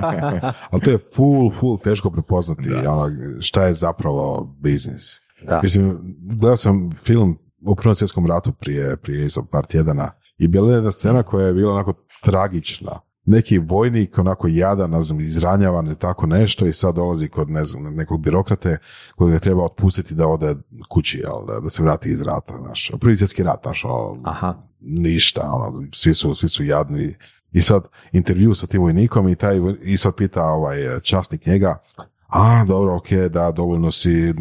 Ali 0.70 0.82
to 0.82 0.90
je 0.90 0.98
full, 1.14 1.50
full 1.50 1.78
teško 1.78 2.10
prepoznati 2.10 2.68
Da. 2.68 3.10
šta 3.40 3.64
je 3.64 3.74
zapravo 3.74 4.54
biznis. 4.60 5.20
da. 5.46 5.60
Mislim, 5.62 5.98
gledao 6.40 6.56
sam 6.56 6.90
film 7.04 7.38
u 7.66 7.76
Prvom 7.76 7.94
svjetskom 7.94 8.26
ratu 8.26 8.52
prije, 8.52 8.96
prije 8.96 9.28
par 9.50 9.66
tjedana 9.66 10.10
i 10.38 10.48
bila 10.48 10.70
je 10.70 10.74
jedna 10.74 10.90
scena 10.90 11.22
koja 11.22 11.46
je 11.46 11.52
bila 11.52 11.72
onako 11.72 11.94
tragična. 12.22 13.00
Neki 13.26 13.58
vojnik 13.58 14.18
onako 14.18 14.48
jadan, 14.48 14.90
ne 14.90 15.02
znam, 15.02 15.20
izranjavan 15.20 15.86
ili 15.86 15.98
tako 15.98 16.26
nešto 16.26 16.66
i 16.66 16.72
sad 16.72 16.94
dolazi 16.94 17.28
kod 17.28 17.50
ne 17.50 17.64
znam, 17.64 17.94
nekog 17.94 18.20
birokrate 18.20 18.78
koji 19.16 19.32
ga 19.32 19.38
treba 19.38 19.64
otpustiti 19.64 20.14
da 20.14 20.26
ode 20.26 20.54
kući, 20.88 21.18
jel, 21.18 21.46
da, 21.46 21.60
da 21.60 21.70
se 21.70 21.82
vrati 21.82 22.10
iz 22.10 22.22
rata. 22.22 22.58
Znaš. 22.62 22.90
Prvi 23.00 23.16
svjetski 23.16 23.42
rat, 23.42 23.62
znaš, 23.62 23.84
ono, 23.84 24.20
Aha. 24.24 24.54
ništa, 24.80 25.50
ono, 25.52 25.86
svi, 25.92 26.14
su, 26.14 26.34
svi 26.34 26.48
su 26.48 26.64
jadni. 26.64 27.14
I 27.52 27.60
sad 27.60 27.88
intervju 28.12 28.54
sa 28.54 28.66
tim 28.66 28.82
vojnikom 28.82 29.28
i 29.28 29.34
taj 29.34 29.60
i 29.82 29.96
sad 29.96 30.14
pita 30.14 30.42
ovaj 30.42 31.00
časnik 31.02 31.46
njega, 31.46 31.78
a 32.26 32.64
dobro, 32.64 32.96
ok, 32.96 33.10
da, 33.30 33.52
dovoljno 33.52 33.90
si 33.90 34.34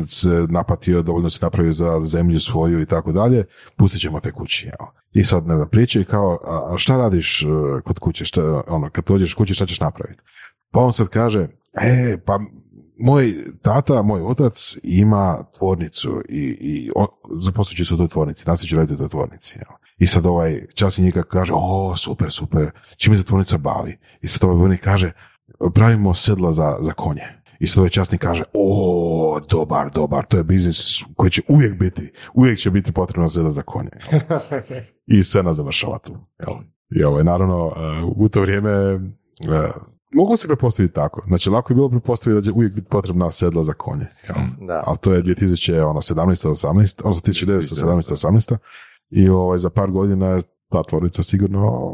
napatio, 0.50 1.02
dovoljno 1.02 1.30
si 1.30 1.40
napravio 1.42 1.74
za 1.74 2.02
zemlju 2.02 2.40
svoju 2.40 2.82
i 2.82 2.86
tako 2.86 3.12
dalje, 3.12 3.44
pustit 3.78 4.02
ćemo 4.02 4.20
te 4.20 4.32
kući. 4.32 4.66
Jel? 4.66 4.88
I 5.14 5.24
sad, 5.24 5.48
ne 5.48 5.56
znam, 5.56 5.70
i 5.96 6.04
kao, 6.04 6.40
a 6.44 6.78
šta 6.78 6.98
radiš 6.98 7.42
e, 7.42 7.46
kod 7.84 8.00
kuće, 8.00 8.26
šta, 8.26 8.64
ono, 8.68 8.90
kad 8.90 9.06
dođeš 9.06 9.34
kući, 9.34 9.54
šta 9.54 9.66
ćeš 9.66 9.80
napraviti? 9.80 10.22
Pa 10.72 10.80
on 10.80 10.94
sad 10.94 11.08
kaže, 11.08 11.48
e, 11.74 12.18
pa 12.26 12.40
moj 13.00 13.34
tata, 13.62 14.02
moj 14.02 14.22
otac 14.22 14.78
ima 14.84 15.44
tvornicu 15.58 16.22
i, 16.30 16.58
i 16.60 16.92
zaposlit 17.40 17.88
se 17.88 17.94
u 17.94 17.98
toj 17.98 18.08
tvornici, 18.08 18.44
nastavit 18.48 18.70
će 18.70 18.76
raditi 18.76 18.94
u 18.94 18.98
toj 18.98 19.10
tvornici. 19.10 19.58
Jel? 19.58 19.78
I 19.98 20.08
sad 20.08 20.26
ovaj 20.26 20.66
časnik 20.74 21.06
njega 21.06 21.24
kaže, 21.24 21.54
o, 21.56 21.96
super, 21.98 22.32
super, 22.32 22.72
čime 22.98 23.18
se 23.18 23.24
tvornica 23.24 23.58
bavi? 23.58 23.98
I 24.22 24.28
sad 24.28 24.44
ovaj 24.44 24.58
vojnik 24.58 24.82
kaže, 24.82 25.12
pravimo 25.74 26.14
sedla 26.14 26.52
za, 26.52 26.78
za 26.80 26.94
konje. 26.94 27.45
I 27.66 27.80
ovaj 27.80 27.90
časnik 27.90 28.22
kaže, 28.22 28.44
o, 28.54 29.40
dobar, 29.50 29.92
dobar, 29.92 30.26
to 30.26 30.38
je 30.38 30.44
biznis 30.44 31.04
koji 31.16 31.32
će 31.32 31.42
uvijek 31.48 31.80
biti, 31.80 32.12
uvijek 32.34 32.60
će 32.60 32.72
biti 32.72 32.92
potrebno 32.92 33.30
sedla 33.30 33.52
za 33.52 33.62
konje. 33.62 33.90
I 35.08 35.24
scena 35.24 35.54
završava 35.54 36.00
tu. 36.00 36.18
Jel? 36.40 36.56
I 36.96 37.04
ovaj, 37.04 37.24
naravno, 37.24 37.72
e, 37.76 38.04
u 38.16 38.30
to 38.30 38.42
vrijeme 38.42 38.72
e, 38.72 39.00
moglo 40.14 40.38
se 40.38 40.48
prepostaviti 40.48 40.94
tako. 40.94 41.24
Znači, 41.28 41.50
lako 41.50 41.74
je 41.74 41.76
bilo 41.76 41.90
prepostaviti 41.90 42.42
da 42.42 42.46
će 42.46 42.52
uvijek 42.52 42.74
biti 42.74 42.88
potrebna 42.88 43.32
sedla 43.32 43.64
za 43.64 43.74
konje. 43.74 44.06
Jel? 44.28 44.68
Da. 44.68 44.84
Ali 44.86 44.98
to 44.98 45.14
je 45.14 45.24
2017. 45.24 45.82
18, 45.84 47.02
odnosno 47.04 47.34
1917. 47.34 48.12
18. 48.12 48.58
I 49.10 49.30
ovaj, 49.30 49.58
za 49.58 49.70
par 49.70 49.92
godina 49.92 50.28
je 50.28 50.42
ta 50.70 50.84
tvornica 50.84 51.24
sigurno 51.24 51.92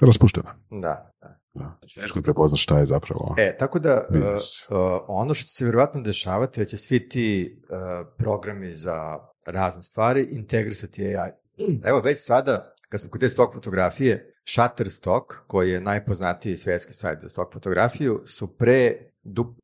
raspuštena. 0.00 0.54
Da, 0.70 1.12
da. 1.58 1.78
Da. 1.80 2.00
Teško 2.00 2.18
je 2.18 2.22
prepoznat 2.22 2.60
šta 2.60 2.78
je 2.78 2.86
zapravo. 2.86 3.34
E, 3.38 3.56
tako 3.56 3.78
da 3.78 4.06
uh, 4.08 4.14
Biznis. 4.14 4.70
uh, 4.70 4.76
ono 5.08 5.34
što 5.34 5.46
će 5.46 5.54
se 5.54 5.64
vjerojatno 5.64 6.00
dešavati 6.00 6.60
je 6.60 6.64
da 6.64 6.68
će 6.68 6.76
svi 6.76 7.08
ti 7.08 7.60
uh, 7.62 7.78
programi 8.18 8.74
za 8.74 9.18
razne 9.46 9.82
stvari 9.82 10.28
integrisati 10.30 11.16
AI. 11.16 11.30
Evo 11.88 12.00
već 12.00 12.18
sada, 12.20 12.74
kad 12.88 13.00
smo 13.00 13.10
kod 13.10 13.20
te 13.20 13.28
stok 13.28 13.54
fotografije, 13.54 14.34
Shutterstock, 14.44 15.34
koji 15.46 15.70
je 15.70 15.80
najpoznatiji 15.80 16.56
svjetski 16.56 16.92
sajt 16.92 17.20
za 17.20 17.28
stok 17.28 17.52
fotografiju, 17.52 18.22
su 18.26 18.56
pre 18.56 18.92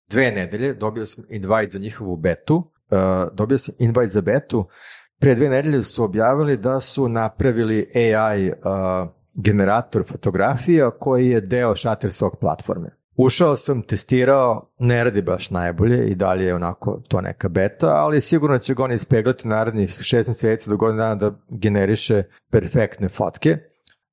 dve 0.08 0.30
nedelje, 0.30 0.74
dobio 0.74 1.06
sam 1.06 1.24
invite 1.30 1.70
za 1.70 1.78
njihovu 1.78 2.16
betu, 2.16 2.56
uh, 2.56 2.98
dobio 3.32 3.58
sam 3.58 3.74
invite 3.78 4.08
za 4.08 4.20
betu, 4.20 4.68
pre 5.20 5.34
dve 5.34 5.48
nedelje 5.48 5.82
su 5.82 6.04
objavili 6.04 6.56
da 6.56 6.80
su 6.80 7.08
napravili 7.08 7.90
AI 7.94 8.50
uh, 8.50 8.56
generator 9.34 10.04
fotografija 10.06 10.90
koji 10.90 11.28
je 11.28 11.40
deo 11.40 11.76
Shutterstock 11.76 12.36
platforme. 12.40 12.90
Ušao 13.16 13.56
sam, 13.56 13.82
testirao, 13.82 14.70
ne 14.78 15.04
radi 15.04 15.22
baš 15.22 15.50
najbolje 15.50 16.06
i 16.06 16.14
dalje 16.14 16.44
je 16.44 16.54
onako 16.54 17.00
to 17.08 17.20
neka 17.20 17.48
beta, 17.48 17.88
ali 17.88 18.20
sigurno 18.20 18.58
će 18.58 18.74
ga 18.74 18.84
on 18.84 18.92
ispeglati 18.92 19.48
narednih 19.48 19.98
šest 20.00 20.28
mjeseci 20.28 20.70
do 20.70 20.76
godina 20.76 21.02
dana 21.02 21.14
da 21.14 21.38
generiše 21.48 22.22
perfektne 22.50 23.08
fotke. 23.08 23.58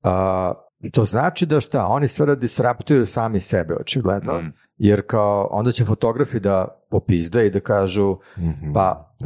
A, 0.03 0.53
to 0.89 1.05
znači 1.05 1.45
da 1.45 1.59
šta, 1.61 1.85
oni 1.85 2.07
sada 2.07 2.35
disruptuju 2.35 3.05
sami 3.05 3.39
sebe, 3.39 3.73
očigledno, 3.75 4.41
Mm. 4.41 4.51
jer 4.77 5.01
kao 5.07 5.47
onda 5.51 5.71
će 5.71 5.85
fotografi 5.85 6.39
da 6.39 6.67
popizde 6.89 7.47
i 7.47 7.49
da 7.49 7.59
kažu 7.59 8.17
Mhm. 8.37 8.73
pa 8.73 9.13
e, 9.21 9.25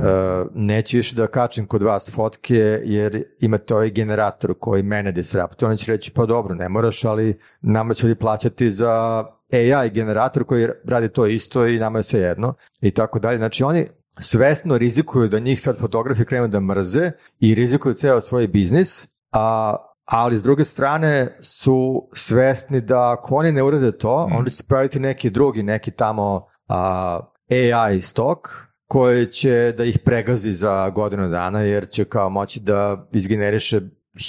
neću 0.54 0.98
više 0.98 1.16
da 1.16 1.28
kačem 1.28 1.66
kod 1.68 1.82
vas 1.82 2.12
fotke 2.14 2.82
jer 2.84 3.24
imate 3.42 3.76
ovaj 3.76 3.90
generator 3.92 4.54
koji 4.60 4.84
mene 4.84 5.12
disruptuje. 5.12 5.70
Oni 5.70 5.78
će 5.78 5.92
reći 5.92 6.12
pa 6.12 6.26
dobro, 6.26 6.56
ne 6.56 6.70
moraš, 6.70 7.06
ali 7.06 7.40
nama 7.62 7.94
će 7.94 8.08
li 8.08 8.16
plaćati 8.16 8.72
za 8.72 9.24
AI 9.54 9.90
generator 9.90 10.44
koji 10.44 10.68
radi 10.86 11.10
to 11.10 11.26
isto 11.26 11.68
i 11.68 11.80
nama 11.80 12.00
je 12.00 12.04
sve 12.04 12.20
jedno 12.20 12.54
i 12.82 12.92
tako 12.92 13.20
dalje. 13.20 13.38
Znači 13.38 13.64
oni 13.64 13.88
svesno 14.20 14.78
rizikuju 14.78 15.28
da 15.28 15.40
njih 15.40 15.62
sad 15.62 15.78
fotografi 15.80 16.26
krenu 16.26 16.48
da 16.48 16.60
mrze 16.60 17.12
i 17.40 17.56
rizikuju 17.56 17.94
ceo 17.94 18.22
svoj 18.22 18.48
biznis, 18.48 19.08
a 19.32 19.76
ali 20.06 20.38
s 20.38 20.44
druge 20.44 20.66
strane 20.66 21.38
su 21.42 22.10
svesni 22.14 22.82
da 22.82 23.12
ako 23.12 23.36
oni 23.36 23.52
ne 23.52 23.64
urade 23.64 23.92
to, 23.92 24.30
onda 24.32 24.50
će 24.50 24.58
se 24.58 24.64
praviti 24.68 25.00
neki 25.00 25.30
drugi, 25.30 25.64
neki 25.64 25.92
tamo 25.92 26.46
a, 26.68 27.20
AI 27.52 28.02
stok 28.02 28.50
koji 28.88 29.28
će 29.28 29.74
da 29.78 29.84
ih 29.84 30.00
pregazi 30.06 30.54
za 30.54 30.90
godinu 30.90 31.30
dana 31.30 31.62
jer 31.62 31.90
će 31.90 32.06
kao 32.06 32.30
moći 32.30 32.60
da 32.60 33.08
izgeneriše 33.12 33.82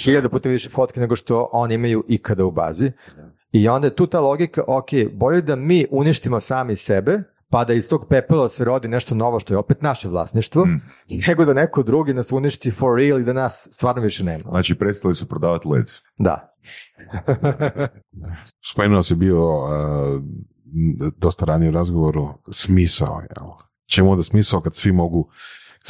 hiljada 0.03 0.29
puta 0.29 0.49
više 0.49 0.69
fotke 0.69 0.99
nego 0.99 1.15
što 1.15 1.49
oni 1.51 1.73
imaju 1.73 2.03
ikada 2.07 2.45
u 2.45 2.51
bazi. 2.51 2.91
I 3.51 3.67
onda 3.69 3.87
je 3.87 3.95
tu 3.95 4.07
ta 4.07 4.19
logika, 4.19 4.63
ok, 4.67 4.89
bolje 5.13 5.41
da 5.41 5.55
mi 5.55 5.85
uništimo 5.91 6.39
sami 6.39 6.75
sebe, 6.75 7.23
pa 7.49 7.65
da 7.65 7.73
iz 7.73 7.89
tog 7.89 8.05
pepela 8.09 8.49
se 8.49 8.65
rodi 8.65 8.87
nešto 8.87 9.15
novo 9.15 9.39
što 9.39 9.53
je 9.53 9.57
opet 9.57 9.81
naše 9.81 10.09
vlasništvo, 10.09 10.65
Mm. 10.65 10.81
nego 11.27 11.45
da 11.45 11.53
neko 11.53 11.83
drugi 11.83 12.13
nas 12.13 12.31
uništi 12.31 12.71
for 12.71 12.97
real 12.97 13.19
i 13.19 13.23
da 13.23 13.33
nas 13.33 13.67
stvarno 13.71 14.01
više 14.01 14.23
nema. 14.23 14.43
Znači, 14.49 14.75
prestali 14.75 15.15
su 15.15 15.27
prodavati 15.27 15.67
led. 15.67 15.91
Da. 16.17 16.55
Spomenuo 18.71 19.03
si 19.03 19.15
bio 19.15 19.47
uh, 19.47 19.69
dosta 21.17 21.45
ranije 21.45 21.69
u 21.69 21.73
razgovoru 21.73 22.33
smisao. 22.51 23.19
Jel? 23.19 23.47
Čemu 23.85 24.11
onda 24.11 24.23
smisao 24.23 24.61
kad 24.61 24.75
svi 24.75 24.91
mogu 24.91 25.29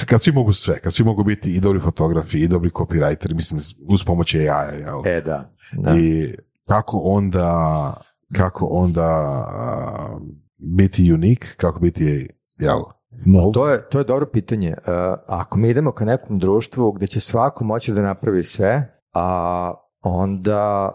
kad 0.05 0.22
svi 0.22 0.32
mogu 0.32 0.53
sve, 0.53 0.80
kad 0.80 0.93
svi 0.93 1.03
mogu 1.03 1.24
biti 1.24 1.55
i 1.55 1.60
dobri 1.60 1.80
fotografi 1.80 2.39
i 2.39 2.47
dobri 2.47 2.70
copywriteri, 2.70 3.34
mislim 3.34 3.60
uz 3.88 4.03
pomoć 4.03 4.36
AI-a, 4.36 4.62
jel? 4.64 5.01
E, 5.05 5.22
da. 5.22 5.53
da. 5.74 5.95
I 5.97 6.36
kako 6.68 6.97
onda 6.97 7.93
kako 8.34 8.66
onda 8.66 9.05
a, 9.47 10.20
biti 10.58 11.14
unik, 11.14 11.55
kako 11.58 11.80
biti 11.80 12.30
jel, 12.60 12.80
nov? 13.26 13.51
To 13.51 13.70
je, 13.70 13.89
to 13.89 13.97
je 13.97 14.03
dobro 14.03 14.26
pitanje. 14.26 14.70
Uh, 14.78 14.93
ako 15.28 15.58
mi 15.58 15.70
idemo 15.70 15.91
ka 15.91 16.05
nekom 16.05 16.39
društvu 16.39 16.91
gdje 16.91 17.08
će 17.08 17.20
svako 17.20 17.64
moći 17.64 17.93
da 17.93 18.01
napravi 18.01 18.43
sve, 18.43 18.99
a 19.14 19.74
onda 20.01 20.91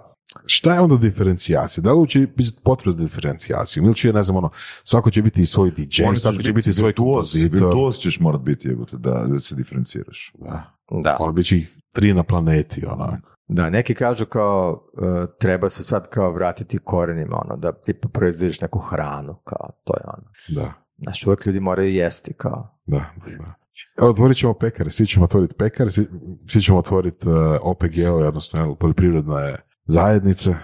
Šta 0.47 0.75
je 0.75 0.81
onda 0.81 0.97
diferencijacija? 0.97 1.83
Da 1.83 1.93
li 1.93 2.09
će 2.09 2.21
biti 2.21 2.51
potreba 2.65 2.97
za 2.97 3.03
diferencijaciju? 3.03 3.85
Ili 3.85 3.95
će, 3.95 4.13
ne 4.13 4.23
znam, 4.23 4.37
ono, 4.37 4.51
svako 4.85 5.11
će 5.11 5.23
biti 5.23 5.43
i 5.43 5.47
svoj 5.47 5.71
DJ, 5.71 6.05
Oni 6.05 6.17
svako 6.17 6.43
će 6.43 6.53
biti 6.53 6.73
svoj 6.73 6.87
virtuoz, 6.87 7.33
kompozitor. 7.33 7.61
virtuoz 7.61 7.99
ćeš 7.99 8.21
morat 8.21 8.41
biti, 8.41 8.69
jebote, 8.69 8.97
da, 8.97 9.25
da 9.29 9.41
se 9.41 9.55
diferenciraš. 9.57 10.33
Da. 10.39 10.75
da. 11.03 11.17
Ono, 11.21 11.33
bit 11.33 11.47
će 11.47 11.57
ih 11.57 11.79
prije 11.95 12.15
na 12.15 12.23
planeti, 12.23 12.87
onako. 12.87 13.32
Da, 13.55 13.71
neki 13.71 13.95
kažu 13.95 14.27
kao 14.27 14.83
uh, 14.93 15.29
treba 15.39 15.71
se 15.71 15.83
sad 15.85 16.09
kao 16.09 16.33
vratiti 16.33 16.79
korenima, 16.79 17.37
ono, 17.45 17.57
da 17.57 17.73
tipa 17.73 18.09
proizvodiš 18.09 18.61
neku 18.61 18.79
hranu, 18.79 19.35
kao 19.45 19.71
to 19.85 19.95
je 19.97 20.03
ono. 20.07 20.29
Da, 20.61 20.73
Znaš, 20.99 21.27
uvijek 21.27 21.47
ljudi 21.47 21.61
moraju 21.61 21.93
jesti, 21.95 22.33
kao. 22.33 22.79
da, 22.87 23.05
da. 23.39 23.55
Evo, 24.01 24.11
otvorit 24.11 24.37
ćemo 24.37 24.55
pekare, 24.55 24.91
svi 24.91 25.07
ćemo 25.07 25.25
otvoriti 25.25 25.55
pekare, 25.55 25.91
svi, 25.91 26.07
svi 26.49 26.61
ćemo 26.61 26.79
otvoriti 26.79 27.29
uh, 27.29 27.35
OPG-ove, 27.63 28.29
odnosno 28.29 28.61
jel, 28.61 28.75
poljoprivredne 28.75 29.57
zajednice, 29.85 30.55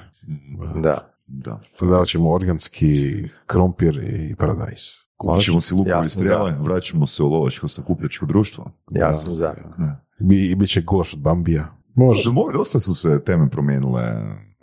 Da. 0.83 1.13
Da. 1.27 1.61
prodavat 1.79 2.09
ćemo 2.09 2.31
organski 2.31 3.13
krompir 3.47 3.97
i 4.31 4.37
paradajz. 4.37 4.81
Kupit 5.17 5.45
ćemo 5.45 5.61
si 5.61 5.75
lukovi 5.75 5.91
Ja 5.91 6.05
strele, 6.05 6.55
vraćamo 6.61 7.07
se 7.07 7.23
u 7.23 7.29
lovačko 7.29 7.69
sakupljačko 7.69 8.27
društvo. 8.27 8.71
Ja 8.91 9.07
Da. 9.07 9.13
sam 9.13 9.35
za. 9.35 9.55
I, 10.31 10.51
i 10.51 10.55
bit 10.55 10.71
će 10.71 10.83
gulaš 10.83 11.15
od 11.15 11.21
bambija. 11.21 11.78
Može. 11.99 12.31
Može. 12.31 12.59
Dosta 12.59 12.79
su 12.79 12.95
se 12.95 13.25
teme 13.25 13.51
promijenile 13.51 14.03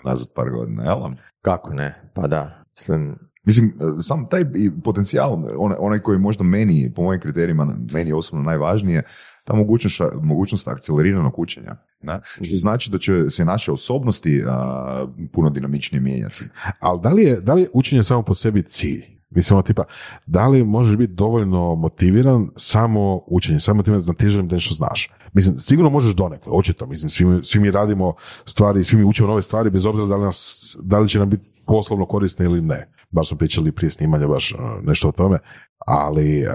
nazad 0.04 0.28
par 0.36 0.50
godina, 0.50 0.84
jel? 0.84 0.98
Kako 1.42 1.74
ne? 1.74 2.12
Pa 2.14 2.28
da. 2.28 2.64
Mislim, 2.72 3.16
Mislim, 3.46 3.74
sam 4.02 4.30
taj 4.30 4.46
potencijal, 4.84 5.34
onaj, 5.58 5.78
onaj 5.80 6.00
koji 6.00 6.20
možda 6.20 6.44
meni, 6.44 6.92
po 6.96 7.04
mojim 7.04 7.22
kriterijima, 7.22 7.78
meni 7.92 8.14
osobno 8.14 8.44
najvažnije, 8.44 9.04
ta 9.44 9.54
mogućnost, 9.54 10.02
mogućnost 10.22 10.68
akceleriranog 10.68 11.40
učenja. 11.40 11.76
Ne? 12.02 12.20
Što 12.42 12.56
znači 12.56 12.92
da 12.92 12.98
će 12.98 13.30
se 13.30 13.46
naše 13.46 13.72
osobnosti 13.72 14.44
a, 14.48 15.08
puno 15.32 15.50
dinamičnije 15.50 16.02
mijenjati. 16.02 16.44
Ali 16.80 17.00
da 17.02 17.10
li, 17.10 17.24
je, 17.24 17.42
da 17.42 17.54
li 17.54 17.62
je 17.62 17.70
učenje 17.74 18.04
samo 18.04 18.22
po 18.22 18.34
sebi 18.34 18.64
cilj? 18.64 19.15
Mislim, 19.30 19.56
ono, 19.56 19.64
tipa, 19.64 19.84
da 20.26 20.48
li 20.48 20.64
možeš 20.64 20.96
biti 20.98 21.14
dovoljno 21.14 21.76
motiviran 21.76 22.48
samo 22.56 23.22
učenjem, 23.28 23.60
samo 23.60 23.84
time 23.84 24.00
znatiženjem 24.00 24.48
da 24.48 24.56
nešto 24.56 24.74
znaš? 24.74 25.12
Mislim, 25.34 25.60
sigurno 25.60 25.90
možeš 25.90 26.14
donekle, 26.14 26.52
očito, 26.52 26.86
mislim, 26.86 27.10
svi, 27.10 27.26
mi- 27.26 27.44
svi 27.46 27.60
mi 27.60 27.72
radimo 27.72 28.14
stvari, 28.46 28.84
svi 28.84 28.98
mi 28.98 29.04
učimo 29.04 29.28
nove 29.28 29.42
stvari, 29.42 29.70
bez 29.70 29.86
obzira 29.86 30.08
da 30.08 30.16
li, 30.16 30.24
nas, 30.24 30.78
da 30.82 31.00
li 31.00 31.10
će 31.10 31.20
nam 31.20 31.30
biti 31.30 31.50
poslovno 31.66 32.06
korisne 32.06 32.46
ili 32.46 32.62
ne. 32.62 32.92
Baš 33.12 33.28
smo 33.28 33.38
pričali 33.38 33.72
prije 33.72 33.92
snimanja 33.92 34.28
baš 34.28 34.52
uh, 34.52 34.60
nešto 34.84 35.10
o 35.10 35.12
tome. 35.12 35.40
Ali, 35.88 36.44
uh, 36.44 36.52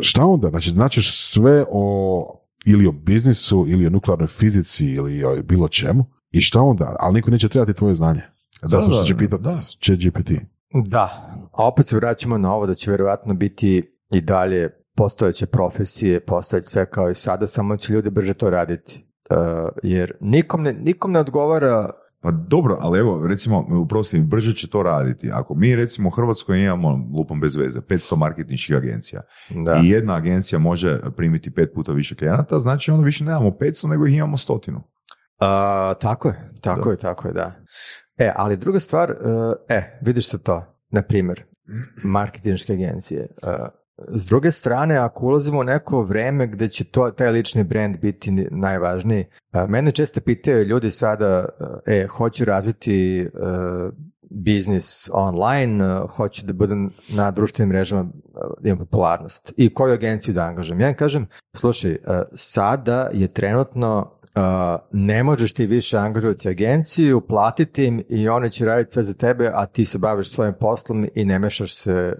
šta 0.00 0.24
onda? 0.26 0.48
Znači, 0.48 0.70
značiš 0.70 1.16
sve 1.16 1.64
o 1.70 2.40
ili 2.66 2.86
o 2.86 2.92
biznisu, 2.92 3.64
ili 3.68 3.86
o 3.86 3.90
nuklearnoj 3.90 4.26
fizici, 4.26 4.86
ili 4.86 5.24
o 5.24 5.42
bilo 5.42 5.68
čemu, 5.68 6.04
I 6.36 6.40
šta 6.40 6.62
onda? 6.62 6.96
Ali 7.00 7.14
niko 7.14 7.30
neće 7.30 7.48
trebati 7.48 7.74
tvoje 7.74 7.94
znanje. 7.94 8.20
Zato 8.62 8.92
što 8.92 9.04
će 9.04 9.16
pitati 9.16 9.42
da. 9.42 9.56
chat 9.80 9.98
GPT. 9.98 10.30
Da, 10.86 11.35
a 11.56 11.66
opet 11.66 11.86
se 11.86 11.96
vraćamo 11.96 12.38
na 12.38 12.54
ovo 12.54 12.66
da 12.66 12.74
će 12.74 12.90
vjerojatno 12.90 13.34
biti 13.34 13.92
i 14.10 14.20
dalje 14.20 14.70
postojeće 14.96 15.46
profesije, 15.46 16.20
postojeće 16.20 16.68
sve 16.68 16.90
kao 16.90 17.10
i 17.10 17.14
sada, 17.14 17.46
samo 17.46 17.76
će 17.76 17.92
ljudi 17.92 18.10
brže 18.10 18.34
to 18.34 18.50
raditi. 18.50 19.06
Uh, 19.30 19.36
jer 19.82 20.12
nikom 20.20 20.62
ne, 20.62 20.72
nikom 20.72 21.12
ne 21.12 21.20
odgovara 21.20 21.90
Pa 22.26 22.30
dobro, 22.30 22.78
ali 22.80 22.98
evo, 22.98 23.26
recimo, 23.26 23.66
uprosti, 23.82 24.20
brže 24.20 24.54
će 24.54 24.70
to 24.70 24.82
raditi. 24.82 25.30
Ako 25.32 25.54
mi, 25.54 25.76
recimo, 25.76 26.08
u 26.08 26.10
Hrvatskoj 26.10 26.62
imamo, 26.62 27.08
lupom 27.18 27.40
bez 27.40 27.56
veze, 27.56 27.80
500 27.80 28.16
marketinških 28.16 28.76
agencija 28.76 29.22
da, 29.64 29.80
i 29.82 29.88
jedna 29.88 30.14
agencija 30.14 30.58
može 30.58 31.00
primiti 31.16 31.54
pet 31.54 31.72
puta 31.74 31.92
više 31.92 32.14
klijenata, 32.14 32.58
znači 32.58 32.90
onda 32.90 33.04
više 33.04 33.24
nemamo 33.24 33.50
500, 33.50 33.88
nego 33.88 34.06
ih 34.06 34.16
imamo 34.16 34.36
stotinu. 34.36 34.82
A, 35.40 35.94
tako 36.00 36.28
je, 36.28 36.52
tako 36.60 36.84
Da. 36.84 36.90
je, 36.90 36.96
tako 36.96 37.28
je, 37.28 37.34
da. 37.34 37.52
E, 38.16 38.32
ali 38.36 38.56
druga 38.56 38.80
stvar, 38.80 39.10
uh, 39.10 39.52
e, 39.68 39.98
vidiš 40.02 40.30
se 40.30 40.42
to, 40.42 40.75
na 40.90 41.02
primjer, 41.02 41.44
marketinške 42.04 42.72
agencije. 42.72 43.26
Uh, 43.42 43.50
s 44.08 44.26
druge 44.26 44.52
strane, 44.52 44.96
ako 44.96 45.26
ulazimo 45.26 45.60
u 45.60 45.64
neko 45.64 46.02
vreme 46.02 46.46
gdje 46.46 46.68
će 46.68 46.84
to, 46.84 47.10
taj 47.10 47.30
lični 47.30 47.64
brand 47.64 47.96
biti 48.00 48.30
ni- 48.30 48.48
najvažniji, 48.50 49.24
uh, 49.52 49.70
mene 49.70 49.92
često 49.92 50.20
pitaju 50.20 50.64
ljudi 50.64 50.90
sada, 50.90 51.48
uh, 51.60 51.66
e, 51.86 52.06
hoću 52.06 52.44
razviti 52.44 53.28
biznis 54.30 55.10
online, 55.12 56.00
hoću 56.16 56.46
da 56.46 56.52
budem 56.52 56.90
na 57.08 57.30
društvenim 57.30 57.68
mrežama, 57.68 58.10
imam 58.64 58.78
popularnost. 58.78 59.52
I 59.56 59.74
koju 59.74 59.92
agenciju 59.92 60.34
da 60.34 60.42
angažujem? 60.42 60.80
Ja 60.80 60.88
im 60.88 60.96
kažem, 60.96 61.26
slušaj, 61.56 61.96
sada 62.34 63.10
je 63.12 63.28
trenutno 63.28 64.15
ne 64.92 65.22
možeš 65.22 65.52
ti 65.52 65.66
više 65.66 65.98
angažovati 65.98 66.48
agenciju, 66.48 67.20
platiti 67.20 67.84
im 67.84 68.02
i 68.08 68.28
oni 68.28 68.50
će 68.50 68.64
raditi 68.64 68.90
sve 68.90 69.02
za 69.02 69.14
tebe, 69.14 69.50
a 69.54 69.66
ti 69.66 69.84
se 69.84 69.98
baviš 69.98 70.30
svojim 70.30 70.54
poslom 70.60 71.06
i 71.14 71.24
ne 71.24 71.38
mešaš 71.38 71.74
se 71.74 72.12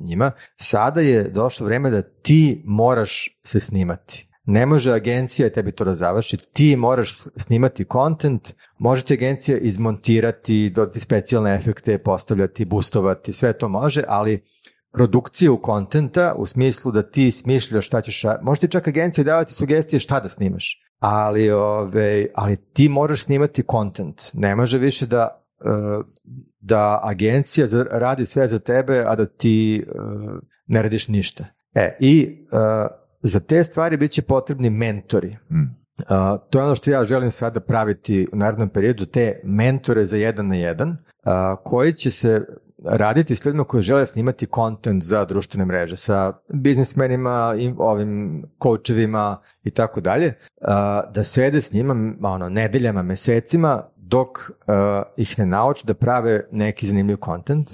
njima. 0.00 0.32
Sada 0.56 1.00
je 1.00 1.28
došlo 1.28 1.66
vrijeme 1.66 1.90
da 1.90 2.02
ti 2.02 2.62
moraš 2.66 3.40
se 3.44 3.60
snimati. 3.60 4.28
Ne 4.44 4.66
može 4.66 4.92
agencija 4.92 5.50
tebi 5.50 5.72
to 5.72 5.84
da 5.84 5.94
završi, 5.94 6.36
ti 6.52 6.76
moraš 6.76 7.14
snimati 7.36 7.86
content, 7.92 8.54
može 8.78 9.04
ti 9.04 9.14
agencija 9.14 9.58
izmontirati, 9.58 10.70
dodati 10.70 11.00
specijalne 11.00 11.54
efekte, 11.54 11.98
postavljati, 11.98 12.64
boostovati, 12.64 13.32
sve 13.32 13.52
to 13.52 13.68
može, 13.68 14.02
ali 14.08 14.44
produkciju 14.92 15.60
kontenta 15.62 16.34
u 16.36 16.46
smislu 16.46 16.92
da 16.92 17.10
ti 17.10 17.30
smišljaš 17.30 17.86
šta 17.86 18.00
ćeš, 18.00 18.22
može 18.42 18.60
ti 18.60 18.68
čak 18.70 18.88
agencija 18.88 19.24
davati 19.24 19.54
sugestije 19.54 20.00
šta 20.00 20.20
da 20.20 20.28
snimaš, 20.28 20.82
ali, 21.02 21.50
ove, 21.50 22.26
ali 22.34 22.56
ti 22.56 22.88
moraš 22.88 23.24
snimati 23.24 23.62
kontent. 23.62 24.22
Ne 24.32 24.56
može 24.56 24.78
više 24.78 25.06
da, 25.06 25.44
e, 25.60 25.68
da 26.60 27.00
agencija 27.02 27.66
radi 27.90 28.26
sve 28.26 28.48
za 28.48 28.58
tebe, 28.58 29.04
a 29.06 29.16
da 29.16 29.26
ti 29.26 29.84
e, 29.86 29.92
ne 30.66 30.82
radiš 30.82 31.08
ništa. 31.08 31.44
E, 31.74 31.96
i 32.00 32.46
e, 32.52 32.56
za 33.20 33.40
te 33.40 33.64
stvari 33.64 33.96
bit 33.96 34.10
će 34.10 34.22
potrebni 34.22 34.70
mentori. 34.70 35.36
Mm. 35.50 35.82
Uh, 35.98 36.40
to 36.50 36.58
je 36.58 36.64
ono 36.64 36.74
što 36.74 36.90
ja 36.90 37.04
želim 37.04 37.30
sada 37.30 37.60
praviti 37.60 38.28
u 38.32 38.36
narednom 38.36 38.68
periodu, 38.68 39.06
te 39.06 39.40
mentore 39.44 40.06
za 40.06 40.16
jedan 40.16 40.48
na 40.48 40.56
jedan, 40.56 40.90
uh, 40.90 40.96
koji 41.64 41.92
će 41.92 42.10
se 42.10 42.46
raditi 42.84 43.36
s 43.36 43.44
ljudima 43.44 43.64
koji 43.64 43.82
žele 43.82 44.06
snimati 44.06 44.46
kontent 44.46 45.02
za 45.02 45.24
društvene 45.24 45.64
mreže, 45.64 45.96
sa 45.96 46.32
biznismenima, 46.48 47.54
ovim 47.78 48.42
coachevima 48.62 49.40
i 49.62 49.70
tako 49.70 50.00
dalje, 50.00 50.34
da 51.14 51.24
sede 51.24 51.60
s 51.60 51.72
njima 51.72 52.14
ono, 52.22 52.48
nedeljama, 52.48 53.02
mesecima, 53.02 53.82
dok 53.96 54.50
ih 55.16 55.38
ne 55.38 55.46
nauče 55.46 55.86
da 55.86 55.94
prave 55.94 56.48
neki 56.50 56.86
zanimljiv 56.86 57.16
kontent, 57.16 57.70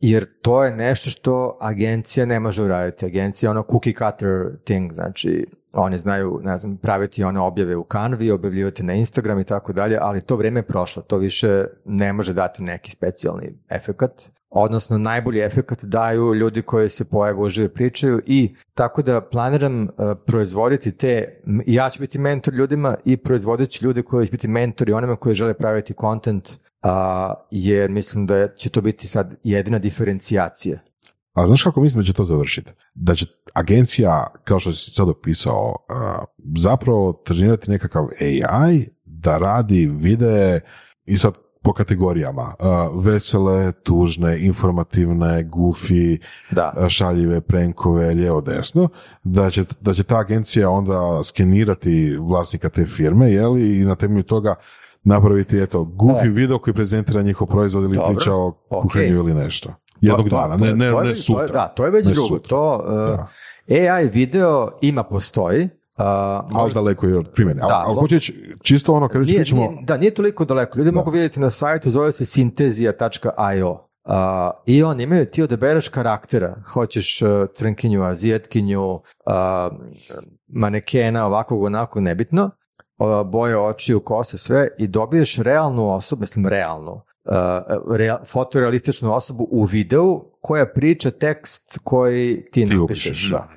jer 0.00 0.26
to 0.42 0.64
je 0.64 0.76
nešto 0.76 1.10
što 1.10 1.58
agencija 1.60 2.26
ne 2.26 2.40
može 2.40 2.62
uraditi. 2.62 3.06
Agencija 3.06 3.46
je 3.46 3.50
ono 3.50 3.64
cookie 3.70 3.92
cutter 3.92 4.56
thing, 4.64 4.92
znači 4.92 5.46
oni 5.72 5.98
znaju, 5.98 6.40
ne 6.42 6.56
znam, 6.56 6.76
praviti 6.76 7.24
one 7.24 7.40
objave 7.40 7.76
u 7.76 7.86
Canvi, 7.92 8.30
objavljivati 8.30 8.82
na 8.82 8.92
Instagram 8.94 9.38
i 9.38 9.44
tako 9.44 9.72
dalje, 9.72 9.98
ali 10.00 10.20
to 10.20 10.36
vrijeme 10.36 10.60
je 10.60 10.66
prošlo, 10.66 11.02
to 11.02 11.16
više 11.18 11.64
ne 11.84 12.12
može 12.12 12.32
dati 12.32 12.62
neki 12.62 12.90
specijalni 12.90 13.58
efekat. 13.68 14.30
Odnosno, 14.50 14.98
najbolji 14.98 15.40
efekat 15.40 15.84
daju 15.84 16.34
ljudi 16.34 16.62
koji 16.62 16.90
se 16.90 17.04
pojave 17.04 17.38
uživo 17.38 17.68
pričaju 17.68 18.20
i 18.26 18.54
tako 18.74 19.02
da 19.02 19.20
planiram 19.20 19.82
uh, 19.82 19.88
proizvoditi 20.26 20.92
te, 20.92 21.42
ja 21.66 21.90
ću 21.90 22.00
biti 22.00 22.18
mentor 22.18 22.54
ljudima 22.54 22.96
i 23.04 23.16
proizvodit 23.16 23.70
ću 23.70 23.84
ljude 23.84 24.02
koji 24.02 24.26
će 24.26 24.30
biti 24.30 24.48
mentori 24.48 24.92
onima 24.92 25.16
koji 25.16 25.34
žele 25.34 25.54
praviti 25.54 25.94
content 26.00 26.48
a, 26.82 27.34
jer 27.50 27.90
mislim 27.90 28.26
da 28.26 28.54
će 28.54 28.70
to 28.70 28.80
biti 28.80 29.08
sad 29.08 29.34
jedina 29.42 29.78
diferencijacija. 29.78 30.78
A 31.32 31.46
znaš 31.46 31.62
kako 31.62 31.80
mislim 31.80 32.02
da 32.02 32.06
će 32.06 32.12
to 32.12 32.24
završiti? 32.24 32.72
Da 32.94 33.14
će 33.14 33.26
agencija, 33.54 34.26
kao 34.44 34.58
što 34.58 34.72
si 34.72 34.90
sad 34.90 35.08
opisao, 35.08 35.76
a, 35.88 36.24
zapravo 36.56 37.12
trenirati 37.12 37.70
nekakav 37.70 38.04
AI 38.20 38.86
da 39.04 39.38
radi 39.38 39.90
videe 39.94 40.60
i 41.04 41.16
sad 41.16 41.34
po 41.62 41.72
kategorijama. 41.72 42.54
a, 42.58 42.88
vesele, 42.94 43.72
tužne, 43.72 44.38
informativne, 44.40 45.48
Da. 46.50 46.72
a, 46.76 46.88
šaljive, 46.88 47.40
prenkove, 47.40 48.14
lijevo, 48.14 48.40
desno, 48.40 48.88
da 49.24 49.50
će, 49.50 49.64
da 49.80 49.94
će 49.94 50.02
ta 50.02 50.18
agencija 50.18 50.70
onda 50.70 51.22
skenirati 51.24 52.16
vlasnika 52.20 52.68
te 52.68 52.86
firme, 52.86 53.30
jeli, 53.30 53.80
i 53.80 53.84
na 53.84 53.94
temelju 53.94 54.22
toga 54.22 54.54
napraviti, 55.04 55.58
eto, 55.58 55.78
goofy 55.78 56.34
video 56.34 56.58
koji 56.58 56.74
prezentira 56.74 57.22
njihov 57.22 57.48
proizvod 57.48 57.84
ili 57.84 57.96
Dobro, 57.96 58.14
priča 58.14 58.34
o 58.34 58.52
kuhanju 58.82 59.16
ili 59.16 59.34
nešto. 59.34 59.74
Jednog 60.02 60.28
To- 60.28 60.30
to- 60.30 60.36
dana, 60.38 60.58
to- 60.58 60.64
ne, 60.64 60.74
ne, 60.74 60.90
to 60.90 61.00
je 61.00 61.08
ne 61.08 61.14
sutra. 61.14 61.36
to 61.38 61.42
je- 61.44 61.52
Da, 61.52 61.68
to 61.68 61.84
je 61.84 61.90
već 61.90 62.04
drugo. 62.06 62.28
sutra. 62.28 62.48
To, 62.48 62.76
uh, 62.78 62.94
Da. 63.08 63.28
AI 63.92 64.04
video 64.06 64.70
ima 64.82 65.02
postoji. 65.04 65.64
Uh, 65.64 66.04
ali 66.52 66.72
daleko 66.74 67.06
je 67.06 67.18
od 67.18 67.30
primjene. 67.30 67.60
Da, 67.60 67.82
ali 67.86 67.96
hoću 67.96 68.14
reći, 68.14 68.54
čisto 68.62 68.94
ono, 68.94 69.08
kada 69.08 69.24
nije, 69.24 69.36
pričamo... 69.36 69.60
nije- 69.62 69.78
da, 69.82 69.96
nije 69.96 70.10
toliko 70.10 70.44
daleko. 70.44 70.78
Ljudi 70.78 70.92
mogu 70.92 71.10
vidjeti 71.10 71.40
na 71.40 71.50
sajtu, 71.50 71.90
zove 71.90 72.12
se 72.12 72.24
sintezija.io. 72.24 73.70
Uh, 73.70 73.78
I 74.66 74.82
on 74.82 75.00
imaju, 75.00 75.26
ti 75.26 75.42
odabereš 75.42 75.88
karaktera. 75.88 76.56
Hoćeš 76.66 77.22
uh, 77.22 77.28
crnkinju, 77.54 78.04
azijetkinju, 78.04 78.92
uh, 78.92 79.00
manekena, 80.48 81.26
ovakvog, 81.26 81.62
onakvog, 81.62 82.02
nebitno. 82.02 82.50
Uh, 82.98 83.26
boje 83.26 83.58
očiju, 83.58 84.00
kose, 84.00 84.38
sve. 84.38 84.68
I 84.78 84.86
dobiješ 84.86 85.36
realnu 85.38 85.90
osobu, 85.90 86.20
mislim 86.20 86.46
realnu, 86.46 87.00
uh, 87.24 87.34
rea, 87.96 88.18
fotorealističnu 88.26 89.14
osobu 89.14 89.48
u 89.50 89.64
videu 89.64 90.24
koja 90.40 90.66
priča 90.66 91.10
tekst 91.10 91.78
koji 91.84 92.44
ti, 92.44 92.50
Ti 92.50 92.66
napišeš. 92.66 93.30
Da. 93.30 93.48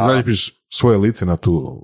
I 0.00 0.04
zaljepiš 0.04 0.62
svoje 0.72 0.98
lice 0.98 1.26
na 1.26 1.36
tu 1.36 1.80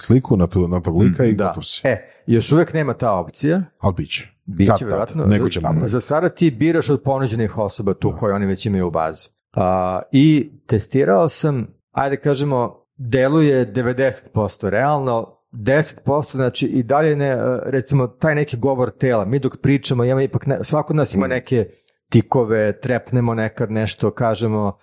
sliku, 0.00 0.36
na, 0.36 0.46
tu, 0.46 0.68
na 0.68 0.80
tog 0.80 1.00
lika 1.00 1.24
i 1.24 1.32
Da. 1.32 1.46
gotov 1.46 1.62
si. 1.62 1.80
E, 1.84 2.22
još 2.26 2.52
uvijek 2.52 2.72
nema 2.72 2.94
ta 2.94 3.12
opcija. 3.14 3.62
Ali 3.78 3.94
bit 3.94 4.10
će. 4.10 4.28
Biće 4.44 4.68
Kad 4.70 4.78
tad, 4.78 4.88
vjerojatno. 4.88 5.24
neko 5.26 5.48
će 5.48 5.60
napraviti. 5.60 5.90
Za 5.90 6.00
sada 6.00 6.28
ti 6.28 6.50
biraš 6.50 6.90
od 6.90 7.02
ponuđenih 7.02 7.58
osoba 7.58 7.94
tu 7.94 8.14
koje 8.18 8.34
oni 8.34 8.46
već 8.46 8.66
imaju 8.66 8.86
u 8.86 8.90
bazi. 8.90 9.28
A, 9.56 10.00
I 10.12 10.52
testirao 10.66 11.28
sam, 11.28 11.66
ajde 11.92 12.16
kažemo, 12.16 12.84
deluje 12.96 13.72
90% 13.72 14.68
realno, 14.68 15.35
10% 15.56 16.36
znači 16.36 16.66
i 16.66 16.82
dalje 16.82 17.16
ne, 17.16 17.26
e, 17.26 17.38
recimo 17.64 18.06
taj 18.06 18.34
neki 18.34 18.56
govor 18.56 18.90
tela, 18.90 19.24
mi 19.24 19.38
dok 19.38 19.56
pričamo 19.62 20.04
imamo 20.04 20.20
ipak, 20.20 20.46
ne, 20.46 20.64
svako 20.64 20.92
od 20.92 20.96
nas 20.96 21.14
ima 21.14 21.26
neke 21.26 21.66
tikove, 22.10 22.80
trepnemo 22.80 23.34
nekad 23.34 23.70
nešto, 23.70 24.10
kažemo, 24.10 24.78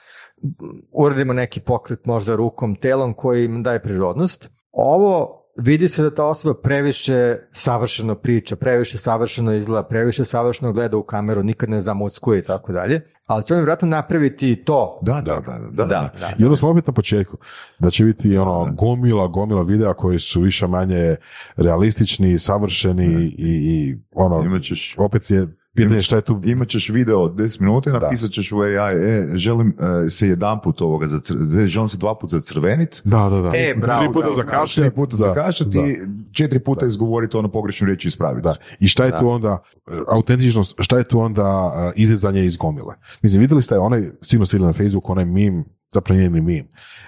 uradimo 0.91 1.34
neki 1.34 1.60
pokret 1.60 2.06
možda 2.06 2.36
rukom, 2.36 2.76
telom 2.76 3.14
koji 3.14 3.45
im 3.45 3.64
daje 3.64 3.82
prirodnost. 3.82 4.50
Ovo 4.72 5.43
vidi 5.56 5.90
se 5.90 6.04
da 6.04 6.16
ta 6.16 6.26
osoba 6.26 6.60
previše 6.64 7.38
savršeno 7.52 8.16
priča, 8.16 8.56
previše 8.56 8.98
savršeno 8.98 9.54
izgleda, 9.54 9.88
previše 9.88 10.26
savršeno 10.26 10.74
gleda 10.74 10.98
u 10.98 11.04
kameru, 11.04 11.44
nikad 11.44 11.70
ne 11.70 11.82
zamuckuje 11.82 12.40
i 12.40 12.44
tako 12.44 12.74
dalje, 12.74 13.02
ali 13.26 13.44
će 13.44 13.54
on 13.54 13.60
vjerojatno 13.60 13.88
napraviti 13.88 14.56
to. 14.56 15.00
Da, 15.02 15.22
da, 15.22 15.36
da, 15.36 15.60
da, 15.72 15.86
da. 15.86 16.12
da. 16.20 16.30
I 16.40 16.44
onda 16.44 16.56
smo 16.56 16.70
opet 16.70 16.88
na 16.88 16.94
početku. 16.94 17.38
Da 17.80 17.90
će 17.90 18.06
biti 18.06 18.38
ono 18.38 18.74
gomila, 18.78 19.28
gomila 19.28 19.64
videa 19.64 19.94
koji 19.94 20.20
su 20.20 20.42
više 20.42 20.68
manje 20.68 21.16
realistični, 21.56 22.40
savršeni 22.40 23.06
i, 23.24 23.34
i 23.38 23.98
ono, 24.12 24.44
Imat 24.46 24.64
ćeš, 24.64 24.96
opet 24.98 25.32
je 25.32 25.48
pitanje 25.76 26.02
šta 26.02 26.16
je 26.16 26.22
tu 26.22 26.41
imat 26.45 26.68
ćeš 26.68 26.90
video 26.90 27.20
od 27.20 27.34
10 27.36 27.62
minuta 27.62 27.90
i 27.90 27.94
napisat 27.94 28.32
ćeš 28.32 28.52
u 28.52 28.60
AI, 28.60 28.95
e, 28.95 29.28
želim 29.34 29.76
e, 30.06 30.10
se 30.10 30.28
jedan 30.28 30.62
put 30.62 30.82
ovoga, 30.82 31.06
zacr- 31.08 31.66
želim 31.68 31.90
se 31.90 31.98
dva 31.98 32.18
put 32.20 32.30
zacrvenit, 32.30 33.02
Da, 33.04 33.30
da, 33.30 33.41
da. 33.41 33.52
E, 33.54 33.76
bravo, 33.78 34.00
Tri 34.00 34.14
puta 34.14 34.20
bravo, 34.20 34.36
zakašljat. 34.36 34.88
tri 34.88 34.95
puta 34.95 35.12
da, 35.12 35.18
zakašljati 35.18 35.78
da. 35.78 35.88
i 35.88 35.98
četiri 36.32 36.60
puta 36.60 36.86
izgovoriti 36.86 37.38
ono 37.38 37.52
pogrešnu 37.52 37.86
riječ 37.86 38.06
i 38.06 38.08
ispraviti. 38.08 38.44
Da. 38.44 38.56
I 38.80 38.88
šta 38.88 39.06
je 39.06 39.20
tu 39.20 39.30
onda, 39.30 39.64
e, 39.88 39.91
autentičnost, 40.08 40.76
šta 40.80 40.98
je 40.98 41.04
tu 41.04 41.20
onda 41.20 41.74
e, 41.78 42.02
izrezanje 42.02 42.45
iz 42.45 42.58
gomile? 42.58 42.95
Mislim, 43.22 43.40
vidjeli 43.41 43.62
ste 43.62 43.78
onaj, 43.78 44.12
sigurno 44.22 44.45
ste 44.45 44.56
vidjeli 44.58 44.70
na 44.70 44.74
Facebooku, 44.74 45.12
onaj 45.12 45.26
meme 45.26 45.64
zapravo 45.94 46.22
njeni 46.22 46.41
mim. 46.41 46.68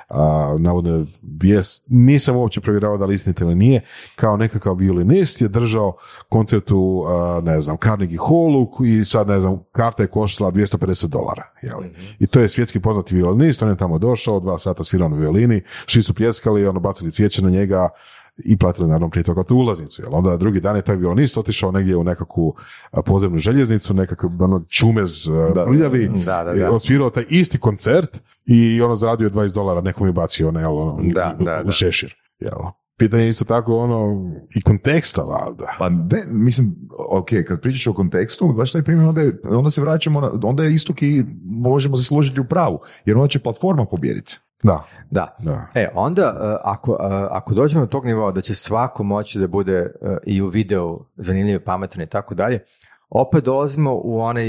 A, 0.09 0.55
navodno 0.59 0.95
je 0.95 1.05
vijest, 1.41 1.83
nisam 1.87 2.35
uopće 2.35 2.61
provjeravao 2.61 2.97
da 2.97 3.05
li 3.05 3.15
istinite 3.15 3.43
ili 3.43 3.55
nije, 3.55 3.81
kao 4.15 4.37
nekakav 4.37 4.75
violinist 4.75 5.41
je 5.41 5.47
držao 5.47 5.93
koncert 6.29 6.71
u, 6.71 7.03
a, 7.07 7.41
ne 7.43 7.61
znam, 7.61 7.77
Carnegie 7.83 8.19
Hallu 8.19 8.71
i 8.85 9.05
sad, 9.05 9.27
ne 9.27 9.39
znam, 9.39 9.63
karta 9.71 10.03
je 10.03 10.07
koštala 10.07 10.51
250 10.51 11.07
dolara. 11.07 11.43
Jeli? 11.61 11.93
I 12.19 12.27
to 12.27 12.39
je 12.39 12.49
svjetski 12.49 12.79
poznati 12.79 13.15
violinist, 13.15 13.63
on 13.63 13.69
je 13.69 13.77
tamo 13.77 13.97
došao, 13.97 14.39
dva 14.39 14.57
sata 14.57 14.83
svirao 14.83 15.09
na 15.09 15.17
violini, 15.17 15.63
svi 15.87 16.01
su 16.01 16.13
pljeskali, 16.13 16.67
ono, 16.67 16.79
bacili 16.79 17.11
cvijeće 17.11 17.43
na 17.43 17.49
njega, 17.49 17.89
i 18.37 18.57
platili 18.57 18.87
naravno 18.87 19.09
prije 19.09 19.23
toga 19.23 19.43
tu 19.43 19.55
ulaznicu. 19.55 20.01
Jel? 20.01 20.15
Onda 20.15 20.37
drugi 20.37 20.59
dan 20.59 20.75
je 20.75 20.81
taj 20.81 20.95
violinist 20.95 21.37
otišao 21.37 21.71
negdje 21.71 21.95
u 21.95 22.03
nekakvu 22.03 22.55
a, 22.91 23.01
podzemnu 23.01 23.37
željeznicu, 23.37 23.93
nekakav 23.93 24.29
ono, 24.39 24.63
čumez 24.69 25.29
prljavi, 25.65 26.09
da. 26.53 26.71
odsvirao 26.71 27.09
taj 27.09 27.25
isti 27.29 27.57
koncert 27.57 28.21
i 28.45 28.81
ono 28.81 28.95
zaradio 28.95 29.29
20 29.29 29.53
dolara, 29.53 29.81
nekom 29.81 30.07
je 30.07 30.13
bacio 30.13 30.47
ono, 30.47 30.59
jel, 30.59 30.77
ono, 30.77 30.99
Da, 31.03 31.37
u, 31.39 31.43
da, 31.43 31.63
u 31.65 31.71
šešir. 31.71 32.15
Jel? 32.39 32.57
Pitanje 32.97 33.23
je 33.23 33.29
isto 33.29 33.45
tako 33.45 33.77
ono 33.77 34.25
i 34.55 34.61
konteksta 34.61 35.21
valjda. 35.21 35.75
Pa 35.79 35.89
ne, 35.89 36.23
mislim, 36.27 36.75
ok, 37.09 37.27
kad 37.47 37.61
pričaš 37.61 37.87
o 37.87 37.93
kontekstu, 37.93 38.47
baš 38.47 38.71
taj 38.71 38.83
primjer, 38.83 39.07
onda, 39.07 39.21
je- 39.21 39.39
onda 39.45 39.69
se 39.69 39.81
vraćamo, 39.81 40.21
na, 40.21 40.31
onda 40.43 40.63
je 40.63 40.73
istok 40.73 41.01
i 41.01 41.23
možemo 41.45 41.95
se 41.95 42.03
složiti 42.03 42.39
u 42.41 42.45
pravu, 42.45 42.79
jer 43.05 43.17
onda 43.17 43.27
će 43.27 43.39
platforma 43.39 43.85
pobijediti. 43.85 44.39
Da, 44.63 44.83
Da. 45.11 45.35
da. 45.39 45.67
E, 45.75 45.89
onda, 45.95 46.21
e, 46.21 46.57
ako, 46.63 46.91
e, 46.93 47.05
ako 47.31 47.53
dođemo 47.53 47.81
do 47.81 47.87
tog 47.87 48.05
nivoa 48.05 48.31
da 48.31 48.41
će 48.41 48.55
svako 48.55 49.03
moći 49.03 49.39
da 49.39 49.47
bude 49.47 49.73
e, 49.73 49.89
i 50.25 50.41
u 50.41 50.47
videu 50.47 50.99
zanimljiv, 51.15 51.59
pametan 51.59 52.01
i 52.01 52.07
tako 52.07 52.35
dalje, 52.35 52.63
opet 53.09 53.43
dolazimo 53.43 53.91
u 53.95 54.19
onaj 54.19 54.47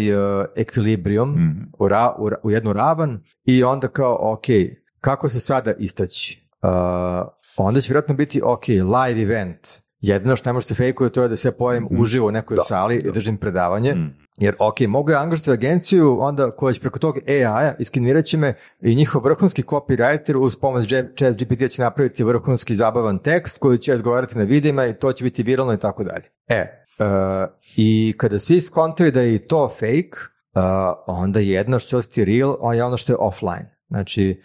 ekvilibrium, 0.56 1.30
Mhm. 1.30 1.62
u, 1.78 1.88
ra- 1.88 2.14
u, 2.18 2.30
u 2.42 2.50
jednu 2.50 2.72
ravan 2.72 3.20
i 3.44 3.64
onda 3.64 3.88
kao, 3.88 4.18
ok, 4.22 4.44
kako 5.00 5.28
se 5.28 5.40
sada 5.40 5.72
istaći? 5.72 6.48
Uh, 6.62 6.70
onda 7.56 7.80
će 7.80 7.88
vjerojatno 7.88 8.14
biti, 8.14 8.40
ok, 8.44 8.68
live 8.68 9.22
event. 9.22 9.68
Jedino 10.00 10.36
što 10.36 10.48
ne 10.48 10.52
može 10.52 10.66
se 10.66 10.74
fejkuje 10.74 11.10
to 11.10 11.22
je 11.22 11.28
da 11.28 11.36
se 11.36 11.48
ja 11.48 11.52
pojavim 11.52 11.84
Mhm. 11.84 12.00
uživo 12.00 12.28
u 12.28 12.32
nekoj 12.32 12.56
Da, 12.56 12.62
sali 12.62 12.96
i 12.96 13.12
držim 13.12 13.36
predavanje. 13.36 13.94
Mhm. 13.94 14.06
Jer, 14.38 14.54
ok, 14.58 14.80
mogu 14.88 15.10
ja 15.10 15.22
angažati 15.22 15.50
agenciju 15.50 16.18
onda 16.20 16.50
koja 16.50 16.74
će 16.74 16.80
preko 16.80 16.98
tog 16.98 17.18
AI-a 17.28 17.74
iskenirat 17.78 18.24
će 18.24 18.36
me 18.36 18.54
i 18.80 18.94
njihov 18.94 19.24
vrhunski 19.24 19.62
copywriter 19.62 20.36
uz 20.36 20.56
pomoć 20.56 20.88
chat 21.18 21.36
GPT 21.36 21.70
će 21.70 21.82
napraviti 21.82 22.24
vrhunski 22.24 22.74
zabavan 22.74 23.18
tekst 23.18 23.58
koji 23.58 23.78
će 23.78 23.94
izgovarati 23.94 24.38
na 24.38 24.44
videima 24.44 24.86
i 24.86 24.94
to 24.94 25.12
će 25.12 25.24
biti 25.24 25.42
viralno 25.42 25.72
i 25.72 25.78
tako 25.78 26.04
dalje. 26.04 26.24
E, 26.48 26.54
e, 26.54 26.66
i 27.76 28.14
kada 28.18 28.38
svi 28.38 28.60
skontaju 28.60 29.12
da 29.12 29.20
je 29.20 29.38
to 29.38 29.68
fake, 29.68 30.18
e, 30.54 30.60
onda 31.06 31.40
jedno 31.40 31.78
što 31.78 31.98
ostati 31.98 32.24
real, 32.24 32.56
on 32.60 32.74
je 32.76 32.84
ono 32.84 32.96
što 32.96 33.12
je 33.12 33.16
offline. 33.20 33.76
Znači, 33.88 34.42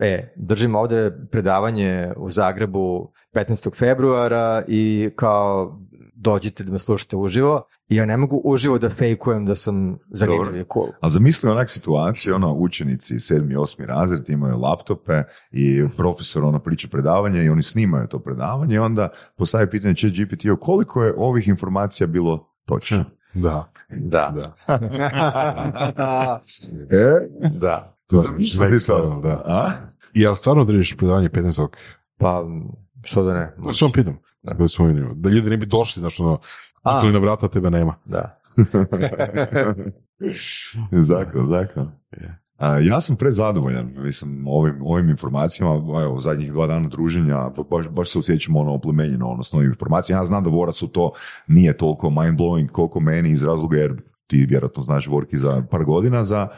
e, 0.00 0.06
e, 0.06 0.32
držim 0.36 0.74
ovde 0.74 1.12
predavanje 1.30 2.12
u 2.16 2.30
Zagrebu 2.30 3.12
15. 3.34 3.76
februara 3.76 4.62
i 4.68 5.10
kao 5.16 5.78
dođite 6.20 6.64
da 6.64 6.72
me 6.72 6.78
slušate 6.78 7.16
uživo 7.16 7.62
i 7.88 7.96
ja 7.96 8.06
ne 8.06 8.16
mogu 8.16 8.40
uživo 8.44 8.78
da 8.78 8.90
fejkujem 8.90 9.46
da 9.46 9.54
sam 9.54 9.98
zanimljiv 10.10 10.60
i 10.60 10.64
cool. 10.72 10.88
A 11.00 11.08
zamisli 11.08 11.50
onak 11.50 11.70
situaciju, 11.70 12.34
ono, 12.34 12.52
učenici 12.52 13.20
sedmi, 13.20 13.56
osmi 13.56 13.86
razred 13.86 14.30
imaju 14.30 14.58
laptope 14.58 15.22
i 15.50 15.84
profesor 15.96 16.44
ono 16.44 16.58
priča 16.58 16.88
predavanje 16.90 17.44
i 17.44 17.48
oni 17.48 17.62
snimaju 17.62 18.06
to 18.06 18.18
predavanje 18.18 18.74
i 18.74 18.78
onda 18.78 19.08
postaje 19.36 19.70
pitanje 19.70 19.94
chat 19.94 20.12
GPT-u 20.12 20.56
koliko 20.56 21.04
je 21.04 21.14
ovih 21.16 21.48
informacija 21.48 22.06
bilo 22.06 22.48
točno. 22.66 23.04
Da. 23.34 23.72
Da. 23.90 24.34
da. 24.34 24.56
E? 26.90 27.28
da. 27.60 27.98
To 28.06 28.16
je 28.16 28.22
Zamisli 28.22 28.86
to. 28.86 29.20
da. 29.22 29.42
A? 29.46 29.70
I 30.14 30.20
jel 30.20 30.34
stvarno 30.34 30.64
držiš 30.64 30.96
predavanje 30.96 31.28
15. 31.28 31.68
Pa, 32.18 32.44
što 33.02 33.22
da 33.22 33.34
ne? 33.34 33.54
Da, 33.66 33.72
samo 33.72 33.92
pitam. 33.92 34.18
Da, 34.42 34.68
smo 34.68 34.86
vidjeli. 34.86 35.10
da 35.14 35.28
ljudi 35.28 35.50
ne 35.50 35.56
bi 35.56 35.66
došli, 35.66 36.00
znaš, 36.00 36.20
ono, 36.20 36.38
kucali 36.82 37.12
na 37.12 37.18
vrata, 37.18 37.48
tebe 37.48 37.70
nema. 37.70 37.94
Da. 38.04 38.40
Zakon, 40.92 41.48
zakon. 41.48 41.90
A, 42.56 42.78
ja 42.78 43.00
sam 43.00 43.16
prezadovoljan, 43.16 43.92
mislim, 43.96 44.44
ovim, 44.46 44.76
ovim 44.82 45.08
informacijama, 45.08 45.74
evo, 46.02 46.20
zadnjih 46.20 46.52
dva 46.52 46.66
dana 46.66 46.88
druženja, 46.88 47.36
ba- 47.36 47.62
baš, 47.70 47.88
baš 47.88 48.10
se 48.10 48.18
osjećam 48.18 48.56
ono 48.56 48.74
oplemenjeno, 48.74 49.28
ono, 49.28 49.42
s 49.42 49.52
novim 49.52 49.68
informacijama. 49.68 50.20
Ja 50.20 50.24
znam 50.24 50.44
da 50.44 50.50
Vorasu 50.50 50.88
to 50.88 51.12
nije 51.46 51.76
toliko 51.76 52.08
mind-blowing 52.08 52.68
koliko 52.68 53.00
meni 53.00 53.30
iz 53.30 53.44
razloga, 53.44 53.76
jer 53.76 54.02
ti 54.26 54.46
vjerojatno 54.48 54.82
znaš 54.82 55.06
Vorki 55.06 55.36
za 55.36 55.62
par 55.70 55.84
godina 55.84 56.24
za 56.24 56.48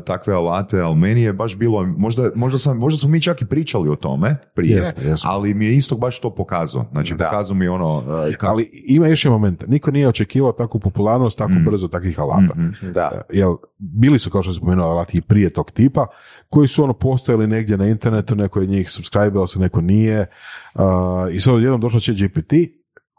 takve 0.00 0.34
alate, 0.34 0.80
ali 0.80 0.96
meni 0.96 1.22
je 1.22 1.32
baš 1.32 1.56
bilo, 1.56 1.86
možda, 1.88 2.30
možda, 2.34 2.58
sam, 2.58 2.78
možda 2.78 2.98
smo 2.98 3.08
mi 3.08 3.22
čak 3.22 3.42
i 3.42 3.46
pričali 3.46 3.88
o 3.88 3.96
tome 3.96 4.36
prije, 4.54 4.76
Jesmo, 4.76 5.02
jesmo. 5.02 5.30
ali 5.30 5.54
mi 5.54 5.64
je 5.64 5.74
isto 5.74 5.96
baš 5.96 6.20
to 6.20 6.30
pokazao. 6.30 6.84
Znači, 6.92 7.14
Da. 7.14 7.24
pokazao 7.24 7.56
mi 7.56 7.68
ono... 7.68 8.02
a, 8.08 8.30
kako- 8.30 8.46
Ali 8.46 8.70
ima 8.84 9.06
još 9.08 9.24
jedan 9.24 9.32
moment. 9.32 9.64
Niko 9.66 9.90
nije 9.90 10.08
očekivao 10.08 10.52
takvu 10.52 10.80
popularnost, 10.80 11.38
tako 11.38 11.52
Mm. 11.52 11.64
brzo 11.64 11.88
takvih 11.88 12.20
alata. 12.20 12.54
Mhm. 12.56 12.92
Da. 12.92 13.22
Jel, 13.30 13.54
bili 13.78 14.18
su, 14.18 14.30
kao 14.30 14.42
što 14.42 14.52
sam 14.52 14.56
spomenuo, 14.56 14.86
alati 14.86 15.18
i 15.18 15.22
prije 15.22 15.50
tog 15.50 15.70
tipa, 15.70 16.06
koji 16.48 16.68
su 16.68 16.84
ono 16.84 16.92
postojali 16.92 17.46
negdje 17.46 17.76
na 17.76 17.86
internetu, 17.86 18.34
neko 18.34 18.60
je 18.60 18.66
njih 18.66 18.90
subscribeo 18.90 19.46
se, 19.46 19.58
neko 19.58 19.80
nije. 19.80 20.26
A, 20.74 21.26
I 21.32 21.40
sad 21.40 21.54
odjednom 21.54 21.80
došao 21.80 22.00
će 22.00 22.12
GPT, 22.14 22.52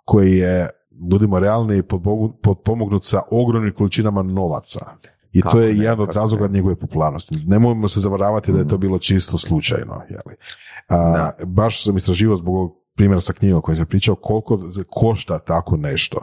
koji 0.05 0.31
je, 0.31 0.69
budimo 0.91 1.39
realni, 1.39 1.81
potpomognut 2.43 3.03
sa 3.03 3.21
ogromnim 3.31 3.73
količinama 3.73 4.23
novaca. 4.23 4.79
I 5.35 5.41
Kako 5.41 5.51
to 5.57 5.61
je 5.61 5.73
ne, 5.73 5.83
jedan 5.83 5.99
od 5.99 6.15
razloga 6.15 6.47
ne. 6.47 6.53
njegove 6.53 6.75
popularnosti. 6.75 7.35
Nemojmo 7.47 7.87
se 7.87 7.99
zavaravati 7.99 8.51
da 8.51 8.59
je 8.59 8.67
to 8.67 8.77
bilo 8.77 8.99
čisto 8.99 9.37
slučajno. 9.37 10.01
Jeli. 10.09 10.35
A, 10.89 11.31
baš 11.45 11.83
sam 11.83 11.97
istraživao 11.97 12.35
zbog 12.35 12.55
ovog 12.55 12.71
primjera 12.95 13.21
sa 13.21 13.33
knjigom 13.33 13.61
koji 13.61 13.77
sam 13.77 13.85
pričao 13.85 14.15
koliko 14.15 14.59
košta 14.89 15.39
tako 15.39 15.77
nešto. 15.77 16.17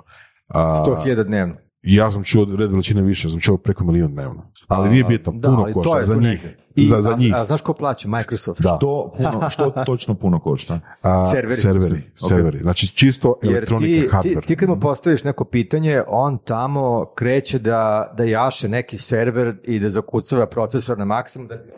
A, 0.48 0.74
100.000 0.86 1.24
dnevno. 1.24 1.54
ja 1.82 2.10
sam 2.12 2.22
čuo 2.24 2.46
red 2.58 2.70
veličine 2.70 3.02
više, 3.02 3.30
sam 3.30 3.40
čuo 3.40 3.56
preko 3.56 3.84
milijun 3.84 4.12
dnevno. 4.12 4.52
Ali 4.68 4.90
nije 4.90 5.04
bitno, 5.04 5.32
Da, 5.32 5.48
puno 5.48 5.64
to 5.64 5.72
košta 5.72 5.98
je 5.98 6.04
za 6.04 6.14
njih. 6.14 6.56
I, 6.74 6.84
za, 6.84 7.00
za 7.00 7.12
a- 7.12 7.16
njih. 7.16 7.34
A, 7.34 7.44
znaš 7.44 7.60
ko 7.60 7.72
plaća? 7.74 8.08
Microsoft. 8.08 8.62
Da. 8.62 8.78
To 8.78 9.12
puno, 9.16 9.50
što 9.50 9.70
točno 9.86 10.14
puno 10.14 10.38
košta? 10.40 10.80
A, 11.02 11.24
serveri. 11.24 11.54
serveri. 11.56 12.02
serveri. 12.18 12.58
Znači 12.58 12.86
čisto 12.88 13.34
Jer 13.42 13.52
elektronika, 13.52 13.86
ti, 14.12 14.28
ti, 14.28 14.34
hardware. 14.34 14.46
ti 14.46 14.56
kad 14.56 14.68
mu 14.68 14.80
postaviš 14.80 15.24
neko 15.24 15.44
pitanje, 15.44 16.02
on 16.08 16.38
tamo 16.38 16.82
kreće 17.06 17.58
da, 17.58 18.12
da 18.16 18.24
jaše 18.24 18.68
neki 18.68 18.98
server 18.98 19.56
i 19.64 19.78
da 19.80 19.90
zakucava 19.90 20.46
procesor 20.46 20.98
na 20.98 21.04
maksimum 21.04 21.48
da 21.48 21.56
bi, 21.56 21.70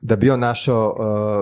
da 0.00 0.16
bi 0.16 0.30
on 0.30 0.40
našao, 0.40 0.96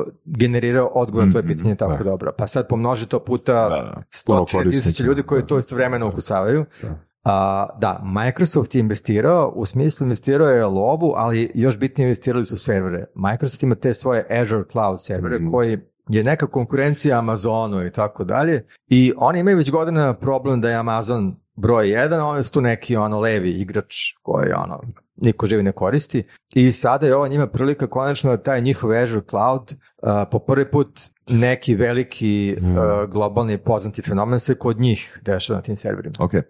uh, 0.06 0.12
generirao 0.26 0.86
odgovor 0.86 1.24
na 1.26 1.30
tvoje 1.30 1.44
Mhm, 1.44 1.52
pitanje 1.52 1.74
tako 1.74 1.92
da. 1.94 2.04
dobro. 2.04 2.32
Pa 2.32 2.46
sad 2.46 2.68
pomnoži 2.68 3.06
to 3.06 3.18
puta 3.20 3.70
stotine 4.10 4.64
tisuća 4.64 5.04
ljudi 5.04 5.22
koji 5.22 5.40
da. 5.40 5.46
to 5.46 5.58
istovremeno 5.58 6.08
ukucavaju. 6.08 6.64
Da. 6.82 6.88
A, 7.24 7.66
da, 7.78 8.00
Microsoft 8.04 8.74
je 8.74 8.78
investirao, 8.80 9.52
u 9.56 9.66
smislu 9.66 10.04
investirao 10.04 10.48
je 10.48 10.64
lovu, 10.66 11.12
ali 11.16 11.50
još 11.54 11.78
bitnije 11.78 12.06
investirali 12.06 12.46
su 12.46 12.56
servere. 12.56 13.04
Microsoft 13.14 13.62
ima 13.62 13.74
te 13.74 13.94
svoje 13.94 14.26
Azure 14.30 14.64
Cloud 14.72 15.02
servere 15.02 15.36
Mhm. 15.38 15.50
koji 15.50 15.78
je 16.08 16.24
neka 16.24 16.46
konkurencija 16.46 17.18
Amazonu 17.18 17.86
i 17.86 17.90
tako 17.92 18.24
dalje. 18.24 18.66
I 18.88 19.12
oni 19.16 19.40
imaju 19.40 19.56
već 19.56 19.70
godina 19.70 20.14
problem 20.14 20.60
da 20.60 20.70
je 20.70 20.76
Amazon 20.76 21.36
broj 21.56 21.90
jedan, 21.90 22.20
oni 22.20 22.44
su 22.44 22.52
tu 22.52 22.60
neki 22.60 22.96
ono 22.96 23.20
levi 23.20 23.50
igrač 23.50 23.94
koji 24.22 24.52
ono 24.52 24.80
niko 25.16 25.46
živi 25.46 25.62
ne 25.62 25.72
koristi. 25.72 26.26
I 26.54 26.72
sada 26.72 27.06
je 27.06 27.16
ovo 27.16 27.28
njima 27.28 27.46
prilika 27.46 27.86
konačno 27.86 28.30
da 28.30 28.42
taj 28.42 28.60
njihov 28.60 28.90
Azure 28.92 29.26
Cloud 29.30 29.74
a, 30.02 30.24
po 30.30 30.38
prvi 30.38 30.70
put 30.70 31.00
neki 31.30 31.74
veliki 31.74 32.56
Mm. 32.60 32.78
a, 32.78 33.06
globalni 33.06 33.58
poznati 33.58 34.02
fenomen 34.02 34.40
se 34.40 34.54
kod 34.54 34.80
njih 34.80 35.18
dešava 35.24 35.56
na 35.56 35.62
tim 35.62 35.76
serverima. 35.76 36.14
Ok. 36.18 36.32
Uh, 36.34 36.40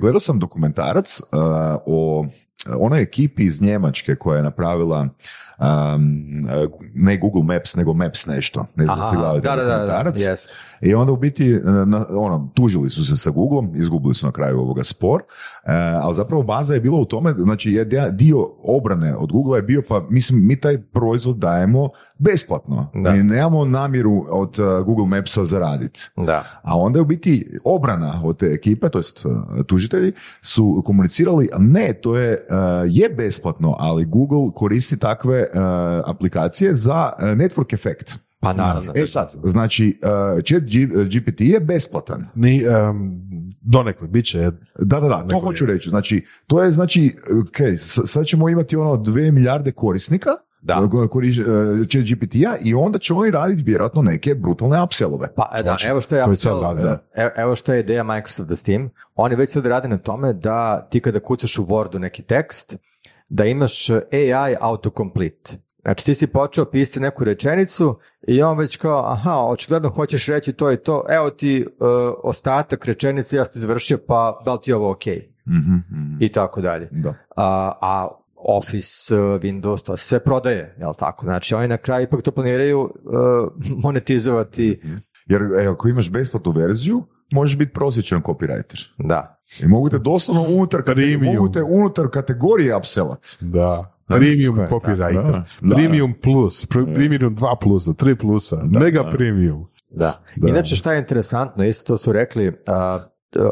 gledao 0.00 0.20
sam 0.20 0.38
dokumentarac 0.38 1.20
uh, 1.20 1.26
o 1.86 2.26
onoj 2.78 3.02
ekipi 3.02 3.44
iz 3.44 3.62
Njemačke 3.62 4.16
koja 4.16 4.36
je 4.36 4.42
napravila 4.42 5.00
um, 5.00 5.08
uh, 6.64 6.80
ne 6.94 7.16
Google 7.16 7.42
Maps, 7.42 7.76
nego 7.76 7.94
Maps 7.94 8.26
nešto. 8.26 8.66
Ne 8.74 8.84
znam 8.84 8.98
da 8.98 9.02
si 9.02 9.16
Aha, 9.16 9.22
gledao 9.22 9.40
taj 9.40 9.56
da, 9.56 9.62
da, 9.62 9.68
da, 9.68 9.68
da, 9.68 9.80
dokumentarac. 9.80 10.18
I 10.80 10.94
onda 10.94 11.12
u 11.12 11.16
biti, 11.16 11.54
uh, 11.54 11.88
na, 11.88 12.06
ono, 12.10 12.50
tužili 12.54 12.90
su 12.90 13.04
se 13.04 13.16
sa 13.16 13.30
Googlom, 13.30 13.72
izgubili 13.74 14.14
su 14.14 14.26
na 14.26 14.32
kraju 14.32 14.60
ovoga 14.60 14.84
spor, 14.84 15.22
uh, 15.22 15.70
ali 16.02 16.14
zapravo 16.14 16.42
baza 16.42 16.74
je 16.74 16.80
bila 16.80 16.98
u 16.98 17.04
tome, 17.04 17.32
znači 17.32 17.72
je 17.72 17.84
dio- 18.10 18.50
obrane 18.62 19.16
od 19.16 19.32
Google 19.32 19.58
je 19.58 19.62
bio, 19.62 19.82
pa 19.88 20.06
mislim, 20.10 20.46
mi 20.46 20.60
taj 20.60 20.78
proizvod 20.82 21.36
dajemo 21.36 21.90
besplatno. 22.18 22.90
Da. 22.94 23.14
I 23.14 23.22
nemamo 23.22 23.64
namjeru 23.64 24.26
od 24.30 24.58
uh, 24.58 24.86
Google 24.86 25.06
Mapsa 25.06 25.44
zaraditi. 25.44 26.10
Da. 26.16 26.44
A 26.62 26.76
onda 26.78 26.98
je 26.98 27.02
u 27.02 27.06
biti 27.06 27.58
obrana 27.64 28.20
od 28.24 28.38
te 28.38 28.46
ekipe, 28.46 28.88
to 28.88 28.98
jest 28.98 29.26
tužitelji, 29.66 30.12
su 30.42 30.82
komunicirali, 30.84 31.48
ne, 31.58 31.92
to 32.02 32.16
je, 32.16 32.38
je 32.86 33.08
besplatno, 33.08 33.76
ali 33.78 34.04
Google 34.04 34.52
koristi 34.54 34.96
takve 34.96 35.46
aplikacije 36.06 36.74
za 36.74 37.12
network 37.18 37.74
efekt. 37.74 38.25
Pa 38.40 38.52
naravno. 38.52 38.92
E 38.94 39.06
sad, 39.06 39.30
znači, 39.44 40.00
uh, 40.02 40.42
chat 40.42 40.62
G- 40.62 40.86
GPT 41.10 41.40
je 41.42 41.60
besplatan. 41.60 42.20
Ni, 42.34 42.56
em, 42.58 43.20
donekle, 43.62 44.08
bit 44.08 44.24
će 44.24 44.38
Da, 44.78 45.00
da, 45.00 45.08
da, 45.08 45.26
to 45.28 45.38
hoću 45.38 45.64
vrijeme. 45.64 45.74
reći. 45.74 45.88
Znači, 45.88 46.24
to 46.46 46.62
je 46.62 46.70
znači, 46.70 47.14
ok, 47.40 47.56
sad 48.06 48.26
ćemo 48.26 48.48
imati 48.48 48.76
ono 48.76 48.96
dve 48.96 49.30
milijarde 49.32 49.72
korisnika 49.72 50.30
Da. 50.62 50.88
ko- 50.90 51.08
koriš, 51.08 51.36
chat 51.88 52.04
GPT-a 52.04 52.56
i 52.60 52.74
onda 52.74 52.98
će 52.98 53.14
oni 53.14 53.30
raditi 53.30 53.62
vjerojatno 53.62 54.02
neke 54.02 54.34
brutalne 54.34 54.82
upsellove. 54.82 55.34
Pa 55.34 55.50
e, 55.54 55.62
da, 55.62 55.62
Znači, 55.62 55.86
evo 55.88 56.00
što 56.00 56.16
je 56.16 56.22
apsel- 56.24 56.62
rade, 56.62 56.82
da. 56.82 57.02
evo, 57.14 57.30
evo 57.36 57.56
što 57.56 57.72
je 57.74 57.80
ideja 57.80 58.02
Microsofta 58.04 58.56
s 58.56 58.62
tim. 58.62 58.90
Oni 59.14 59.36
već 59.36 59.50
sad 59.50 59.66
rade 59.66 59.88
na 59.88 59.98
tome 59.98 60.32
da 60.32 60.88
ti 60.90 61.00
kada 61.00 61.20
kucaš 61.20 61.58
u 61.58 61.64
Wordu 61.64 61.98
neki 61.98 62.22
tekst, 62.22 62.76
da 63.28 63.44
imaš 63.44 63.90
AI 63.90 64.56
autocomplete. 64.60 65.58
Znači 65.86 66.04
ti 66.04 66.14
si 66.14 66.26
počeo 66.26 66.64
pisati 66.64 67.00
neku 67.00 67.24
rečenicu 67.24 67.98
i 68.28 68.42
on 68.42 68.58
već 68.58 68.76
kao, 68.76 69.04
aha, 69.06 69.38
očigledno 69.38 69.88
hoćeš 69.90 70.26
reći 70.26 70.52
to 70.52 70.72
i 70.72 70.76
to, 70.76 71.04
evo 71.08 71.30
ti 71.30 71.66
uh, 71.66 71.86
ostatak 72.22 72.84
rečenice, 72.84 73.36
ja 73.36 73.44
sam 73.44 73.52
ti 73.52 73.58
završio, 73.58 73.98
pa 74.08 74.42
da 74.44 74.52
li 74.52 74.58
ti 74.62 74.70
je 74.70 74.74
ovo 74.76 74.90
ok? 74.90 75.04
Mhm, 75.48 75.74
mhm. 75.90 76.16
I 76.20 76.28
tako 76.28 76.60
dalje. 76.60 76.88
Da. 76.92 77.14
A, 77.36 77.72
a 77.80 78.08
Office, 78.36 79.14
uh, 79.16 79.40
Windows, 79.40 79.86
to 79.86 79.96
se 79.96 80.18
prodaje, 80.18 80.76
jel 80.80 80.94
tako? 80.94 81.24
Znači 81.26 81.54
oni 81.54 81.68
na 81.68 81.76
kraju 81.76 82.04
ipak 82.04 82.22
to 82.22 82.30
planiraju 82.30 82.80
uh, 82.80 82.90
monetizovati. 83.82 84.80
Jer 85.26 85.42
e, 85.42 85.66
ako 85.66 85.88
imaš 85.88 86.10
besplatnu 86.10 86.52
verziju, 86.52 87.02
možeš 87.32 87.58
biti 87.58 87.72
prosječan 87.72 88.22
copywriter. 88.22 88.88
Da. 88.98 89.42
I 89.62 89.66
mogu 89.68 89.88
te 89.88 89.98
doslovno 89.98 90.42
unutar, 90.42 90.80
kate- 90.80 90.94
Premium. 90.94 91.34
mogu 91.34 91.48
te 91.52 91.62
unutar 91.62 92.08
kategorije 92.08 92.76
upsellat. 92.76 93.26
Da. 93.40 93.95
Premium 94.08 94.58
je, 94.58 94.66
copywriter. 94.66 95.22
da, 95.24 95.44
da. 95.62 95.74
Premium 95.74 96.14
plus, 96.14 96.66
pr- 96.66 96.94
premium 96.94 97.36
2 97.36 97.56
plusa, 97.60 97.90
3 97.92 98.14
plusa, 98.14 98.56
mega 98.64 99.02
da. 99.02 99.10
premium. 99.10 99.66
Da. 99.90 100.22
Da. 100.36 100.48
Inače 100.48 100.76
šta 100.76 100.92
je 100.92 100.98
interesantno, 100.98 101.64
isto 101.64 101.84
to 101.84 101.98
su 101.98 102.12
rekli, 102.12 102.52
a, 102.66 103.06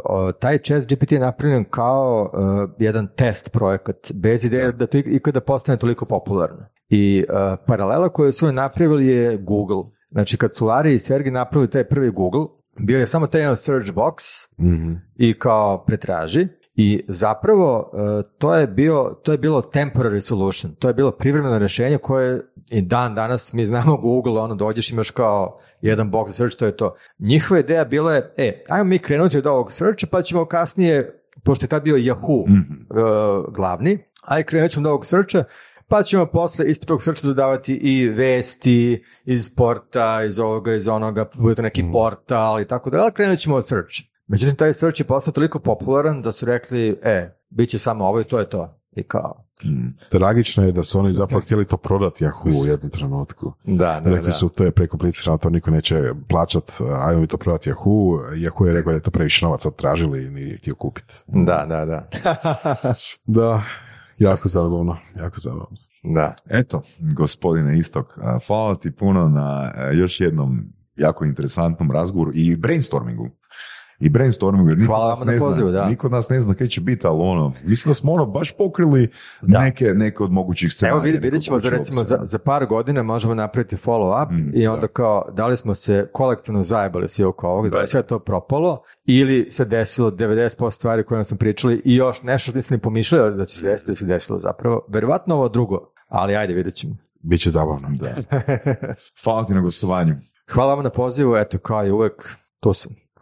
o, 0.05 0.33
taj 0.33 0.59
chat 0.59 0.83
GPT 0.85 1.13
je 1.13 1.19
napravljen 1.19 1.65
kao 1.65 2.31
a, 2.35 2.67
jedan 2.79 3.09
test 3.09 3.53
projekat, 3.53 4.13
bez 4.15 4.45
ideje 4.45 4.73
da, 4.73 4.87
to 4.87 4.99
ik- 4.99 5.07
ikada 5.09 5.41
postane 5.41 5.79
toliko 5.79 6.05
popularno. 6.05 6.67
I 6.89 7.25
a, 7.29 7.57
paralela 7.59 8.09
koju 8.09 8.33
su 8.33 8.47
oni 8.47 8.55
napravili 8.55 9.07
je 9.07 9.37
Google. 9.37 9.83
Znači 10.11 10.37
kad 10.37 10.55
su 10.55 10.67
Larry 10.67 10.89
i 10.89 10.99
Sergey 11.01 11.31
napravili 11.31 11.71
taj 11.71 11.85
prvi 11.85 12.11
Google, 12.11 12.47
bio 12.79 12.99
je 12.99 13.07
samo 13.07 13.27
taj 13.27 13.41
jedan 13.41 13.57
search 13.57 13.93
box 13.93 14.15
Mhm. 14.59 14.93
i 15.17 15.35
kao 15.35 15.85
pretraži 15.85 16.47
i 16.77 17.05
zapravo 17.09 17.91
e, 17.93 18.23
to 18.39 18.55
je 18.55 18.67
bio 18.67 19.17
to 19.23 19.33
je 19.33 19.39
bilo 19.39 19.63
temporary 19.63 20.21
solution, 20.21 20.75
to 20.75 20.89
je 20.89 20.95
bilo 20.95 21.11
privremeno 21.11 21.59
rješenje 21.59 21.99
koje 21.99 22.41
i 22.71 22.83
dan 22.83 23.15
danas 23.15 23.53
mi 23.53 23.67
znamo 23.67 23.97
Google, 23.97 24.41
ono 24.41 24.55
dođeš 24.55 24.91
imaš 24.91 25.11
kao 25.11 25.59
jedan 25.81 26.11
box 26.11 26.27
za 26.27 26.33
search, 26.33 26.57
to 26.57 26.67
je 26.67 26.77
to. 26.77 26.97
Njihova 27.19 27.61
ideja 27.61 27.85
bila 27.85 28.15
je, 28.15 28.35
e, 28.37 28.63
ajmo 28.69 28.85
mi 28.85 28.99
krenuti 28.99 29.39
od 29.39 29.47
ovog 29.47 29.73
searcha 29.73 30.07
pa 30.11 30.23
ćemo 30.23 30.47
kasnije, 30.47 31.23
pošto 31.45 31.65
je 31.65 31.69
tad 31.69 31.83
bio 31.83 31.97
Yahoo 31.97 32.45
Mhm. 32.49 32.59
e, 32.61 33.53
glavni, 33.57 33.99
aj 34.23 34.43
krenut 34.43 34.71
ćemo 34.71 34.89
od 34.89 34.91
ovog 34.91 35.07
searcha, 35.07 35.45
pa 35.89 36.03
ćemo 36.03 36.27
posle 36.27 36.71
ispod 36.71 36.89
tog 36.89 37.03
searcha 37.03 37.27
dodavati 37.27 37.75
i 37.75 38.09
vesti 38.09 39.05
iz 39.25 39.55
porta, 39.55 40.25
iz 40.27 40.39
ovoga, 40.39 40.75
iz 40.75 40.89
onoga, 40.89 41.25
bude 41.35 41.55
to 41.55 41.63
neki 41.63 41.85
portal 41.93 42.61
i 42.61 42.65
tako 42.65 42.91
da, 42.91 43.03
ali 43.03 43.13
krenut 43.13 43.39
ćemo 43.39 43.57
od 43.57 43.67
search. 43.67 44.14
Međutim, 44.27 44.57
taj 44.57 44.75
search 44.75 45.01
je 45.01 45.05
postao 45.07 45.33
toliko 45.33 45.59
popularan 45.59 46.23
da 46.23 46.33
su 46.33 46.47
rekli, 46.47 46.97
e, 47.03 47.37
bit 47.51 47.71
će 47.71 47.79
samo 47.79 48.05
ovo 48.05 48.21
i 48.21 48.25
to 48.25 48.39
je 48.39 48.49
to. 48.51 48.81
I 48.97 49.03
kao, 49.03 49.45
Tragično 50.11 50.65
je 50.65 50.73
da 50.73 50.83
su 50.83 50.99
oni 50.99 51.13
zapravo 51.13 51.41
htjeli 51.43 51.65
to 51.65 51.77
prodati 51.77 52.25
Yahoo 52.25 52.61
u 52.61 52.67
jednom 52.67 52.91
trenutku. 52.91 53.53
da, 53.65 54.01
da, 54.05 54.11
Rekli 54.11 54.33
su 54.33 54.49
to 54.49 54.65
je 54.65 54.71
prekomplicirano, 54.71 55.39
to 55.39 55.51
niko 55.51 55.71
neće 55.71 56.03
plaćat, 56.29 56.73
ajmo 57.01 57.21
mi 57.21 57.27
to 57.27 57.37
prodati 57.37 57.71
Yahoo. 57.71 58.19
Yahoo 58.35 58.67
je 58.67 58.73
rekao 58.73 58.93
da 58.93 58.97
je 58.97 59.03
to 59.03 59.11
previše 59.11 59.47
novaca 59.47 59.71
tražili 59.71 60.27
i 60.27 60.31
nije 60.31 60.57
htio 60.57 60.75
kupiti. 60.75 61.15
Da, 61.27 61.67
da, 61.69 61.85
da. 61.85 62.09
Da, 63.27 63.63
jako 64.19 64.49
zabavno, 64.49 64.97
jako 65.21 65.37
zabavno. 65.39 65.77
da. 66.15 66.35
Eto, 66.49 66.83
gospodine 67.17 67.79
Istok, 67.79 68.19
hvala 68.47 68.75
ti 68.75 68.91
puno 68.91 69.29
na 69.29 69.73
još 69.93 70.21
jednom 70.21 70.65
jako 70.97 71.25
interesantnom 71.25 71.91
razgovoru 71.91 72.31
i 72.35 72.57
brainstormingu. 72.57 73.29
I 74.01 74.09
brainstormingu, 74.11 74.69
jer 74.69 74.79
niko, 74.79 74.93
nas 74.93 75.25
ne 75.25 75.39
zna, 75.39 75.47
pozivu, 75.49 75.71
da. 75.71 75.87
niko 75.87 76.07
od 76.07 76.13
nas 76.13 76.29
ne 76.29 76.41
zna 76.41 76.55
kaj 76.55 76.67
će 76.67 76.81
biti, 76.81 77.07
ali 77.07 77.19
ono, 77.21 77.53
mislim 77.65 77.91
da 77.91 77.95
smo 77.95 78.13
ono 78.13 78.27
baš 78.27 78.57
pokrili 78.57 79.09
Da. 79.43 79.59
neke, 79.59 79.85
neke 79.85 80.23
od 80.23 80.33
mogućih 80.33 80.73
scenarija. 80.73 81.11
Evo 81.11 81.21
vidjet 81.23 81.43
ćemo 81.43 81.59
za 81.59 81.71
recimo 81.71 82.05
za, 82.05 82.19
za 82.23 82.39
par 82.39 82.67
godina 82.67 83.03
možemo 83.03 83.35
napraviti 83.35 83.77
follow 83.77 84.25
up 84.25 84.31
Mm, 84.31 84.51
i 84.55 84.67
onda 84.67 84.87
kao 84.87 85.25
da 85.33 85.47
li 85.47 85.57
smo 85.57 85.75
se 85.75 86.09
kolektivno 86.13 86.63
zajebali 86.63 87.09
svi 87.09 87.25
oko 87.25 87.49
ovoga, 87.49 87.69
da 87.69 87.77
li 87.77 87.79
Da. 87.79 87.83
je 87.83 87.87
sve 87.87 88.03
to 88.03 88.19
propalo 88.19 88.83
ili 89.05 89.49
se 89.51 89.65
desilo 89.65 90.11
90% 90.11 90.71
stvari 90.71 91.05
koje 91.05 91.25
sam 91.25 91.39
pričali 91.39 91.83
i 91.85 91.95
još 91.95 92.23
nešto 92.23 92.51
što 92.51 92.57
nisam 92.57 92.75
ni 92.75 92.81
pomišljao 92.81 93.31
da 93.31 93.45
će 93.45 93.57
se 93.59 93.65
desiti, 93.65 93.91
da 93.91 93.97
se 93.97 94.07
desilo 94.07 94.39
zapravo. 94.39 94.87
Verovatno 94.89 95.35
ovo 95.35 95.49
drugo, 95.49 95.79
ali 96.09 96.37
ajde 96.37 96.55
vidjet 96.55 96.75
ćemo. 96.75 96.97
Biće 97.23 97.51
zabavno. 97.51 97.89
Da. 98.01 98.15
Hvala 99.25 99.47
ti 99.47 99.55
na 99.55 99.61
gostovanju. 99.61 100.15
Hvala 100.53 100.75
vam 100.75 100.85
na 100.85 100.91
pozivu, 100.91 101.37
eto 101.37 101.59
kao 101.59 101.87
i 101.87 101.91
uvek, 101.91 102.29
tu 102.61 102.73
sam. 102.73 102.93